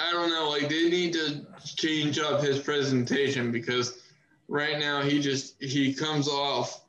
I 0.00 0.12
don't 0.12 0.30
know, 0.30 0.48
like 0.48 0.68
they 0.68 0.88
need 0.88 1.12
to 1.14 1.46
change 1.64 2.18
up 2.18 2.40
his 2.40 2.58
presentation 2.58 3.52
because 3.52 4.02
right 4.48 4.78
now 4.78 5.02
he 5.02 5.20
just 5.20 5.62
he 5.62 5.92
comes 5.92 6.28
off 6.28 6.84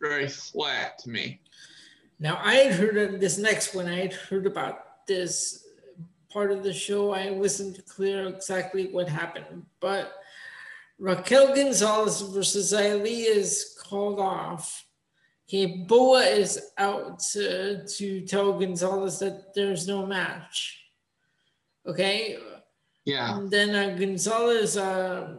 very 0.00 0.28
flat 0.28 0.98
to 1.00 1.10
me. 1.10 1.40
Now 2.20 2.38
I 2.42 2.54
had 2.54 2.74
heard 2.74 2.96
of 2.96 3.20
this 3.20 3.38
next 3.38 3.74
one. 3.74 3.88
I 3.88 3.96
had 3.96 4.12
heard 4.12 4.46
about 4.46 5.06
this 5.06 5.66
part 6.30 6.52
of 6.52 6.62
the 6.62 6.72
show. 6.72 7.12
I 7.12 7.30
wasn't 7.30 7.84
clear 7.86 8.26
exactly 8.28 8.86
what 8.92 9.08
happened, 9.08 9.66
but 9.80 10.12
Raquel 10.98 11.54
Gonzalez 11.54 12.20
versus 12.22 12.72
Ali 12.72 13.22
is 13.22 13.76
called 13.82 14.20
off. 14.20 14.86
Okay, 15.48 15.84
Boa 15.88 16.20
is 16.20 16.70
out 16.78 17.18
to, 17.32 17.84
to 17.86 18.20
tell 18.22 18.58
Gonzalez 18.58 19.18
that 19.18 19.52
there's 19.54 19.86
no 19.88 20.06
match. 20.06 20.78
Okay. 21.86 22.38
Yeah. 23.04 23.38
And 23.38 23.50
then 23.50 23.74
uh, 23.74 23.96
Gonzalez 23.96 24.76
uh, 24.76 25.34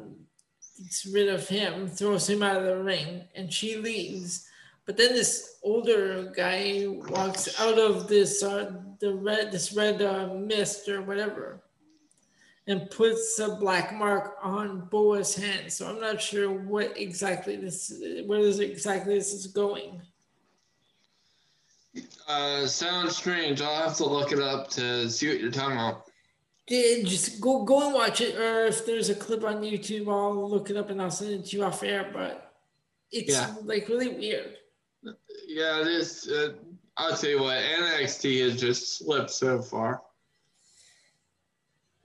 gets 0.78 1.06
rid 1.06 1.30
of 1.30 1.48
him, 1.48 1.88
throws 1.88 2.30
him 2.30 2.44
out 2.44 2.58
of 2.58 2.66
the 2.66 2.84
ring, 2.84 3.24
and 3.36 3.52
she 3.52 3.78
leaves. 3.78 4.48
But 4.86 4.98
then 4.98 5.14
this 5.14 5.60
older 5.64 6.32
guy 6.36 6.86
walks 6.88 7.60
out 7.60 7.80
of 7.80 8.08
this 8.08 8.44
uh, 8.44 8.74
the 9.00 9.14
red 9.14 9.52
this 9.52 9.74
red 9.74 10.02
uh, 10.02 10.34
mist 10.34 10.90
or 10.90 11.02
whatever, 11.02 11.64
and 12.68 12.90
puts 12.90 13.40
a 13.40 13.56
black 13.56 13.94
mark 13.94 14.36
on 14.44 14.90
Boa's 14.90 15.34
hand. 15.36 15.72
So 15.72 15.88
I'm 15.88 16.02
not 16.02 16.22
sure 16.22 16.52
what 16.52 16.98
exactly 16.98 17.56
this 17.56 17.94
where 18.26 18.42
this 18.42 18.60
exactly 18.60 19.16
this 19.16 19.32
is 19.32 19.48
going. 19.48 20.02
Uh, 22.28 22.66
sounds 22.66 23.16
strange. 23.16 23.62
I'll 23.62 23.88
have 23.88 23.96
to 23.98 24.06
look 24.06 24.34
it 24.34 24.40
up 24.40 24.70
to 24.72 25.10
see 25.10 25.30
what 25.30 25.40
you're 25.40 25.52
talking 25.52 25.78
about. 25.78 26.10
Yeah, 26.68 27.04
just 27.04 27.42
go 27.42 27.64
go 27.64 27.86
and 27.86 27.94
watch 27.94 28.22
it, 28.22 28.36
or 28.36 28.66
if 28.66 28.86
there's 28.86 29.10
a 29.10 29.16
clip 29.16 29.44
on 29.44 29.62
YouTube, 29.62 30.08
I'll 30.08 30.50
look 30.50 30.70
it 30.70 30.78
up 30.78 30.90
and 30.90 31.02
I'll 31.02 31.12
send 31.12 31.32
it 31.32 31.46
to 31.48 31.58
you 31.58 31.64
off 31.64 31.84
air. 31.84 32.10
But 32.14 32.54
it's 33.12 33.34
yeah. 33.34 33.54
like 33.64 33.90
really 33.90 34.10
weird. 34.10 34.56
Yeah, 35.48 35.82
this. 35.84 36.30
Uh, 36.30 36.54
I'll 36.96 37.18
tell 37.18 37.30
you 37.30 37.42
what, 37.42 37.58
NXT 37.58 38.44
has 38.44 38.60
just 38.60 38.98
slipped 38.98 39.32
so 39.32 39.62
far. 39.62 40.02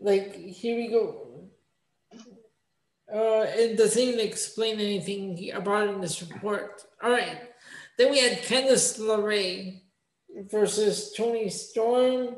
Like 0.00 0.34
here 0.34 0.76
we 0.76 0.88
go. 0.88 1.24
Uh, 3.12 3.46
it 3.46 3.78
doesn't 3.78 4.02
even 4.02 4.20
explain 4.20 4.74
anything 4.74 5.50
about 5.54 5.88
it 5.88 5.94
in 5.94 6.00
this 6.00 6.20
report. 6.20 6.82
All 7.02 7.10
right, 7.10 7.38
then 7.96 8.10
we 8.10 8.18
had 8.18 8.42
Candice 8.42 8.98
LeRae 8.98 9.80
versus 10.50 11.12
Toni 11.16 11.48
Storm, 11.48 12.36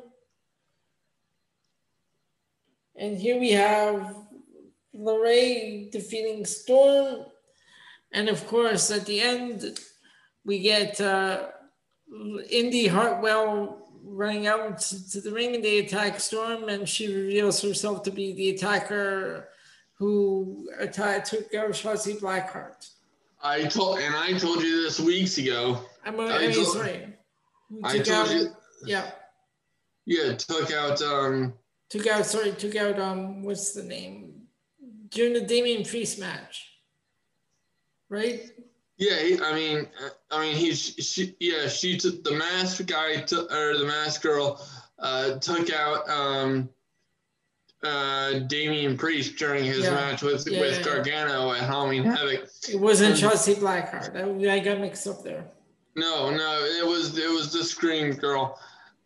and 3.01 3.18
here 3.18 3.40
we 3.40 3.51
have 3.52 4.14
LeRae 4.94 5.90
defeating 5.90 6.44
Storm, 6.44 7.24
and 8.12 8.28
of 8.28 8.47
course 8.47 8.90
at 8.90 9.06
the 9.06 9.20
end 9.20 9.81
we 10.44 10.60
get 10.60 11.01
uh, 11.01 11.48
Indi 12.51 12.86
Hartwell 12.86 13.89
running 14.05 14.47
out 14.47 14.78
to 14.78 15.20
the 15.20 15.32
ring 15.32 15.55
and 15.55 15.64
they 15.64 15.78
attack 15.78 16.20
Storm, 16.20 16.68
and 16.68 16.89
she 16.89 17.12
reveals 17.12 17.62
herself 17.62 18.02
to 18.05 18.10
be 18.10 18.35
the 18.35 18.51
attacker 18.51 19.48
who 19.94 20.68
attacked, 20.78 21.31
took 21.31 21.55
out 21.55 21.70
Shotzi 21.70 22.18
Blackheart. 22.18 22.89
I 23.43 23.64
told, 23.64 23.98
and 23.98 24.14
I 24.14 24.32
told 24.39 24.62
you 24.62 24.82
this 24.82 25.01
weeks 25.01 25.39
ago. 25.39 25.81
I'm 26.05 26.18
a, 26.20 26.27
I 26.27 26.52
told, 26.52 26.66
sorry. 26.68 27.14
I 27.85 27.98
told 27.98 28.28
out, 28.28 28.31
you. 28.31 28.48
Yeah. 28.85 29.10
Yeah, 30.06 30.35
took 30.35 30.72
out. 30.72 31.01
um 31.02 31.55
Took 31.91 32.07
out. 32.07 32.25
Sorry, 32.25 32.53
took 32.53 32.77
out. 32.77 32.99
Um, 32.99 33.43
what's 33.43 33.73
the 33.73 33.83
name? 33.83 34.43
During 35.09 35.35
the 35.35 35.41
Damian 35.41 35.85
Priest 35.85 36.21
match, 36.21 36.71
right? 38.09 38.49
Yeah, 38.97 39.45
I 39.45 39.55
mean, 39.55 39.89
I 40.31 40.41
mean, 40.41 40.57
he's 40.57 40.79
she, 40.79 41.35
yeah, 41.41 41.69
she 41.69 41.97
took 41.97 42.23
the 42.23 42.33
mask 42.33 42.87
guy 42.87 43.17
took 43.23 43.51
or 43.51 43.77
the 43.77 43.87
mask 43.87 44.23
girl 44.23 44.65
uh, 44.99 45.39
took 45.39 45.73
out 45.73 46.09
um, 46.09 46.69
uh, 47.83 48.41
Damian 48.41 48.97
Priest 48.97 49.37
during 49.37 49.65
his 49.65 49.85
yeah. 49.85 49.91
match 49.91 50.23
with 50.23 50.47
yeah, 50.49 50.61
with 50.61 50.79
yeah, 50.79 50.85
Gargano 50.85 51.53
at 51.53 51.62
Halloween 51.62 52.05
Havoc. 52.05 52.49
It 52.69 52.79
wasn't 52.79 53.17
Chelsea 53.17 53.55
Blackheart. 53.55 54.15
I, 54.17 54.55
I 54.55 54.59
got 54.59 54.81
mixed 54.81 55.07
up 55.07 55.25
there. 55.25 55.45
No, 55.97 56.31
no, 56.31 56.65
it 56.65 56.87
was 56.87 57.19
it 57.19 57.31
was 57.31 57.53
the 57.53 57.65
Scream 57.65 58.12
girl, 58.12 58.61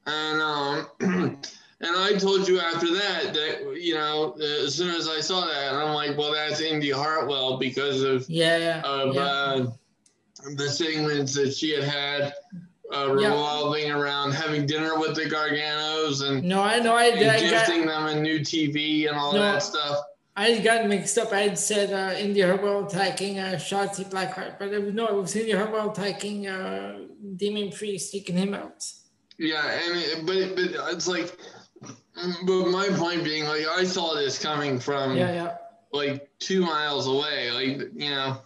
and 0.06 0.42
um, 0.42 1.40
and 1.80 1.96
I 1.96 2.12
told 2.14 2.48
you 2.48 2.60
after 2.60 2.92
that 2.92 3.34
that 3.34 3.80
you 3.80 3.94
know 3.94 4.32
as 4.34 4.74
soon 4.74 4.94
as 4.94 5.08
I 5.08 5.20
saw 5.20 5.46
that, 5.46 5.74
I'm 5.74 5.94
like, 5.94 6.16
well, 6.16 6.32
that's 6.32 6.60
Indi 6.60 6.90
Hartwell 6.90 7.58
because 7.58 8.02
of 8.02 8.28
yeah, 8.28 8.82
of. 8.84 9.16
Uh, 9.16 9.66
the 10.56 10.68
segments 10.68 11.34
that 11.34 11.54
she 11.54 11.70
had 11.70 11.84
had 11.84 12.34
uh, 12.94 13.10
revolving 13.10 13.86
yep. 13.86 13.96
around 13.96 14.32
having 14.32 14.66
dinner 14.66 14.98
with 14.98 15.14
the 15.14 15.22
Garganos 15.22 16.26
and 16.26 16.44
no, 16.44 16.62
I 16.62 16.78
know 16.80 16.94
I, 16.94 17.04
I 17.06 17.40
gifting 17.40 17.84
got, 17.84 18.08
them 18.08 18.18
a 18.18 18.20
new 18.20 18.40
TV 18.40 19.08
and 19.08 19.16
all 19.16 19.32
no, 19.32 19.40
that 19.40 19.62
stuff. 19.62 19.98
I 20.36 20.58
got 20.58 20.86
mixed 20.88 21.16
up. 21.16 21.32
I 21.32 21.42
had 21.42 21.58
said 21.58 21.92
uh, 21.92 22.16
Indi 22.18 22.40
Hartwell 22.40 22.86
attacking 22.86 23.38
uh, 23.38 23.52
Shotzi 23.52 24.04
Blackheart, 24.10 24.58
but 24.58 24.72
it 24.72 24.82
was, 24.82 24.92
no, 24.92 25.06
it 25.06 25.14
was 25.14 25.34
Indi 25.34 25.52
Hartwell 25.52 25.90
attacking 25.90 26.48
uh, 26.48 26.98
Damian 27.36 27.70
Priest, 27.70 28.12
taking 28.12 28.36
him 28.36 28.52
out. 28.52 28.84
Yeah, 29.38 29.64
and 29.64 29.98
it, 29.98 30.26
but 30.26 30.56
but 30.56 30.92
it's 30.92 31.08
like, 31.08 31.38
but 32.44 32.66
my 32.68 32.88
point 32.90 33.24
being, 33.24 33.44
like, 33.44 33.66
I 33.66 33.84
saw 33.84 34.14
this 34.14 34.38
coming 34.38 34.78
from 34.78 35.16
yeah, 35.16 35.32
yeah. 35.32 35.56
like 35.92 36.28
two 36.38 36.62
miles 36.62 37.06
away, 37.06 37.50
like 37.50 37.90
you 37.94 38.10
know 38.10 38.38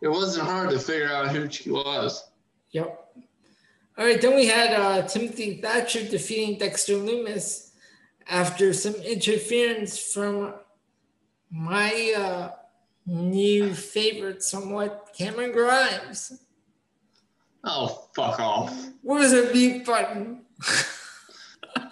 it 0.00 0.08
wasn't 0.08 0.46
hard 0.46 0.70
to 0.70 0.78
figure 0.78 1.10
out 1.10 1.28
who 1.28 1.50
she 1.50 1.70
was. 1.70 2.30
Yep. 2.70 3.04
All 3.96 4.04
right, 4.04 4.20
then 4.20 4.36
we 4.36 4.46
had 4.46 4.72
uh, 4.72 5.02
Timothy 5.08 5.60
Thatcher 5.60 6.08
defeating 6.08 6.58
Dexter 6.58 6.94
Lumis 6.94 7.70
after 8.28 8.72
some 8.72 8.94
interference 8.94 9.98
from 10.12 10.54
my 11.50 12.14
uh, 12.16 12.50
new 13.06 13.74
favorite, 13.74 14.44
somewhat, 14.44 15.10
Cameron 15.16 15.50
Grimes. 15.50 16.40
Oh, 17.64 18.08
fuck 18.14 18.38
off. 18.38 18.72
What 19.02 19.18
was 19.18 19.32
a 19.32 19.52
beep 19.52 19.84
button? 19.84 20.42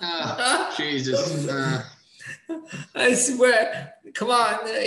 oh, 0.02 0.74
Jesus. 0.76 1.48
Uh. 1.48 1.82
I 2.94 3.14
swear. 3.14 3.94
Come 4.14 4.30
on. 4.30 4.54
uh, 4.68 4.82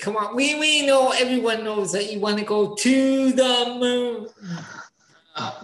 Come 0.00 0.16
on. 0.16 0.34
We, 0.36 0.54
we 0.58 0.86
know, 0.86 1.10
everyone 1.10 1.64
knows 1.64 1.92
that 1.92 2.10
you 2.12 2.20
want 2.20 2.38
to 2.38 2.44
go 2.44 2.74
to 2.74 3.32
the 3.32 3.76
moon. 3.78 4.28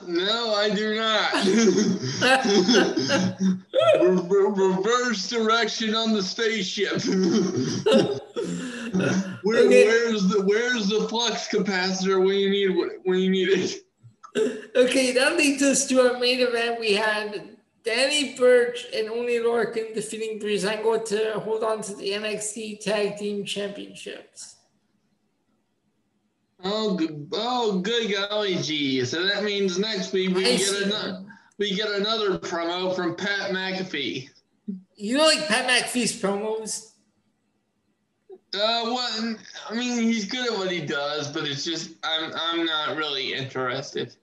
No, 0.06 0.54
I 0.54 0.68
do 0.74 0.94
not. 0.96 1.32
Re- 4.00 4.28
re- 4.28 4.52
reverse 4.54 5.28
direction 5.30 5.94
on 5.94 6.12
the 6.12 6.22
spaceship. 6.22 7.02
Where, 9.42 9.64
Okay. 9.64 9.86
Where's 9.86 10.28
the 10.28 10.42
Where's 10.42 10.88
the 10.88 11.09
flux 11.09 11.48
capacitor 11.48 12.18
when 12.24 12.36
you 12.36 12.50
need 12.50 12.76
when 13.04 13.18
you 13.18 13.30
need 13.30 13.48
it? 13.48 13.82
Okay, 14.76 15.12
that 15.12 15.36
leads 15.36 15.62
us 15.62 15.86
to 15.88 16.00
our 16.00 16.18
main 16.18 16.40
event. 16.40 16.78
We 16.78 16.92
had 16.92 17.51
Danny 17.84 18.34
Burch 18.36 18.86
and 18.94 19.09
Oney 19.09 19.38
Lorcan 19.38 19.94
defeating 19.94 20.38
Breezango 20.38 21.04
to 21.06 21.40
hold 21.40 21.64
on 21.64 21.82
to 21.82 21.94
the 21.94 22.10
NXT 22.10 22.80
Tag 22.80 23.16
Team 23.16 23.44
Championships. 23.44 24.56
Oh, 26.64 26.94
good, 26.94 27.28
oh, 27.32 27.80
good 27.80 28.12
golly 28.12 28.56
gee! 28.56 29.04
So 29.04 29.26
that 29.26 29.42
means 29.42 29.80
next 29.80 30.12
week 30.12 30.34
we 30.34 30.46
I 30.46 30.56
get 30.56 30.82
another 30.82 31.24
we 31.59 31.74
get 31.74 31.90
another 31.90 32.38
promo 32.38 32.94
from 32.94 33.16
Pat 33.16 33.50
McAfee. 33.50 34.28
You 34.94 35.18
know, 35.18 35.24
like 35.24 35.48
Pat 35.48 35.68
McAfee's 35.68 36.12
promos? 36.12 36.92
Uh, 38.54 38.90
what? 38.90 39.38
I 39.68 39.74
mean, 39.74 40.02
he's 40.02 40.26
good 40.26 40.52
at 40.52 40.56
what 40.56 40.70
he 40.70 40.84
does, 40.84 41.32
but 41.32 41.44
it's 41.44 41.64
just 41.64 41.94
I'm 42.04 42.32
I'm 42.34 42.64
not 42.64 42.96
really 42.96 43.34
interested. 43.34 44.14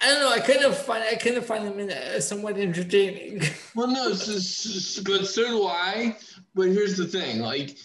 I 0.00 0.06
don't 0.08 0.20
know. 0.20 0.30
I 0.30 0.40
kind 0.40 0.64
of 0.64 0.76
find 0.76 1.02
I 1.04 1.14
kind 1.14 1.36
of 1.36 1.46
find 1.46 1.66
them 1.66 1.78
in, 1.80 1.90
uh, 1.90 2.20
somewhat 2.20 2.56
entertaining. 2.58 3.42
Well, 3.74 3.88
no, 3.88 4.10
s- 4.10 4.28
s- 4.28 5.00
but 5.04 5.26
so 5.26 5.44
do 5.46 5.66
I. 5.66 6.16
But 6.54 6.68
here's 6.68 6.96
the 6.96 7.06
thing: 7.06 7.40
like, 7.40 7.76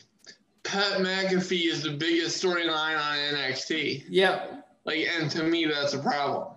Pat 0.64 1.00
McAfee 1.00 1.66
is 1.70 1.84
the 1.84 1.92
biggest 1.92 2.42
storyline 2.44 2.98
on 2.98 3.18
NXT. 3.36 4.06
yeah. 4.10 4.62
Like, 4.86 5.06
and 5.20 5.30
to 5.32 5.44
me, 5.44 5.66
that's 5.66 5.94
a 5.94 6.00
problem. 6.00 6.56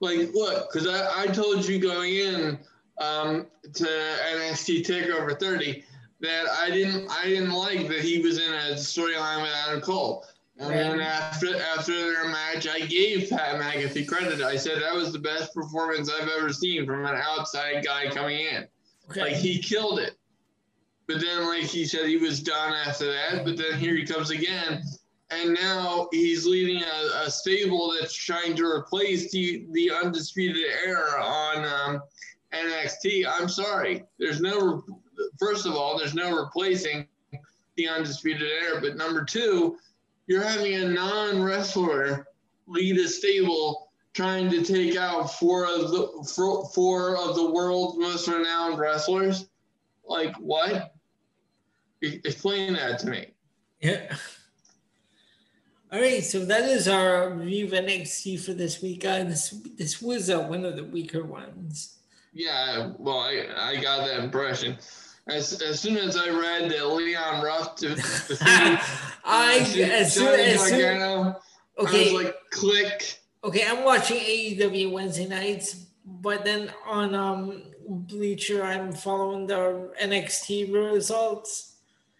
Like, 0.00 0.30
look, 0.34 0.72
because 0.72 0.86
I, 0.88 1.22
I 1.22 1.26
told 1.28 1.66
you 1.66 1.78
going 1.78 2.14
in 2.14 2.58
um, 3.00 3.46
to 3.74 3.84
NXT 3.84 4.84
Takeover 4.86 5.38
30 5.38 5.84
that 6.20 6.46
I 6.60 6.70
didn't 6.70 7.08
I 7.10 7.24
didn't 7.24 7.52
like 7.52 7.88
that 7.88 8.00
he 8.00 8.20
was 8.20 8.38
in 8.38 8.52
a 8.52 8.74
storyline 8.74 9.42
with 9.42 9.52
Adam 9.66 9.80
Cole. 9.80 10.24
And 10.60 10.70
then 10.70 11.00
after 11.00 11.56
after 11.56 11.92
their 11.92 12.28
match, 12.28 12.68
I 12.68 12.80
gave 12.80 13.30
Pat 13.30 13.58
McAfee 13.58 14.06
credit. 14.06 14.42
I 14.42 14.56
said 14.56 14.82
that 14.82 14.94
was 14.94 15.10
the 15.10 15.18
best 15.18 15.54
performance 15.54 16.10
I've 16.10 16.28
ever 16.28 16.52
seen 16.52 16.84
from 16.84 17.06
an 17.06 17.16
outside 17.16 17.82
guy 17.82 18.10
coming 18.10 18.40
in. 18.40 18.66
Okay. 19.10 19.22
Like 19.22 19.32
he 19.32 19.58
killed 19.58 19.98
it. 19.98 20.16
But 21.06 21.22
then, 21.22 21.46
like 21.48 21.64
he 21.64 21.86
said, 21.86 22.06
he 22.06 22.18
was 22.18 22.40
done 22.40 22.74
after 22.74 23.10
that. 23.10 23.44
But 23.44 23.56
then 23.56 23.78
here 23.78 23.96
he 23.96 24.04
comes 24.04 24.30
again, 24.30 24.82
and 25.30 25.54
now 25.54 26.08
he's 26.12 26.46
leading 26.46 26.82
a, 26.82 27.24
a 27.24 27.30
stable 27.30 27.96
that's 27.98 28.14
trying 28.14 28.54
to 28.56 28.64
replace 28.64 29.32
the 29.32 29.66
the 29.72 29.90
undisputed 29.90 30.62
era 30.84 31.24
on 31.24 31.64
um, 31.64 32.02
NXT. 32.52 33.24
I'm 33.26 33.48
sorry, 33.48 34.04
there's 34.18 34.42
no. 34.42 34.84
First 35.38 35.64
of 35.64 35.74
all, 35.74 35.98
there's 35.98 36.14
no 36.14 36.36
replacing 36.36 37.06
the 37.76 37.88
undisputed 37.88 38.48
era. 38.48 38.78
But 38.80 38.96
number 38.96 39.24
two, 39.24 39.78
you're 40.30 40.44
having 40.44 40.74
a 40.74 40.88
non 40.88 41.42
wrestler 41.42 42.28
lead 42.68 42.96
a 42.98 43.08
stable 43.08 43.90
trying 44.14 44.48
to 44.48 44.62
take 44.62 44.96
out 44.96 45.32
four 45.32 45.64
of 45.66 45.90
the 45.90 46.32
four, 46.36 46.68
four 46.68 47.16
of 47.16 47.34
the 47.34 47.50
world's 47.50 47.98
most 47.98 48.28
renowned 48.28 48.78
wrestlers. 48.78 49.48
Like 50.04 50.36
what? 50.36 50.94
Explain 52.00 52.74
that 52.74 53.00
to 53.00 53.08
me. 53.08 53.26
Yeah. 53.80 54.14
All 55.92 56.00
right, 56.00 56.22
so 56.22 56.44
that 56.44 56.62
is 56.62 56.86
our 56.86 57.30
review 57.30 57.66
of 57.66 57.72
NXT 57.72 58.38
for 58.38 58.52
this 58.52 58.80
week. 58.80 59.04
Uh, 59.04 59.24
this 59.24 59.50
this 59.76 60.00
was 60.00 60.30
uh, 60.30 60.38
one 60.38 60.64
of 60.64 60.76
the 60.76 60.84
weaker 60.84 61.24
ones. 61.24 61.98
Yeah, 62.32 62.92
well, 62.98 63.18
I, 63.18 63.48
I 63.56 63.80
got 63.80 64.06
that 64.06 64.20
impression. 64.20 64.78
As, 65.30 65.60
as 65.62 65.80
soon 65.80 65.96
as 65.96 66.16
I 66.16 66.28
read 66.28 66.70
that 66.70 66.86
Leon 66.86 67.42
Ruff 67.42 67.76
de- 67.76 67.94
defeated 67.94 68.40
I 69.24 69.58
as 69.58 70.14
soon 70.14 70.40
as 70.40 70.68
soon, 70.68 71.34
okay 71.78 72.12
was 72.12 72.24
like, 72.24 72.36
click. 72.50 73.20
okay 73.44 73.64
I'm 73.66 73.84
watching 73.84 74.18
AEW 74.18 74.92
Wednesday 74.92 75.26
nights, 75.26 75.86
but 76.04 76.44
then 76.44 76.72
on 76.86 77.14
um 77.14 77.62
Bleacher 77.88 78.62
I'm 78.62 78.92
following 78.92 79.46
the 79.46 79.92
NXT 80.02 80.72
results. 80.72 81.76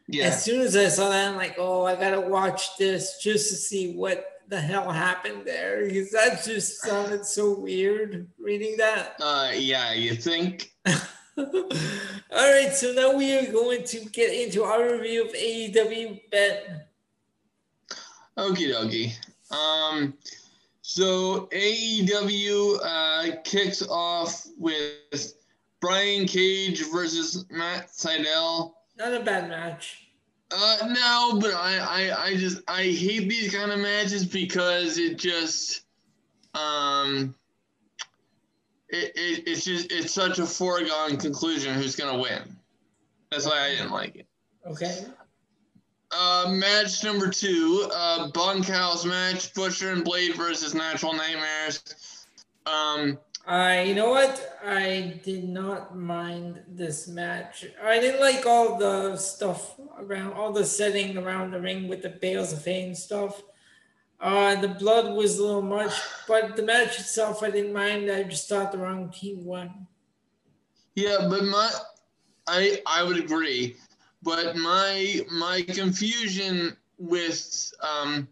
Yeah. 0.09 0.24
As 0.24 0.45
soon 0.45 0.61
as 0.61 0.77
I 0.77 0.89
saw 0.89 1.09
that, 1.09 1.28
I'm 1.28 1.37
like, 1.37 1.55
oh, 1.59 1.85
I 1.85 1.95
gotta 1.95 2.20
watch 2.20 2.77
this 2.77 3.19
just 3.23 3.49
to 3.51 3.55
see 3.55 3.95
what 3.95 4.27
the 4.49 4.61
hell 4.61 4.91
happened 4.91 5.43
there 5.47 5.87
because 5.87 6.11
that 6.11 6.43
just 6.45 6.82
sounded 6.82 7.24
so 7.24 7.57
weird 7.57 8.27
reading 8.39 8.77
that. 8.78 9.15
Uh, 9.20 9.53
yeah, 9.55 9.93
you 9.93 10.15
think? 10.16 10.73
All 11.40 12.52
right, 12.52 12.72
so 12.72 12.92
now 12.92 13.16
we 13.16 13.36
are 13.38 13.50
going 13.50 13.84
to 13.84 14.00
get 14.10 14.32
into 14.32 14.62
our 14.62 14.92
review 14.92 15.24
of 15.24 15.32
AEW 15.32 16.20
Bet. 16.30 16.88
Okie 18.36 18.72
dokie. 18.72 19.12
Um, 19.54 20.14
so 20.82 21.48
AEW 21.52 22.78
uh, 22.82 23.36
kicks 23.44 23.82
off 23.88 24.46
with 24.58 25.34
Brian 25.80 26.26
Cage 26.26 26.84
versus 26.92 27.46
Matt 27.50 27.88
Sydal. 27.88 28.74
Not 28.98 29.14
a 29.14 29.20
bad 29.20 29.48
match. 29.48 30.08
Uh, 30.52 30.78
no, 30.88 31.38
but 31.40 31.54
I, 31.54 31.78
I, 31.78 32.24
I 32.24 32.36
just 32.36 32.60
I 32.68 32.82
hate 32.82 33.28
these 33.28 33.54
kind 33.54 33.70
of 33.70 33.78
matches 33.78 34.26
because 34.26 34.98
it 34.98 35.16
just 35.16 35.82
um 36.54 37.34
it, 38.90 39.12
it 39.14 39.44
it's 39.46 39.64
just 39.64 39.90
it's 39.90 40.12
such 40.12 40.38
a 40.38 40.46
foregone 40.46 41.16
conclusion 41.16 41.74
who's 41.74 41.96
gonna 41.96 42.18
win. 42.18 42.42
That's 43.30 43.46
why 43.46 43.60
I 43.60 43.70
didn't 43.70 43.92
like 43.92 44.16
it. 44.16 44.26
Okay. 44.66 45.04
Uh, 46.12 46.46
match 46.50 47.04
number 47.04 47.28
two, 47.28 47.88
uh, 47.94 48.28
bunkhouse 48.32 49.04
match, 49.04 49.54
Butcher 49.54 49.92
and 49.92 50.04
Blade 50.04 50.34
versus 50.34 50.74
Natural 50.74 51.12
Nightmares. 51.12 52.26
Um, 52.66 53.16
I, 53.46 53.82
you 53.82 53.94
know 53.94 54.10
what? 54.10 54.58
I 54.64 55.20
did 55.24 55.44
not 55.44 55.96
mind 55.96 56.60
this 56.68 57.06
match. 57.06 57.64
I 57.82 58.00
didn't 58.00 58.20
like 58.20 58.44
all 58.44 58.76
the 58.76 59.16
stuff 59.16 59.78
around, 59.98 60.32
all 60.34 60.52
the 60.52 60.64
setting 60.64 61.16
around 61.16 61.52
the 61.52 61.60
ring 61.60 61.88
with 61.88 62.02
the 62.02 62.10
bales 62.10 62.52
of 62.52 62.64
hay 62.64 62.86
and 62.86 62.96
stuff. 62.96 63.42
Uh, 64.20 64.60
the 64.60 64.68
blood 64.68 65.14
was 65.14 65.38
a 65.38 65.42
little 65.44 65.62
much, 65.62 65.92
but 66.28 66.55
the 66.56 66.62
match 66.62 67.01
itself, 67.01 67.42
I 67.42 67.51
didn't 67.51 67.72
mind. 67.72 68.10
I 68.10 68.22
just 68.24 68.48
thought 68.48 68.70
the 68.72 68.78
wrong 68.78 69.10
team 69.10 69.44
won. 69.44 69.86
yeah, 70.94 71.26
but 71.28 71.44
my, 71.44 71.70
I 72.47 72.82
I 72.86 73.02
would 73.02 73.18
agree, 73.18 73.76
but 74.22 74.56
my 74.56 75.20
my 75.32 75.62
confusion 75.62 76.76
with 76.98 77.72
um 77.82 78.28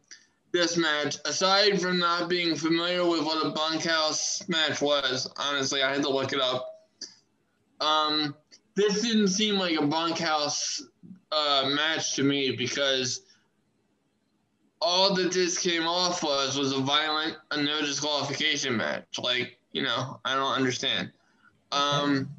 this 0.52 0.76
match, 0.76 1.16
aside 1.24 1.80
from 1.80 1.98
not 1.98 2.28
being 2.28 2.56
familiar 2.56 3.06
with 3.06 3.24
what 3.24 3.44
a 3.46 3.50
bunkhouse 3.50 4.46
match 4.48 4.80
was, 4.80 5.30
honestly, 5.36 5.82
I 5.82 5.92
had 5.92 6.02
to 6.02 6.10
look 6.10 6.32
it 6.32 6.40
up. 6.40 6.86
Um, 7.80 8.34
this 8.74 9.02
didn't 9.02 9.28
seem 9.28 9.56
like 9.56 9.78
a 9.78 9.86
bunkhouse 9.86 10.82
uh, 11.32 11.70
match 11.74 12.14
to 12.16 12.22
me 12.22 12.52
because 12.56 13.22
all 14.80 15.14
that 15.14 15.32
this 15.32 15.58
came 15.58 15.86
off 15.86 16.22
was 16.22 16.58
was 16.58 16.72
a 16.72 16.78
violent, 16.78 17.36
a 17.50 17.62
no 17.62 17.80
disqualification 17.80 18.76
match. 18.76 19.18
Like, 19.18 19.58
you 19.72 19.82
know, 19.82 20.20
I 20.24 20.34
don't 20.34 20.52
understand. 20.52 21.10
Um, 21.72 22.30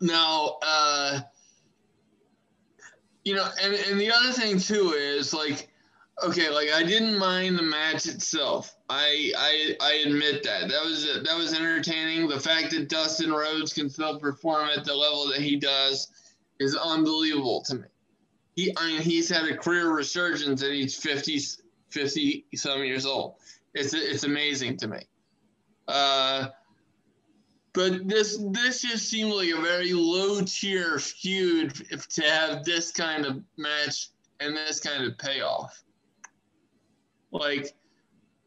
now, 0.00 0.58
uh, 0.62 1.20
you 3.24 3.34
know, 3.34 3.48
and, 3.62 3.74
and 3.74 4.00
the 4.00 4.10
other 4.10 4.32
thing 4.32 4.58
too 4.58 4.94
is 4.96 5.34
like, 5.34 5.68
okay, 6.22 6.50
like 6.50 6.70
I 6.70 6.82
didn't 6.82 7.18
mind 7.18 7.58
the 7.58 7.62
match 7.62 8.06
itself. 8.06 8.74
I 8.88 9.32
I, 9.36 9.76
I 9.80 9.92
admit 10.06 10.42
that 10.44 10.68
that 10.68 10.84
was 10.84 11.04
that 11.04 11.36
was 11.36 11.52
entertaining. 11.52 12.28
The 12.28 12.40
fact 12.40 12.70
that 12.70 12.88
Dustin 12.88 13.32
Rhodes 13.32 13.72
can 13.72 13.90
still 13.90 14.18
perform 14.18 14.68
at 14.70 14.84
the 14.84 14.94
level 14.94 15.28
that 15.28 15.40
he 15.40 15.56
does 15.56 16.08
is 16.58 16.76
unbelievable 16.76 17.62
to 17.62 17.76
me. 17.76 17.86
He 18.60 18.74
I 18.76 18.86
mean 18.88 19.00
he's 19.00 19.28
had 19.28 19.46
a 19.46 19.56
career 19.56 19.90
resurgence 19.90 20.62
and 20.62 20.74
he's 20.74 20.94
50 20.96 21.40
50 21.88 22.46
some 22.54 22.84
years 22.84 23.06
old. 23.06 23.36
It's 23.72 23.94
it's 23.94 24.24
amazing 24.24 24.76
to 24.78 24.88
me. 24.88 24.98
Uh, 25.88 26.48
but 27.72 28.06
this 28.06 28.38
this 28.50 28.82
just 28.82 29.08
seemed 29.08 29.32
like 29.32 29.48
a 29.48 29.60
very 29.62 29.94
low 29.94 30.42
tier 30.42 30.98
feud 30.98 31.72
if 31.90 32.06
to 32.08 32.22
have 32.22 32.64
this 32.64 32.92
kind 32.92 33.24
of 33.24 33.42
match 33.56 34.10
and 34.40 34.54
this 34.54 34.78
kind 34.78 35.04
of 35.04 35.16
payoff. 35.16 35.82
Like, 37.30 37.74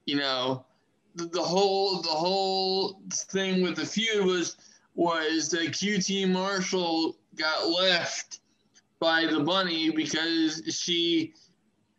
you 0.06 0.18
know, 0.18 0.65
the, 1.15 1.26
the 1.26 1.41
whole 1.41 2.02
the 2.02 2.10
whole 2.10 3.02
thing 3.11 3.64
with 3.64 3.77
the 3.77 3.85
feud 3.85 4.26
was 4.26 4.57
was 4.94 5.49
that 5.49 5.72
QT 5.72 6.30
Marshall 6.30 7.18
got 7.35 7.68
left 7.68 8.41
by 9.04 9.26
the 9.26 9.42
bunny 9.42 9.90
because 9.90 10.64
she 10.70 11.34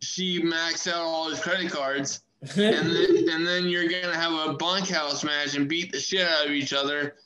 she 0.01 0.41
maxed 0.41 0.89
out 0.91 1.03
all 1.03 1.29
his 1.29 1.39
credit 1.39 1.71
cards. 1.71 2.23
and, 2.41 2.57
then, 2.57 3.29
and 3.31 3.47
then 3.47 3.69
you're 3.69 3.89
gonna 3.89 4.17
have 4.17 4.33
a 4.33 4.55
bunkhouse 4.55 5.23
match 5.23 5.55
and 5.55 5.69
beat 5.69 5.93
the 5.93 6.01
shit 6.01 6.27
out 6.27 6.47
of 6.47 6.53
each 6.53 6.73
other 6.73 7.17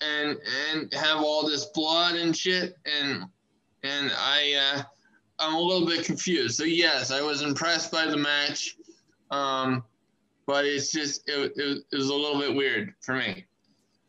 and 0.00 0.38
and 0.70 0.92
have 0.94 1.18
all 1.18 1.46
this 1.46 1.66
blood 1.66 2.14
and 2.14 2.34
shit 2.34 2.78
and 2.86 3.24
and 3.82 4.10
I 4.16 4.78
uh, 4.78 4.82
I'm 5.38 5.54
a 5.56 5.60
little 5.60 5.86
bit 5.86 6.06
confused. 6.06 6.56
So 6.56 6.64
yes, 6.64 7.10
I 7.10 7.20
was 7.20 7.42
impressed 7.42 7.92
by 7.92 8.06
the 8.06 8.16
match, 8.16 8.76
um, 9.30 9.84
but 10.46 10.64
it's 10.64 10.90
just 10.90 11.28
it, 11.28 11.52
it, 11.56 11.84
it 11.92 11.96
was 11.96 12.08
a 12.08 12.14
little 12.14 12.40
bit 12.40 12.54
weird 12.54 12.94
for 13.02 13.14
me. 13.14 13.44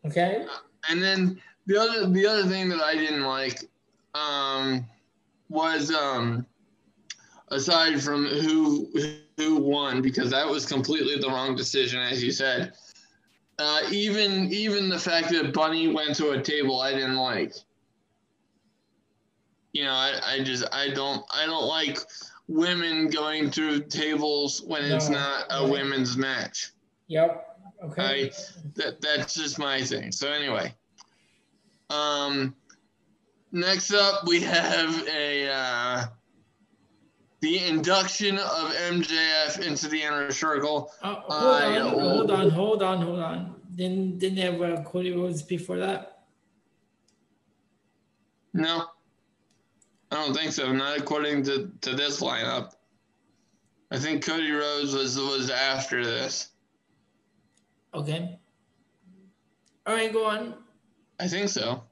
Okay. 0.06 0.46
And 0.90 1.02
then 1.04 1.42
the 1.66 1.78
other 1.78 2.08
the 2.08 2.26
other 2.26 2.44
thing 2.44 2.70
that 2.70 2.82
I 2.82 2.96
didn't 2.96 3.24
like 3.24 3.68
um, 4.16 4.86
was 5.50 5.92
um, 5.92 6.46
aside 7.50 8.02
from 8.02 8.26
who 8.26 8.90
who 9.38 9.58
won 9.58 10.02
because 10.02 10.30
that 10.32 10.48
was 10.48 10.66
completely 10.66 11.18
the 11.18 11.28
wrong 11.28 11.56
decision 11.56 12.00
as 12.00 12.24
you 12.24 12.32
said. 12.32 12.74
Uh, 13.60 13.82
even 13.92 14.52
even 14.52 14.90
the 14.90 15.00
fact 15.00 15.30
that 15.30 15.54
Bunny 15.54 15.88
went 15.88 16.16
to 16.16 16.32
a 16.32 16.42
table 16.42 16.82
I 16.82 16.92
didn't 16.94 17.18
like. 17.18 17.54
You 19.74 19.86
know, 19.86 19.94
I, 19.94 20.20
I 20.26 20.44
just 20.44 20.66
I 20.72 20.90
don't 20.90 21.24
I 21.34 21.46
don't 21.46 21.68
like 21.68 22.00
women 22.48 23.10
going 23.10 23.50
through 23.50 23.82
tables 23.84 24.62
when 24.62 24.90
no, 24.90 24.96
it's 24.96 25.10
not 25.10 25.46
a 25.50 25.68
women's 25.68 26.18
match. 26.18 26.72
Yep. 27.08 27.50
Okay. 27.86 28.26
I, 28.26 28.32
that 28.76 29.02
that's 29.02 29.34
just 29.34 29.60
my 29.60 29.82
thing. 29.82 30.12
So 30.12 30.32
anyway, 30.32 30.74
um, 31.90 32.56
next 33.54 33.94
up 33.94 34.28
we 34.28 34.42
have 34.42 35.08
a 35.08 35.50
uh, 35.50 36.06
the 37.40 37.66
induction 37.66 38.38
of 38.38 38.74
MJF 38.74 39.66
into 39.66 39.88
the 39.88 40.02
inner 40.02 40.32
circle. 40.32 40.92
Uh, 41.02 41.16
hold, 41.16 41.62
on, 41.62 42.00
hold 42.00 42.32
on, 42.32 42.50
hold 42.50 42.84
on, 42.84 43.02
hold 43.02 43.20
on. 43.20 43.56
Didn't 43.76 44.20
didn't 44.20 44.40
have 44.40 44.62
uh, 44.62 44.82
Cody 44.84 45.16
Rhodes 45.16 45.42
before 45.42 45.78
that? 45.78 46.26
No, 48.54 48.86
I 50.12 50.16
don't 50.16 50.34
think 50.36 50.52
so. 50.52 50.72
Not 50.72 50.98
according 50.98 51.44
to, 51.44 51.72
to 51.82 51.96
this 51.96 52.22
lineup. 52.22 52.74
I 53.92 53.98
think 53.98 54.24
Cody 54.24 54.52
Rhodes 54.52 54.94
was 54.94 55.18
was 55.18 55.50
after 55.50 56.04
this. 56.04 56.50
Okay. 57.94 58.40
All 59.86 59.94
right, 59.94 60.14
go 60.14 60.26
on. 60.26 60.56
I 61.20 61.28
think 61.28 61.50
so. 61.50 61.84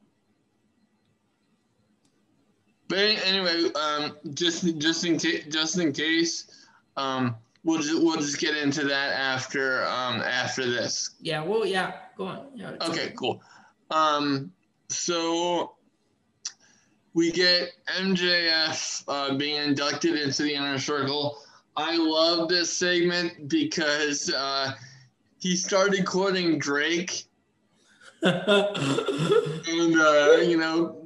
But 2.91 2.99
anyway, 2.99 3.72
um, 3.73 4.18
just 4.34 4.77
just 4.77 5.05
in 5.05 5.18
case, 5.18 5.45
just 5.47 5.80
in 5.80 5.93
case, 5.93 6.68
um, 6.97 7.38
we'll 7.63 7.80
just, 7.80 8.03
we'll 8.03 8.18
just 8.18 8.38
get 8.38 8.57
into 8.57 8.84
that 8.84 9.13
after 9.13 9.85
um, 9.85 10.19
after 10.19 10.69
this. 10.69 11.11
Yeah. 11.22 11.41
Well, 11.41 11.65
yeah. 11.65 11.93
Go 12.18 12.26
on. 12.26 12.47
Yeah. 12.53 12.72
Okay. 12.81 13.13
Cool. 13.15 13.41
Um, 13.91 14.51
so 14.89 15.76
we 17.13 17.31
get 17.31 17.72
MJF 17.97 19.05
uh, 19.07 19.35
being 19.35 19.55
inducted 19.55 20.19
into 20.19 20.43
the 20.43 20.53
inner 20.53 20.77
circle. 20.77 21.38
I 21.77 21.95
love 21.95 22.49
this 22.49 22.76
segment 22.76 23.47
because 23.47 24.30
uh, 24.30 24.73
he 25.39 25.55
started 25.55 26.05
quoting 26.05 26.59
Drake. 26.59 27.23
and, 28.22 28.35
uh, 29.97 30.38
you 30.43 30.57
know, 30.57 31.01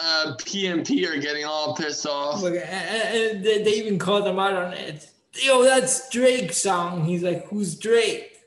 uh, 0.00 0.34
PMP 0.38 1.08
are 1.08 1.18
getting 1.18 1.44
all 1.44 1.74
pissed 1.74 2.06
off. 2.06 2.42
Look, 2.42 2.54
and 2.54 3.44
they 3.44 3.72
even 3.74 3.98
called 3.98 4.26
him 4.26 4.38
out 4.38 4.54
on 4.54 4.72
it. 4.72 5.10
Yo, 5.34 5.62
that's 5.62 6.08
Drake's 6.10 6.58
song. 6.58 7.04
He's 7.04 7.22
like, 7.22 7.46
who's 7.48 7.76
Drake? 7.76 8.40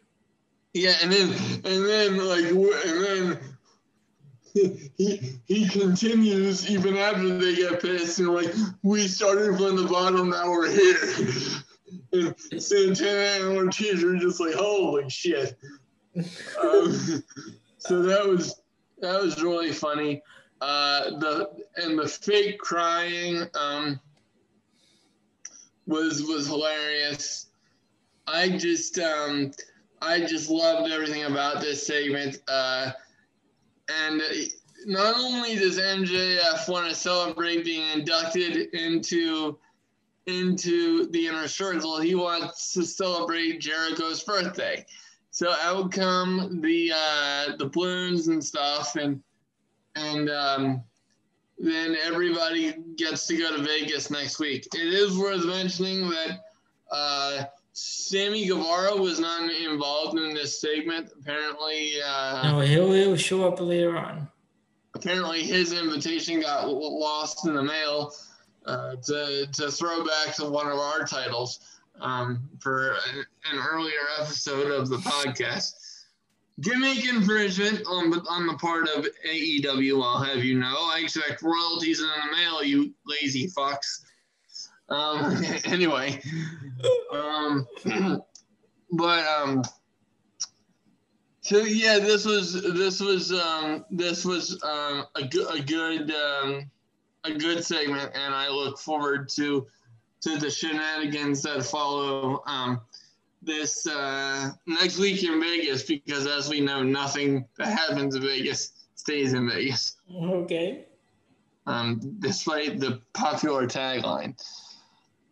Yeah, 0.74 0.94
and 1.02 1.12
then, 1.12 1.30
and 1.66 1.86
then, 1.86 2.18
like, 2.18 2.46
and 2.46 3.04
then 3.04 3.40
he, 4.98 5.40
he 5.46 5.68
continues 5.68 6.70
even 6.70 6.98
after 6.98 7.38
they 7.38 7.56
get 7.56 7.82
pissed 7.82 8.20
and 8.20 8.30
like 8.30 8.54
we 8.84 9.08
started 9.08 9.58
from 9.58 9.78
the 9.78 9.88
bottom 9.88 10.30
now 10.30 10.50
we're 10.50 10.70
here 10.70 10.98
and 12.12 12.62
Santana 12.62 13.46
and 13.46 13.58
Ortiz 13.58 14.04
are 14.04 14.18
just 14.18 14.42
like 14.42 14.54
holy 14.54 15.10
shit 15.10 15.58
um, 16.18 17.24
so 17.78 18.02
that 18.02 18.28
was 18.28 18.62
that 19.00 19.22
was 19.22 19.42
really 19.42 19.72
funny 19.72 20.22
uh, 20.62 21.10
the 21.20 21.50
and 21.78 21.98
the 21.98 22.08
fake 22.08 22.60
crying 22.60 23.48
um, 23.56 24.00
was 25.88 26.24
was 26.24 26.48
hilarious 26.48 27.48
I 28.28 28.50
just 28.50 28.98
um, 29.00 29.52
I 30.02 30.20
just 30.22 30.50
loved 30.50 30.92
everything 30.92 31.24
about 31.24 31.62
this 31.62 31.86
segment 31.86 32.40
uh, 32.48 32.92
and 33.90 34.22
not 34.86 35.16
only 35.18 35.56
does 35.56 35.78
MJF 35.78 36.68
want 36.70 36.90
to 36.90 36.96
celebrate 36.96 37.66
being 37.66 37.88
inducted 38.00 38.74
into 38.74 39.58
into 40.28 41.08
the 41.08 41.28
inner 41.28 41.48
circle, 41.48 42.00
he 42.00 42.16
wants 42.16 42.74
to 42.74 42.86
celebrate 42.86 43.60
Jericho's 43.60 44.24
birthday. 44.24 44.86
So 45.32 45.52
out 45.64 45.92
come 45.92 46.62
the 46.62 46.94
uh, 46.96 47.56
the 47.58 47.68
balloons 47.68 48.28
and 48.28 48.44
stuff, 48.44 48.96
and 48.96 49.22
and 49.96 50.30
um, 50.30 50.84
then 51.58 51.96
everybody 52.04 52.74
gets 52.96 53.28
to 53.28 53.38
go 53.38 53.56
to 53.56 53.64
Vegas 53.64 54.10
next 54.10 54.40
week. 54.40 54.68
It 54.74 54.94
is 54.94 55.18
worth 55.18 55.46
mentioning 55.46 56.10
that 56.10 56.40
uh, 56.92 57.44
Sammy 57.74 58.46
Guevara 58.48 58.96
was 58.96 59.20
not 59.20 59.50
involved 59.52 60.18
in 60.18 60.34
this 60.34 60.60
segment. 60.60 61.12
Apparently, 61.20 61.94
uh, 62.06 62.52
no, 62.52 62.60
he'll, 62.62 62.92
he'll 62.92 63.16
show 63.16 63.48
up 63.48 63.62
later 63.62 63.98
on. 63.98 64.28
Apparently, 64.94 65.44
his 65.44 65.72
invitation 65.72 66.42
got 66.42 66.68
lost 66.68 67.48
in 67.48 67.54
the 67.54 67.64
mail 67.64 68.14
uh, 68.66 68.96
to 69.04 69.48
to 69.54 69.72
throw 69.72 70.06
back 70.06 70.36
to 70.36 70.46
one 70.46 70.68
of 70.68 70.78
our 70.78 71.06
titles 71.06 71.60
um, 72.02 72.42
for 72.60 72.92
an, 72.92 73.26
an 73.52 73.60
earlier 73.60 73.94
episode 74.20 74.72
of 74.72 74.90
the 74.90 74.98
podcast. 74.98 75.74
Gimmick 76.60 77.08
infringement 77.08 77.82
on 77.88 78.14
on 78.28 78.46
the 78.46 78.56
part 78.56 78.90
of 78.90 79.08
AEW. 79.28 80.04
I'll 80.04 80.22
have 80.22 80.44
you 80.44 80.60
know. 80.60 80.90
I 80.94 81.00
expect 81.04 81.42
royalties 81.42 82.02
in 82.02 82.08
the 82.08 82.36
mail, 82.36 82.64
you 82.64 82.94
lazy 83.06 83.48
fucks. 83.48 84.02
Um, 84.90 85.44
anyway, 85.66 86.22
um, 87.12 87.66
but 88.92 89.26
um, 89.26 89.64
so 91.42 91.60
yeah, 91.60 92.00
this 92.00 92.26
was 92.26 92.62
this 92.62 93.00
was 93.00 93.32
um, 93.32 93.86
this 93.90 94.26
was 94.26 94.62
um, 94.64 95.06
a, 95.16 95.24
good 95.28 95.60
a 95.60 95.64
good 95.64 96.12
um, 96.12 96.70
a 97.24 97.34
good 97.34 97.64
segment, 97.64 98.12
and 98.14 98.34
I 98.34 98.50
look 98.50 98.78
forward 98.78 99.30
to 99.30 99.66
to 100.22 100.38
the 100.38 100.52
shenanigans 100.52 101.42
that 101.42 101.64
follow 101.64 102.44
um, 102.46 102.82
this 103.42 103.88
uh, 103.88 104.52
next 104.68 104.98
week 104.98 105.24
in 105.24 105.42
Vegas, 105.42 105.84
because 105.84 106.28
as 106.28 106.50
we 106.50 106.62
know, 106.62 106.84
nothing 106.84 107.46
that 107.58 107.68
happens 107.68 108.16
in 108.16 108.22
Vegas 108.22 108.72
stays 108.96 109.34
in 109.34 109.50
Vegas. 109.50 109.98
Okay. 110.14 110.86
Um, 111.66 112.00
despite 112.20 112.80
the 112.80 113.02
popular 113.14 113.68
tagline. 113.68 114.36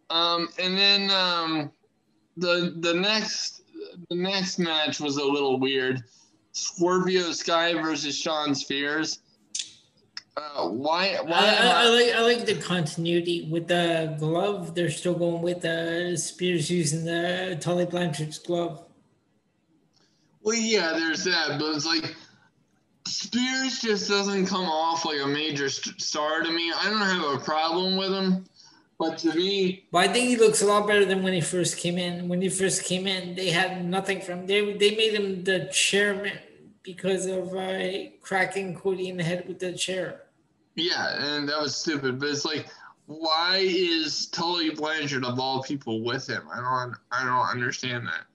Um, 0.10 0.50
and 0.58 0.78
then 0.78 1.12
um, 1.12 1.72
the 2.38 2.76
the 2.78 2.94
next 2.94 3.62
the 4.10 4.16
next 4.16 4.60
match 4.60 5.00
was 5.00 5.18
a 5.18 5.24
little 5.24 5.60
weird. 5.60 6.04
Scorpio 6.52 7.32
Sky 7.32 7.74
versus 7.74 8.18
Shawn 8.18 8.56
Spears. 8.56 9.20
Uh, 10.40 10.70
why? 10.70 11.18
Why? 11.24 11.38
I, 11.38 11.68
I, 11.68 11.84
I, 11.84 11.88
like 11.88 12.14
I 12.16 12.22
like 12.22 12.46
the 12.46 12.56
continuity 12.56 13.48
with 13.50 13.68
the 13.68 14.16
glove. 14.20 14.74
They're 14.74 14.90
still 14.90 15.16
going 15.16 15.42
with 15.42 15.62
the 15.62 16.16
Spears 16.18 16.70
using 16.70 17.04
the 17.04 17.58
Tully 17.60 17.86
Blanchard's 17.86 18.40
glove. 18.40 18.86
Well, 20.42 20.56
yeah, 20.56 20.94
there's 20.94 21.26
that, 21.26 21.60
but 21.60 21.76
it's 21.76 21.86
like 21.86 22.16
Spears 23.06 23.80
just 23.80 24.08
doesn't 24.08 24.46
come 24.46 24.66
off 24.66 25.04
like 25.04 25.20
a 25.20 25.28
major 25.28 25.70
star 25.70 26.42
to 26.42 26.52
me. 26.52 26.72
I 26.72 26.90
don't 26.90 27.02
have 27.02 27.42
a 27.42 27.44
problem 27.44 27.98
with 27.98 28.12
him. 28.12 28.46
But 28.98 29.18
to 29.20 29.34
me, 29.34 29.86
but 29.94 30.10
I 30.10 30.12
think 30.12 30.28
he 30.28 30.36
looks 30.36 30.62
a 30.62 30.66
lot 30.66 30.86
better 30.86 31.06
than 31.06 31.24
when 31.24 31.32
he 31.32 31.40
first 31.40 31.78
came 31.78 31.98
in. 31.98 32.28
When 32.28 32.42
he 32.42 32.50
first 32.50 32.84
came 32.84 33.08
in, 33.08 33.36
they 33.36 33.50
had 33.50 33.86
nothing 33.86 34.20
from 34.20 34.46
they 34.46 34.74
they 34.74 34.96
made 34.96 35.14
him 35.14 35.44
the 35.46 35.70
chairman 35.72 36.38
because 36.84 37.26
of 37.26 37.54
uh, 37.56 38.10
cracking 38.22 38.76
Cody 38.76 39.08
in 39.08 39.18
the 39.18 39.24
head 39.24 39.48
with 39.48 39.60
the 39.60 39.72
chair. 39.72 40.24
Yeah, 40.80 41.36
and 41.38 41.50
that 41.50 41.62
was 41.62 41.76
stupid. 41.76 42.20
But 42.20 42.30
it's 42.30 42.46
like, 42.46 42.68
why 43.08 43.58
is 43.62 44.28
Tully 44.28 44.70
Blanchard 44.72 45.26
of 45.26 45.40
all 45.40 45.64
people 45.64 46.04
with 46.04 46.28
him? 46.30 46.44
I 46.54 46.58
don't 46.58 46.96
I 47.12 47.26
don't 47.26 47.50
understand 47.50 48.08
that. 48.08 48.26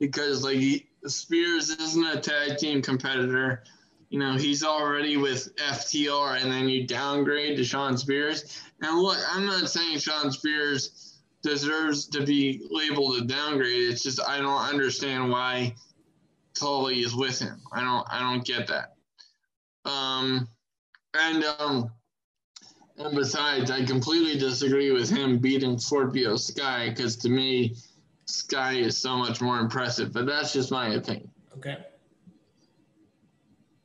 Because 0.00 0.44
like 0.44 0.88
Spears 1.06 1.70
isn't 1.70 2.06
a 2.06 2.20
tag 2.20 2.58
team 2.58 2.82
competitor. 2.82 3.64
you 4.10 4.18
know, 4.18 4.34
he's 4.36 4.64
already 4.64 5.16
with 5.16 5.54
FTR 5.56 6.42
and 6.42 6.50
then 6.52 6.68
you 6.68 6.86
downgrade 6.86 7.56
to 7.56 7.64
Shawn 7.64 7.96
Spears. 7.96 8.60
And 8.82 8.98
look, 9.00 9.18
I'm 9.32 9.46
not 9.46 9.68
saying 9.70 9.98
Shawn 10.00 10.32
Spears 10.32 11.20
deserves 11.42 12.06
to 12.08 12.24
be 12.24 12.62
labeled 12.70 13.16
a 13.18 13.24
downgrade. 13.24 13.90
It's 13.90 14.02
just 14.02 14.20
I 14.20 14.38
don't 14.38 14.62
understand 14.68 15.30
why 15.30 15.74
Tully 16.54 17.00
is 17.00 17.14
with 17.14 17.38
him. 17.38 17.60
I 17.72 17.82
don't 17.82 18.06
I 18.10 18.20
don't 18.20 18.44
get 18.44 18.68
that. 18.68 18.94
Um 19.84 20.48
and 21.14 21.44
um 21.58 21.90
and 22.98 23.16
besides, 23.16 23.70
I 23.70 23.84
completely 23.84 24.38
disagree 24.38 24.92
with 24.92 25.10
him 25.10 25.38
beating 25.38 25.78
Scorpio 25.78 26.36
Sky 26.36 26.90
because 26.90 27.16
to 27.16 27.28
me, 27.28 27.74
Sky 28.26 28.74
is 28.74 28.98
so 28.98 29.16
much 29.16 29.40
more 29.40 29.58
impressive. 29.58 30.12
But 30.12 30.26
that's 30.26 30.52
just 30.52 30.70
my 30.70 30.88
opinion. 30.94 31.30
Okay. 31.56 31.78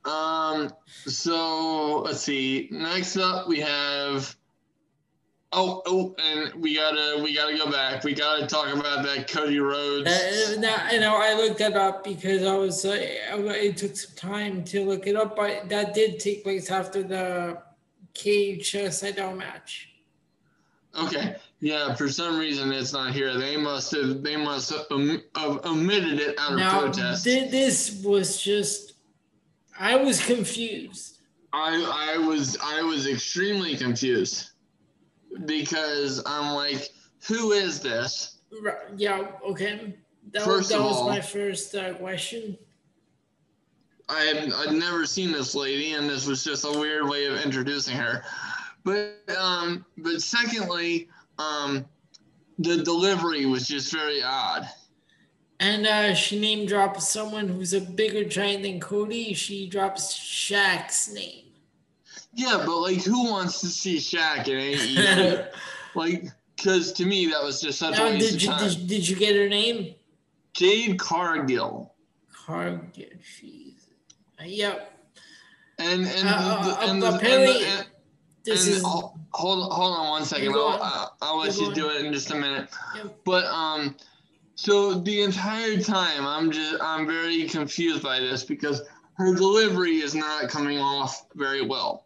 Um. 0.06 0.72
So 1.06 2.02
let's 2.02 2.22
see. 2.22 2.70
Next 2.72 3.18
up, 3.18 3.48
we 3.48 3.60
have. 3.62 4.37
Oh, 5.54 5.82
oh, 5.86 6.14
and 6.22 6.62
we 6.62 6.76
gotta 6.76 7.22
we 7.24 7.34
gotta 7.34 7.58
go 7.58 7.72
back. 7.72 8.04
We 8.04 8.14
gotta 8.14 8.46
talk 8.46 8.74
about 8.76 9.04
that 9.06 9.30
Cody 9.30 9.60
Rhodes. 9.60 10.10
Uh, 10.10 10.60
now, 10.60 10.92
you 10.92 11.00
know, 11.00 11.16
I 11.16 11.36
looked 11.36 11.60
that 11.60 11.78
up 11.78 12.04
because 12.04 12.44
I 12.44 12.54
was. 12.54 12.84
Uh, 12.84 12.98
it 13.00 13.78
took 13.78 13.96
some 13.96 14.16
time 14.18 14.66
to 14.66 14.84
look 14.84 15.08
it 15.08 15.16
up, 15.16 15.38
but 15.38 15.70
that 15.70 15.94
did 15.94 16.20
take 16.20 16.44
place 16.44 16.70
after 16.70 17.02
the 17.02 17.62
cage 18.14 18.76
uh, 18.76 19.32
match. 19.34 19.90
Okay. 21.00 21.38
Yeah. 21.62 21.96
For 21.96 22.10
some 22.10 22.38
reason, 22.38 22.74
it's 22.74 22.92
not 22.92 23.14
here. 23.14 23.38
They 23.38 23.56
must 23.56 23.96
have. 23.96 24.24
They 24.24 24.36
must 24.36 24.70
have, 24.72 24.86
om- 24.92 25.24
have 25.36 25.66
omitted 25.66 26.20
it 26.20 26.38
out 26.38 26.60
of 26.60 26.60
protest. 26.60 27.24
thi- 27.24 27.50
this 27.50 28.02
was 28.04 28.42
just. 28.42 28.96
I 29.80 29.96
was 29.96 30.26
confused. 30.26 31.20
I 31.54 32.16
I 32.16 32.18
was 32.18 32.58
I 32.62 32.82
was 32.82 33.08
extremely 33.08 33.78
confused 33.78 34.50
because 35.46 36.22
I'm 36.26 36.54
like, 36.54 36.90
who 37.28 37.52
is 37.52 37.80
this? 37.80 38.40
Right, 38.62 38.76
yeah. 38.96 39.28
Okay. 39.44 39.96
That, 40.32 40.44
First 40.44 40.58
was, 40.58 40.70
that 40.70 40.82
was 40.82 40.98
all- 40.98 41.10
my 41.10 41.22
first 41.22 41.74
uh, 41.76 41.94
question. 41.96 42.58
I 44.10 44.22
had 44.22 44.54
I'd 44.54 44.74
never 44.74 45.06
seen 45.06 45.34
this 45.34 45.54
lady, 45.54 45.92
and 45.92 46.10
this 46.10 46.26
was 46.26 46.42
just 46.42 46.64
a 46.64 46.80
weird 46.80 47.10
way 47.10 47.26
of 47.26 47.42
introducing 47.42 47.98
her. 47.98 48.24
But 48.86 49.20
um, 49.38 49.86
but 49.98 50.22
secondly, 50.22 51.10
um, 51.38 51.86
the 52.58 52.84
delivery 52.84 53.46
was 53.46 53.68
just 53.68 53.92
very 53.92 54.24
odd. 54.24 54.66
And 55.60 55.86
uh, 55.86 56.14
she 56.14 56.40
name 56.40 56.66
drops 56.66 57.10
someone 57.10 57.50
who's 57.50 57.74
a 57.74 57.82
bigger 57.82 58.24
giant 58.24 58.64
than 58.64 58.80
Cody. 58.80 59.34
She 59.34 59.68
drops 59.68 60.18
Shaq's 60.18 61.12
name. 61.12 61.47
Yeah, 62.38 62.62
but 62.66 62.78
like, 62.82 63.04
who 63.04 63.30
wants 63.32 63.60
to 63.62 63.68
see 63.68 63.98
Shaq 63.98 64.48
in 64.48 64.78
AEW? 64.78 65.48
like, 65.96 66.26
because 66.56 66.92
to 66.94 67.06
me 67.06 67.26
that 67.28 67.44
was 67.44 67.60
just 67.60 67.80
such 67.80 67.96
a 67.96 67.98
Now, 67.98 68.06
waste 68.12 68.26
did 68.28 68.36
of 68.36 68.42
you 68.44 68.48
time. 68.50 68.70
did, 68.70 68.88
did 68.88 69.10
you 69.10 69.16
get 69.16 69.36
her 69.36 69.50
name? 69.50 69.96
Jade 70.54 71.00
Cargill, 71.00 71.94
Cargill. 72.46 72.82
Jeez. 72.96 73.74
Uh, 74.40 74.44
yep. 74.46 74.92
and 75.80 76.02
and 76.08 76.28
Uh, 76.30 76.64
the, 76.64 76.70
uh, 76.72 76.86
and, 76.92 77.02
the, 77.02 77.08
and, 77.08 77.16
apparently- 77.16 77.64
the, 77.64 77.70
and, 77.70 77.86
This 78.46 78.68
and 78.68 78.76
is. 78.78 78.84
hold 78.84 79.12
hold 79.34 79.98
on 79.98 80.10
one 80.10 80.24
second. 80.26 80.54
I'll, 80.54 80.60
on. 80.62 80.80
uh, 80.82 81.06
I'll 81.22 81.40
let 81.40 81.56
You 81.56 81.64
you 81.64 81.68
go 81.70 81.74
do 81.74 81.90
it 81.90 82.06
in 82.06 82.14
just 82.14 82.32
a 82.32 82.36
minute. 82.36 82.70
Yep. 82.96 83.18
But 83.26 83.46
um, 83.46 83.96
so 84.56 84.94
the 84.96 85.22
entire 85.24 85.80
time 85.82 86.26
I'm 86.26 86.52
just 86.52 86.82
I'm 86.82 87.06
very 87.08 87.46
confused 87.48 88.02
by 88.04 88.20
this 88.20 88.44
because 88.44 88.82
her 89.16 89.34
delivery 89.36 89.98
is 89.98 90.14
not 90.16 90.50
coming 90.50 90.80
off 90.80 91.26
very 91.36 91.64
well. 91.66 92.06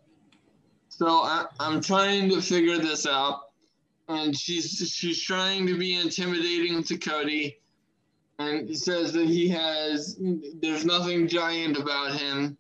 So 1.02 1.24
I, 1.24 1.48
I'm 1.60 1.82
trying 1.82 2.30
to 2.30 2.44
figure 2.44 2.78
this 2.78 3.08
out, 3.08 3.50
and 4.08 4.38
she's 4.38 4.94
she's 4.96 5.20
trying 5.20 5.66
to 5.66 5.76
be 5.76 5.96
intimidating 5.96 6.84
to 6.84 6.96
Cody, 6.96 7.58
and 8.38 8.70
he 8.70 8.76
says 8.76 9.12
that 9.14 9.28
he 9.28 9.50
has 9.50 10.20
there's 10.62 10.86
nothing 10.86 11.28
giant 11.28 11.76
about 11.78 12.20
him. 12.20 12.56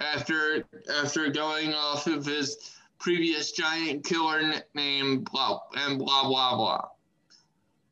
After 0.00 0.66
after 1.02 1.30
going 1.30 1.72
off 1.72 2.06
of 2.06 2.26
his 2.26 2.76
previous 2.98 3.52
giant 3.52 4.04
killer 4.04 4.42
nickname, 4.42 5.24
blah 5.32 5.60
and 5.78 5.98
blah 5.98 6.28
blah 6.28 6.56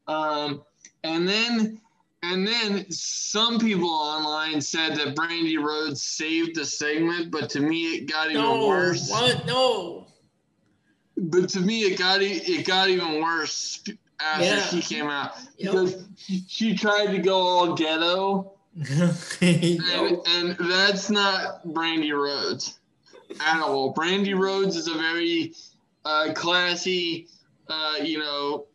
blah. 0.07 0.15
Um, 0.15 0.63
and 1.05 1.27
then 1.27 1.81
and 2.23 2.47
then 2.47 2.91
some 2.91 3.59
people 3.59 3.89
online 3.91 4.61
said 4.61 4.97
that 4.97 5.15
Brandi 5.17 5.59
Rhodes 5.63 6.03
saved 6.03 6.55
the 6.57 6.65
segment, 6.65 7.31
but 7.31 7.51
to 7.51 7.61
me 7.61 7.97
it 7.97 8.11
got 8.11 8.31
even 8.31 8.43
no. 8.43 8.67
worse. 8.69 9.11
What? 9.11 9.45
No. 9.47 10.07
But 11.17 11.49
to 11.51 11.61
me 11.61 11.83
it 11.83 11.99
got 11.99 12.21
it 12.23 12.67
got 12.67 12.89
even 12.89 13.21
worse 13.21 13.83
after 14.21 14.45
Yeah. 14.45 14.63
she 14.67 14.81
came 14.81 15.09
out 15.09 15.33
Yep. 15.59 15.73
because 15.73 16.05
she, 16.17 16.45
she 16.49 16.77
tried 16.77 17.07
to 17.07 17.19
go 17.19 17.37
all 17.37 17.75
ghetto, 17.75 18.53
and, 19.41 19.81
and 20.29 20.57
that's 20.61 21.11
not 21.11 21.67
Brandi 21.67 22.13
Rhodes 22.13 22.79
at 23.41 23.61
all. 23.61 23.93
Brandi 23.95 24.39
Rhodes 24.39 24.77
is 24.77 24.89
a 24.89 24.95
very 24.95 25.55
uh, 26.05 26.33
classy, 26.35 27.29
uh, 27.69 27.97
you 28.03 28.19
know, 28.19 28.67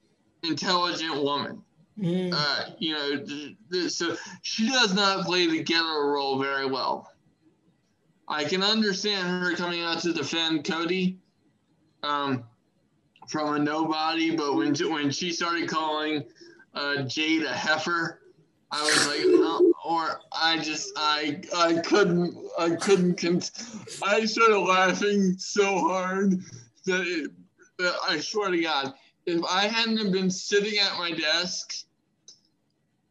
intelligent 0.44 1.22
woman. 1.24 1.62
Mm. 2.00 2.32
Uh, 2.34 2.66
you 2.78 2.94
know, 2.94 3.18
th- 3.18 3.56
th- 3.72 3.92
so 3.92 4.16
she 4.44 4.70
does 4.70 4.94
not 4.94 5.26
play 5.26 5.48
the 5.48 5.64
ghetto 5.64 6.00
role 6.00 6.40
very 6.40 6.68
well. 6.68 7.12
I 8.28 8.44
can 8.44 8.62
understand 8.62 9.44
her 9.44 9.56
coming 9.56 9.82
out 9.82 10.00
to 10.02 10.14
defend 10.14 10.66
Cody 10.66 11.18
um, 12.04 12.44
from 13.28 13.56
a 13.56 13.60
nobody, 13.60 14.36
but 14.36 14.56
when 14.56 14.76
when 14.76 15.10
she 15.12 15.32
started 15.32 15.70
calling 15.70 16.24
uh, 16.76 17.04
Jade 17.04 17.44
a 17.44 17.54
heifer, 17.54 18.22
I 18.70 18.84
was 18.84 19.08
like, 19.08 19.22
no, 19.26 19.74
or 19.84 20.20
I 20.34 20.60
just 20.60 20.92
I 20.98 21.42
I 21.56 21.80
couldn't 21.80 22.38
I 22.60 22.72
couldn't 22.76 23.16
con- 23.18 23.42
I 24.04 24.26
started 24.26 24.60
laughing 24.60 25.36
so 25.38 25.80
hard 25.80 26.42
that, 26.86 27.02
it, 27.08 27.32
that 27.80 27.96
I 28.08 28.20
swear 28.20 28.52
to 28.52 28.62
God, 28.62 28.94
if 29.26 29.44
I 29.50 29.68
hadn't 29.68 30.12
been 30.12 30.30
sitting 30.30 30.78
at 30.80 30.98
my 30.98 31.12
desk, 31.12 31.87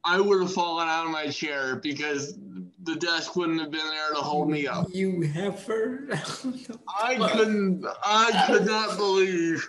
I 0.06 0.20
would 0.20 0.40
have 0.40 0.52
fallen 0.52 0.88
out 0.88 1.04
of 1.04 1.10
my 1.10 1.28
chair 1.28 1.76
because 1.76 2.38
the 2.84 2.94
desk 2.94 3.34
wouldn't 3.34 3.60
have 3.60 3.72
been 3.72 3.86
there 3.86 4.10
to 4.14 4.20
hold 4.20 4.48
me 4.48 4.66
up. 4.66 4.86
You 4.92 5.22
heifer. 5.22 6.08
I 7.00 7.16
couldn't 7.16 7.84
I 8.04 8.44
could 8.46 8.66
not 8.66 8.96
believe 8.96 9.68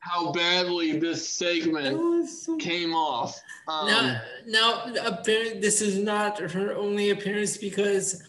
how 0.00 0.32
badly 0.32 0.98
this 0.98 1.26
segment 1.26 2.28
came 2.60 2.92
off. 2.92 3.40
Um, 3.66 3.86
now, 3.86 4.20
now, 4.46 4.92
apparently, 5.02 5.60
this 5.60 5.80
is 5.80 5.98
not 5.98 6.38
her 6.38 6.74
only 6.74 7.08
appearance 7.08 7.56
because 7.56 8.22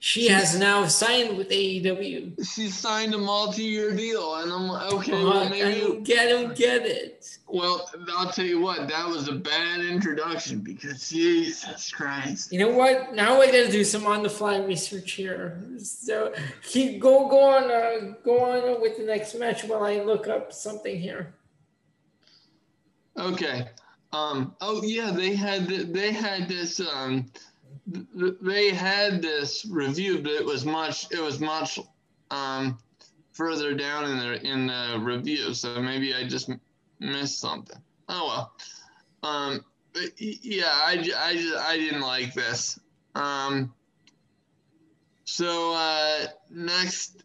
she 0.00 0.28
has 0.28 0.56
now 0.58 0.86
signed 0.86 1.36
with 1.36 1.50
AEW. 1.50 2.46
she 2.54 2.68
signed 2.68 3.14
a 3.14 3.18
multi-year 3.18 3.96
deal, 3.96 4.36
and 4.36 4.52
I'm 4.52 4.68
like, 4.68 4.92
okay, 4.92 5.12
Uh, 5.12 5.24
well 5.24 5.52
I 5.52 5.80
don't 5.80 6.04
get, 6.04 6.28
don't 6.28 6.54
get 6.54 6.86
it. 6.86 7.38
Well, 7.48 7.90
I'll 8.16 8.30
tell 8.30 8.44
you 8.44 8.60
what, 8.60 8.88
that 8.88 9.08
was 9.08 9.26
a 9.28 9.32
bad 9.32 9.80
introduction 9.80 10.60
because 10.60 11.08
Jesus 11.08 11.90
Christ. 11.90 12.52
You 12.52 12.60
know 12.60 12.70
what? 12.70 13.14
Now 13.14 13.40
I 13.40 13.46
gotta 13.46 13.72
do 13.72 13.82
some 13.82 14.06
on 14.06 14.22
the 14.22 14.30
fly 14.30 14.58
research 14.58 15.12
here. 15.12 15.60
So 15.78 16.32
keep 16.62 17.00
go 17.00 17.28
go 17.28 17.40
on 17.40 17.64
uh, 17.70 18.14
go 18.24 18.44
on 18.44 18.80
with 18.80 18.98
the 18.98 19.04
next 19.04 19.34
match 19.34 19.64
while 19.64 19.82
I 19.84 20.00
look 20.00 20.28
up 20.28 20.52
something 20.52 21.00
here. 21.00 21.34
Okay. 23.18 23.68
Um. 24.12 24.54
Oh 24.60 24.82
yeah, 24.84 25.10
they 25.10 25.34
had 25.34 25.68
th- 25.68 25.88
they 25.88 26.12
had 26.12 26.48
this 26.48 26.80
um. 26.80 27.30
Th- 27.92 28.06
th- 28.18 28.36
They 28.42 28.70
had 28.70 29.22
this 29.22 29.66
review, 29.66 30.20
but 30.22 30.32
it 30.32 30.44
was 30.44 30.64
much 30.64 31.10
it 31.12 31.20
was 31.20 31.40
much 31.40 31.78
um 32.30 32.78
further 33.32 33.74
down 33.74 34.04
in 34.10 34.18
the 34.18 34.42
in 34.46 34.66
the 34.66 34.98
review. 35.00 35.54
So 35.54 35.80
maybe 35.80 36.14
I 36.14 36.26
just 36.26 36.50
missed 37.00 37.40
something. 37.40 37.80
Oh 38.08 38.26
well. 38.26 38.52
Um. 39.22 39.64
yeah, 40.18 40.70
I 40.72 41.10
I 41.16 41.72
I 41.72 41.76
didn't 41.76 42.02
like 42.02 42.34
this. 42.34 42.78
Um. 43.14 43.74
So 45.24 45.74
uh, 45.74 46.26
next 46.50 47.22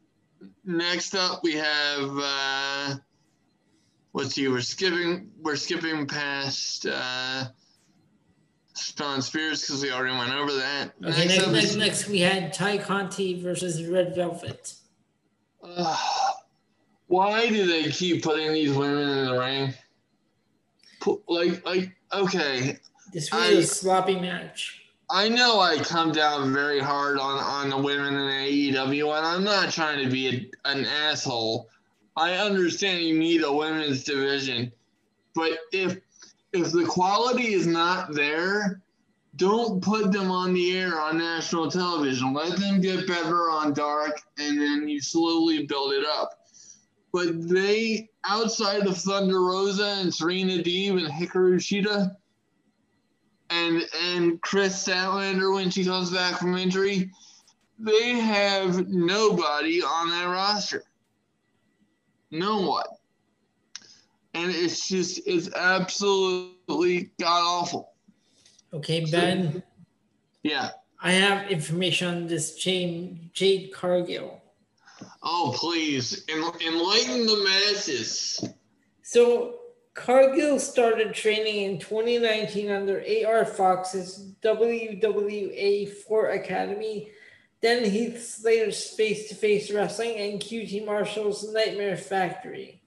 next 0.65 1.15
up 1.15 1.44
we 1.44 1.53
have. 1.56 2.11
Uh, 2.18 2.95
let's 4.14 4.35
see, 4.35 4.48
we're 4.48 4.61
skipping 4.61 5.31
we're 5.41 5.56
skipping 5.56 6.07
past 6.07 6.85
uh 6.85 7.45
Shawn 8.76 9.22
Spears 9.22 9.62
because 9.62 9.82
we 9.84 9.91
already 9.91 10.18
went 10.18 10.34
over 10.34 10.52
that. 10.54 10.91
Okay, 11.04 11.28
next, 11.28 11.40
up 11.40 11.52
next, 11.52 11.76
next 11.76 12.10
we 12.10 12.20
had 12.20 12.54
Tay 12.54 12.78
Conti 12.78 13.41
versus 13.41 13.86
Red 13.86 14.16
Velvet. 14.16 14.74
Ugh. 15.64 16.36
why 17.08 17.48
do 17.48 17.66
they 17.66 17.90
keep 17.90 18.24
putting 18.24 18.52
these 18.52 18.74
women 18.74 19.08
in 19.10 19.26
the 19.26 19.38
ring? 19.40 19.74
Like 21.28 21.66
like 21.66 21.95
okay, 22.12 22.80
This 23.12 23.32
was 23.32 23.41
I- 23.41 23.48
a 23.52 23.64
sloppy 23.64 24.20
match. 24.20 24.80
I 25.10 25.30
know 25.30 25.60
I 25.60 25.78
come 25.78 26.12
down 26.12 26.52
very 26.54 26.80
hard 26.80 27.20
on, 27.20 27.38
on 27.38 27.70
the 27.70 27.78
women 27.78 28.16
in 28.16 28.20
AEW, 28.30 29.16
and 29.16 29.26
I'm 29.26 29.44
not 29.44 29.72
trying 29.72 30.04
to 30.04 30.10
be 30.10 30.50
a, 30.66 30.70
an 30.70 30.86
asshole. 30.86 31.70
I 32.16 32.34
understand 32.38 33.02
you 33.04 33.20
need 33.20 33.44
a 33.44 33.52
women's 33.52 34.04
division, 34.04 34.72
but 35.36 35.52
if 35.72 36.00
if 36.54 36.72
the 36.72 36.86
quality 36.86 37.54
is 37.54 37.68
not 37.68 38.14
there, 38.14 38.82
don't 39.36 39.82
put 39.82 40.12
them 40.12 40.30
on 40.30 40.54
the 40.54 40.78
air 40.78 41.02
on 41.02 41.18
national 41.18 41.70
television. 41.70 42.34
Let 42.34 42.60
them 42.60 42.80
get 42.80 43.08
better 43.08 43.50
on 43.50 43.74
dark, 43.74 44.22
and 44.38 44.62
then 44.62 44.88
you 44.88 45.02
slowly 45.02 45.66
build 45.66 45.94
it 45.94 46.06
up. 46.06 46.40
But 47.12 47.50
they, 47.50 48.10
outside 48.24 48.86
of 48.86 48.98
Thunder 48.98 49.42
Rosa 49.42 49.98
and 50.00 50.14
Serena 50.14 50.62
Deeb 50.64 50.98
and 50.98 51.12
Hikaru 51.12 51.58
Shida, 51.58 52.16
and 53.50 53.84
and 54.06 54.42
Kris 54.42 54.88
Statlander 54.88 55.54
when 55.54 55.70
she 55.70 55.84
comes 55.84 56.12
back 56.12 56.40
from 56.40 56.56
injury, 56.56 57.12
they 57.80 58.12
have 58.12 58.88
nobody 58.88 59.82
on 59.82 60.10
that 60.10 60.26
roster. 60.26 60.84
No 62.32 62.62
one. 62.62 62.86
And 64.34 64.52
it's 64.52 64.88
just 64.88 65.22
it's 65.26 65.54
absolutely 65.54 67.12
god 67.20 67.44
awful. 67.44 67.94
Okay, 68.74 69.06
Ben. 69.06 69.62
Yeah. 70.42 70.72
I 71.02 71.12
have 71.12 71.52
information 71.52 72.08
on 72.08 72.28
this 72.28 72.56
Jade, 72.56 73.34
Jade 73.34 73.74
Cargill. 73.74 74.42
Oh, 75.22 75.54
please 75.58 76.26
enlighten 76.30 77.26
the 77.26 77.44
masses. 77.44 78.44
So 79.02 79.60
Cargill 79.94 80.60
started 80.60 81.14
training 81.14 81.72
in 81.72 81.80
2019 81.80 82.72
under 82.72 83.04
AR 83.28 83.46
Fox's 83.46 84.32
WWA 84.42 85.90
4 85.90 86.30
Academy, 86.30 87.12
then 87.62 87.84
Heath 87.84 88.26
Slater's 88.26 88.90
Face 88.90 89.30
to 89.30 89.36
Face 89.36 89.72
Wrestling, 89.72 90.16
and 90.16 90.42
QT 90.42 90.86
Marshall's 90.86 91.52
Nightmare 91.54 91.98
Factory. 91.98 92.82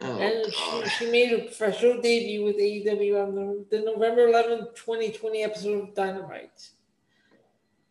Oh, 0.00 0.18
and 0.18 0.52
she, 0.52 0.88
she, 0.90 1.10
made 1.10 1.32
a 1.32 1.44
professional 1.44 2.00
debut 2.00 2.44
with 2.44 2.56
AEW 2.56 3.22
on 3.22 3.34
the, 3.34 3.64
the 3.70 3.84
November 3.84 4.28
11th, 4.28 4.76
2020 4.76 5.42
episode 5.42 5.88
of 5.88 5.94
Dynamite. 5.94 6.68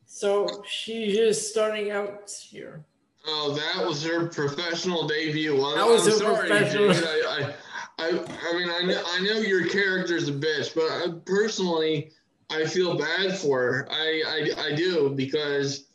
So 0.06 0.64
she's 0.66 1.16
just 1.16 1.50
starting 1.50 1.92
out 1.92 2.32
here. 2.50 2.86
Oh, 3.26 3.52
that 3.54 3.86
was 3.86 4.06
her 4.06 4.28
professional 4.28 5.06
debut. 5.06 5.62
I'm, 5.62 5.78
that 5.78 5.86
was 5.86 6.08
I'm 6.08 6.14
her 6.14 6.36
sorry, 6.36 6.48
professional. 6.48 6.92
I, 6.92 7.54
I, 8.00 8.06
I, 8.06 8.08
I 8.08 8.54
mean, 8.54 8.70
I 8.70 8.82
know, 8.84 9.04
I 9.06 9.20
know 9.20 9.40
your 9.40 9.68
character's 9.68 10.30
a 10.30 10.32
bitch, 10.32 10.74
but 10.74 10.86
I, 10.90 11.08
personally, 11.26 12.12
I 12.50 12.64
feel 12.66 12.98
bad 12.98 13.38
for 13.38 13.62
her. 13.62 13.88
I, 13.92 14.24
I, 14.58 14.68
I 14.68 14.76
do 14.76 15.10
because, 15.10 15.88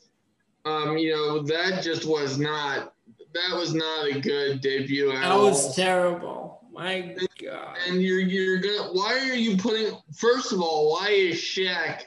um, 0.66 0.98
you 0.98 1.14
know, 1.14 1.40
that 1.42 1.82
just 1.82 2.04
was 2.04 2.38
not 2.38 2.94
that 3.34 3.56
was 3.56 3.74
not 3.74 4.06
a 4.06 4.20
good 4.20 4.60
debut 4.60 5.10
at 5.10 5.22
that 5.22 5.32
all. 5.32 5.44
was 5.44 5.74
terrible. 5.74 6.60
My 6.72 7.14
God. 7.42 7.76
And 7.86 8.00
you're 8.00 8.20
you're 8.20 8.58
gonna 8.58 8.92
why 8.92 9.12
are 9.14 9.34
you 9.34 9.56
putting 9.56 9.96
first 10.14 10.52
of 10.52 10.60
all, 10.60 10.92
why 10.92 11.08
is 11.08 11.36
Shaq 11.36 12.02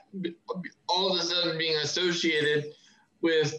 all 0.89 1.14
of 1.14 1.19
a 1.19 1.23
sudden 1.23 1.57
being 1.57 1.77
associated 1.77 2.65
with 3.22 3.53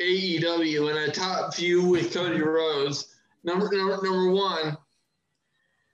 AEW 0.00 0.90
and 0.90 0.98
a 0.98 1.10
top 1.10 1.54
few 1.54 1.84
with 1.84 2.14
Cody 2.14 2.40
Rhodes? 2.40 3.14
Number 3.44 3.68
number, 3.72 3.98
number 4.02 4.30
one. 4.30 4.76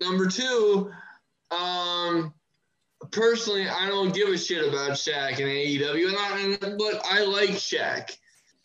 Number 0.01 0.27
two, 0.27 0.91
um 1.51 2.35
personally 3.11 3.67
I 3.69 3.89
don't 3.89 4.15
give 4.15 4.29
a 4.29 4.37
shit 4.37 4.69
about 4.69 4.93
Shaq 4.93 5.39
and 5.39 5.49
AEW 5.49 6.09
and 6.09 6.17
I 6.19 6.77
but 6.77 7.03
I 7.07 7.25
like 7.25 7.51
Shaq. 7.51 8.17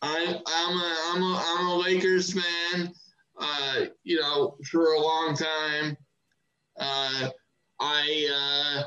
I, 0.04 0.42
I'm 0.46 0.78
a 0.78 0.96
I'm 1.08 1.24
a 1.24 1.44
I'm 1.48 1.68
a 1.68 1.76
Lakers 1.78 2.34
fan. 2.34 2.94
Uh, 3.40 3.86
you 4.04 4.20
know, 4.20 4.58
for 4.70 4.94
a 4.94 5.00
long 5.00 5.36
time. 5.36 5.98
Uh, 6.78 7.30
I 7.80 8.28
uh, 8.34 8.84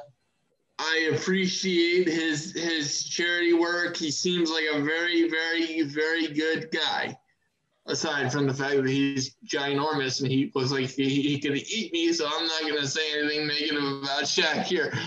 I 0.78 1.10
appreciate 1.14 2.06
his 2.06 2.52
his 2.52 3.02
charity 3.02 3.54
work. 3.54 3.96
He 3.96 4.10
seems 4.10 4.50
like 4.50 4.64
a 4.70 4.82
very 4.82 5.28
very 5.28 5.82
very 5.82 6.28
good 6.28 6.70
guy. 6.70 7.16
Aside 7.86 8.30
from 8.30 8.46
the 8.46 8.54
fact 8.54 8.76
that 8.76 8.88
he's 8.88 9.36
ginormous 9.46 10.20
and 10.20 10.30
he 10.30 10.50
looks 10.54 10.72
like 10.72 10.90
he, 10.90 11.22
he 11.22 11.38
could 11.38 11.56
eat 11.56 11.92
me, 11.92 12.12
so 12.12 12.26
I'm 12.26 12.46
not 12.46 12.62
gonna 12.62 12.86
say 12.86 13.18
anything 13.18 13.46
negative 13.46 13.82
about 13.82 14.24
Shaq 14.24 14.64
here. 14.64 14.92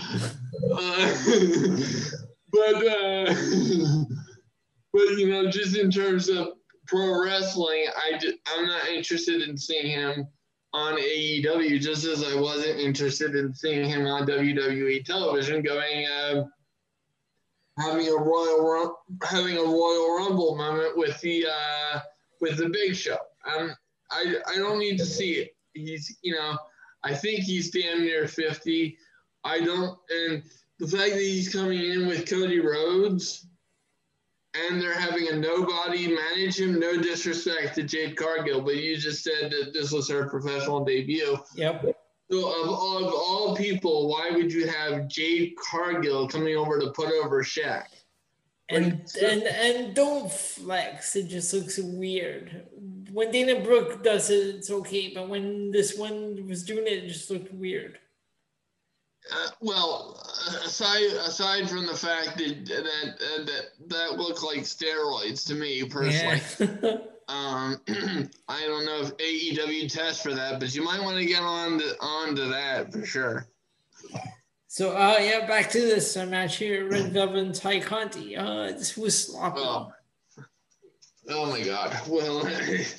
Uh, 0.72 1.14
but. 2.52 3.36
But 4.92 5.08
you 5.18 5.28
know, 5.28 5.50
just 5.50 5.76
in 5.76 5.90
terms 5.90 6.28
of 6.28 6.52
pro 6.86 7.24
wrestling, 7.24 7.86
I 7.96 8.18
I'm 8.48 8.66
not 8.66 8.88
interested 8.88 9.42
in 9.42 9.56
seeing 9.56 9.86
him 9.86 10.26
on 10.72 10.96
AEW, 10.96 11.80
just 11.80 12.04
as 12.04 12.22
I 12.24 12.38
wasn't 12.40 12.78
interested 12.78 13.34
in 13.34 13.54
seeing 13.54 13.88
him 13.88 14.06
on 14.06 14.26
WWE 14.26 15.04
television, 15.04 15.62
going 15.62 16.06
uh, 16.06 16.44
having 17.78 18.08
a 18.08 18.16
royal 18.16 18.96
having 19.24 19.56
a 19.56 19.62
Royal 19.62 20.16
Rumble 20.16 20.56
moment 20.56 20.96
with 20.96 21.20
the 21.20 21.46
uh, 21.46 22.00
with 22.40 22.58
the 22.58 22.68
Big 22.68 22.94
Show. 22.94 23.18
Um, 23.46 23.74
I 24.10 24.36
I 24.48 24.56
don't 24.56 24.78
need 24.78 24.98
to 24.98 25.06
see 25.06 25.34
it. 25.34 25.56
He's 25.72 26.16
you 26.22 26.34
know 26.34 26.56
I 27.04 27.14
think 27.14 27.40
he's 27.40 27.70
damn 27.70 28.00
near 28.00 28.28
fifty. 28.28 28.96
I 29.44 29.60
don't 29.60 29.98
and 30.10 30.42
the 30.78 30.86
fact 30.86 31.12
that 31.12 31.20
he's 31.20 31.52
coming 31.52 31.78
in 31.78 32.06
with 32.06 32.28
Cody 32.28 32.60
Rhodes 32.60 33.46
and 34.54 34.80
they're 34.80 34.98
having 34.98 35.28
a 35.28 35.36
nobody 35.36 36.08
manage 36.08 36.60
him. 36.60 36.78
No 36.78 36.96
disrespect 36.96 37.74
to 37.76 37.82
Jade 37.82 38.16
Cargill, 38.16 38.60
but 38.60 38.76
you 38.76 38.96
just 38.96 39.22
said 39.22 39.50
that 39.50 39.72
this 39.72 39.92
was 39.92 40.08
her 40.08 40.28
professional 40.28 40.84
debut. 40.84 41.38
Yep. 41.54 41.96
So 42.30 42.38
of 42.38 42.68
all, 42.68 43.04
of 43.04 43.12
all 43.12 43.56
people, 43.56 44.08
why 44.08 44.30
would 44.30 44.52
you 44.52 44.66
have 44.66 45.08
Jade 45.08 45.54
Cargill 45.56 46.28
coming 46.28 46.56
over 46.56 46.78
to 46.78 46.90
put 46.90 47.12
over 47.12 47.42
Shaq? 47.42 47.86
And 48.68 49.04
and 49.20 49.42
and 49.42 49.94
don't 49.96 50.30
flex. 50.30 51.16
It 51.16 51.26
just 51.26 51.52
looks 51.52 51.78
weird. 51.78 52.68
When 53.12 53.32
Dana 53.32 53.60
Brooke 53.60 54.04
does 54.04 54.30
it, 54.30 54.54
it's 54.54 54.70
okay, 54.70 55.10
but 55.12 55.28
when 55.28 55.72
this 55.72 55.96
one 55.98 56.46
was 56.46 56.62
doing 56.62 56.86
it, 56.86 57.04
it 57.04 57.08
just 57.08 57.30
looked 57.30 57.52
weird. 57.52 57.98
Uh, 59.32 59.48
well, 59.60 60.22
aside 60.64 61.12
aside 61.24 61.68
from 61.68 61.86
the 61.86 61.94
fact 61.94 62.38
that 62.38 62.66
that 62.66 62.86
uh, 62.86 63.44
that 63.44 63.66
that 63.86 64.18
looked 64.18 64.42
like 64.42 64.60
steroids 64.60 65.46
to 65.46 65.54
me 65.54 65.84
personally. 65.84 66.40
Yeah. 66.58 66.98
um, 67.28 67.80
I 68.48 68.62
don't 68.62 68.84
know 68.86 69.02
if 69.02 69.16
AEW 69.18 69.92
tests 69.92 70.22
for 70.22 70.34
that, 70.34 70.58
but 70.58 70.74
you 70.74 70.82
might 70.82 71.02
want 71.02 71.18
to 71.18 71.24
get 71.26 71.42
on 71.42 71.78
to 71.78 71.96
on 72.00 72.34
to 72.36 72.46
that 72.46 72.92
for 72.92 73.04
sure. 73.04 73.46
So 74.66 74.96
uh 74.96 75.18
yeah, 75.20 75.46
back 75.46 75.70
to 75.70 75.80
this 75.80 76.16
uh, 76.16 76.26
match 76.26 76.56
here, 76.56 76.88
Red 76.88 77.12
Velvet 77.12 77.38
and 77.38 77.54
Tay 77.54 77.80
Conti. 77.80 78.36
Uh 78.36 78.72
this 78.72 78.96
was 78.96 79.26
sloppy. 79.26 79.60
Oh. 79.60 79.92
oh 81.28 81.46
my 81.46 81.60
god. 81.60 81.96
Well 82.08 82.48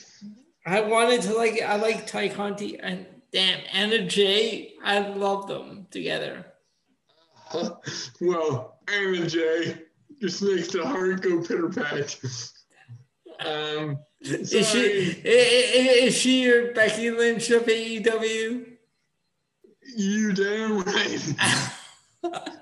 I 0.66 0.82
wanted 0.82 1.24
to 1.24 1.34
like 1.34 1.62
I 1.62 1.78
like 1.78 2.06
Tay 2.06 2.30
Conti 2.30 2.80
and 2.80 3.06
damn 3.34 3.60
Anna 3.74 4.06
Jay, 4.06 4.74
I 4.84 5.00
love 5.00 5.48
them 5.48 5.81
together. 5.92 6.46
well, 8.22 8.80
Anna 8.88 9.28
Jay 9.28 9.82
just 10.22 10.42
makes 10.42 10.70
the 10.70 10.86
heart 10.86 11.22
go 11.22 11.42
pitter 11.42 11.70
pat. 11.70 12.16
Um, 13.46 14.00
is 14.22 14.70
she 14.70 14.80
is 15.26 16.16
she 16.16 16.44
your 16.44 16.74
Becky 16.74 17.10
Lynch 17.12 17.50
of 17.50 17.64
AEW? 17.64 18.68
You 19.96 20.34
damn 20.34 20.82
right. 20.82 21.36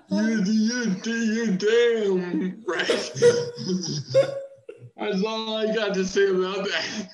you 0.10 0.44
you 0.44 1.02
you 1.06 1.58
damn 1.58 2.64
right. 2.66 2.88
That's 4.98 5.24
all 5.24 5.56
I 5.56 5.74
got 5.74 5.94
to 5.94 6.06
say 6.06 6.30
about 6.30 6.66
that. 6.66 7.10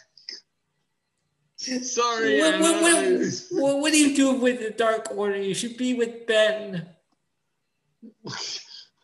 Sorry. 1.84 2.40
What, 2.40 2.60
what, 2.60 2.82
what, 3.52 3.80
what, 3.80 3.92
do 3.92 3.98
you 3.98 4.16
do 4.16 4.34
with 4.34 4.60
the 4.60 4.72
Dark 4.72 5.08
Order? 5.16 5.38
You 5.38 5.54
should 5.54 5.78
be 5.78 5.94
with 5.94 6.28
Ben. 6.28 6.88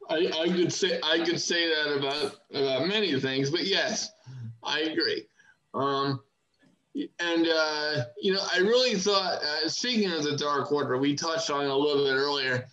I, 0.10 0.32
I 0.40 0.48
could 0.48 0.74
say 0.74 1.00
I 1.04 1.24
could 1.24 1.40
say 1.40 1.70
that 1.70 1.98
about 1.98 2.36
about 2.54 2.88
many 2.88 3.20
things, 3.20 3.50
but 3.50 3.64
yes, 3.64 4.12
I 4.64 4.82
agree. 4.82 5.26
Um, 5.74 6.22
and 7.20 7.48
uh, 7.48 8.04
you 8.22 8.34
know, 8.34 8.42
I 8.54 8.60
really 8.60 8.96
thought. 8.96 9.42
Uh, 9.42 9.70
speaking 9.70 10.12
of 10.12 10.24
the 10.24 10.36
Dark 10.36 10.72
Order, 10.72 10.98
we 10.98 11.16
touched 11.16 11.50
on 11.50 11.64
it 11.64 11.70
a 11.70 11.76
little 11.76 12.06
bit 12.06 12.14
earlier. 12.14 12.68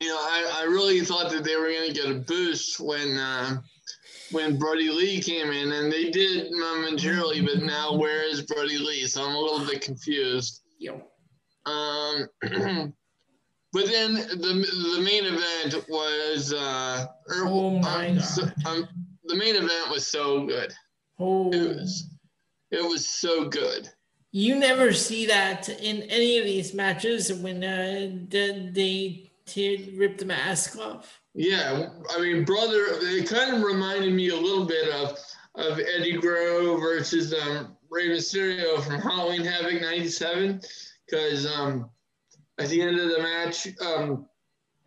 You 0.00 0.08
know, 0.08 0.16
I, 0.16 0.62
I 0.62 0.64
really 0.64 1.00
thought 1.00 1.30
that 1.30 1.42
they 1.42 1.56
were 1.56 1.70
going 1.70 1.92
to 1.92 2.00
get 2.00 2.10
a 2.10 2.14
boost 2.14 2.78
when 2.78 3.16
uh, 3.16 3.60
when 4.36 4.58
Brodie 4.58 4.90
Lee 4.90 5.20
came 5.20 5.50
in, 5.50 5.72
and 5.72 5.90
they 5.90 6.10
did 6.10 6.52
momentarily, 6.52 7.40
but 7.40 7.62
now 7.62 7.94
where 7.94 8.22
is 8.22 8.42
Brodie 8.42 8.78
Lee? 8.78 9.06
So 9.06 9.24
I'm 9.24 9.34
a 9.34 9.40
little 9.40 9.66
bit 9.66 9.80
confused. 9.80 10.62
Yep. 10.78 11.08
Um, 11.64 12.28
but 13.72 13.86
then 13.86 14.14
the 14.14 14.94
the 14.96 15.02
main 15.02 15.24
event 15.24 15.88
was 15.88 16.52
uh, 16.52 17.06
er, 17.30 17.46
oh 17.46 17.70
my 17.78 18.08
um, 18.08 18.14
god. 18.16 18.24
So, 18.24 18.42
um, 18.66 18.88
the 19.24 19.36
main 19.36 19.56
event 19.56 19.90
was 19.90 20.06
so 20.06 20.46
good. 20.46 20.72
Oh. 21.18 21.50
It 21.50 21.76
was 21.76 22.10
it 22.70 22.82
was 22.82 23.08
so 23.08 23.48
good. 23.48 23.88
You 24.32 24.56
never 24.56 24.92
see 24.92 25.24
that 25.26 25.68
in 25.70 26.02
any 26.02 26.38
of 26.38 26.44
these 26.44 26.74
matches 26.74 27.32
when 27.32 27.64
uh, 27.64 28.10
they, 28.28 29.30
they 29.54 29.90
rip 29.96 30.18
the 30.18 30.26
mask 30.26 30.76
off. 30.76 31.22
Yeah, 31.36 31.90
I 32.16 32.20
mean, 32.20 32.44
brother, 32.44 32.86
it 32.88 33.28
kind 33.28 33.54
of 33.54 33.62
reminded 33.62 34.14
me 34.14 34.30
a 34.30 34.36
little 34.36 34.64
bit 34.64 34.88
of 34.88 35.18
of 35.54 35.78
Eddie 35.78 36.18
Guerrero 36.18 36.78
versus 36.78 37.34
um, 37.34 37.76
Rey 37.90 38.08
Mysterio 38.08 38.80
from 38.82 39.00
Halloween 39.00 39.44
Havoc 39.44 39.82
'97, 39.82 40.62
because 41.06 41.46
um, 41.46 41.90
at 42.58 42.68
the 42.68 42.80
end 42.80 42.98
of 42.98 43.10
the 43.10 43.18
match, 43.18 43.68
um, 43.82 44.26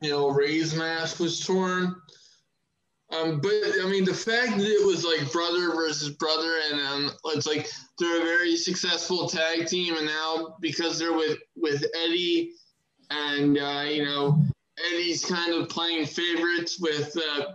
you 0.02 0.10
know, 0.10 0.30
Rey's 0.30 0.76
mask 0.76 1.20
was 1.20 1.40
torn. 1.40 1.96
Um, 3.12 3.42
but 3.42 3.54
I 3.84 3.88
mean, 3.88 4.04
the 4.04 4.14
fact 4.14 4.58
that 4.58 4.68
it 4.68 4.86
was 4.86 5.06
like 5.06 5.32
brother 5.32 5.72
versus 5.76 6.10
brother, 6.10 6.54
and 6.72 6.82
um, 6.82 7.12
it's 7.26 7.46
like 7.46 7.70
they're 8.00 8.22
a 8.22 8.26
very 8.26 8.58
successful 8.58 9.30
tag 9.30 9.68
team, 9.68 9.98
and 9.98 10.08
now 10.08 10.56
because 10.62 10.98
they're 10.98 11.14
with 11.14 11.38
with 11.56 11.86
Eddie, 11.96 12.54
and 13.12 13.60
uh, 13.60 13.86
you 13.88 14.04
know, 14.04 14.44
Eddie's 14.88 15.26
kind 15.26 15.53
of 15.53 15.69
playing 15.69 16.06
favorites 16.06 16.80
with 16.80 17.15
uh, 17.18 17.53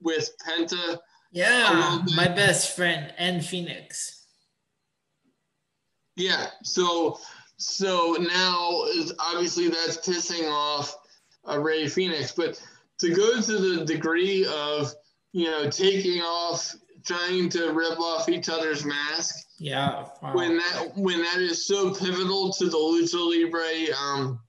with 0.00 0.30
Penta. 0.46 0.98
Yeah, 1.32 2.02
my 2.14 2.28
best 2.28 2.76
friend 2.76 3.12
and 3.18 3.44
Fenix. 3.44 4.26
Yeah, 6.16 6.48
so 6.62 7.18
so 7.56 8.16
now 8.18 8.84
is 8.94 9.12
obviously 9.18 9.68
that's 9.68 9.96
pissing 9.96 10.50
off 10.50 10.94
uh, 11.48 11.58
Rey 11.58 11.88
Fenix, 11.88 12.32
but 12.32 12.60
to 12.98 13.14
go 13.14 13.40
to 13.40 13.58
the 13.58 13.84
degree 13.84 14.46
of 14.46 14.92
you 15.32 15.46
know 15.46 15.70
taking 15.70 16.20
off, 16.20 16.74
trying 17.04 17.48
to 17.50 17.72
rip 17.72 17.98
off 17.98 18.28
each 18.28 18.48
other's 18.48 18.84
mask. 18.84 19.36
Yeah. 19.58 20.06
Wow. 20.22 20.34
When 20.34 20.56
that 20.56 20.92
when 20.96 21.22
that 21.22 21.38
is 21.38 21.66
so 21.66 21.94
pivotal 21.94 22.52
to 22.54 22.68
the 22.68 22.76
lucha 22.76 23.14
libre 23.14 23.96
um, 23.96 24.40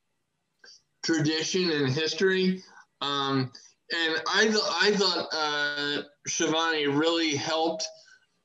tradition 1.04 1.70
and 1.72 1.90
history, 1.90 2.64
um, 3.02 3.52
and 3.92 4.22
I 4.28 4.48
I 4.82 4.96
thought 4.96 5.28
uh, 5.34 6.02
Schiavone 6.28 6.88
really 6.88 7.36
helped 7.36 7.86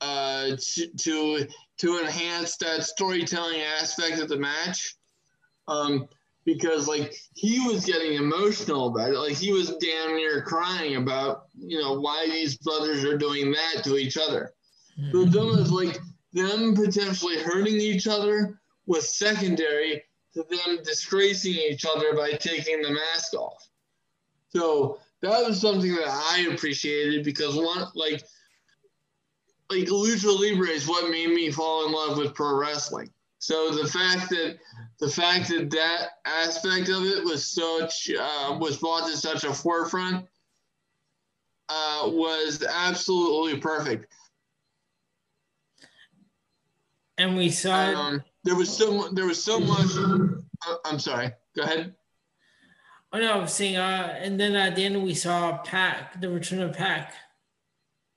uh, 0.01 0.51
to, 0.57 0.87
to 0.87 1.47
to 1.79 1.99
enhance 1.99 2.57
that 2.57 2.83
storytelling 2.83 3.61
aspect 3.61 4.19
of 4.19 4.29
the 4.29 4.37
match. 4.37 4.95
Um, 5.67 6.07
because 6.45 6.87
like 6.87 7.13
he 7.35 7.59
was 7.67 7.85
getting 7.85 8.13
emotional 8.13 8.87
about 8.87 9.11
it. 9.11 9.17
Like 9.17 9.37
he 9.37 9.51
was 9.51 9.75
damn 9.75 10.15
near 10.15 10.41
crying 10.41 10.95
about, 10.95 11.43
you 11.57 11.79
know, 11.79 11.99
why 11.99 12.27
these 12.27 12.57
brothers 12.57 13.03
are 13.03 13.17
doing 13.17 13.51
that 13.51 13.83
to 13.83 13.97
each 13.97 14.17
other. 14.17 14.53
Mm-hmm. 14.99 15.11
So 15.11 15.25
them 15.25 15.59
is 15.59 15.71
like 15.71 15.99
them 16.33 16.75
potentially 16.75 17.37
hurting 17.37 17.75
each 17.75 18.07
other 18.07 18.59
was 18.87 19.15
secondary 19.15 20.03
to 20.43 20.55
them 20.55 20.79
disgracing 20.83 21.53
each 21.53 21.85
other 21.85 22.13
by 22.15 22.31
taking 22.31 22.81
the 22.81 22.91
mask 22.91 23.33
off. 23.33 23.67
So 24.49 24.99
that 25.21 25.45
was 25.45 25.59
something 25.59 25.93
that 25.95 26.07
I 26.07 26.49
appreciated 26.53 27.23
because 27.23 27.55
one 27.55 27.85
like 27.95 28.23
like 29.69 29.85
lucha 29.85 30.39
libre 30.39 30.69
is 30.69 30.87
what 30.87 31.11
made 31.11 31.29
me 31.29 31.51
fall 31.51 31.85
in 31.85 31.91
love 31.91 32.17
with 32.17 32.33
pro 32.33 32.55
wrestling. 32.55 33.11
So 33.37 33.71
the 33.71 33.87
fact 33.87 34.29
that 34.31 34.57
the 34.99 35.09
fact 35.09 35.49
that 35.49 35.69
that 35.71 36.09
aspect 36.25 36.89
of 36.89 37.05
it 37.05 37.23
was 37.23 37.45
such 37.45 38.09
uh, 38.09 38.57
was 38.59 38.77
brought 38.77 39.07
to 39.09 39.15
such 39.15 39.43
a 39.43 39.53
forefront 39.53 40.25
uh, 41.69 42.03
was 42.05 42.63
absolutely 42.63 43.59
perfect. 43.59 44.11
And 47.17 47.35
we 47.35 47.49
saw 47.49 47.93
um, 47.93 48.23
there 48.43 48.55
was 48.55 48.75
so 48.75 49.09
there 49.09 49.25
was 49.25 49.43
so 49.43 49.59
much. 49.59 49.87
Uh, 50.67 50.75
I'm 50.85 50.99
sorry. 50.99 51.31
Go 51.55 51.63
ahead. 51.63 51.95
Oh 53.11 53.19
no, 53.19 53.41
I'm 53.41 53.47
saying. 53.47 53.77
Uh, 53.77 54.15
and 54.19 54.39
then 54.39 54.55
at 54.55 54.75
the 54.75 54.85
end 54.85 55.03
we 55.03 55.13
saw 55.13 55.57
Pac, 55.59 56.19
the 56.21 56.29
return 56.29 56.61
of 56.61 56.73
Pac. 56.73 57.13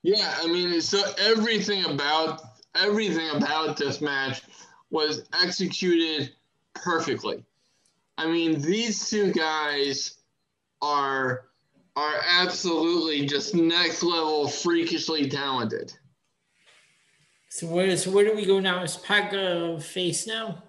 Yeah, 0.02 0.34
I 0.40 0.46
mean, 0.46 0.80
so 0.80 1.02
everything 1.18 1.84
about 1.84 2.42
everything 2.74 3.30
about 3.30 3.76
this 3.76 4.00
match 4.00 4.42
was 4.90 5.28
executed 5.42 6.32
perfectly. 6.74 7.44
I 8.18 8.26
mean, 8.26 8.60
these 8.60 9.08
two 9.08 9.32
guys 9.32 10.16
are 10.80 11.44
are 11.96 12.14
absolutely 12.26 13.26
just 13.26 13.54
next 13.54 14.02
level 14.02 14.48
freakishly 14.48 15.28
talented. 15.28 15.92
So 17.54 17.66
where 17.66 17.94
so 17.98 18.10
where 18.10 18.24
do 18.24 18.34
we 18.34 18.46
go 18.46 18.60
now? 18.60 18.82
Is 18.82 18.96
Pac 18.96 19.34
a 19.34 19.78
face 19.78 20.26
now? 20.26 20.62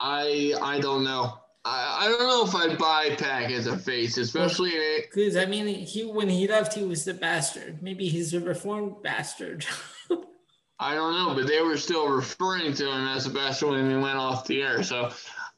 I 0.00 0.52
I 0.60 0.80
don't 0.80 1.04
know. 1.04 1.38
I, 1.64 1.98
I 2.00 2.08
don't 2.08 2.26
know 2.26 2.44
if 2.44 2.52
I'd 2.52 2.76
buy 2.76 3.14
Pac 3.14 3.52
as 3.52 3.68
a 3.68 3.78
face, 3.78 4.18
especially 4.18 4.72
because 5.02 5.36
I 5.36 5.46
mean 5.46 5.68
he 5.68 6.04
when 6.04 6.28
he 6.28 6.48
left 6.48 6.74
he 6.74 6.82
was 6.82 7.04
the 7.04 7.14
bastard. 7.14 7.80
Maybe 7.80 8.08
he's 8.08 8.34
a 8.34 8.40
reformed 8.40 9.04
bastard. 9.04 9.64
I 10.80 10.96
don't 10.96 11.14
know, 11.14 11.32
but 11.36 11.46
they 11.46 11.62
were 11.62 11.76
still 11.76 12.08
referring 12.08 12.74
to 12.74 12.90
him 12.90 13.06
as 13.06 13.26
a 13.26 13.30
bastard 13.30 13.68
when 13.68 13.88
he 13.88 13.96
went 13.96 14.18
off 14.18 14.48
the 14.48 14.62
air. 14.62 14.82
So 14.82 15.12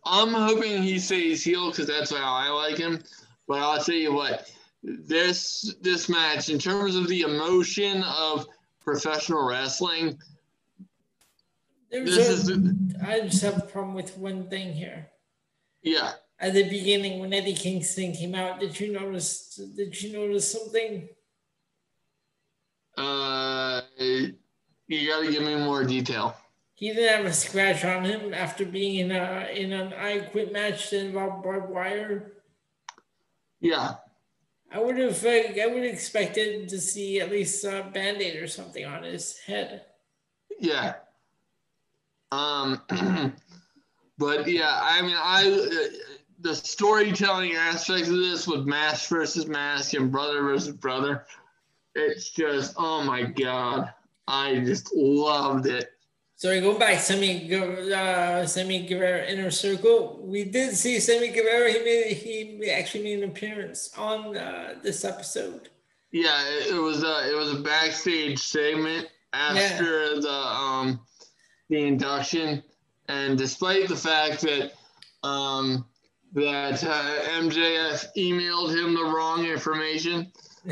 I'm 0.04 0.34
hoping 0.34 0.82
he 0.82 0.98
stays 0.98 1.42
heel 1.42 1.70
because 1.70 1.86
that's 1.86 2.14
how 2.14 2.34
I 2.34 2.50
like 2.50 2.76
him. 2.76 3.02
But 3.46 3.60
I'll 3.60 3.82
tell 3.82 3.94
you 3.94 4.12
what, 4.12 4.50
this 4.82 5.74
this 5.80 6.10
match, 6.10 6.50
in 6.50 6.58
terms 6.58 6.94
of 6.94 7.08
the 7.08 7.22
emotion 7.22 8.02
of 8.02 8.46
professional 8.88 9.46
wrestling, 9.46 10.18
There's 11.90 12.14
this 12.14 12.48
a, 12.48 12.52
is. 12.52 12.72
I 13.06 13.20
just 13.20 13.42
have 13.42 13.58
a 13.58 13.66
problem 13.66 13.94
with 13.94 14.16
one 14.16 14.48
thing 14.48 14.72
here. 14.72 15.10
Yeah. 15.82 16.12
At 16.40 16.54
the 16.54 16.68
beginning, 16.68 17.20
when 17.20 17.32
Eddie 17.34 17.54
Kingston 17.54 18.12
came 18.12 18.34
out, 18.34 18.60
did 18.60 18.78
you 18.80 18.92
notice? 18.92 19.60
Did 19.76 20.00
you 20.00 20.12
notice 20.12 20.50
something? 20.50 21.08
Uh, 22.96 23.82
you 23.98 25.08
got 25.08 25.24
to 25.24 25.30
give 25.30 25.42
me 25.42 25.56
more 25.56 25.84
detail. 25.84 26.34
He 26.74 26.92
didn't 26.92 27.16
have 27.16 27.26
a 27.26 27.32
scratch 27.32 27.84
on 27.84 28.04
him 28.04 28.32
after 28.32 28.64
being 28.64 29.00
in 29.00 29.10
a 29.10 29.48
in 29.52 29.72
an 29.72 29.92
I 29.92 30.20
Quit 30.30 30.52
match 30.52 30.90
that 30.90 31.06
involved 31.06 31.42
barbed 31.42 31.70
wire. 31.70 32.32
Yeah. 33.60 33.96
I 34.70 34.80
would 34.80 34.98
have 34.98 35.24
I 35.24 35.66
would 35.66 35.84
have 35.84 35.92
expected 35.92 36.68
to 36.68 36.80
see 36.80 37.20
at 37.20 37.30
least 37.30 37.64
a 37.64 37.88
band-aid 37.92 38.36
or 38.42 38.46
something 38.46 38.84
on 38.84 39.02
his 39.02 39.38
head. 39.38 39.82
Yeah. 40.58 40.94
Um 42.30 42.82
But 44.18 44.48
yeah, 44.48 44.80
I 44.82 45.00
mean, 45.00 45.14
I 45.16 45.88
the 46.40 46.54
storytelling 46.54 47.54
aspect 47.54 48.08
of 48.08 48.16
this 48.16 48.46
with 48.46 48.66
mask 48.66 49.08
versus 49.08 49.46
mask 49.46 49.94
and 49.94 50.10
brother 50.10 50.42
versus 50.42 50.74
brother, 50.74 51.24
it's 51.94 52.30
just 52.30 52.74
oh 52.76 53.02
my 53.04 53.22
god, 53.22 53.92
I 54.26 54.58
just 54.60 54.92
loved 54.92 55.66
it. 55.66 55.92
So 56.38 56.60
go 56.60 56.78
back, 56.78 57.00
Sammy, 57.00 57.52
uh, 57.52 58.46
Sammy 58.46 58.86
Guevara 58.86 59.26
inner 59.26 59.50
circle. 59.50 60.20
We 60.22 60.44
did 60.44 60.76
see 60.76 61.00
Sammy 61.00 61.28
Guevara. 61.28 61.72
He 61.72 61.78
made 61.80 62.16
he 62.16 62.70
actually 62.70 63.02
made 63.02 63.24
an 63.24 63.30
appearance 63.30 63.90
on 63.98 64.36
uh, 64.36 64.74
this 64.80 65.04
episode. 65.04 65.68
Yeah, 66.12 66.40
it 66.46 66.80
was 66.80 67.02
a 67.02 67.28
it 67.28 67.36
was 67.36 67.54
a 67.54 67.60
backstage 67.60 68.38
segment 68.38 69.08
after 69.32 70.14
yeah. 70.14 70.20
the 70.20 70.30
um 70.30 71.00
the 71.70 71.84
induction 71.84 72.62
and 73.08 73.36
despite 73.36 73.88
the 73.88 73.96
fact 73.96 74.42
that 74.42 74.72
um, 75.24 75.86
that 76.34 76.84
uh, 76.84 77.40
MJF 77.40 78.06
emailed 78.16 78.70
him 78.70 78.94
the 78.94 79.02
wrong 79.02 79.44
information, 79.44 80.30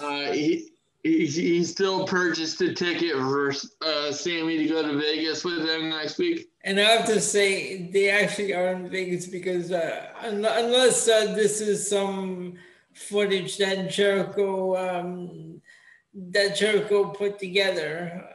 uh, 0.00 0.32
he, 0.32 0.72
he, 1.06 1.26
he 1.26 1.64
still 1.64 2.06
purchased 2.06 2.60
a 2.60 2.74
ticket 2.74 3.14
for 3.14 3.52
uh, 3.84 4.12
Sammy 4.12 4.58
to 4.58 4.66
go 4.66 4.82
to 4.82 4.98
Vegas 4.98 5.44
with 5.44 5.64
them 5.64 5.90
next 5.90 6.18
week. 6.18 6.50
And 6.64 6.80
I 6.80 6.84
have 6.84 7.06
to 7.06 7.20
say, 7.20 7.90
they 7.92 8.10
actually 8.10 8.54
are 8.54 8.72
in 8.72 8.90
Vegas 8.90 9.26
because 9.26 9.70
uh, 9.70 10.08
unless 10.22 11.08
uh, 11.08 11.32
this 11.34 11.60
is 11.60 11.88
some 11.88 12.54
footage 12.92 13.58
that 13.58 13.90
Jericho 13.90 14.76
um, 14.76 15.60
that 16.14 16.56
Jericho 16.56 17.10
put 17.10 17.38
together 17.38 18.26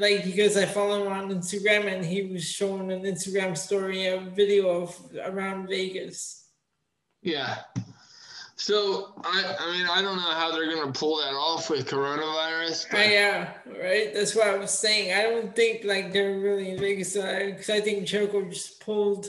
like 0.00 0.24
because 0.24 0.56
I 0.56 0.64
follow 0.64 1.06
him 1.06 1.12
on 1.12 1.28
Instagram 1.30 1.92
and 1.92 2.04
he 2.04 2.22
was 2.22 2.44
showing 2.44 2.90
an 2.90 3.02
Instagram 3.02 3.56
story, 3.56 4.06
a 4.06 4.20
video 4.20 4.82
of 4.82 4.98
around 5.24 5.68
Vegas. 5.68 6.48
Yeah. 7.22 7.58
So 8.56 9.12
I, 9.22 9.54
I 9.60 9.72
mean, 9.72 9.86
I 9.86 10.00
don't 10.00 10.16
know 10.16 10.22
how 10.22 10.50
they're 10.50 10.74
gonna 10.74 10.92
pull 10.92 11.18
that 11.18 11.34
off 11.34 11.68
with 11.68 11.88
coronavirus. 11.88 12.86
But... 12.90 13.00
Uh, 13.00 13.10
yeah, 13.10 13.52
right. 13.66 14.14
That's 14.14 14.34
what 14.34 14.48
I 14.48 14.56
was 14.56 14.70
saying. 14.70 15.12
I 15.12 15.22
don't 15.22 15.54
think 15.54 15.84
like 15.84 16.12
they're 16.12 16.38
really 16.38 16.70
in 16.70 16.78
Vegas 16.78 17.12
because 17.12 17.70
uh, 17.70 17.74
I 17.74 17.80
think 17.80 18.06
Jericho 18.06 18.42
just 18.48 18.80
pulled 18.80 19.28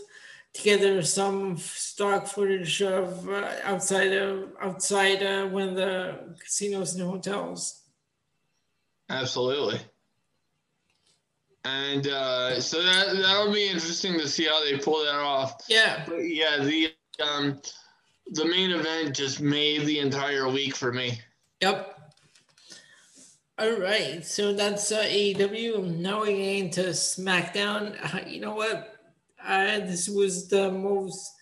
together 0.53 1.01
some 1.03 1.57
stock 1.57 2.25
footage 2.25 2.81
of 2.81 3.27
uh, 3.29 3.51
outside 3.63 4.13
of 4.13 4.49
outside 4.61 5.21
uh, 5.21 5.45
one 5.47 5.69
of 5.69 5.75
the 5.75 6.35
casinos 6.39 6.95
and 6.95 7.03
hotels. 7.03 7.81
Absolutely. 9.09 9.79
And 11.65 12.07
uh, 12.07 12.61
so 12.61 12.81
that 12.81 13.07
that'll 13.13 13.51
be 13.51 13.67
interesting 13.67 14.17
to 14.19 14.27
see 14.27 14.45
how 14.45 14.63
they 14.63 14.77
pull 14.77 15.03
that 15.03 15.15
off. 15.15 15.65
Yeah. 15.67 16.05
But 16.07 16.19
yeah, 16.19 16.63
the 16.63 16.93
um, 17.21 17.61
the 18.31 18.45
main 18.45 18.71
event 18.71 19.15
just 19.15 19.41
made 19.41 19.85
the 19.85 19.99
entire 19.99 20.49
week 20.49 20.75
for 20.75 20.91
me. 20.91 21.19
Yep. 21.61 21.93
All 23.59 23.79
right, 23.79 24.23
so 24.23 24.53
that's 24.53 24.91
uh, 24.91 25.03
AEW. 25.03 25.97
Now 25.97 26.21
we 26.21 26.33
get 26.33 26.65
into 26.65 26.81
SmackDown. 26.91 27.97
Uh, 28.13 28.19
you 28.27 28.39
know 28.39 28.53
what? 28.53 28.95
Uh, 29.43 29.79
this 29.79 30.07
was 30.07 30.47
the 30.47 30.71
most. 30.71 31.33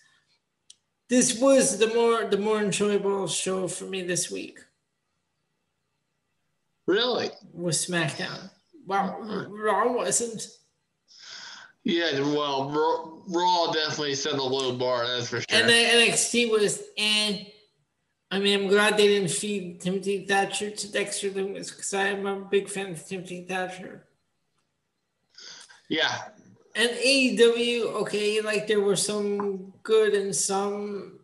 This 1.10 1.38
was 1.38 1.78
the 1.78 1.88
more 1.88 2.24
the 2.24 2.38
more 2.38 2.62
enjoyable 2.62 3.28
show 3.28 3.68
for 3.68 3.84
me 3.84 4.02
this 4.02 4.30
week. 4.30 4.58
Really? 6.86 7.30
Was 7.52 7.86
SmackDown? 7.86 8.50
Wow, 8.86 9.18
Raw 9.50 9.92
wasn't. 9.92 10.46
Yeah, 11.86 12.18
well, 12.18 12.68
Raw, 13.28 13.72
definitely 13.72 14.16
set 14.16 14.32
a 14.32 14.42
low 14.42 14.76
bar. 14.76 15.06
That's 15.06 15.28
for 15.28 15.36
sure. 15.36 15.46
And 15.50 15.68
then 15.68 16.08
NXT 16.08 16.50
was, 16.50 16.82
and 16.98 17.36
eh. 17.36 17.44
I 18.28 18.40
mean, 18.40 18.60
I'm 18.60 18.66
glad 18.66 18.96
they 18.96 19.06
didn't 19.06 19.30
feed 19.30 19.82
Timothy 19.82 20.26
Thatcher 20.26 20.72
to 20.72 20.90
Dexter 20.90 21.30
Lumis 21.30 21.70
because 21.70 21.94
I'm 21.94 22.26
a 22.26 22.40
big 22.40 22.68
fan 22.68 22.90
of 22.90 23.06
Timothy 23.06 23.46
Thatcher. 23.46 24.08
Yeah. 25.88 26.10
And 26.74 26.90
AEW, 26.90 27.84
okay, 28.02 28.40
like 28.40 28.66
there 28.66 28.80
were 28.80 28.96
some 28.96 29.72
good 29.84 30.12
and 30.14 30.34
some 30.34 31.20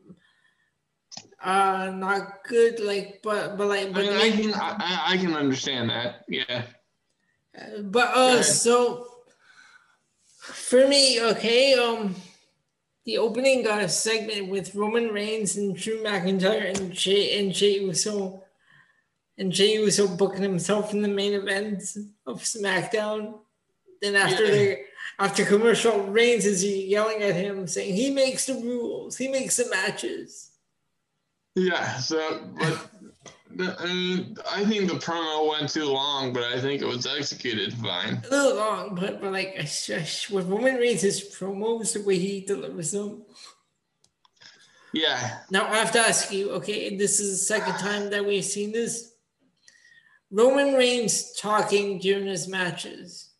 uh 1.43 1.91
not 1.93 2.45
good, 2.45 2.79
like 2.79 3.19
but 3.25 3.59
but 3.59 3.67
like 3.67 3.93
but 3.93 4.05
I, 4.05 4.11
mean, 4.11 4.17
I 4.17 4.31
can 4.31 4.55
I, 4.55 5.03
I 5.09 5.17
can 5.17 5.35
understand 5.35 5.91
that. 5.91 6.25
Yeah. 6.29 6.67
But 7.83 8.17
uh, 8.17 8.43
so 8.43 9.12
for 10.43 10.89
me, 10.89 11.23
okay, 11.23 11.75
um, 11.75 12.17
the 13.05 13.19
opening 13.19 13.63
got 13.63 13.83
a 13.83 13.89
segment 13.89 14.49
with 14.49 14.75
Roman 14.75 15.09
Reigns 15.09 15.57
and 15.57 15.77
Drew 15.77 16.03
McIntyre 16.03 16.77
and 16.77 16.93
Jay 16.93 17.39
and 17.39 17.53
Jey 17.53 17.79
Uso, 17.79 18.43
and 19.39 19.53
Jey 19.53 19.75
Uso 19.75 20.09
booking 20.09 20.43
himself 20.43 20.93
in 20.93 21.01
the 21.01 21.09
main 21.09 21.33
event 21.35 21.83
of 22.27 22.43
SmackDown. 22.43 23.39
Then 24.01 24.17
after 24.17 24.45
yeah. 24.45 24.51
the 24.51 24.79
after 25.21 25.45
commercial, 25.45 26.03
Reigns 26.07 26.45
is 26.45 26.65
yelling 26.65 27.23
at 27.23 27.37
him, 27.37 27.69
saying 27.69 27.95
he 27.95 28.11
makes 28.11 28.47
the 28.47 28.55
rules, 28.55 29.17
he 29.17 29.29
makes 29.29 29.57
the 29.57 29.71
matches. 29.71 30.51
Yeah. 31.55 31.99
So, 31.99 32.51
but 32.59 32.91
I 33.61 34.27
I 34.51 34.65
think 34.65 34.89
the 34.89 34.99
promo 34.99 35.51
went 35.51 35.71
too 35.71 35.87
long, 35.87 36.33
but 36.33 36.45
I 36.45 36.61
think 36.61 36.83
it 36.83 36.87
was 36.87 37.07
executed 37.07 37.73
fine. 37.75 38.23
A 38.27 38.31
little 38.31 38.57
long, 38.57 38.95
but, 38.95 39.21
but 39.21 39.33
like 39.33 39.57
when 40.31 40.49
Roman 40.49 40.77
Reigns 40.77 41.03
his 41.03 41.21
promos, 41.21 41.95
the 41.95 42.03
way 42.03 42.19
he 42.19 42.41
delivers 42.41 42.93
them. 42.93 43.25
Yeah. 44.93 45.39
Now 45.51 45.67
I 45.67 45.77
have 45.77 45.93
to 45.93 46.01
ask 46.01 46.33
you, 46.33 46.51
okay, 46.53 46.97
this 46.97 47.19
is 47.21 47.31
the 47.31 47.45
second 47.45 47.79
time 47.79 48.11
that 48.11 48.25
we've 48.25 48.45
seen 48.45 48.73
this. 48.73 49.15
Roman 50.31 50.75
Reigns 50.75 51.33
talking 51.35 51.99
during 51.99 52.27
his 52.27 52.49
matches. 52.49 53.31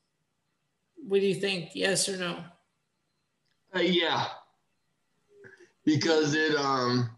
What 0.97 1.21
do 1.21 1.27
you 1.27 1.35
think? 1.35 1.71
Yes 1.75 2.09
or 2.09 2.17
no? 2.17 2.45
Uh, 3.75 3.81
yeah. 3.81 4.27
Because 5.85 6.35
it 6.35 6.55
um 6.55 7.11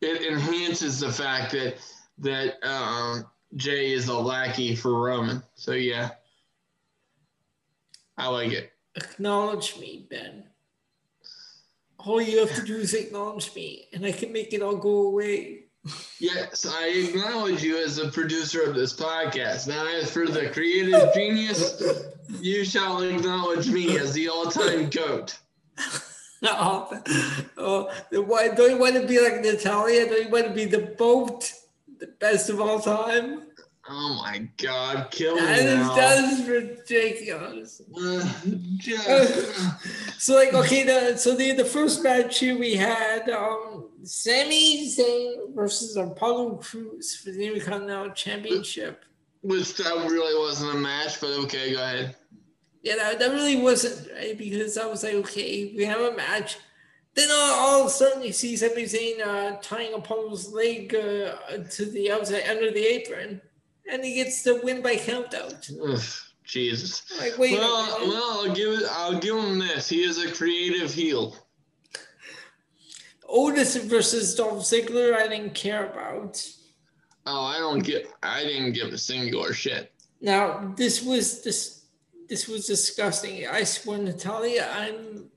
it 0.00 0.22
enhances 0.32 1.00
the 1.00 1.10
fact 1.10 1.52
that 1.52 1.76
that 2.20 2.62
um, 2.66 3.26
Jey 3.56 3.92
is 3.92 4.08
a 4.08 4.18
lackey 4.18 4.74
for 4.74 5.00
Roman. 5.00 5.42
So 5.54 5.72
yeah, 5.72 6.10
I 8.16 8.28
like 8.28 8.52
it. 8.52 8.72
Acknowledge 8.94 9.78
me, 9.78 10.06
Ben. 10.10 10.44
All 11.98 12.20
you 12.20 12.38
have 12.40 12.54
to 12.54 12.62
do 12.62 12.76
is 12.76 12.94
acknowledge 12.94 13.54
me, 13.54 13.88
and 13.92 14.04
I 14.04 14.12
can 14.12 14.32
make 14.32 14.52
it 14.52 14.62
all 14.62 14.76
go 14.76 15.06
away. 15.08 15.64
Yes, 16.20 16.66
I 16.66 16.88
acknowledge 16.88 17.62
you 17.62 17.78
as 17.78 17.96
the 17.96 18.10
producer 18.10 18.62
of 18.62 18.74
this 18.74 18.94
podcast. 18.94 19.68
Now, 19.68 19.86
as 19.86 20.10
for 20.10 20.26
the 20.26 20.50
creative 20.50 21.12
genius, 21.14 21.82
you 22.40 22.64
shall 22.64 23.02
acknowledge 23.02 23.68
me 23.68 23.98
as 23.98 24.12
the 24.12 24.28
all-time 24.28 24.90
goat. 24.90 25.38
oh, 26.42 27.02
oh, 27.56 27.90
don't 28.10 28.70
you 28.70 28.78
want 28.78 28.94
to 28.96 29.06
be 29.06 29.20
like 29.20 29.40
Natalya? 29.40 30.06
Don't 30.06 30.24
you 30.24 30.30
want 30.30 30.46
to 30.46 30.52
be 30.52 30.64
the 30.64 30.94
boat? 30.98 31.52
The 31.98 32.06
best 32.06 32.50
of 32.50 32.60
all 32.60 32.80
time. 32.80 33.48
Oh 33.90 34.20
my 34.22 34.46
God, 34.58 35.10
kill 35.10 35.36
me 35.36 35.40
that 35.40 35.64
now. 35.64 35.90
Is, 35.90 35.96
that 35.96 36.24
is 36.24 36.46
ridiculous. 36.46 37.80
so 40.18 40.34
like, 40.34 40.52
okay, 40.52 40.84
the, 40.84 41.16
so 41.16 41.34
the 41.34 41.52
the 41.52 41.64
first 41.64 42.02
match 42.02 42.38
here 42.38 42.58
we 42.58 42.74
had 42.74 43.30
um 43.30 43.88
Sami 44.02 44.88
Zayn 44.88 45.54
versus 45.54 45.96
Apollo 45.96 46.56
Crews 46.56 47.16
for 47.16 47.30
the 47.30 47.46
Intercontinental 47.46 48.10
Championship. 48.10 49.06
Which 49.40 49.74
that 49.76 49.94
really 49.94 50.38
wasn't 50.38 50.74
a 50.74 50.78
match, 50.78 51.18
but 51.20 51.30
okay, 51.44 51.72
go 51.72 51.82
ahead. 51.82 52.16
Yeah, 52.82 52.96
that, 52.96 53.18
that 53.18 53.30
really 53.30 53.56
wasn't 53.56 54.10
right 54.12 54.36
because 54.36 54.76
I 54.76 54.86
was 54.86 55.02
like, 55.02 55.14
okay, 55.14 55.72
we 55.76 55.84
have 55.84 56.00
a 56.00 56.16
match 56.16 56.58
then 57.18 57.30
all, 57.30 57.52
all 57.52 57.80
of 57.80 57.86
a 57.86 57.90
sudden 57.90 58.22
you 58.22 58.32
see 58.32 58.56
Sami 58.56 58.84
Zayn 58.84 59.20
uh, 59.26 59.56
tying 59.60 59.94
Apollo's 59.94 60.52
leg 60.52 60.94
uh, 60.94 61.58
to 61.70 61.84
the 61.86 62.12
outside 62.12 62.44
under 62.48 62.70
the 62.70 62.84
apron, 62.84 63.40
and 63.90 64.04
he 64.04 64.14
gets 64.14 64.42
the 64.42 64.60
win 64.62 64.82
by 64.82 64.96
countout. 64.96 65.70
Ugh, 65.82 66.00
Jesus. 66.44 67.02
Like, 67.18 67.36
wait. 67.38 67.58
Well, 67.58 68.08
well, 68.08 68.46
I'll 68.48 68.54
give 68.54 68.80
I'll 68.90 69.18
give 69.18 69.36
him 69.36 69.58
this. 69.58 69.88
He 69.88 70.02
is 70.02 70.22
a 70.22 70.32
creative 70.32 70.92
heel. 70.92 71.36
Otis 73.28 73.76
versus 73.76 74.34
Dolph 74.34 74.62
Ziggler, 74.62 75.14
I 75.14 75.28
didn't 75.28 75.54
care 75.54 75.86
about. 75.90 76.42
Oh, 77.26 77.44
I 77.44 77.58
don't 77.58 77.80
get. 77.80 78.10
I 78.22 78.42
didn't 78.44 78.72
give 78.72 78.88
a 78.88 78.98
singular 78.98 79.52
shit. 79.52 79.92
Now 80.20 80.72
this 80.76 81.02
was 81.02 81.42
this 81.42 81.84
this 82.28 82.48
was 82.48 82.66
disgusting. 82.66 83.46
I 83.46 83.64
swear, 83.64 83.98
Natalya, 83.98 84.70
I'm 84.74 85.30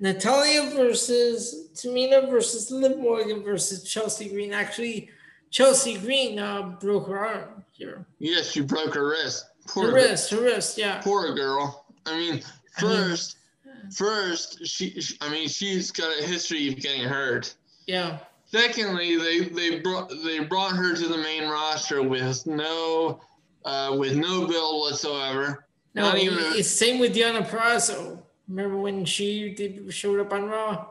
Natalya 0.00 0.70
versus 0.74 1.68
Tamina 1.74 2.28
versus 2.28 2.70
Liv 2.70 2.98
Morgan 2.98 3.42
versus 3.42 3.84
Chelsea 3.84 4.28
Green. 4.28 4.52
Actually, 4.52 5.08
Chelsea 5.50 5.98
Green 5.98 6.38
uh, 6.38 6.76
broke 6.80 7.06
her 7.08 7.18
arm 7.18 7.64
here. 7.72 8.04
Yes, 8.18 8.50
she 8.50 8.60
broke 8.60 8.94
her 8.94 9.08
wrist. 9.08 9.46
Poor 9.66 9.88
her 9.88 9.94
wrist, 9.94 10.30
her 10.30 10.40
wrist, 10.40 10.76
yeah. 10.76 11.00
Poor 11.02 11.34
girl. 11.34 11.86
I 12.06 12.16
mean, 12.16 12.42
first, 12.78 13.36
I 13.64 13.68
mean, 13.68 13.90
first, 13.92 14.66
she, 14.66 15.00
I 15.20 15.30
mean, 15.30 15.48
she's 15.48 15.90
got 15.90 16.10
a 16.18 16.22
history 16.24 16.68
of 16.68 16.76
getting 16.76 17.04
hurt. 17.04 17.54
Yeah. 17.86 18.18
Secondly, 18.46 19.16
they 19.16 19.48
they 19.48 19.80
brought 19.80 20.12
they 20.22 20.40
brought 20.40 20.76
her 20.76 20.94
to 20.94 21.08
the 21.08 21.18
main 21.18 21.48
roster 21.48 22.02
with 22.02 22.46
no 22.46 23.20
uh, 23.64 23.96
with 23.98 24.16
no 24.16 24.46
build 24.46 24.80
whatsoever. 24.80 25.66
No, 25.94 26.02
Not 26.02 26.18
even 26.18 26.38
a, 26.38 26.56
it's 26.56 26.68
same 26.68 26.98
with 26.98 27.14
Deonna 27.14 27.46
Purrazzo. 27.48 28.23
Remember 28.48 28.76
when 28.76 29.04
she 29.04 29.54
did 29.54 29.92
showed 29.92 30.20
up 30.20 30.32
on 30.32 30.48
Raw? 30.48 30.86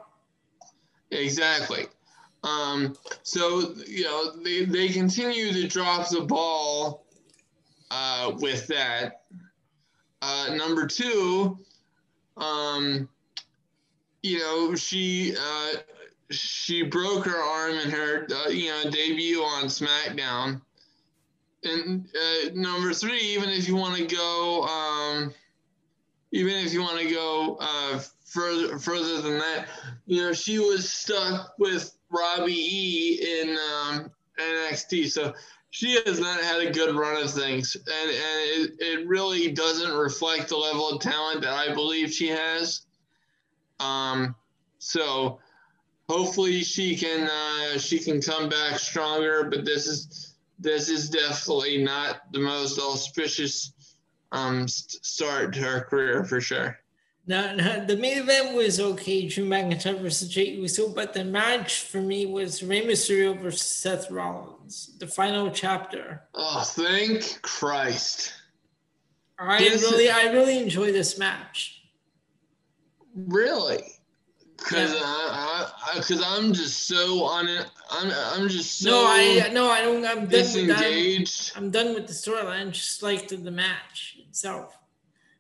Exactly. 1.11 1.85
Um, 2.43 2.95
so 3.21 3.73
you 3.87 4.03
know 4.03 4.35
they, 4.37 4.65
they 4.65 4.89
continue 4.89 5.53
to 5.53 5.67
drop 5.67 6.09
the 6.09 6.21
ball 6.21 7.05
uh, 7.91 8.31
with 8.39 8.67
that. 8.67 9.21
Uh, 10.21 10.55
number 10.55 10.87
two, 10.87 11.57
um, 12.37 13.07
you 14.23 14.39
know 14.39 14.75
she 14.75 15.35
uh, 15.39 15.79
she 16.31 16.83
broke 16.83 17.25
her 17.25 17.41
arm 17.41 17.75
in 17.75 17.89
her 17.89 18.27
uh, 18.31 18.49
you 18.49 18.69
know 18.69 18.89
debut 18.89 19.41
on 19.41 19.65
SmackDown. 19.65 20.61
And 21.65 22.09
uh, 22.13 22.49
number 22.53 22.93
three, 22.93 23.21
even 23.21 23.49
if 23.49 23.69
you 23.69 23.75
want 23.77 23.95
to 23.97 24.03
go 24.03 24.63
um, 24.63 25.33
even 26.33 26.65
if 26.65 26.73
you 26.73 26.81
want 26.81 26.99
to 26.99 27.09
go 27.09 27.57
uh, 27.61 27.99
further 28.25 28.79
further 28.79 29.21
than 29.21 29.37
that, 29.37 29.67
you 30.07 30.17
know, 30.17 30.33
she 30.33 30.57
was 30.57 30.91
stuck 30.91 31.53
with 31.59 31.95
Robbie 32.09 32.53
E 32.53 33.41
in 33.41 33.49
um, 33.51 34.11
NXT, 34.39 35.11
so 35.11 35.33
she 35.69 36.01
has 36.05 36.19
not 36.19 36.41
had 36.41 36.61
a 36.61 36.71
good 36.71 36.95
run 36.95 37.21
of 37.21 37.31
things, 37.31 37.75
and 37.75 38.09
and 38.09 38.17
it, 38.19 38.71
it 38.79 39.07
really 39.07 39.51
doesn't 39.51 39.93
reflect 39.93 40.49
the 40.49 40.57
level 40.57 40.89
of 40.89 41.01
talent 41.01 41.41
that 41.41 41.53
I 41.53 41.71
believe 41.71 42.11
she 42.11 42.29
has. 42.29 42.81
Um, 43.79 44.33
so 44.79 45.39
hopefully 46.09 46.63
she 46.63 46.95
can 46.95 47.29
uh, 47.29 47.77
she 47.77 47.99
can 47.99 48.19
come 48.19 48.49
back 48.49 48.79
stronger, 48.79 49.49
but 49.51 49.65
this 49.65 49.85
is 49.85 50.33
this 50.57 50.89
is 50.89 51.11
definitely 51.11 51.83
not 51.83 52.21
the 52.31 52.39
most 52.39 52.79
auspicious 52.79 53.71
um, 54.33 54.67
start 54.67 55.53
to 55.53 55.61
her 55.61 55.81
career 55.81 56.25
for 56.25 56.41
sure. 56.41 56.77
No, 57.25 57.55
no, 57.55 57.85
the 57.85 57.95
main 57.95 58.17
event 58.17 58.53
was 58.53 58.81
okay, 58.81 59.29
Drew 59.29 59.45
McIntyre 59.45 60.01
versus 60.01 60.27
Jey 60.27 60.49
Uso, 60.49 60.89
but 60.89 61.13
the 61.13 61.23
match 61.23 61.83
for 61.83 62.01
me 62.01 62.25
was 62.25 62.61
Rey 62.61 62.85
Mysterio 62.85 63.39
versus 63.39 63.61
Seth 63.61 64.11
Rollins, 64.11 64.97
the 64.99 65.07
final 65.07 65.49
chapter. 65.49 66.23
Oh, 66.33 66.63
thank 66.65 67.41
Christ! 67.41 68.33
I 69.39 69.59
this 69.59 69.83
really, 69.83 70.05
is... 70.05 70.15
I 70.15 70.31
really 70.33 70.59
enjoyed 70.59 70.93
this 70.93 71.17
match. 71.17 71.81
Really? 73.15 73.83
Because 74.57 74.93
yeah. 74.93 75.01
I, 75.03 75.93
because 75.95 76.21
I'm 76.25 76.53
just 76.53 76.87
so 76.87 77.23
on 77.23 77.47
it. 77.47 77.65
I'm, 77.89 78.11
I'm 78.33 78.49
just 78.49 78.79
so. 78.79 78.89
No, 78.89 79.05
I, 79.07 79.49
no, 79.53 79.69
I 79.69 79.81
don't. 79.81 80.05
I'm 80.05 80.27
disengaged. 80.27 81.53
Done 81.53 81.63
I'm, 81.63 81.65
I'm 81.65 81.71
done 81.71 81.93
with 81.93 82.07
the 82.07 82.13
storyline. 82.13 82.71
Just 82.71 83.03
like 83.03 83.27
the, 83.27 83.37
the 83.37 83.51
match 83.51 84.17
itself 84.33 84.79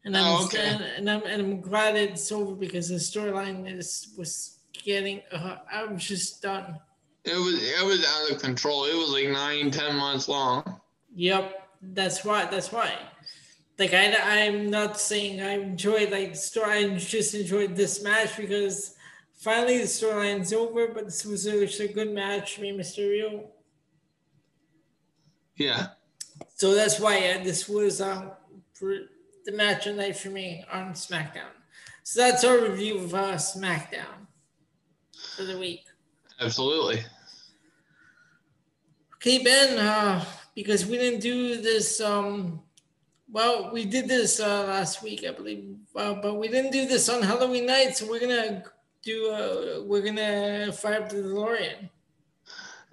and 0.05 0.17
I'm 0.17 0.23
oh, 0.25 0.45
okay. 0.45 0.77
and, 0.97 1.09
I'm 1.09 1.23
and 1.23 1.41
I'm 1.41 1.61
glad 1.61 1.95
it's 1.95 2.31
over 2.31 2.55
because 2.55 2.89
the 2.89 2.95
storyline 2.95 3.71
is 3.71 4.13
was 4.17 4.59
getting. 4.73 5.21
Uh, 5.31 5.57
I 5.71 5.85
was 5.85 6.05
just 6.05 6.41
done. 6.41 6.79
It 7.23 7.35
was 7.35 7.55
it 7.61 7.85
was 7.85 8.05
out 8.05 8.31
of 8.31 8.41
control. 8.41 8.85
It 8.85 8.95
was 8.95 9.11
like 9.11 9.29
nine, 9.29 9.71
ten 9.71 9.95
months 9.95 10.27
long. 10.27 10.81
Yep, 11.15 11.69
that's 11.81 12.25
why. 12.25 12.45
That's 12.45 12.71
why. 12.71 12.91
Like 13.79 13.93
I, 13.93 14.13
I'm 14.45 14.69
not 14.69 14.99
saying 14.99 15.41
I 15.41 15.53
enjoyed 15.53 16.11
like 16.11 16.31
the 16.31 16.37
story. 16.37 16.85
I 16.85 16.97
just 16.97 17.33
enjoyed 17.33 17.75
this 17.75 18.03
match 18.03 18.35
because 18.35 18.95
finally 19.37 19.77
the 19.77 19.85
storyline's 19.85 20.51
over. 20.51 20.89
But 20.89 21.05
this 21.05 21.25
was 21.25 21.47
a, 21.47 21.63
a 21.63 21.93
good 21.93 22.11
match, 22.11 22.59
Rey 22.59 22.71
Mysterio. 22.71 23.45
Yeah. 25.55 25.87
So 26.55 26.73
that's 26.73 26.99
why 26.99 27.17
uh, 27.29 27.43
this 27.43 27.69
was 27.69 28.01
um, 28.01 28.31
the 28.79 29.51
match 29.51 29.87
of 29.87 29.95
the 29.95 30.01
night 30.01 30.17
for 30.17 30.29
me 30.29 30.63
on 30.71 30.93
SmackDown. 30.93 31.51
So 32.03 32.21
that's 32.21 32.43
our 32.43 32.59
review 32.59 32.99
of 32.99 33.13
uh, 33.13 33.33
SmackDown 33.33 34.27
for 35.35 35.43
the 35.43 35.57
week. 35.57 35.85
Absolutely. 36.39 37.03
Okay, 39.15 39.41
Ben, 39.41 39.79
uh, 39.79 40.25
because 40.53 40.85
we 40.85 40.97
didn't 40.97 41.21
do 41.21 41.61
this, 41.61 42.01
um, 42.01 42.61
well, 43.31 43.71
we 43.71 43.85
did 43.85 44.07
this 44.07 44.39
uh, 44.39 44.65
last 44.65 45.01
week, 45.01 45.23
I 45.25 45.31
believe, 45.31 45.77
uh, 45.95 46.15
but 46.15 46.35
we 46.35 46.49
didn't 46.49 46.71
do 46.71 46.85
this 46.85 47.07
on 47.07 47.21
Halloween 47.21 47.65
night, 47.65 47.95
so 47.95 48.09
we're 48.09 48.19
gonna 48.19 48.63
do, 49.01 49.29
uh, 49.31 49.83
we're 49.85 50.01
gonna 50.01 50.73
fire 50.73 51.01
up 51.01 51.09
the 51.09 51.17
DeLorean. 51.17 51.89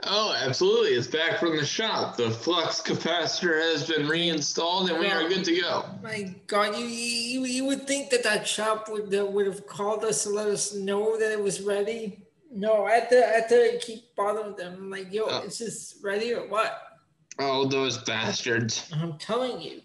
Oh, 0.04 0.34
absolutely. 0.34 0.90
It's 0.90 1.06
back 1.06 1.38
from 1.38 1.56
the 1.56 1.64
shop. 1.64 2.16
The 2.16 2.30
flux 2.30 2.80
capacitor 2.80 3.60
has 3.60 3.88
been 3.88 4.08
reinstalled 4.08 4.90
and 4.90 4.98
we 4.98 5.10
are 5.10 5.28
good 5.28 5.44
to 5.44 5.60
go. 5.60 5.84
My 6.02 6.34
God, 6.46 6.76
you 6.76 6.86
you, 6.86 7.44
you 7.44 7.64
would 7.66 7.86
think 7.86 8.10
that 8.10 8.22
that 8.24 8.48
shop 8.48 8.88
would 8.88 9.14
uh, 9.14 9.26
would 9.26 9.46
have 9.46 9.66
called 9.66 10.04
us 10.04 10.24
to 10.24 10.30
let 10.30 10.46
us 10.46 10.74
know 10.74 11.18
that 11.18 11.32
it 11.32 11.42
was 11.42 11.60
ready. 11.60 12.26
No, 12.50 12.86
I 12.86 12.92
had 12.92 13.10
to, 13.10 13.28
I 13.28 13.30
had 13.32 13.48
to 13.50 13.78
keep 13.80 14.14
bothering 14.16 14.56
them. 14.56 14.74
I'm 14.74 14.90
like, 14.90 15.12
yo, 15.12 15.24
oh. 15.28 15.42
is 15.42 15.58
this 15.58 15.98
ready 16.02 16.32
or 16.32 16.48
what? 16.48 16.80
Oh, 17.38 17.66
those 17.66 17.98
bastards. 17.98 18.90
I'm 18.92 19.18
telling 19.18 19.60
you. 19.60 19.82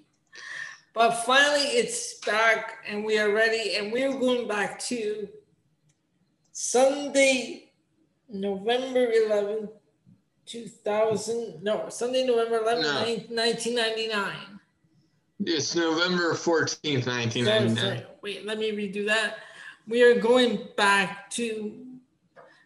But 0.94 1.12
finally, 1.26 1.62
it's 1.62 2.20
back 2.20 2.78
and 2.88 3.04
we 3.04 3.20
are 3.20 3.34
ready. 3.34 3.76
And 3.76 3.92
we're 3.92 4.14
going 4.14 4.48
back 4.48 4.80
to 4.86 5.28
Sunday, 6.54 7.74
November 8.30 9.08
11th, 9.08 9.70
2000, 10.46 11.64
no, 11.64 11.90
Sunday, 11.90 12.26
November 12.26 12.60
11th, 12.60 12.82
no. 12.82 13.44
1999. 13.44 14.36
It's 15.46 15.76
November 15.76 16.34
14th, 16.34 17.08
1999. 17.08 18.04
Wait, 18.22 18.46
let 18.46 18.58
me 18.58 18.72
redo 18.72 19.06
that. 19.08 19.38
We 19.88 20.02
are 20.02 20.20
going 20.20 20.68
back 20.78 21.30
to 21.32 21.86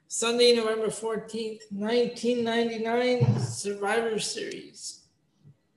Sunday, 0.07 0.55
November 0.55 0.87
14th, 0.87 1.61
1999 1.71 3.39
Survivor 3.39 4.19
Series. 4.19 5.01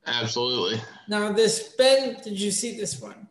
Absolutely. 0.06 0.80
Now, 1.08 1.32
this, 1.32 1.74
Ben, 1.78 2.16
did 2.22 2.40
you 2.40 2.50
see 2.50 2.76
this 2.76 3.00
one? 3.00 3.28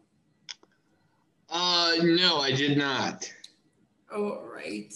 Uh, 1.49 1.95
no, 2.01 2.37
I 2.37 2.51
did 2.51 2.77
not. 2.77 3.31
All 4.13 4.47
right. 4.53 4.93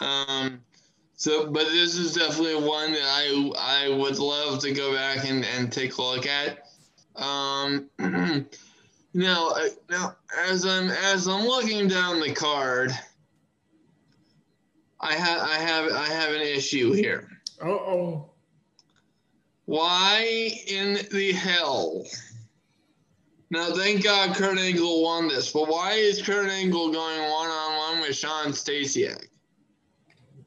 Um, 0.00 0.60
so, 1.16 1.46
but 1.46 1.66
this 1.66 1.96
is 1.96 2.14
definitely 2.14 2.56
one 2.56 2.92
that 2.92 3.02
I 3.02 3.52
I 3.58 3.88
would 3.88 4.18
love 4.18 4.60
to 4.60 4.72
go 4.72 4.92
back 4.94 5.28
and, 5.28 5.44
and 5.44 5.70
take 5.70 5.96
a 5.96 6.02
look 6.02 6.26
at. 6.26 6.66
Um, 7.16 7.88
now, 9.14 9.48
uh, 9.50 9.68
now 9.88 10.16
as 10.38 10.64
I'm 10.64 10.90
as 10.90 11.28
I'm 11.28 11.46
looking 11.46 11.88
down 11.88 12.20
the 12.20 12.32
card, 12.32 12.92
I 15.00 15.14
have 15.14 15.40
I 15.40 15.54
have 15.54 15.92
I 15.92 16.06
have 16.06 16.34
an 16.34 16.42
issue 16.42 16.92
here. 16.92 17.28
Uh 17.62 17.68
oh. 17.68 18.30
Why 19.66 20.50
in 20.66 20.98
the 21.10 21.32
hell? 21.32 22.04
Now, 23.50 23.72
thank 23.72 24.02
God 24.02 24.34
Kurt 24.34 24.58
Angle 24.58 25.02
won 25.02 25.28
this, 25.28 25.52
but 25.52 25.68
why 25.68 25.92
is 25.92 26.20
Kurt 26.20 26.50
Angle 26.50 26.90
going 26.90 27.20
one 27.20 27.48
on 27.48 27.94
one 27.94 28.00
with 28.00 28.16
Shawn 28.16 28.48
Stasiak? 28.48 29.28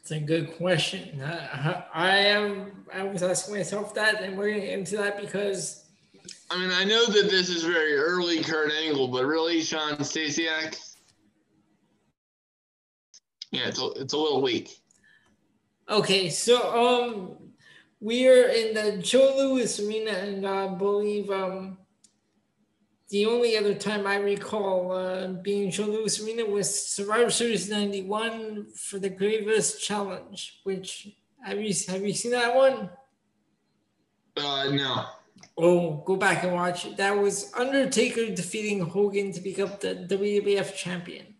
It's 0.08 0.14
a 0.14 0.22
good 0.22 0.56
question. 0.56 1.22
I, 1.22 1.84
I 1.94 2.18
am. 2.18 2.86
I 2.94 3.04
was 3.04 3.24
asking 3.24 3.56
myself 3.56 3.94
that, 3.96 4.24
and 4.24 4.38
we're 4.38 4.56
into 4.56 4.96
that 4.96 5.20
because. 5.20 5.84
I 6.50 6.58
mean, 6.58 6.72
I 6.72 6.86
know 6.86 7.08
that 7.08 7.30
this 7.30 7.50
is 7.50 7.66
very 7.66 7.98
early 7.98 8.42
Kurt 8.42 8.72
Angle, 8.72 9.10
but 9.10 9.26
really, 9.26 9.62
Shawn 9.62 9.98
Stasiak. 9.98 10.78
Yeah, 13.52 13.68
it's 13.68 13.82
a, 13.82 13.88
it's 13.98 14.14
a 14.14 14.18
little 14.18 14.42
weak. 14.42 14.78
Okay, 15.90 16.30
so 16.30 16.56
um, 16.72 17.52
we 18.00 18.30
are 18.30 18.48
in 18.48 18.76
the 18.76 19.02
Joe 19.04 19.34
Louis 19.38 19.78
Arena, 19.82 20.12
and 20.12 20.48
I 20.48 20.70
believe 20.70 21.30
um, 21.32 21.78
the 23.10 23.26
only 23.26 23.58
other 23.58 23.74
time 23.74 24.06
I 24.06 24.18
recall 24.18 24.92
uh, 24.92 25.28
being 25.28 25.72
Joe 25.72 25.86
Louis 25.86 26.22
Arena 26.24 26.46
was 26.46 26.88
Survivor 26.90 27.30
Series 27.30 27.70
'91 27.70 28.68
for 28.76 29.00
the 29.00 29.10
Gravest 29.10 29.82
Challenge. 29.82 30.60
Which 30.64 31.08
have 31.44 31.60
you 31.62 31.74
have 31.88 32.06
you 32.06 32.14
seen 32.14 32.32
that 32.32 32.56
one? 32.56 32.90
Uh, 34.36 34.70
no. 34.72 35.06
Oh, 35.58 36.04
go 36.06 36.16
back 36.16 36.44
and 36.44 36.54
watch 36.54 36.86
it. 36.86 36.98
That 36.98 37.18
was 37.18 37.52
Undertaker 37.58 38.34
defeating 38.34 38.82
Hogan 38.82 39.32
to 39.32 39.42
become 39.42 39.72
the 39.80 40.08
WWF 40.10 40.76
champion. 40.76 41.34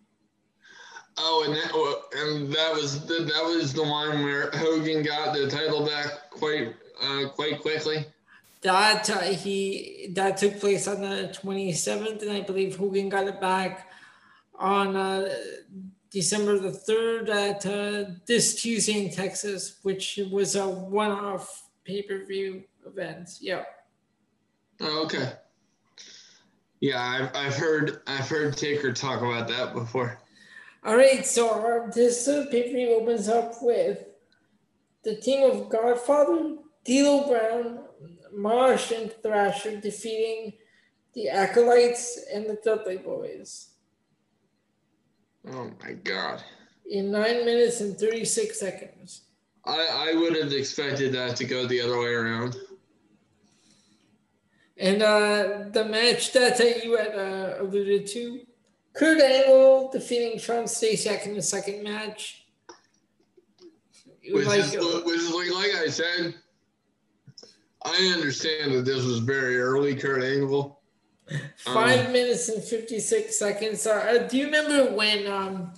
Oh, 1.18 1.44
and 1.46 1.56
that 1.56 2.22
and 2.22 2.54
that 2.54 2.74
was 2.74 3.06
the, 3.06 3.26
that 3.26 3.44
was 3.44 3.74
the 3.74 3.84
one 3.84 4.24
where 4.24 4.52
Hogan 4.52 5.04
got 5.04 5.34
the 5.34 5.50
title 5.50 5.86
back 5.86 6.30
quite 6.32 6.76
uh, 7.04 7.30
quite 7.30 7.60
quickly 7.60 8.06
that 8.62 9.10
uh, 9.10 9.20
he 9.20 10.10
that 10.14 10.38
took 10.38 10.60
place 10.60 10.88
on 10.88 11.02
the 11.02 11.36
27th 11.44 12.22
and 12.22 12.32
i 12.32 12.42
believe 12.42 12.76
hogan 12.76 13.10
got 13.10 13.28
it 13.28 13.40
back 13.40 13.92
on 14.56 14.96
uh, 14.96 15.30
december 16.12 16.58
the 16.58 16.70
3rd 16.70 17.30
at 17.30 17.66
uh, 17.66 18.10
this 18.26 18.62
tuesday 18.62 19.06
in 19.06 19.12
texas 19.12 19.78
which 19.84 20.20
was 20.32 20.56
a 20.56 20.68
one-off 20.68 21.68
pay-per-view 21.88 22.64
event. 22.86 23.38
Yeah. 23.40 23.64
Oh, 24.82 25.06
okay. 25.06 25.32
Yeah 26.80 27.02
I've, 27.02 27.36
I've 27.36 27.56
heard 27.56 28.02
i've 28.06 28.30
heard 28.30 28.56
taker 28.56 28.94
talk 28.94 29.22
about 29.22 29.48
that 29.48 29.74
before. 29.74 30.20
All 30.84 30.96
right 30.96 31.26
so 31.26 31.90
this 31.96 32.28
uh, 32.28 32.46
pay-per-view 32.52 32.90
opens 32.90 33.28
up 33.28 33.54
with 33.62 34.04
the 35.04 35.16
team 35.16 35.50
of 35.50 35.70
godfather 35.70 36.58
D'Lo 36.86 37.28
Brown, 37.28 37.80
Mosh 38.34 38.92
and 38.92 39.12
Thrasher 39.22 39.80
defeating 39.80 40.54
the 41.14 41.30
Acolytes 41.30 42.20
and 42.34 42.46
the 42.46 42.58
Dudley 42.64 42.98
Boys. 42.98 43.70
Oh 45.52 45.72
my 45.84 45.94
God. 45.94 46.44
In 46.90 47.12
nine 47.12 47.46
minutes 47.46 47.82
and 47.82 47.98
36 47.98 48.60
seconds. 48.60 49.22
I, 49.66 50.12
I 50.12 50.16
would 50.16 50.36
have 50.36 50.54
expected 50.54 51.14
that 51.14 51.36
to 51.38 51.46
go 51.46 51.66
the 51.68 51.82
other 51.82 52.00
way 52.00 52.14
around. 52.14 52.56
And 54.78 55.02
uh, 55.02 55.66
the 55.72 55.86
match 55.86 56.34
that 56.34 56.60
you 56.84 56.98
had 56.98 57.16
uh, 57.16 57.56
alluded 57.62 58.08
to, 58.08 58.42
Kurt 58.94 59.20
Angle 59.20 59.90
defeating 59.92 60.40
Shawn 60.40 60.66
Stasiak 60.66 61.26
in 61.26 61.34
the 61.34 61.42
second 61.42 61.84
match. 61.84 62.46
Which, 64.30 64.46
like, 64.46 64.60
is, 64.60 64.74
which 64.74 65.20
is 65.20 65.34
like, 65.34 65.52
like 65.52 65.76
I 65.76 65.88
said, 65.88 66.36
I 67.86 68.12
understand 68.14 68.74
that 68.74 68.86
this 68.86 69.04
was 69.04 69.20
very 69.20 69.60
early, 69.60 69.96
Kurt 69.96 70.24
Angle. 70.24 70.82
Five 71.58 72.08
um, 72.08 72.14
minutes 72.14 72.50
and 72.50 72.64
56 72.64 73.38
seconds. 73.38 73.86
Uh, 73.86 74.28
do 74.30 74.38
you 74.38 74.46
remember 74.46 74.96
when 74.96 75.28
um, 75.28 75.74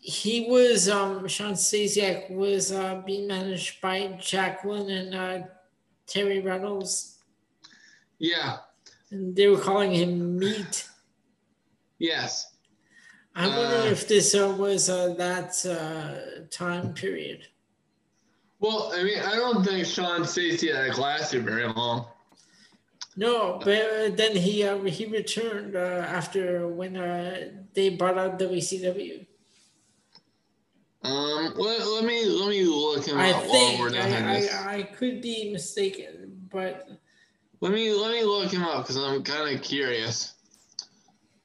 he 0.00 0.46
was, 0.48 0.88
um, 0.88 1.26
Shawn 1.28 1.54
Stasiak 1.54 2.30
was 2.30 2.72
uh, 2.72 3.02
being 3.06 3.26
managed 3.26 3.80
by 3.80 4.18
Jacqueline 4.20 4.90
and 4.90 5.14
uh, 5.14 5.46
Terri 6.06 6.44
Runnels? 6.44 7.18
Yeah. 8.18 8.58
And 9.10 9.34
they 9.34 9.46
were 9.48 9.58
calling 9.58 9.92
him 9.92 10.38
Meat. 10.38 10.88
Yes. 11.98 12.52
I 13.34 13.48
wonder 13.48 13.88
Uh, 13.88 13.90
if 13.90 14.06
this 14.06 14.34
uh, 14.34 14.54
was 14.56 14.88
uh, 14.88 15.14
that 15.14 15.64
uh, 15.66 16.46
time 16.50 16.94
period. 16.94 17.48
Well, 18.64 18.92
I 18.94 19.02
mean, 19.02 19.18
I 19.18 19.34
don't 19.34 19.62
think 19.62 19.84
Shawn 19.84 20.22
Stasiak 20.22 20.96
lasted 20.96 21.44
very 21.44 21.68
long. 21.68 22.06
No, 23.14 23.60
but 23.62 23.76
uh, 23.76 24.08
then 24.16 24.34
he 24.34 24.64
uh, 24.64 24.78
he 24.84 25.04
returned 25.04 25.76
uh, 25.76 26.06
after 26.08 26.66
when 26.66 26.96
uh, 26.96 27.50
they 27.74 27.90
brought 27.90 28.16
out 28.16 28.38
the 28.38 28.46
WCW. 28.46 29.26
Um, 31.02 31.52
let, 31.58 31.86
let 31.86 32.04
me 32.06 32.24
let 32.24 32.48
me 32.48 32.64
look 32.64 33.06
him 33.06 33.18
I 33.18 33.32
up 33.32 33.42
while 33.42 33.78
we're 33.80 33.90
think 33.90 34.02
doing 34.08 34.24
I, 34.24 34.40
this. 34.40 34.54
I, 34.54 34.76
I 34.76 34.82
could 34.84 35.20
be 35.20 35.52
mistaken, 35.52 36.48
but 36.50 36.88
Let 37.60 37.70
me 37.70 37.92
let 37.92 38.12
me 38.12 38.24
look 38.24 38.50
him 38.50 38.62
up 38.62 38.84
because 38.84 38.96
I'm 38.96 39.22
kind 39.22 39.54
of 39.54 39.62
curious. 39.62 40.32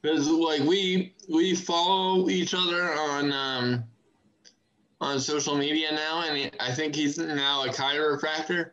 Because 0.01 0.25
like 0.29 0.61
we 0.61 1.15
we 1.27 1.53
follow 1.53 2.29
each 2.29 2.53
other 2.53 2.93
on 2.93 3.33
um 3.33 3.83
on 5.01 5.19
social 5.19 5.55
media 5.55 5.91
now, 5.93 6.21
and 6.23 6.37
he- 6.37 6.51
I 6.59 6.71
think 6.73 6.95
he's 6.95 7.17
now 7.17 7.63
a 7.65 7.69
chiropractor. 7.69 8.71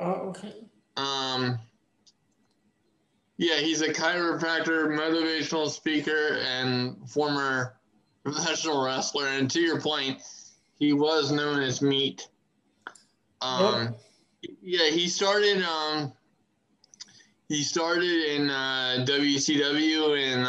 oh, 0.00 0.12
okay. 0.30 0.54
Um, 0.96 1.58
yeah, 3.36 3.56
he's 3.56 3.82
a 3.82 3.88
chiropractor, 3.92 4.88
motivational 4.88 5.68
speaker, 5.68 6.38
and 6.42 7.08
former 7.10 7.76
professional 8.24 8.82
wrestler. 8.82 9.26
And 9.26 9.50
to 9.50 9.60
your 9.60 9.80
point, 9.80 10.22
he 10.78 10.92
was 10.94 11.30
known 11.30 11.60
as 11.60 11.82
Meat. 11.82 12.28
Um, 13.42 13.94
yeah, 14.62 14.88
he 14.90 15.08
started. 15.08 15.62
Um, 15.62 16.12
he 17.48 17.62
started 17.62 18.24
in 18.34 18.48
uh, 18.50 19.04
WCW 19.06 20.16
and 20.18 20.46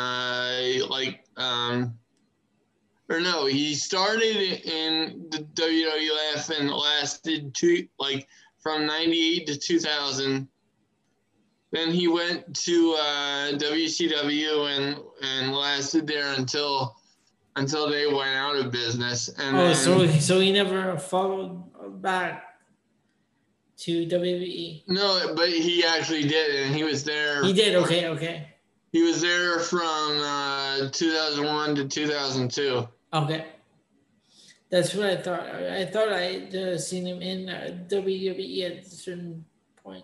uh, 0.82 0.88
like 0.90 1.26
um, 1.36 1.98
or 3.10 3.20
no, 3.22 3.46
he 3.46 3.74
started 3.74 4.36
in 4.66 5.28
the 5.30 5.40
WWF 5.54 6.60
and 6.60 6.70
lasted 6.70 7.54
two 7.56 7.88
like 8.00 8.28
from 8.60 8.86
98 8.86 9.48
to 9.48 9.58
2000 9.58 10.48
then 11.72 11.92
he 11.92 12.08
went 12.08 12.56
to 12.56 12.96
uh, 13.00 13.52
WCW 13.58 14.78
and 14.78 14.98
and 15.22 15.54
lasted 15.54 16.08
there 16.08 16.34
until 16.34 16.96
until 17.56 17.90
they 17.90 18.08
went 18.08 18.36
out 18.36 18.56
of 18.56 18.72
business 18.72 19.28
and 19.38 19.58
Oh, 19.58 19.60
then, 19.68 19.76
so 19.76 20.08
so 20.20 20.40
he 20.40 20.52
never 20.52 20.98
followed 20.98 21.64
back 22.02 22.60
to. 23.80 24.06
WWE. 24.08 24.84
no 24.88 25.34
but 25.36 25.50
he 25.50 25.84
actually 25.86 26.24
did 26.24 26.56
and 26.66 26.76
he 26.76 26.84
was 26.84 27.04
there 27.04 27.44
He 27.44 27.54
did. 27.54 27.76
Okay, 27.76 28.08
okay, 28.08 28.48
he 28.92 29.04
was 29.04 29.22
there 29.22 29.60
from 29.60 30.20
uh, 30.22 30.90
2001 30.92 31.76
to 31.76 31.88
2002 31.88 32.88
okay. 33.24 33.46
That's 34.70 34.94
what 34.94 35.06
I 35.06 35.16
thought. 35.18 35.48
I, 35.48 35.86
thought 35.86 36.10
I 36.10 36.22
had 36.22 36.56
uh, 36.56 36.78
seen 36.78 37.06
him 37.06 37.22
in 37.22 37.50
uh, 37.50 37.86
WWE 37.90 38.66
at 38.66 38.86
a 38.86 38.90
certain 38.90 39.46
point. 39.82 40.04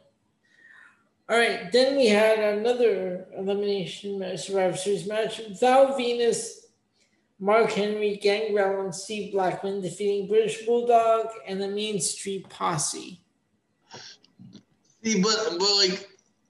All 1.29 1.37
right, 1.37 1.71
then 1.71 1.97
we 1.97 2.07
had 2.07 2.39
another 2.39 3.27
elimination 3.37 4.37
Survivor 4.37 4.77
Series 4.77 5.07
match. 5.07 5.41
Val 5.59 5.97
Venis, 5.97 6.65
Mark 7.39 7.71
Henry, 7.71 8.17
Gangrel, 8.17 8.85
and 8.85 8.95
Steve 8.95 9.33
Blackman 9.33 9.81
defeating 9.81 10.27
British 10.27 10.65
Bulldog 10.65 11.27
and 11.45 11.61
the 11.61 11.67
Main 11.67 11.99
Street 11.99 12.47
Posse. 12.49 13.19
See, 15.03 15.21
but 15.21 15.57
but 15.59 15.75
like 15.75 16.09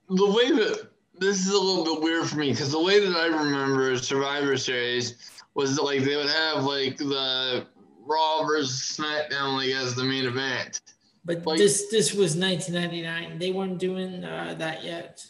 the 0.10 0.30
way 0.30 0.52
that 0.52 0.90
this 1.18 1.46
is 1.46 1.54
a 1.54 1.60
little 1.60 1.84
bit 1.84 2.04
weird 2.04 2.28
for 2.28 2.38
me 2.38 2.52
because 2.52 2.72
the 2.72 2.82
way 2.82 3.00
that 3.00 3.16
I 3.16 3.26
remember 3.26 3.98
Survivor 3.98 4.58
Series 4.58 5.32
was 5.56 5.80
like 5.80 6.04
they 6.04 6.16
would 6.16 6.30
have 6.30 6.64
like 6.64 6.98
the 6.98 7.66
Raw 8.06 8.44
versus 8.46 8.98
SmackDown 8.98 9.56
like 9.58 9.70
as 9.70 9.96
the 9.96 10.04
main 10.04 10.26
event. 10.26 10.82
But 11.26 11.46
Like- 11.46 11.58
this 11.58 11.88
this 11.90 12.14
was 12.14 12.36
1999. 12.36 13.40
They 13.40 13.52
weren't 13.52 13.78
doing 13.80 14.24
uh, 14.24 14.56
that 14.58 14.84
yet. 14.84 15.26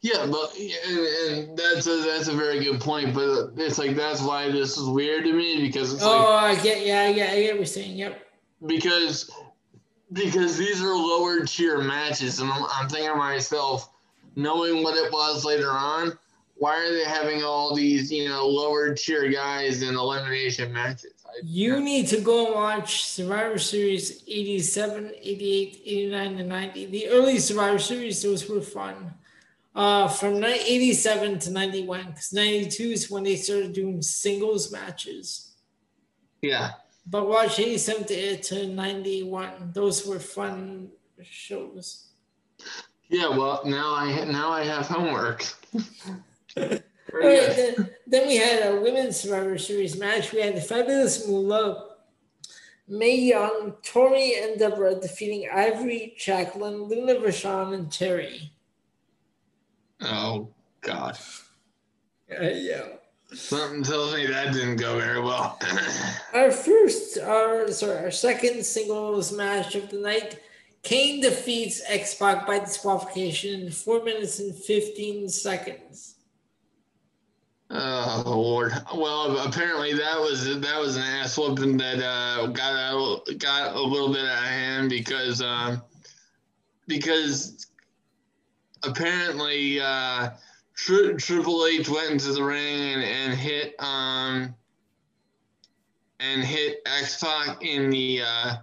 Yeah, 0.00 0.26
but 0.30 0.54
and, 0.56 0.98
and 1.48 1.56
that's 1.58 1.86
a, 1.86 2.02
that's 2.02 2.28
a 2.28 2.34
very 2.34 2.62
good 2.62 2.78
point. 2.80 3.14
But 3.14 3.52
it's 3.56 3.78
like 3.78 3.96
that's 3.96 4.20
why 4.22 4.50
this 4.50 4.76
is 4.76 4.86
weird 4.88 5.24
to 5.24 5.32
me 5.32 5.60
because 5.62 5.92
it's 5.94 6.02
Oh, 6.02 6.10
like 6.24 6.58
I 6.58 6.62
get 6.62 6.86
yeah, 6.86 7.08
yeah, 7.08 7.32
I 7.32 7.40
get 7.40 7.52
what 7.52 7.56
you're 7.56 7.66
saying. 7.66 7.96
Yep. 7.96 8.20
because 8.66 9.30
because 10.12 10.56
these 10.56 10.82
are 10.82 10.94
lower 10.94 11.44
tier 11.44 11.78
matches, 11.82 12.40
and 12.40 12.50
I'm, 12.50 12.64
I'm 12.70 12.88
thinking 12.88 13.10
to 13.10 13.16
myself, 13.16 13.90
knowing 14.36 14.82
what 14.82 14.96
it 14.96 15.10
was 15.10 15.44
later 15.44 15.70
on, 15.70 16.16
why 16.64 16.76
are 16.82 16.92
they 16.94 17.04
having 17.04 17.44
all 17.44 17.74
these 17.74 18.10
you 18.10 18.26
know 18.26 18.46
lower 18.48 18.94
tier 18.94 19.28
guys 19.28 19.82
in 19.82 19.94
elimination 19.96 20.72
matches? 20.72 21.12
I, 21.26 21.32
You 21.60 21.78
need 21.80 22.06
to 22.08 22.20
go 22.22 22.46
and 22.46 22.54
watch 22.54 23.04
Survivor 23.04 23.58
Series 23.58 24.24
87, 24.26 25.12
88, 25.20 25.82
89, 25.84 26.38
and 26.40 26.48
90. 26.48 26.86
The 26.86 27.08
early 27.08 27.38
Survivor 27.38 27.78
Series, 27.78 28.22
those 28.22 28.48
were 28.48 28.62
fun. 28.62 28.96
Uh, 29.74 30.08
from 30.08 30.42
87 30.42 31.38
to 31.40 31.50
91, 31.50 32.06
because 32.06 32.32
92 32.32 32.82
is 32.96 33.10
when 33.10 33.24
they 33.24 33.36
started 33.36 33.74
doing 33.74 34.00
singles 34.00 34.72
matches. 34.72 35.52
yeah, 36.40 36.70
But 37.06 37.28
watch 37.28 37.58
87 37.58 38.04
to, 38.04 38.36
to 38.48 38.66
91. 38.68 39.72
Those 39.74 40.06
were 40.06 40.20
fun 40.20 40.88
shows. 41.22 42.06
yeah. 43.10 43.28
Well, 43.28 43.60
now 43.66 43.94
I 43.94 44.24
now 44.24 44.48
I 44.50 44.62
have 44.64 44.86
homework. 44.86 45.44
Right, 46.56 46.80
then, 47.56 47.90
then 48.06 48.26
we 48.26 48.36
had 48.36 48.72
a 48.72 48.80
women's 48.80 49.16
Survivor 49.20 49.56
Series 49.58 49.98
match. 49.98 50.32
We 50.32 50.40
had 50.40 50.56
the 50.56 50.60
Fabulous 50.60 51.28
Moolah, 51.28 51.90
Mae 52.88 53.14
Young, 53.16 53.74
Tori, 53.84 54.34
and 54.42 54.58
Debra 54.58 54.96
defeating 54.96 55.48
Ivory, 55.52 56.14
Jacqueline, 56.18 56.82
Luna 56.82 57.14
Vachon, 57.14 57.74
and 57.74 57.86
Terri. 57.88 58.50
Oh 60.02 60.48
God, 60.80 61.16
Uh, 62.30 62.42
yeah. 62.42 62.84
something 63.32 63.82
tells 63.82 64.14
me 64.14 64.26
that 64.26 64.52
didn't 64.52 64.76
go 64.76 64.98
very 64.98 65.20
well. 65.20 65.58
Our 66.34 66.50
first, 66.50 67.16
our 67.18 67.70
sorry, 67.70 67.98
our 67.98 68.10
second 68.10 68.64
singles 68.64 69.32
match 69.32 69.76
of 69.76 69.88
the 69.90 69.98
night. 69.98 70.40
Kane 70.82 71.22
defeats 71.22 71.80
X 71.88 72.14
Pac 72.16 72.46
by 72.46 72.58
disqualification 72.58 73.62
in 73.62 73.70
four 73.70 74.02
minutes 74.04 74.40
and 74.40 74.54
fifteen 74.54 75.28
seconds. 75.28 76.16
Oh 77.70 78.22
Lord! 78.26 78.72
Well, 78.94 79.38
apparently 79.38 79.94
that 79.94 80.20
was 80.20 80.44
that 80.60 80.80
was 80.80 80.96
an 80.96 81.02
ass 81.02 81.36
whooping 81.36 81.78
that 81.78 81.98
uh, 82.04 82.46
got 82.48 82.74
out, 82.74 83.26
got 83.38 83.74
a 83.74 83.80
little 83.80 84.12
bit 84.12 84.24
out 84.24 84.44
of 84.44 84.48
hand 84.48 84.90
because 84.90 85.40
um, 85.40 85.82
because 86.86 87.66
apparently 88.82 89.80
uh, 89.80 90.30
Tri- 90.74 91.14
Triple 91.16 91.66
H 91.66 91.88
went 91.88 92.10
into 92.10 92.32
the 92.32 92.42
ring 92.42 92.80
and, 92.94 93.02
and 93.02 93.34
hit 93.34 93.74
um 93.78 94.54
and 96.20 96.42
hit 96.42 96.80
X 96.86 97.22
Pac 97.22 97.62
in 97.62 97.90
the 97.90 98.22
uh, 98.22 98.54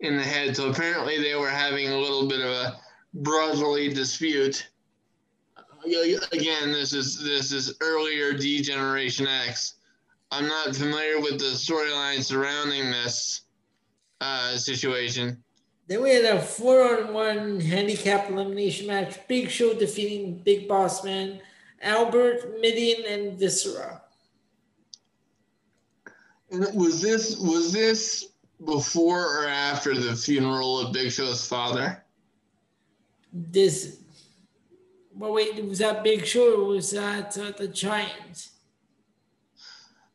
in 0.00 0.16
the 0.16 0.22
head. 0.22 0.56
So 0.56 0.70
apparently 0.70 1.20
they 1.22 1.34
were 1.34 1.48
having 1.48 1.88
a 1.88 1.98
little 1.98 2.28
bit 2.28 2.40
of 2.40 2.50
a 2.50 2.80
brotherly 3.14 3.92
dispute 3.92 4.68
again, 6.32 6.72
this 6.72 6.92
is 6.92 7.22
this 7.22 7.52
is 7.52 7.74
earlier 7.80 8.32
D 8.32 8.60
Generation 8.60 9.26
X. 9.26 9.74
I'm 10.30 10.46
not 10.46 10.76
familiar 10.76 11.20
with 11.20 11.38
the 11.38 11.54
storyline 11.54 12.22
surrounding 12.22 12.90
this 12.90 13.42
uh, 14.20 14.56
situation. 14.56 15.42
Then 15.86 16.02
we 16.02 16.10
had 16.10 16.24
a 16.26 16.42
four-on-one 16.42 17.60
handicap 17.60 18.28
elimination 18.28 18.86
match. 18.86 19.26
Big 19.26 19.48
Show 19.48 19.72
defeating 19.72 20.38
Big 20.44 20.68
Boss 20.68 21.02
Man, 21.02 21.40
Albert, 21.80 22.60
Mideon, 22.60 23.04
and 23.06 23.38
Viscera. 23.38 24.02
And 26.50 26.66
was 26.74 27.00
this 27.00 27.38
was 27.38 27.72
this 27.72 28.32
before 28.64 29.44
or 29.44 29.46
after 29.46 29.94
the 29.94 30.14
funeral 30.14 30.78
of 30.78 30.92
Big 30.92 31.10
Show's 31.10 31.46
father? 31.46 32.02
This. 33.32 34.00
Well, 35.18 35.32
wait, 35.32 35.62
was 35.64 35.80
that 35.80 36.04
Big 36.04 36.24
Show 36.24 36.62
or 36.62 36.64
was 36.68 36.92
that 36.92 37.36
uh, 37.36 37.50
the 37.58 37.66
Giant? 37.68 38.48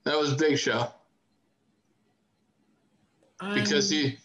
That 0.05 0.17
was 0.17 0.33
Big 0.33 0.57
Show 0.57 0.87
because 3.53 3.89
he 3.89 4.17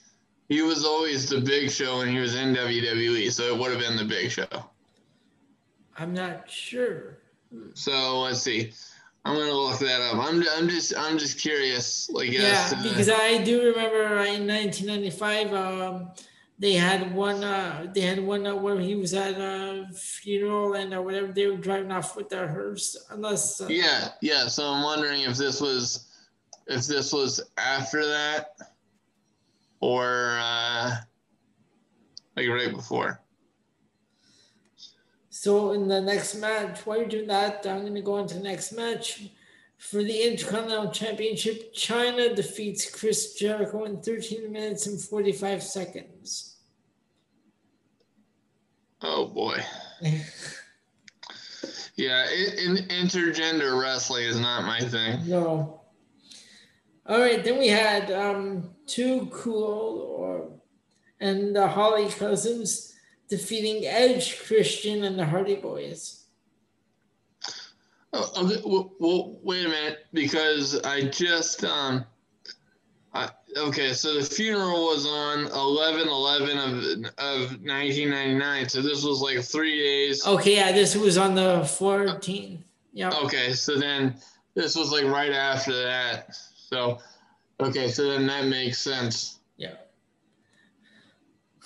he 0.48 0.62
was 0.62 0.84
always 0.84 1.28
the 1.28 1.40
Big 1.40 1.70
Show 1.70 1.98
when 1.98 2.08
he 2.08 2.18
was 2.18 2.34
in 2.34 2.54
WWE, 2.54 3.30
so 3.32 3.54
it 3.54 3.58
would 3.58 3.70
have 3.70 3.80
been 3.80 3.96
the 3.96 4.04
Big 4.04 4.30
Show. 4.30 4.46
I'm 5.98 6.14
not 6.14 6.48
sure. 6.50 7.18
So 7.74 8.20
let's 8.20 8.40
see. 8.40 8.72
I'm 9.24 9.36
gonna 9.36 9.52
look 9.52 9.78
that 9.80 10.00
up. 10.00 10.14
I'm, 10.24 10.42
I'm 10.56 10.68
just 10.68 10.96
I'm 10.96 11.18
just 11.18 11.38
curious. 11.38 12.08
Like 12.10 12.30
Yeah, 12.30 12.68
to- 12.68 12.82
because 12.82 13.08
I 13.10 13.42
do 13.42 13.66
remember 13.66 14.04
in 14.24 14.46
1995, 14.46 15.52
um, 15.54 16.10
they 16.58 16.72
had 16.72 17.14
one. 17.14 17.44
Uh, 17.44 17.86
they 17.94 18.00
had 18.00 18.20
one 18.20 18.46
uh, 18.46 18.54
where 18.54 18.78
he 18.80 18.96
was 18.96 19.14
at 19.14 19.34
a 19.34 19.86
funeral 19.94 20.74
and 20.74 20.92
uh, 20.92 21.00
whatever. 21.00 21.28
They 21.28 21.46
were 21.46 21.56
driving 21.56 21.92
off 21.92 22.16
with 22.16 22.28
their 22.28 22.48
hearse. 22.48 22.96
Unless. 23.10 23.60
Uh, 23.60 23.68
yeah, 23.68 24.08
yeah. 24.20 24.48
So 24.48 24.64
I'm 24.64 24.82
wondering 24.82 25.22
if 25.22 25.36
this 25.36 25.60
was, 25.60 26.08
if 26.66 26.86
this 26.86 27.12
was 27.12 27.40
after 27.56 28.04
that, 28.06 28.56
or 29.80 30.38
uh, 30.40 30.96
like 32.36 32.48
right 32.48 32.72
before. 32.72 33.20
So 35.30 35.72
in 35.72 35.86
the 35.86 36.00
next 36.00 36.34
match, 36.34 36.84
while 36.84 36.98
you're 36.98 37.08
doing 37.08 37.28
that, 37.28 37.64
I'm 37.64 37.82
going 37.82 37.94
to 37.94 38.02
go 38.02 38.14
on 38.14 38.26
to 38.26 38.34
the 38.34 38.42
next 38.42 38.72
match. 38.72 39.30
For 39.78 40.02
the 40.02 40.28
Intercontinental 40.28 40.90
Championship, 40.90 41.72
Chyna 41.72 42.34
defeats 42.34 42.90
Chris 42.90 43.34
Jericho 43.34 43.84
in 43.84 44.02
13 44.02 44.50
minutes 44.50 44.88
and 44.88 45.00
45 45.00 45.62
seconds. 45.62 46.47
Oh 49.02 49.26
boy. 49.26 49.62
yeah, 51.96 52.26
in, 52.30 52.76
intergender 52.88 53.80
wrestling 53.80 54.24
is 54.24 54.40
not 54.40 54.64
my 54.64 54.80
thing. 54.80 55.28
No. 55.28 55.80
All 57.06 57.20
right, 57.20 57.42
then 57.42 57.58
we 57.58 57.68
had 57.68 58.10
um, 58.10 58.70
Too 58.86 59.28
Cool 59.32 60.14
or 60.18 60.50
and 61.20 61.54
the 61.54 61.66
Holly 61.66 62.08
Cousins 62.10 62.94
defeating 63.28 63.86
Edge, 63.86 64.40
Christian, 64.46 65.04
and 65.04 65.18
the 65.18 65.24
Hardy 65.24 65.56
Boys. 65.56 66.24
Oh, 68.12 68.30
okay. 68.44 68.62
Well, 68.64 68.92
well, 68.98 69.38
wait 69.42 69.66
a 69.66 69.68
minute, 69.68 70.06
because 70.12 70.80
I 70.80 71.02
just 71.08 71.64
um, 71.64 72.04
okay. 73.56 73.92
So 73.92 74.14
the 74.14 74.22
funeral 74.22 74.86
was 74.86 75.06
on 75.06 75.46
11 75.46 76.08
11 76.08 76.58
of 76.58 77.12
of 77.18 77.40
1999. 77.62 78.68
So 78.68 78.82
this 78.82 79.04
was 79.04 79.20
like 79.20 79.40
three 79.40 79.78
days. 79.78 80.26
Okay, 80.26 80.56
yeah, 80.56 80.72
this 80.72 80.94
was 80.94 81.18
on 81.18 81.34
the 81.34 81.60
14th. 81.60 82.58
Yeah. 82.92 83.10
Okay, 83.22 83.52
so 83.52 83.78
then 83.78 84.16
this 84.54 84.74
was 84.74 84.90
like 84.90 85.04
right 85.04 85.32
after 85.32 85.72
that. 85.84 86.34
So, 86.34 86.98
okay, 87.60 87.88
so 87.88 88.08
then 88.08 88.26
that 88.26 88.46
makes 88.46 88.78
sense. 88.78 89.38
Yeah. 89.56 89.74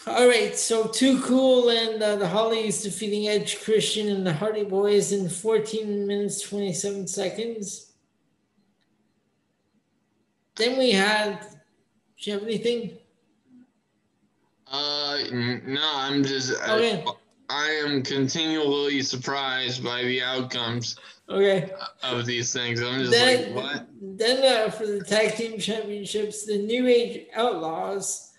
All 0.07 0.27
right, 0.27 0.57
so 0.57 0.89
Too 0.89 1.21
Cool 1.23 1.71
and 1.71 2.03
uh, 2.03 2.17
the 2.17 2.29
Hollies 2.29 2.83
defeating 2.83 3.29
Edge 3.29 3.63
Christian 3.63 4.09
and 4.09 4.27
the 4.27 4.33
Hardy 4.33 4.65
Boys 4.65 5.13
in 5.13 5.29
14 5.29 6.07
minutes 6.07 6.41
27 6.43 7.07
seconds. 7.07 7.93
Then 10.57 10.77
we 10.79 10.91
had. 10.91 11.47
Do 12.23 12.31
you 12.31 12.39
have 12.39 12.47
anything? 12.47 12.99
Uh, 14.69 15.19
no, 15.33 15.93
I'm 15.95 16.23
just. 16.23 16.53
Okay. 16.53 17.05
I, 17.05 17.13
I 17.51 17.67
am 17.85 18.03
continually 18.05 19.03
surprised 19.03 19.83
by 19.83 20.05
the 20.05 20.23
outcomes. 20.23 20.97
Okay. 21.29 21.71
Of 22.05 22.25
these 22.25 22.53
things, 22.53 22.81
I'm 22.81 23.01
just 23.01 23.11
then, 23.11 23.55
like, 23.55 23.65
what? 23.65 23.89
Then 24.01 24.67
uh, 24.69 24.71
for 24.71 24.87
the 24.87 25.03
tag 25.03 25.35
team 25.35 25.59
championships, 25.59 26.47
the 26.47 26.59
New 26.59 26.87
Age 26.87 27.27
Outlaws 27.35 28.35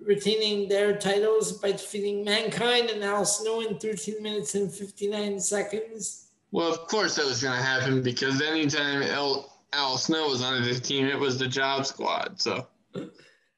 retaining 0.00 0.68
their 0.68 0.96
titles 0.96 1.52
by 1.52 1.72
defeating 1.72 2.24
Mankind 2.24 2.88
and 2.88 3.04
Al 3.04 3.26
Snow 3.26 3.60
in 3.60 3.78
13 3.78 4.22
minutes 4.22 4.54
and 4.54 4.72
59 4.72 5.40
seconds. 5.40 6.28
Well, 6.52 6.72
of 6.72 6.86
course 6.88 7.16
that 7.16 7.26
was 7.26 7.42
going 7.42 7.58
to 7.58 7.64
happen 7.64 8.02
because 8.02 8.40
anytime 8.40 9.02
Al, 9.02 9.60
Al 9.74 9.98
Snow 9.98 10.28
was 10.28 10.42
on 10.42 10.62
the 10.62 10.74
team, 10.74 11.06
it 11.06 11.18
was 11.18 11.38
the 11.38 11.48
job 11.48 11.84
squad. 11.84 12.40
So. 12.40 12.66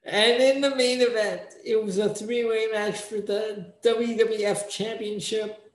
And 0.09 0.43
in 0.43 0.63
the 0.63 0.75
main 0.75 1.03
event, 1.03 1.43
it 1.67 1.85
was 1.85 1.99
a 1.99 2.15
three-way 2.15 2.69
match 2.73 3.03
for 3.03 3.21
the 3.21 3.75
WWF 3.85 4.71
Championship. 4.71 5.71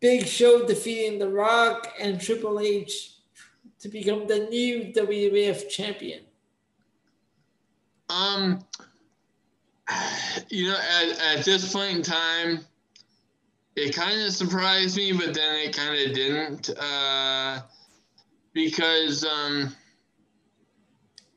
Big 0.00 0.26
Show 0.26 0.66
defeating 0.66 1.20
The 1.20 1.28
Rock 1.28 1.86
and 2.00 2.20
Triple 2.20 2.58
H 2.58 3.14
to 3.78 3.88
become 3.88 4.26
the 4.26 4.40
new 4.50 4.92
WWF 4.92 5.68
champion. 5.68 6.24
Um, 8.10 8.64
you 10.48 10.70
know, 10.70 10.76
at, 10.76 11.36
at 11.36 11.44
this 11.44 11.72
point 11.72 11.96
in 11.96 12.02
time, 12.02 12.66
it 13.76 13.94
kind 13.94 14.20
of 14.20 14.32
surprised 14.32 14.96
me, 14.96 15.12
but 15.12 15.32
then 15.32 15.68
it 15.68 15.76
kind 15.76 15.94
of 15.94 16.12
didn't. 16.12 16.70
Uh, 16.70 17.60
because, 18.52 19.24
um, 19.24 19.76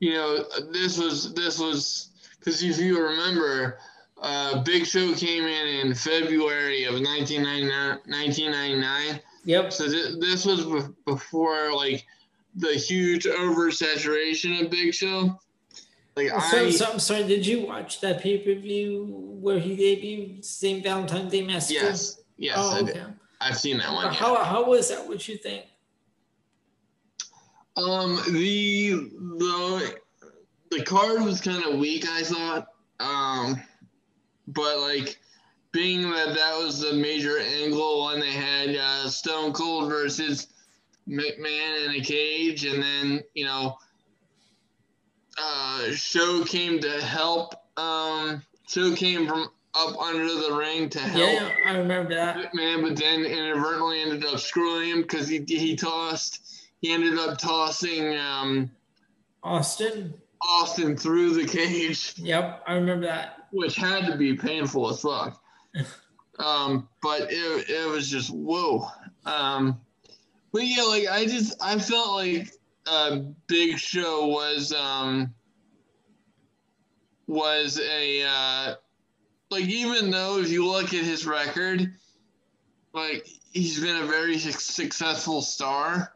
you 0.02 0.14
know, 0.14 0.44
this 0.72 0.98
was, 0.98 1.34
this 1.34 1.60
was, 1.60 2.10
because 2.40 2.61
if 2.61 2.80
you 2.80 3.02
remember, 3.02 3.78
uh, 4.22 4.61
Big 4.64 4.86
Show 4.86 5.14
came 5.14 5.44
in 5.44 5.88
in 5.88 5.94
February 5.94 6.84
of 6.84 6.95
1999. 6.95 7.99
1999. 8.06 9.22
Yep. 9.45 9.72
So 9.72 9.88
th- 9.90 10.19
this 10.19 10.45
was 10.45 10.65
b- 10.65 10.94
before, 11.06 11.73
like, 11.73 12.06
the 12.56 12.73
huge 12.73 13.26
oversaturation 13.26 14.65
of 14.65 14.72
Big 14.72 14.94
Show. 14.94 15.40
Like 16.15 16.30
so, 16.30 16.65
I, 16.65 16.72
so, 16.72 16.91
I'm 16.91 16.99
sorry. 16.99 17.23
Did 17.23 17.45
you 17.45 17.65
watch 17.65 18.02
that 18.02 18.22
pay 18.22 18.40
per 18.40 18.60
view 18.60 19.06
where 19.40 19.60
he 19.60 19.78
debuted 19.78 20.44
St. 20.44 20.84
Valentine's 20.84 21.32
Day 21.32 21.41
Massacre? 21.41 21.86
Yes, 21.86 22.22
yes. 22.38 22.56
Oh, 22.57 22.82
okay. 22.82 23.03
I've 23.40 23.57
seen 23.57 23.78
that 23.78 23.94
one. 23.94 24.14
How 24.14 24.34
yeah. 24.34 24.44
how 24.44 24.65
was 24.65 24.90
that? 24.90 25.07
What 25.07 25.26
you 25.30 25.38
think? 25.38 25.65
Um, 27.77 28.18
the 28.27 28.91
the 29.38 29.95
the 30.72 30.84
card 30.84 31.22
was 31.22 31.41
kind 31.41 31.64
of 31.65 31.80
weak. 31.80 32.06
I 32.07 32.23
thought. 32.23 32.68
Um, 32.99 33.61
but 34.48 34.80
like 34.80 35.19
being 35.72 36.10
that 36.11 36.35
that 36.35 36.57
was 36.57 36.81
the 36.81 36.93
major 36.93 37.39
angle 37.39 38.06
when 38.06 38.19
they 38.19 38.31
had 38.31 38.76
uh, 38.76 39.07
Stone 39.10 39.53
Cold 39.53 39.89
versus 39.89 40.48
McMahon 41.07 41.85
in 41.85 41.95
a 41.95 42.02
cage, 42.02 42.65
and 42.65 42.81
then 42.81 43.23
you 43.34 43.45
know 43.45 43.77
uh, 45.38 45.91
show 45.91 46.43
came 46.43 46.80
to 46.80 47.02
help. 47.02 47.56
Um, 47.77 48.41
show 48.68 48.93
came 48.95 49.27
from 49.27 49.49
up 49.73 49.98
under 49.99 50.26
the 50.26 50.53
ring 50.53 50.89
to 50.89 50.99
help. 50.99 51.31
Yeah, 51.31 51.49
I 51.65 51.77
remember 51.77 52.14
that. 52.15 52.53
Man, 52.53 52.81
but 52.81 52.98
then 52.98 53.23
inadvertently 53.23 54.02
ended 54.02 54.26
up 54.26 54.39
screwing 54.39 54.89
him 54.89 55.02
because 55.02 55.27
he 55.27 55.43
he 55.48 55.76
tossed. 55.76 56.61
He 56.82 56.91
ended 56.91 57.18
up 57.18 57.38
tossing 57.38 58.18
um, 58.18 58.72
Austin. 59.44 60.14
Austin 60.41 60.98
through 60.98 61.36
the 61.36 61.45
cage. 61.45 62.16
Yep, 62.18 62.64
I 62.68 62.74
remember 62.74 63.06
that. 63.06 63.48
Which 63.52 63.76
had 63.76 64.08
to 64.08 64.18
be 64.18 64.36
painful 64.36 64.90
as 64.90 65.02
fuck. 65.02 65.40
um, 66.40 66.88
but 67.02 67.28
it 67.30 67.70
it 67.70 67.88
was 67.88 68.10
just 68.10 68.32
whoa. 68.32 68.88
Um, 69.26 69.80
but 70.52 70.64
yeah, 70.64 70.84
like 70.84 71.08
I 71.08 71.26
just 71.26 71.62
I 71.62 71.78
felt 71.78 72.16
like 72.16 72.52
uh, 72.88 73.20
Big 73.48 73.78
Show 73.78 74.28
was 74.28 74.74
um, 74.74 75.34
was 77.28 77.80
a 77.80 78.24
uh, 78.24 78.76
like 79.52 79.66
even 79.66 80.10
though 80.10 80.40
if 80.40 80.49
you 80.49 80.68
look 80.68 80.94
at 80.94 81.03
his 81.03 81.28
record, 81.28 81.94
like 82.94 83.28
he's 83.52 83.80
been 83.80 83.98
a 83.98 84.06
very 84.06 84.40
successful 84.40 85.41
star. 85.41 86.14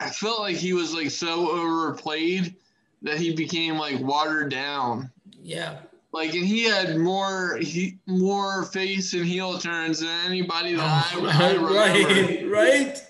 I 0.00 0.10
felt 0.10 0.40
like 0.40 0.56
he 0.56 0.72
was 0.72 0.94
like 0.94 1.10
so 1.10 1.50
overplayed 1.50 2.56
that 3.02 3.18
he 3.18 3.34
became 3.34 3.76
like 3.76 4.00
watered 4.00 4.50
down. 4.50 5.10
Yeah. 5.42 5.78
Like 6.12 6.34
and 6.34 6.46
he 6.46 6.64
had 6.64 6.96
more 6.96 7.58
he 7.60 7.98
more 8.06 8.64
face 8.64 9.12
and 9.12 9.24
heel 9.24 9.58
turns 9.58 10.00
than 10.00 10.08
anybody 10.26 10.74
that 10.74 11.12
oh, 11.14 11.26
I, 11.26 11.30
I 11.30 11.52
remember. 11.52 11.74
Right, 11.74 12.50
right 12.50 13.06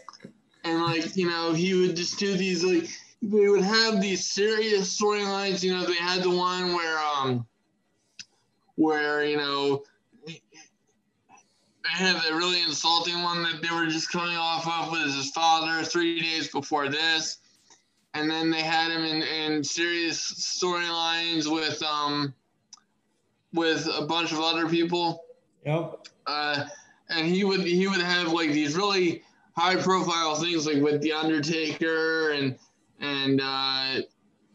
and 0.64 0.82
like 0.82 1.16
you 1.16 1.28
know 1.28 1.52
he 1.52 1.74
would 1.74 1.96
just 1.96 2.18
do 2.18 2.36
these 2.36 2.64
like 2.64 2.88
they 3.22 3.48
would 3.48 3.62
have 3.62 4.00
these 4.00 4.24
serious 4.24 4.98
storylines. 4.98 5.62
You 5.62 5.76
know, 5.76 5.84
they 5.84 5.94
had 5.94 6.22
the 6.22 6.30
one 6.30 6.74
where 6.74 6.98
um 6.98 7.46
where 8.76 9.24
you 9.24 9.36
know 9.36 9.82
they 11.90 12.04
had 12.04 12.16
the 12.22 12.34
really 12.34 12.62
insulting 12.62 13.22
one 13.22 13.42
that 13.42 13.62
they 13.62 13.74
were 13.74 13.86
just 13.86 14.10
coming 14.10 14.36
off 14.36 14.66
of 14.66 14.92
with 14.92 15.14
his 15.14 15.30
father 15.30 15.82
three 15.84 16.20
days 16.20 16.48
before 16.48 16.88
this. 16.88 17.38
And 18.14 18.30
then 18.30 18.50
they 18.50 18.62
had 18.62 18.90
him 18.90 19.04
in, 19.04 19.22
in 19.22 19.64
serious 19.64 20.20
storylines 20.20 21.50
with 21.50 21.82
um 21.82 22.34
with 23.52 23.88
a 23.96 24.06
bunch 24.06 24.32
of 24.32 24.40
other 24.40 24.68
people. 24.68 25.24
Yep. 25.64 26.06
Uh, 26.26 26.64
and 27.08 27.26
he 27.26 27.44
would 27.44 27.60
he 27.60 27.86
would 27.86 28.00
have 28.00 28.32
like 28.32 28.50
these 28.50 28.76
really 28.76 29.22
high 29.56 29.76
profile 29.76 30.34
things 30.34 30.66
like 30.66 30.82
with 30.82 31.00
the 31.02 31.12
Undertaker 31.12 32.30
and 32.30 32.58
and 33.00 33.40
uh, 33.40 34.00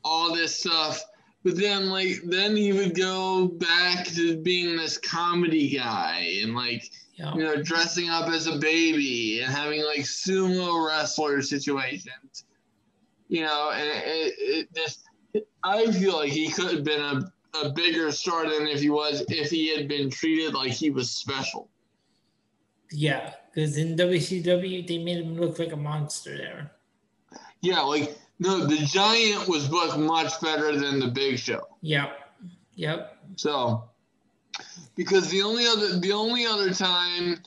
all 0.03 0.33
this 0.33 0.59
stuff. 0.59 1.03
But 1.43 1.57
then 1.57 1.89
like 1.89 2.21
then 2.23 2.55
he 2.55 2.73
would 2.73 2.95
go 2.95 3.47
back 3.47 4.05
to 4.07 4.37
being 4.37 4.75
this 4.75 4.97
comedy 4.97 5.69
guy 5.69 6.39
and 6.41 6.55
like 6.55 6.91
yeah. 7.15 7.33
you 7.33 7.43
know 7.43 7.61
dressing 7.61 8.09
up 8.09 8.29
as 8.29 8.47
a 8.47 8.57
baby 8.57 9.41
and 9.41 9.53
having 9.53 9.83
like 9.83 10.01
sumo 10.01 10.87
wrestler 10.87 11.41
situations. 11.41 12.45
You 13.27 13.41
know, 13.41 13.71
and 13.73 13.89
it, 13.89 14.33
it 14.37 14.73
just 14.75 15.05
I 15.63 15.91
feel 15.91 16.17
like 16.17 16.31
he 16.31 16.49
could 16.49 16.71
have 16.71 16.83
been 16.83 17.01
a, 17.01 17.31
a 17.63 17.69
bigger 17.69 18.11
star 18.11 18.43
than 18.47 18.67
if 18.67 18.81
he 18.81 18.89
was 18.89 19.23
if 19.29 19.49
he 19.49 19.75
had 19.75 19.87
been 19.87 20.09
treated 20.09 20.53
like 20.53 20.71
he 20.71 20.91
was 20.91 21.09
special. 21.09 21.69
Yeah, 22.91 23.33
because 23.53 23.77
in 23.77 23.95
WCW 23.95 24.87
they 24.87 24.99
made 24.99 25.23
him 25.23 25.37
look 25.37 25.57
like 25.57 25.71
a 25.71 25.77
monster 25.77 26.37
there. 26.37 26.71
Yeah, 27.61 27.79
like 27.81 28.15
no, 28.39 28.65
the 28.65 28.77
Giant 28.77 29.47
was 29.47 29.67
booked 29.67 29.97
much 29.97 30.39
better 30.41 30.77
than 30.77 30.99
the 30.99 31.07
Big 31.07 31.39
Show. 31.39 31.67
Yep. 31.81 32.19
Yep. 32.75 33.17
So, 33.37 33.89
because 34.95 35.29
the 35.29 35.41
only 35.41 35.65
other 35.67 35.99
the 35.99 36.11
only 36.11 36.45
other 36.45 36.73
time 36.73 37.41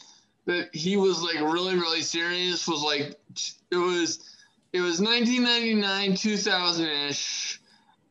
that 0.47 0.75
he 0.75 0.97
was 0.97 1.23
like 1.23 1.41
really 1.41 1.75
really 1.75 2.03
serious 2.03 2.67
was 2.67 2.83
like 2.83 3.19
it 3.71 3.77
was 3.77 4.35
it 4.73 4.81
was 4.81 5.01
1999 5.01 6.17
2000 6.17 6.87
ish, 6.87 7.61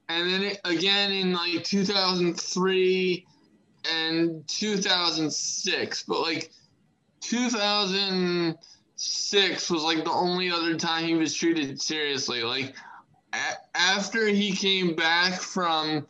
and 0.09 0.29
then 0.29 0.43
it, 0.43 0.59
again 0.65 1.11
in 1.11 1.33
like 1.33 1.63
2003 1.63 3.25
and 3.91 4.47
2006. 4.47 6.03
But 6.03 6.21
like 6.21 6.51
2006 7.21 9.71
was 9.71 9.83
like 9.83 10.03
the 10.03 10.11
only 10.11 10.51
other 10.51 10.75
time 10.75 11.05
he 11.05 11.15
was 11.15 11.33
treated 11.33 11.81
seriously. 11.81 12.43
Like 12.43 12.75
a- 13.33 13.57
after 13.75 14.27
he 14.27 14.51
came 14.51 14.95
back 14.95 15.39
from 15.39 16.05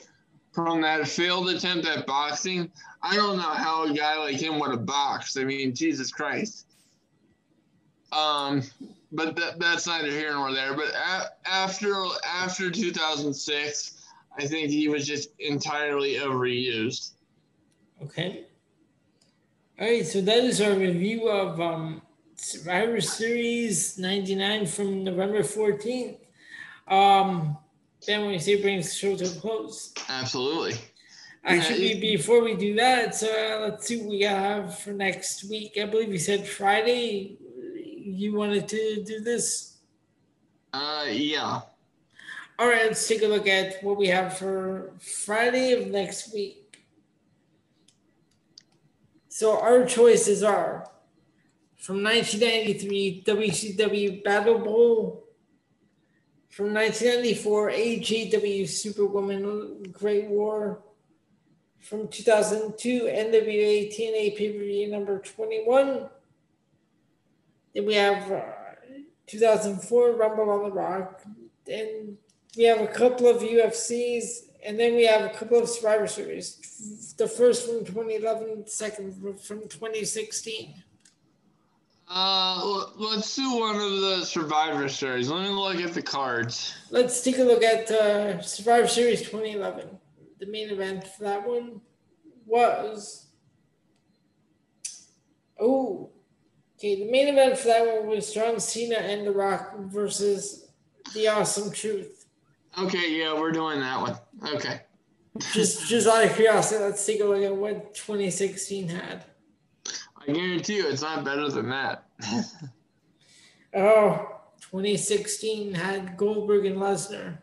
from 0.58 0.82
that 0.82 1.08
failed 1.08 1.50
attempt 1.50 1.86
at 1.86 2.08
boxing, 2.08 2.72
I 3.04 3.16
don't 3.16 3.38
know 3.38 3.44
how 3.44 3.84
a 3.84 3.94
guy 3.94 4.18
like 4.18 4.38
him 4.38 4.58
would 4.58 4.72
have 4.72 4.88
boxed. 4.88 5.38
I 5.38 5.44
mean, 5.44 5.76
Jesus 5.76 6.12
Christ. 6.12 6.66
Um, 8.12 8.64
but 9.12 9.36
that, 9.36 9.60
that's 9.60 9.86
neither 9.86 10.10
here 10.10 10.34
nor 10.34 10.52
there. 10.52 10.74
But 10.74 10.88
a- 10.88 11.30
after 11.48 11.94
after 12.26 12.72
2006, 12.72 14.04
I 14.36 14.48
think 14.48 14.72
he 14.72 14.88
was 14.88 15.06
just 15.06 15.30
entirely 15.38 16.16
overused. 16.16 17.12
Okay. 18.02 18.46
All 19.80 19.86
right, 19.88 20.08
so 20.08 20.22
that 20.22 20.40
is 20.40 20.60
our 20.60 20.74
review 20.74 21.30
of 21.30 21.62
um, 21.62 22.02
Survivor 22.36 23.00
Series 23.00 24.00
99 24.00 24.66
from 24.66 25.04
November 25.04 25.42
14th. 25.44 26.18
Um, 26.88 27.58
Ben, 28.06 28.22
when 28.22 28.32
you 28.32 28.40
say 28.40 28.62
brings 28.62 28.90
the 28.90 28.96
show 28.96 29.16
to 29.16 29.26
a 29.26 29.40
close. 29.40 29.94
Absolutely. 30.10 30.76
Actually, 31.44 31.94
Yeah, 31.94 32.00
before 32.00 32.44
we 32.44 32.56
do 32.56 32.76
that, 32.76 33.16
so 33.16 33.28
uh, 33.28 33.60
let's 33.62 33.88
see 33.88 33.98
what 34.02 34.10
we 34.10 34.22
have 34.22 34.78
for 34.78 34.92
next 34.92 35.50
week. 35.50 35.78
I 35.82 35.86
believe 35.86 36.12
you 36.12 36.20
said 36.20 36.46
Friday. 36.46 37.38
You 37.76 38.36
wanted 38.36 38.68
to 38.68 39.04
do 39.04 39.22
this. 39.22 39.78
Uh, 40.74 41.06
yeah. 41.10 41.62
All 42.60 42.68
right, 42.68 42.88
let's 42.88 43.08
take 43.08 43.22
a 43.22 43.28
look 43.28 43.48
at 43.48 43.84
what 43.84 43.98
we 43.98 44.08
have 44.08 44.38
for 44.38 44.94
Friday 45.00 45.74
of 45.74 45.88
next 45.88 46.34
week. 46.34 46.84
So 49.30 49.62
our 49.62 49.86
choices 49.86 50.42
are 50.42 50.90
from 51.78 52.04
1993 52.04 53.24
WCW 53.26 54.24
Battle 54.24 54.58
Bowl, 54.58 55.27
from 56.50 56.74
1994 56.74 57.72
AJW 57.72 58.68
Superwoman 58.68 59.84
Great 59.92 60.28
War, 60.28 60.82
from 61.80 62.08
2002 62.08 63.04
NWA 63.04 63.96
TNA 63.96 64.36
pay 64.36 64.52
per 64.52 64.60
view 64.60 64.90
number 64.90 65.20
21. 65.20 66.10
Then 67.74 67.86
we 67.86 67.94
have 67.94 68.32
uh, 68.32 68.42
2004 69.28 70.12
Rumble 70.14 70.50
on 70.50 70.64
the 70.64 70.72
Rock, 70.72 71.22
and 71.70 72.18
we 72.58 72.64
have 72.64 72.82
a 72.82 72.88
couple 72.88 73.28
of 73.28 73.42
UFCs, 73.42 74.50
and 74.66 74.80
then 74.80 74.96
we 74.96 75.06
have 75.06 75.22
a 75.22 75.34
couple 75.34 75.60
of 75.60 75.70
Survivor 75.70 76.08
Series. 76.08 77.14
The 77.18 77.28
first 77.28 77.68
from 77.68 77.86
2011, 77.86 78.68
second 78.68 79.14
from 79.40 79.62
2016. 79.70 80.84
Uh, 82.10 82.86
let's 82.96 83.36
do 83.36 83.58
one 83.58 83.76
of 83.76 84.00
the 84.00 84.24
Survivor 84.24 84.88
Series. 84.88 85.30
Let 85.30 85.44
me 85.44 85.50
look 85.50 85.78
at 85.78 85.94
the 85.94 86.02
cards. 86.02 86.74
Let's 86.90 87.22
take 87.22 87.38
a 87.38 87.44
look 87.44 87.64
at 87.64 87.92
uh, 87.92 88.42
Survivor 88.42 88.88
Series 88.88 89.20
2011. 89.22 89.90
The 90.40 90.46
main 90.46 90.70
event 90.70 91.06
for 91.06 91.26
that 91.26 91.46
one 91.46 91.82
was. 92.46 93.28
Oh, 95.60 96.12
okay. 96.78 97.04
The 97.04 97.12
main 97.12 97.28
event 97.28 97.58
for 97.58 97.68
that 97.68 97.86
one 97.86 98.08
was 98.08 98.34
John 98.34 98.60
Cena 98.60 98.98
and 98.98 99.28
The 99.28 99.32
Rock 99.32 99.78
versus 99.80 100.70
The 101.14 101.28
Awesome 101.28 101.72
Truth. 101.72 102.26
Okay, 102.78 103.20
yeah, 103.20 103.34
we're 103.34 103.52
doing 103.52 103.80
that 103.82 104.00
one. 104.00 104.18
Okay. 104.54 104.82
Just, 105.52 105.88
just 105.88 106.08
out 106.08 106.24
of 106.24 106.34
curiosity, 106.36 106.84
let's 106.84 107.06
take 107.06 107.20
a 107.20 107.26
look 107.26 107.44
at 107.44 107.56
what 107.56 107.94
2016 107.96 108.88
had. 108.88 109.26
I 110.28 110.32
guarantee 110.32 110.78
you 110.78 110.88
it's 110.88 111.02
not 111.02 111.24
better 111.24 111.50
than 111.50 111.70
that. 111.70 112.06
Oh, 113.76 114.40
2016 114.62 115.74
had 115.74 116.18
Goldberg 116.18 116.66
and 116.66 116.78
Lesnar. 116.78 117.38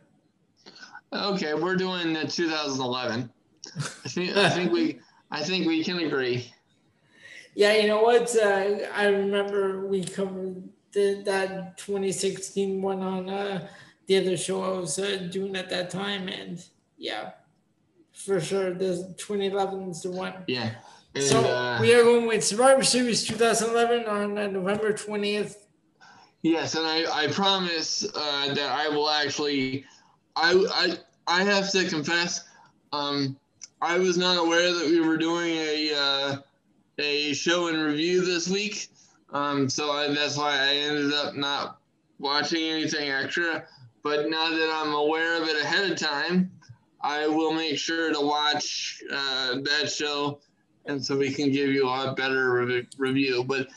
okay, 1.13 1.55
we're 1.55 1.77
doing 1.77 2.13
the 2.13 2.27
2011. 2.27 3.31
I 3.77 4.09
think 4.09 4.37
I 4.37 4.49
think 4.49 4.73
we 4.73 4.99
I 5.31 5.43
think 5.45 5.67
we 5.67 5.85
can 5.85 5.99
agree. 5.99 6.53
Yeah, 7.55 7.75
you 7.75 7.87
know 7.87 8.03
what? 8.03 8.35
Uh, 8.35 8.79
I 8.95 9.07
remember 9.09 9.87
we 9.87 10.03
covered 10.03 10.63
the, 10.93 11.23
that 11.25 11.77
2016 11.79 12.83
one 12.83 13.01
on 13.01 13.29
uh, 13.29 13.69
the 14.07 14.17
other 14.17 14.37
show 14.37 14.63
I 14.63 14.79
was 14.79 14.99
uh, 14.99 15.29
doing 15.31 15.55
at 15.57 15.71
that 15.71 15.91
time, 15.91 16.29
and 16.29 16.65
yeah, 16.99 17.33
for 18.13 18.41
sure, 18.41 18.75
the 18.75 19.15
2011 19.19 19.91
is 19.91 20.03
the 20.03 20.11
one. 20.11 20.35
Yeah. 20.49 20.71
And, 21.15 21.25
so 21.25 21.45
uh, 21.45 21.79
we 21.81 21.95
are 21.95 22.03
going 22.03 22.27
with 22.27 22.43
Survivor 22.43 22.83
Series 22.83 23.25
2011 23.25 24.07
on 24.07 24.37
uh, 24.37 24.47
November 24.49 24.93
20th. 24.93 25.57
Yes, 26.43 26.75
and 26.75 26.85
I, 26.85 27.05
I 27.11 27.29
promise 27.29 28.05
uh, 28.05 28.55
that 28.55 28.71
I 28.71 28.89
will 28.89 29.09
actually, 29.09 29.85
I, 30.37 30.53
I, 30.75 31.41
I 31.41 31.45
have 31.45 31.71
to 31.71 31.89
confess, 31.89 32.45
um, 32.93 33.37
I 33.81 33.99
was 33.99 34.17
not 34.17 34.39
aware 34.39 34.73
that 34.73 34.87
we 34.87 35.01
were 35.01 35.17
doing 35.17 35.53
a, 35.55 35.93
uh, 35.95 36.37
a 36.99 37.33
show 37.35 37.69
and 37.69 37.79
review 37.83 38.25
this 38.25 38.49
week. 38.49 38.89
Um, 39.33 39.69
so 39.69 39.91
I, 39.91 40.09
that's 40.13 40.37
why 40.37 40.53
I 40.53 40.75
ended 40.75 41.13
up 41.13 41.35
not 41.35 41.81
watching 42.19 42.63
anything 42.63 43.11
extra. 43.11 43.67
But 44.03 44.29
now 44.29 44.51
that 44.51 44.71
I'm 44.75 44.95
aware 44.95 45.41
of 45.41 45.49
it 45.49 45.63
ahead 45.63 45.91
of 45.91 45.99
time, 45.99 46.51
I 47.01 47.27
will 47.27 47.53
make 47.53 47.79
sure 47.79 48.13
to 48.13 48.21
watch 48.21 49.03
uh, 49.13 49.61
that 49.63 49.91
show, 49.91 50.41
and 50.87 51.05
so 51.05 51.17
we 51.17 51.33
can 51.33 51.51
give 51.51 51.71
you 51.71 51.87
a 51.87 51.89
lot 51.89 52.17
better 52.17 52.53
rev- 52.53 52.87
review. 52.99 53.45
But 53.45 53.69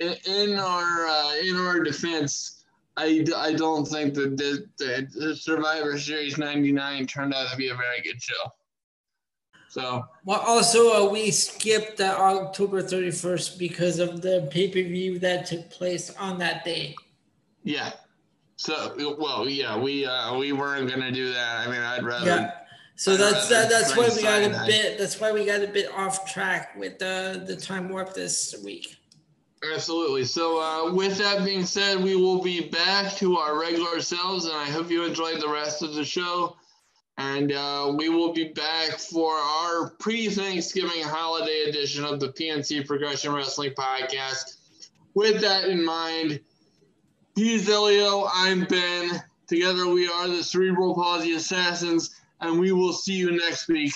in, 0.00 0.14
in 0.26 0.58
our 0.58 1.06
uh, 1.06 1.34
in 1.36 1.56
our 1.56 1.80
defense, 1.80 2.64
I, 2.96 3.24
I 3.36 3.52
don't 3.54 3.86
think 3.86 4.14
that 4.14 4.36
the, 4.36 4.66
the, 4.78 5.08
the 5.14 5.36
Survivor 5.36 5.98
Series 5.98 6.38
'99 6.38 7.06
turned 7.06 7.34
out 7.34 7.50
to 7.50 7.56
be 7.56 7.68
a 7.68 7.74
very 7.74 8.00
good 8.02 8.20
show. 8.22 8.52
So 9.68 10.04
Well, 10.26 10.40
also, 10.40 11.06
uh, 11.06 11.10
we 11.10 11.30
skipped 11.30 12.00
uh, 12.00 12.14
October 12.18 12.82
31st 12.82 13.58
because 13.58 13.98
of 14.00 14.20
the 14.20 14.46
pay 14.50 14.68
per 14.68 14.82
view 14.82 15.18
that 15.20 15.46
took 15.46 15.70
place 15.70 16.14
on 16.16 16.38
that 16.38 16.64
day. 16.64 16.94
yeah, 17.64 17.92
so 18.56 18.94
well 19.18 19.48
yeah 19.48 19.76
we 19.76 20.04
uh, 20.04 20.36
we 20.36 20.52
weren't 20.52 20.88
gonna 20.90 21.10
do 21.10 21.32
that. 21.32 21.66
I 21.66 21.70
mean 21.70 21.80
I'd 21.80 22.04
rather 22.04 22.26
Yeah. 22.26 22.50
So 23.02 23.16
that's 23.16 23.48
that's 23.48 23.96
why 23.96 24.08
we 24.14 24.22
got 24.22 24.42
a 24.44 24.64
bit 24.64 24.96
that's 24.96 25.18
why 25.18 25.32
we 25.32 25.44
got 25.44 25.60
a 25.60 25.66
bit 25.66 25.90
off 25.92 26.32
track 26.32 26.76
with 26.76 27.00
the 27.00 27.42
the 27.44 27.56
time 27.56 27.88
warp 27.88 28.14
this 28.14 28.54
week. 28.62 28.96
Absolutely. 29.74 30.24
So, 30.24 30.60
uh, 30.60 30.92
with 30.94 31.18
that 31.18 31.44
being 31.44 31.64
said, 31.64 32.00
we 32.00 32.14
will 32.14 32.40
be 32.40 32.68
back 32.68 33.12
to 33.14 33.38
our 33.38 33.58
regular 33.58 34.00
selves, 34.00 34.44
and 34.44 34.54
I 34.54 34.66
hope 34.66 34.88
you 34.88 35.04
enjoyed 35.04 35.40
the 35.40 35.48
rest 35.48 35.82
of 35.82 35.94
the 35.94 36.04
show. 36.04 36.56
And 37.18 37.50
uh, 37.50 37.92
we 37.96 38.08
will 38.08 38.32
be 38.32 38.52
back 38.52 38.90
for 39.00 39.34
our 39.34 39.90
pre 39.98 40.28
Thanksgiving 40.28 41.02
holiday 41.02 41.64
edition 41.68 42.04
of 42.04 42.20
the 42.20 42.28
PNC 42.28 42.86
Progression 42.86 43.32
Wrestling 43.34 43.72
Podcast. 43.72 44.58
With 45.14 45.40
that 45.40 45.64
in 45.64 45.84
mind, 45.84 46.38
he's 47.34 47.68
Elio, 47.68 48.28
I'm 48.32 48.62
Ben. 48.62 49.20
Together 49.48 49.88
we 49.88 50.08
are 50.08 50.28
the 50.28 50.44
Cerebral 50.44 50.94
Palsy 50.94 51.34
Assassins, 51.34 52.21
and 52.42 52.58
we 52.58 52.72
will 52.72 52.92
see 52.92 53.14
you 53.14 53.30
next 53.30 53.68
week. 53.68 53.94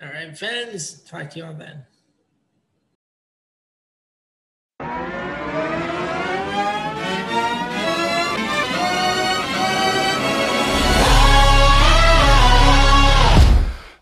All 0.00 0.08
right, 0.08 0.36
fans, 0.36 1.02
talk 1.02 1.30
to 1.30 1.40
y'all 1.40 1.54
then. 1.54 1.84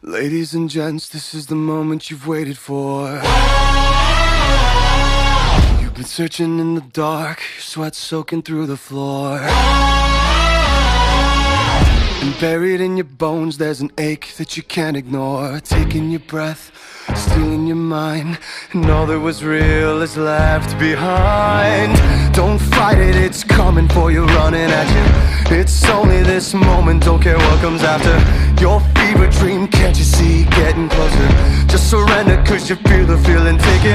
Ladies 0.02 0.55
and 0.55 0.68
gents, 0.68 1.09
this 1.09 1.34
is 1.34 1.47
the 1.47 1.55
moment 1.55 2.10
you've 2.10 2.26
waited 2.26 2.59
for. 2.59 3.12
You've 5.80 5.94
been 5.94 6.05
searching 6.05 6.59
in 6.59 6.74
the 6.74 6.84
dark, 6.93 7.38
your 7.38 7.62
sweat 7.62 7.94
soaking 7.94 8.43
through 8.43 8.66
the 8.66 8.76
floor. 8.76 9.40
And 12.22 12.40
buried 12.40 12.80
in 12.80 12.97
your 12.97 13.05
bones, 13.05 13.59
there's 13.59 13.80
an 13.80 13.93
ache 13.98 14.34
that 14.38 14.56
you 14.56 14.62
can't 14.62 14.97
ignore. 14.97 15.60
Taking 15.60 16.10
your 16.10 16.20
breath, 16.20 16.72
stealing 17.14 17.66
your 17.66 17.76
mind. 17.76 18.38
And 18.72 18.90
all 18.90 19.06
that 19.06 19.20
was 19.20 19.44
real 19.44 20.02
is 20.02 20.16
left 20.16 20.78
behind. 20.78 21.94
Don't 22.34 22.59
fight 22.59 22.98
it, 22.98 23.16
it's 23.16 23.44
coming 23.44 23.88
for 23.88 24.10
you, 24.10 24.24
running 24.24 24.70
at 24.70 24.88
you. 24.97 25.56
It's 25.56 25.84
only 25.88 26.22
this 26.22 26.55
moment, 26.55 27.05
don't 27.05 27.22
care 27.22 27.38
what 27.38 27.60
comes 27.60 27.82
after. 27.82 28.16
Your 28.60 28.80
fever 28.97 29.28
dream, 29.38 29.68
can't 29.68 29.97
you 29.97 30.05
see? 30.05 30.44
Getting 30.47 30.88
closer. 30.88 31.28
Just 31.68 31.90
surrender, 31.90 32.43
cause 32.44 32.68
you 32.68 32.76
feel 32.76 33.06
the 33.06 33.18
feeling 33.18 33.59
taking 33.59 33.93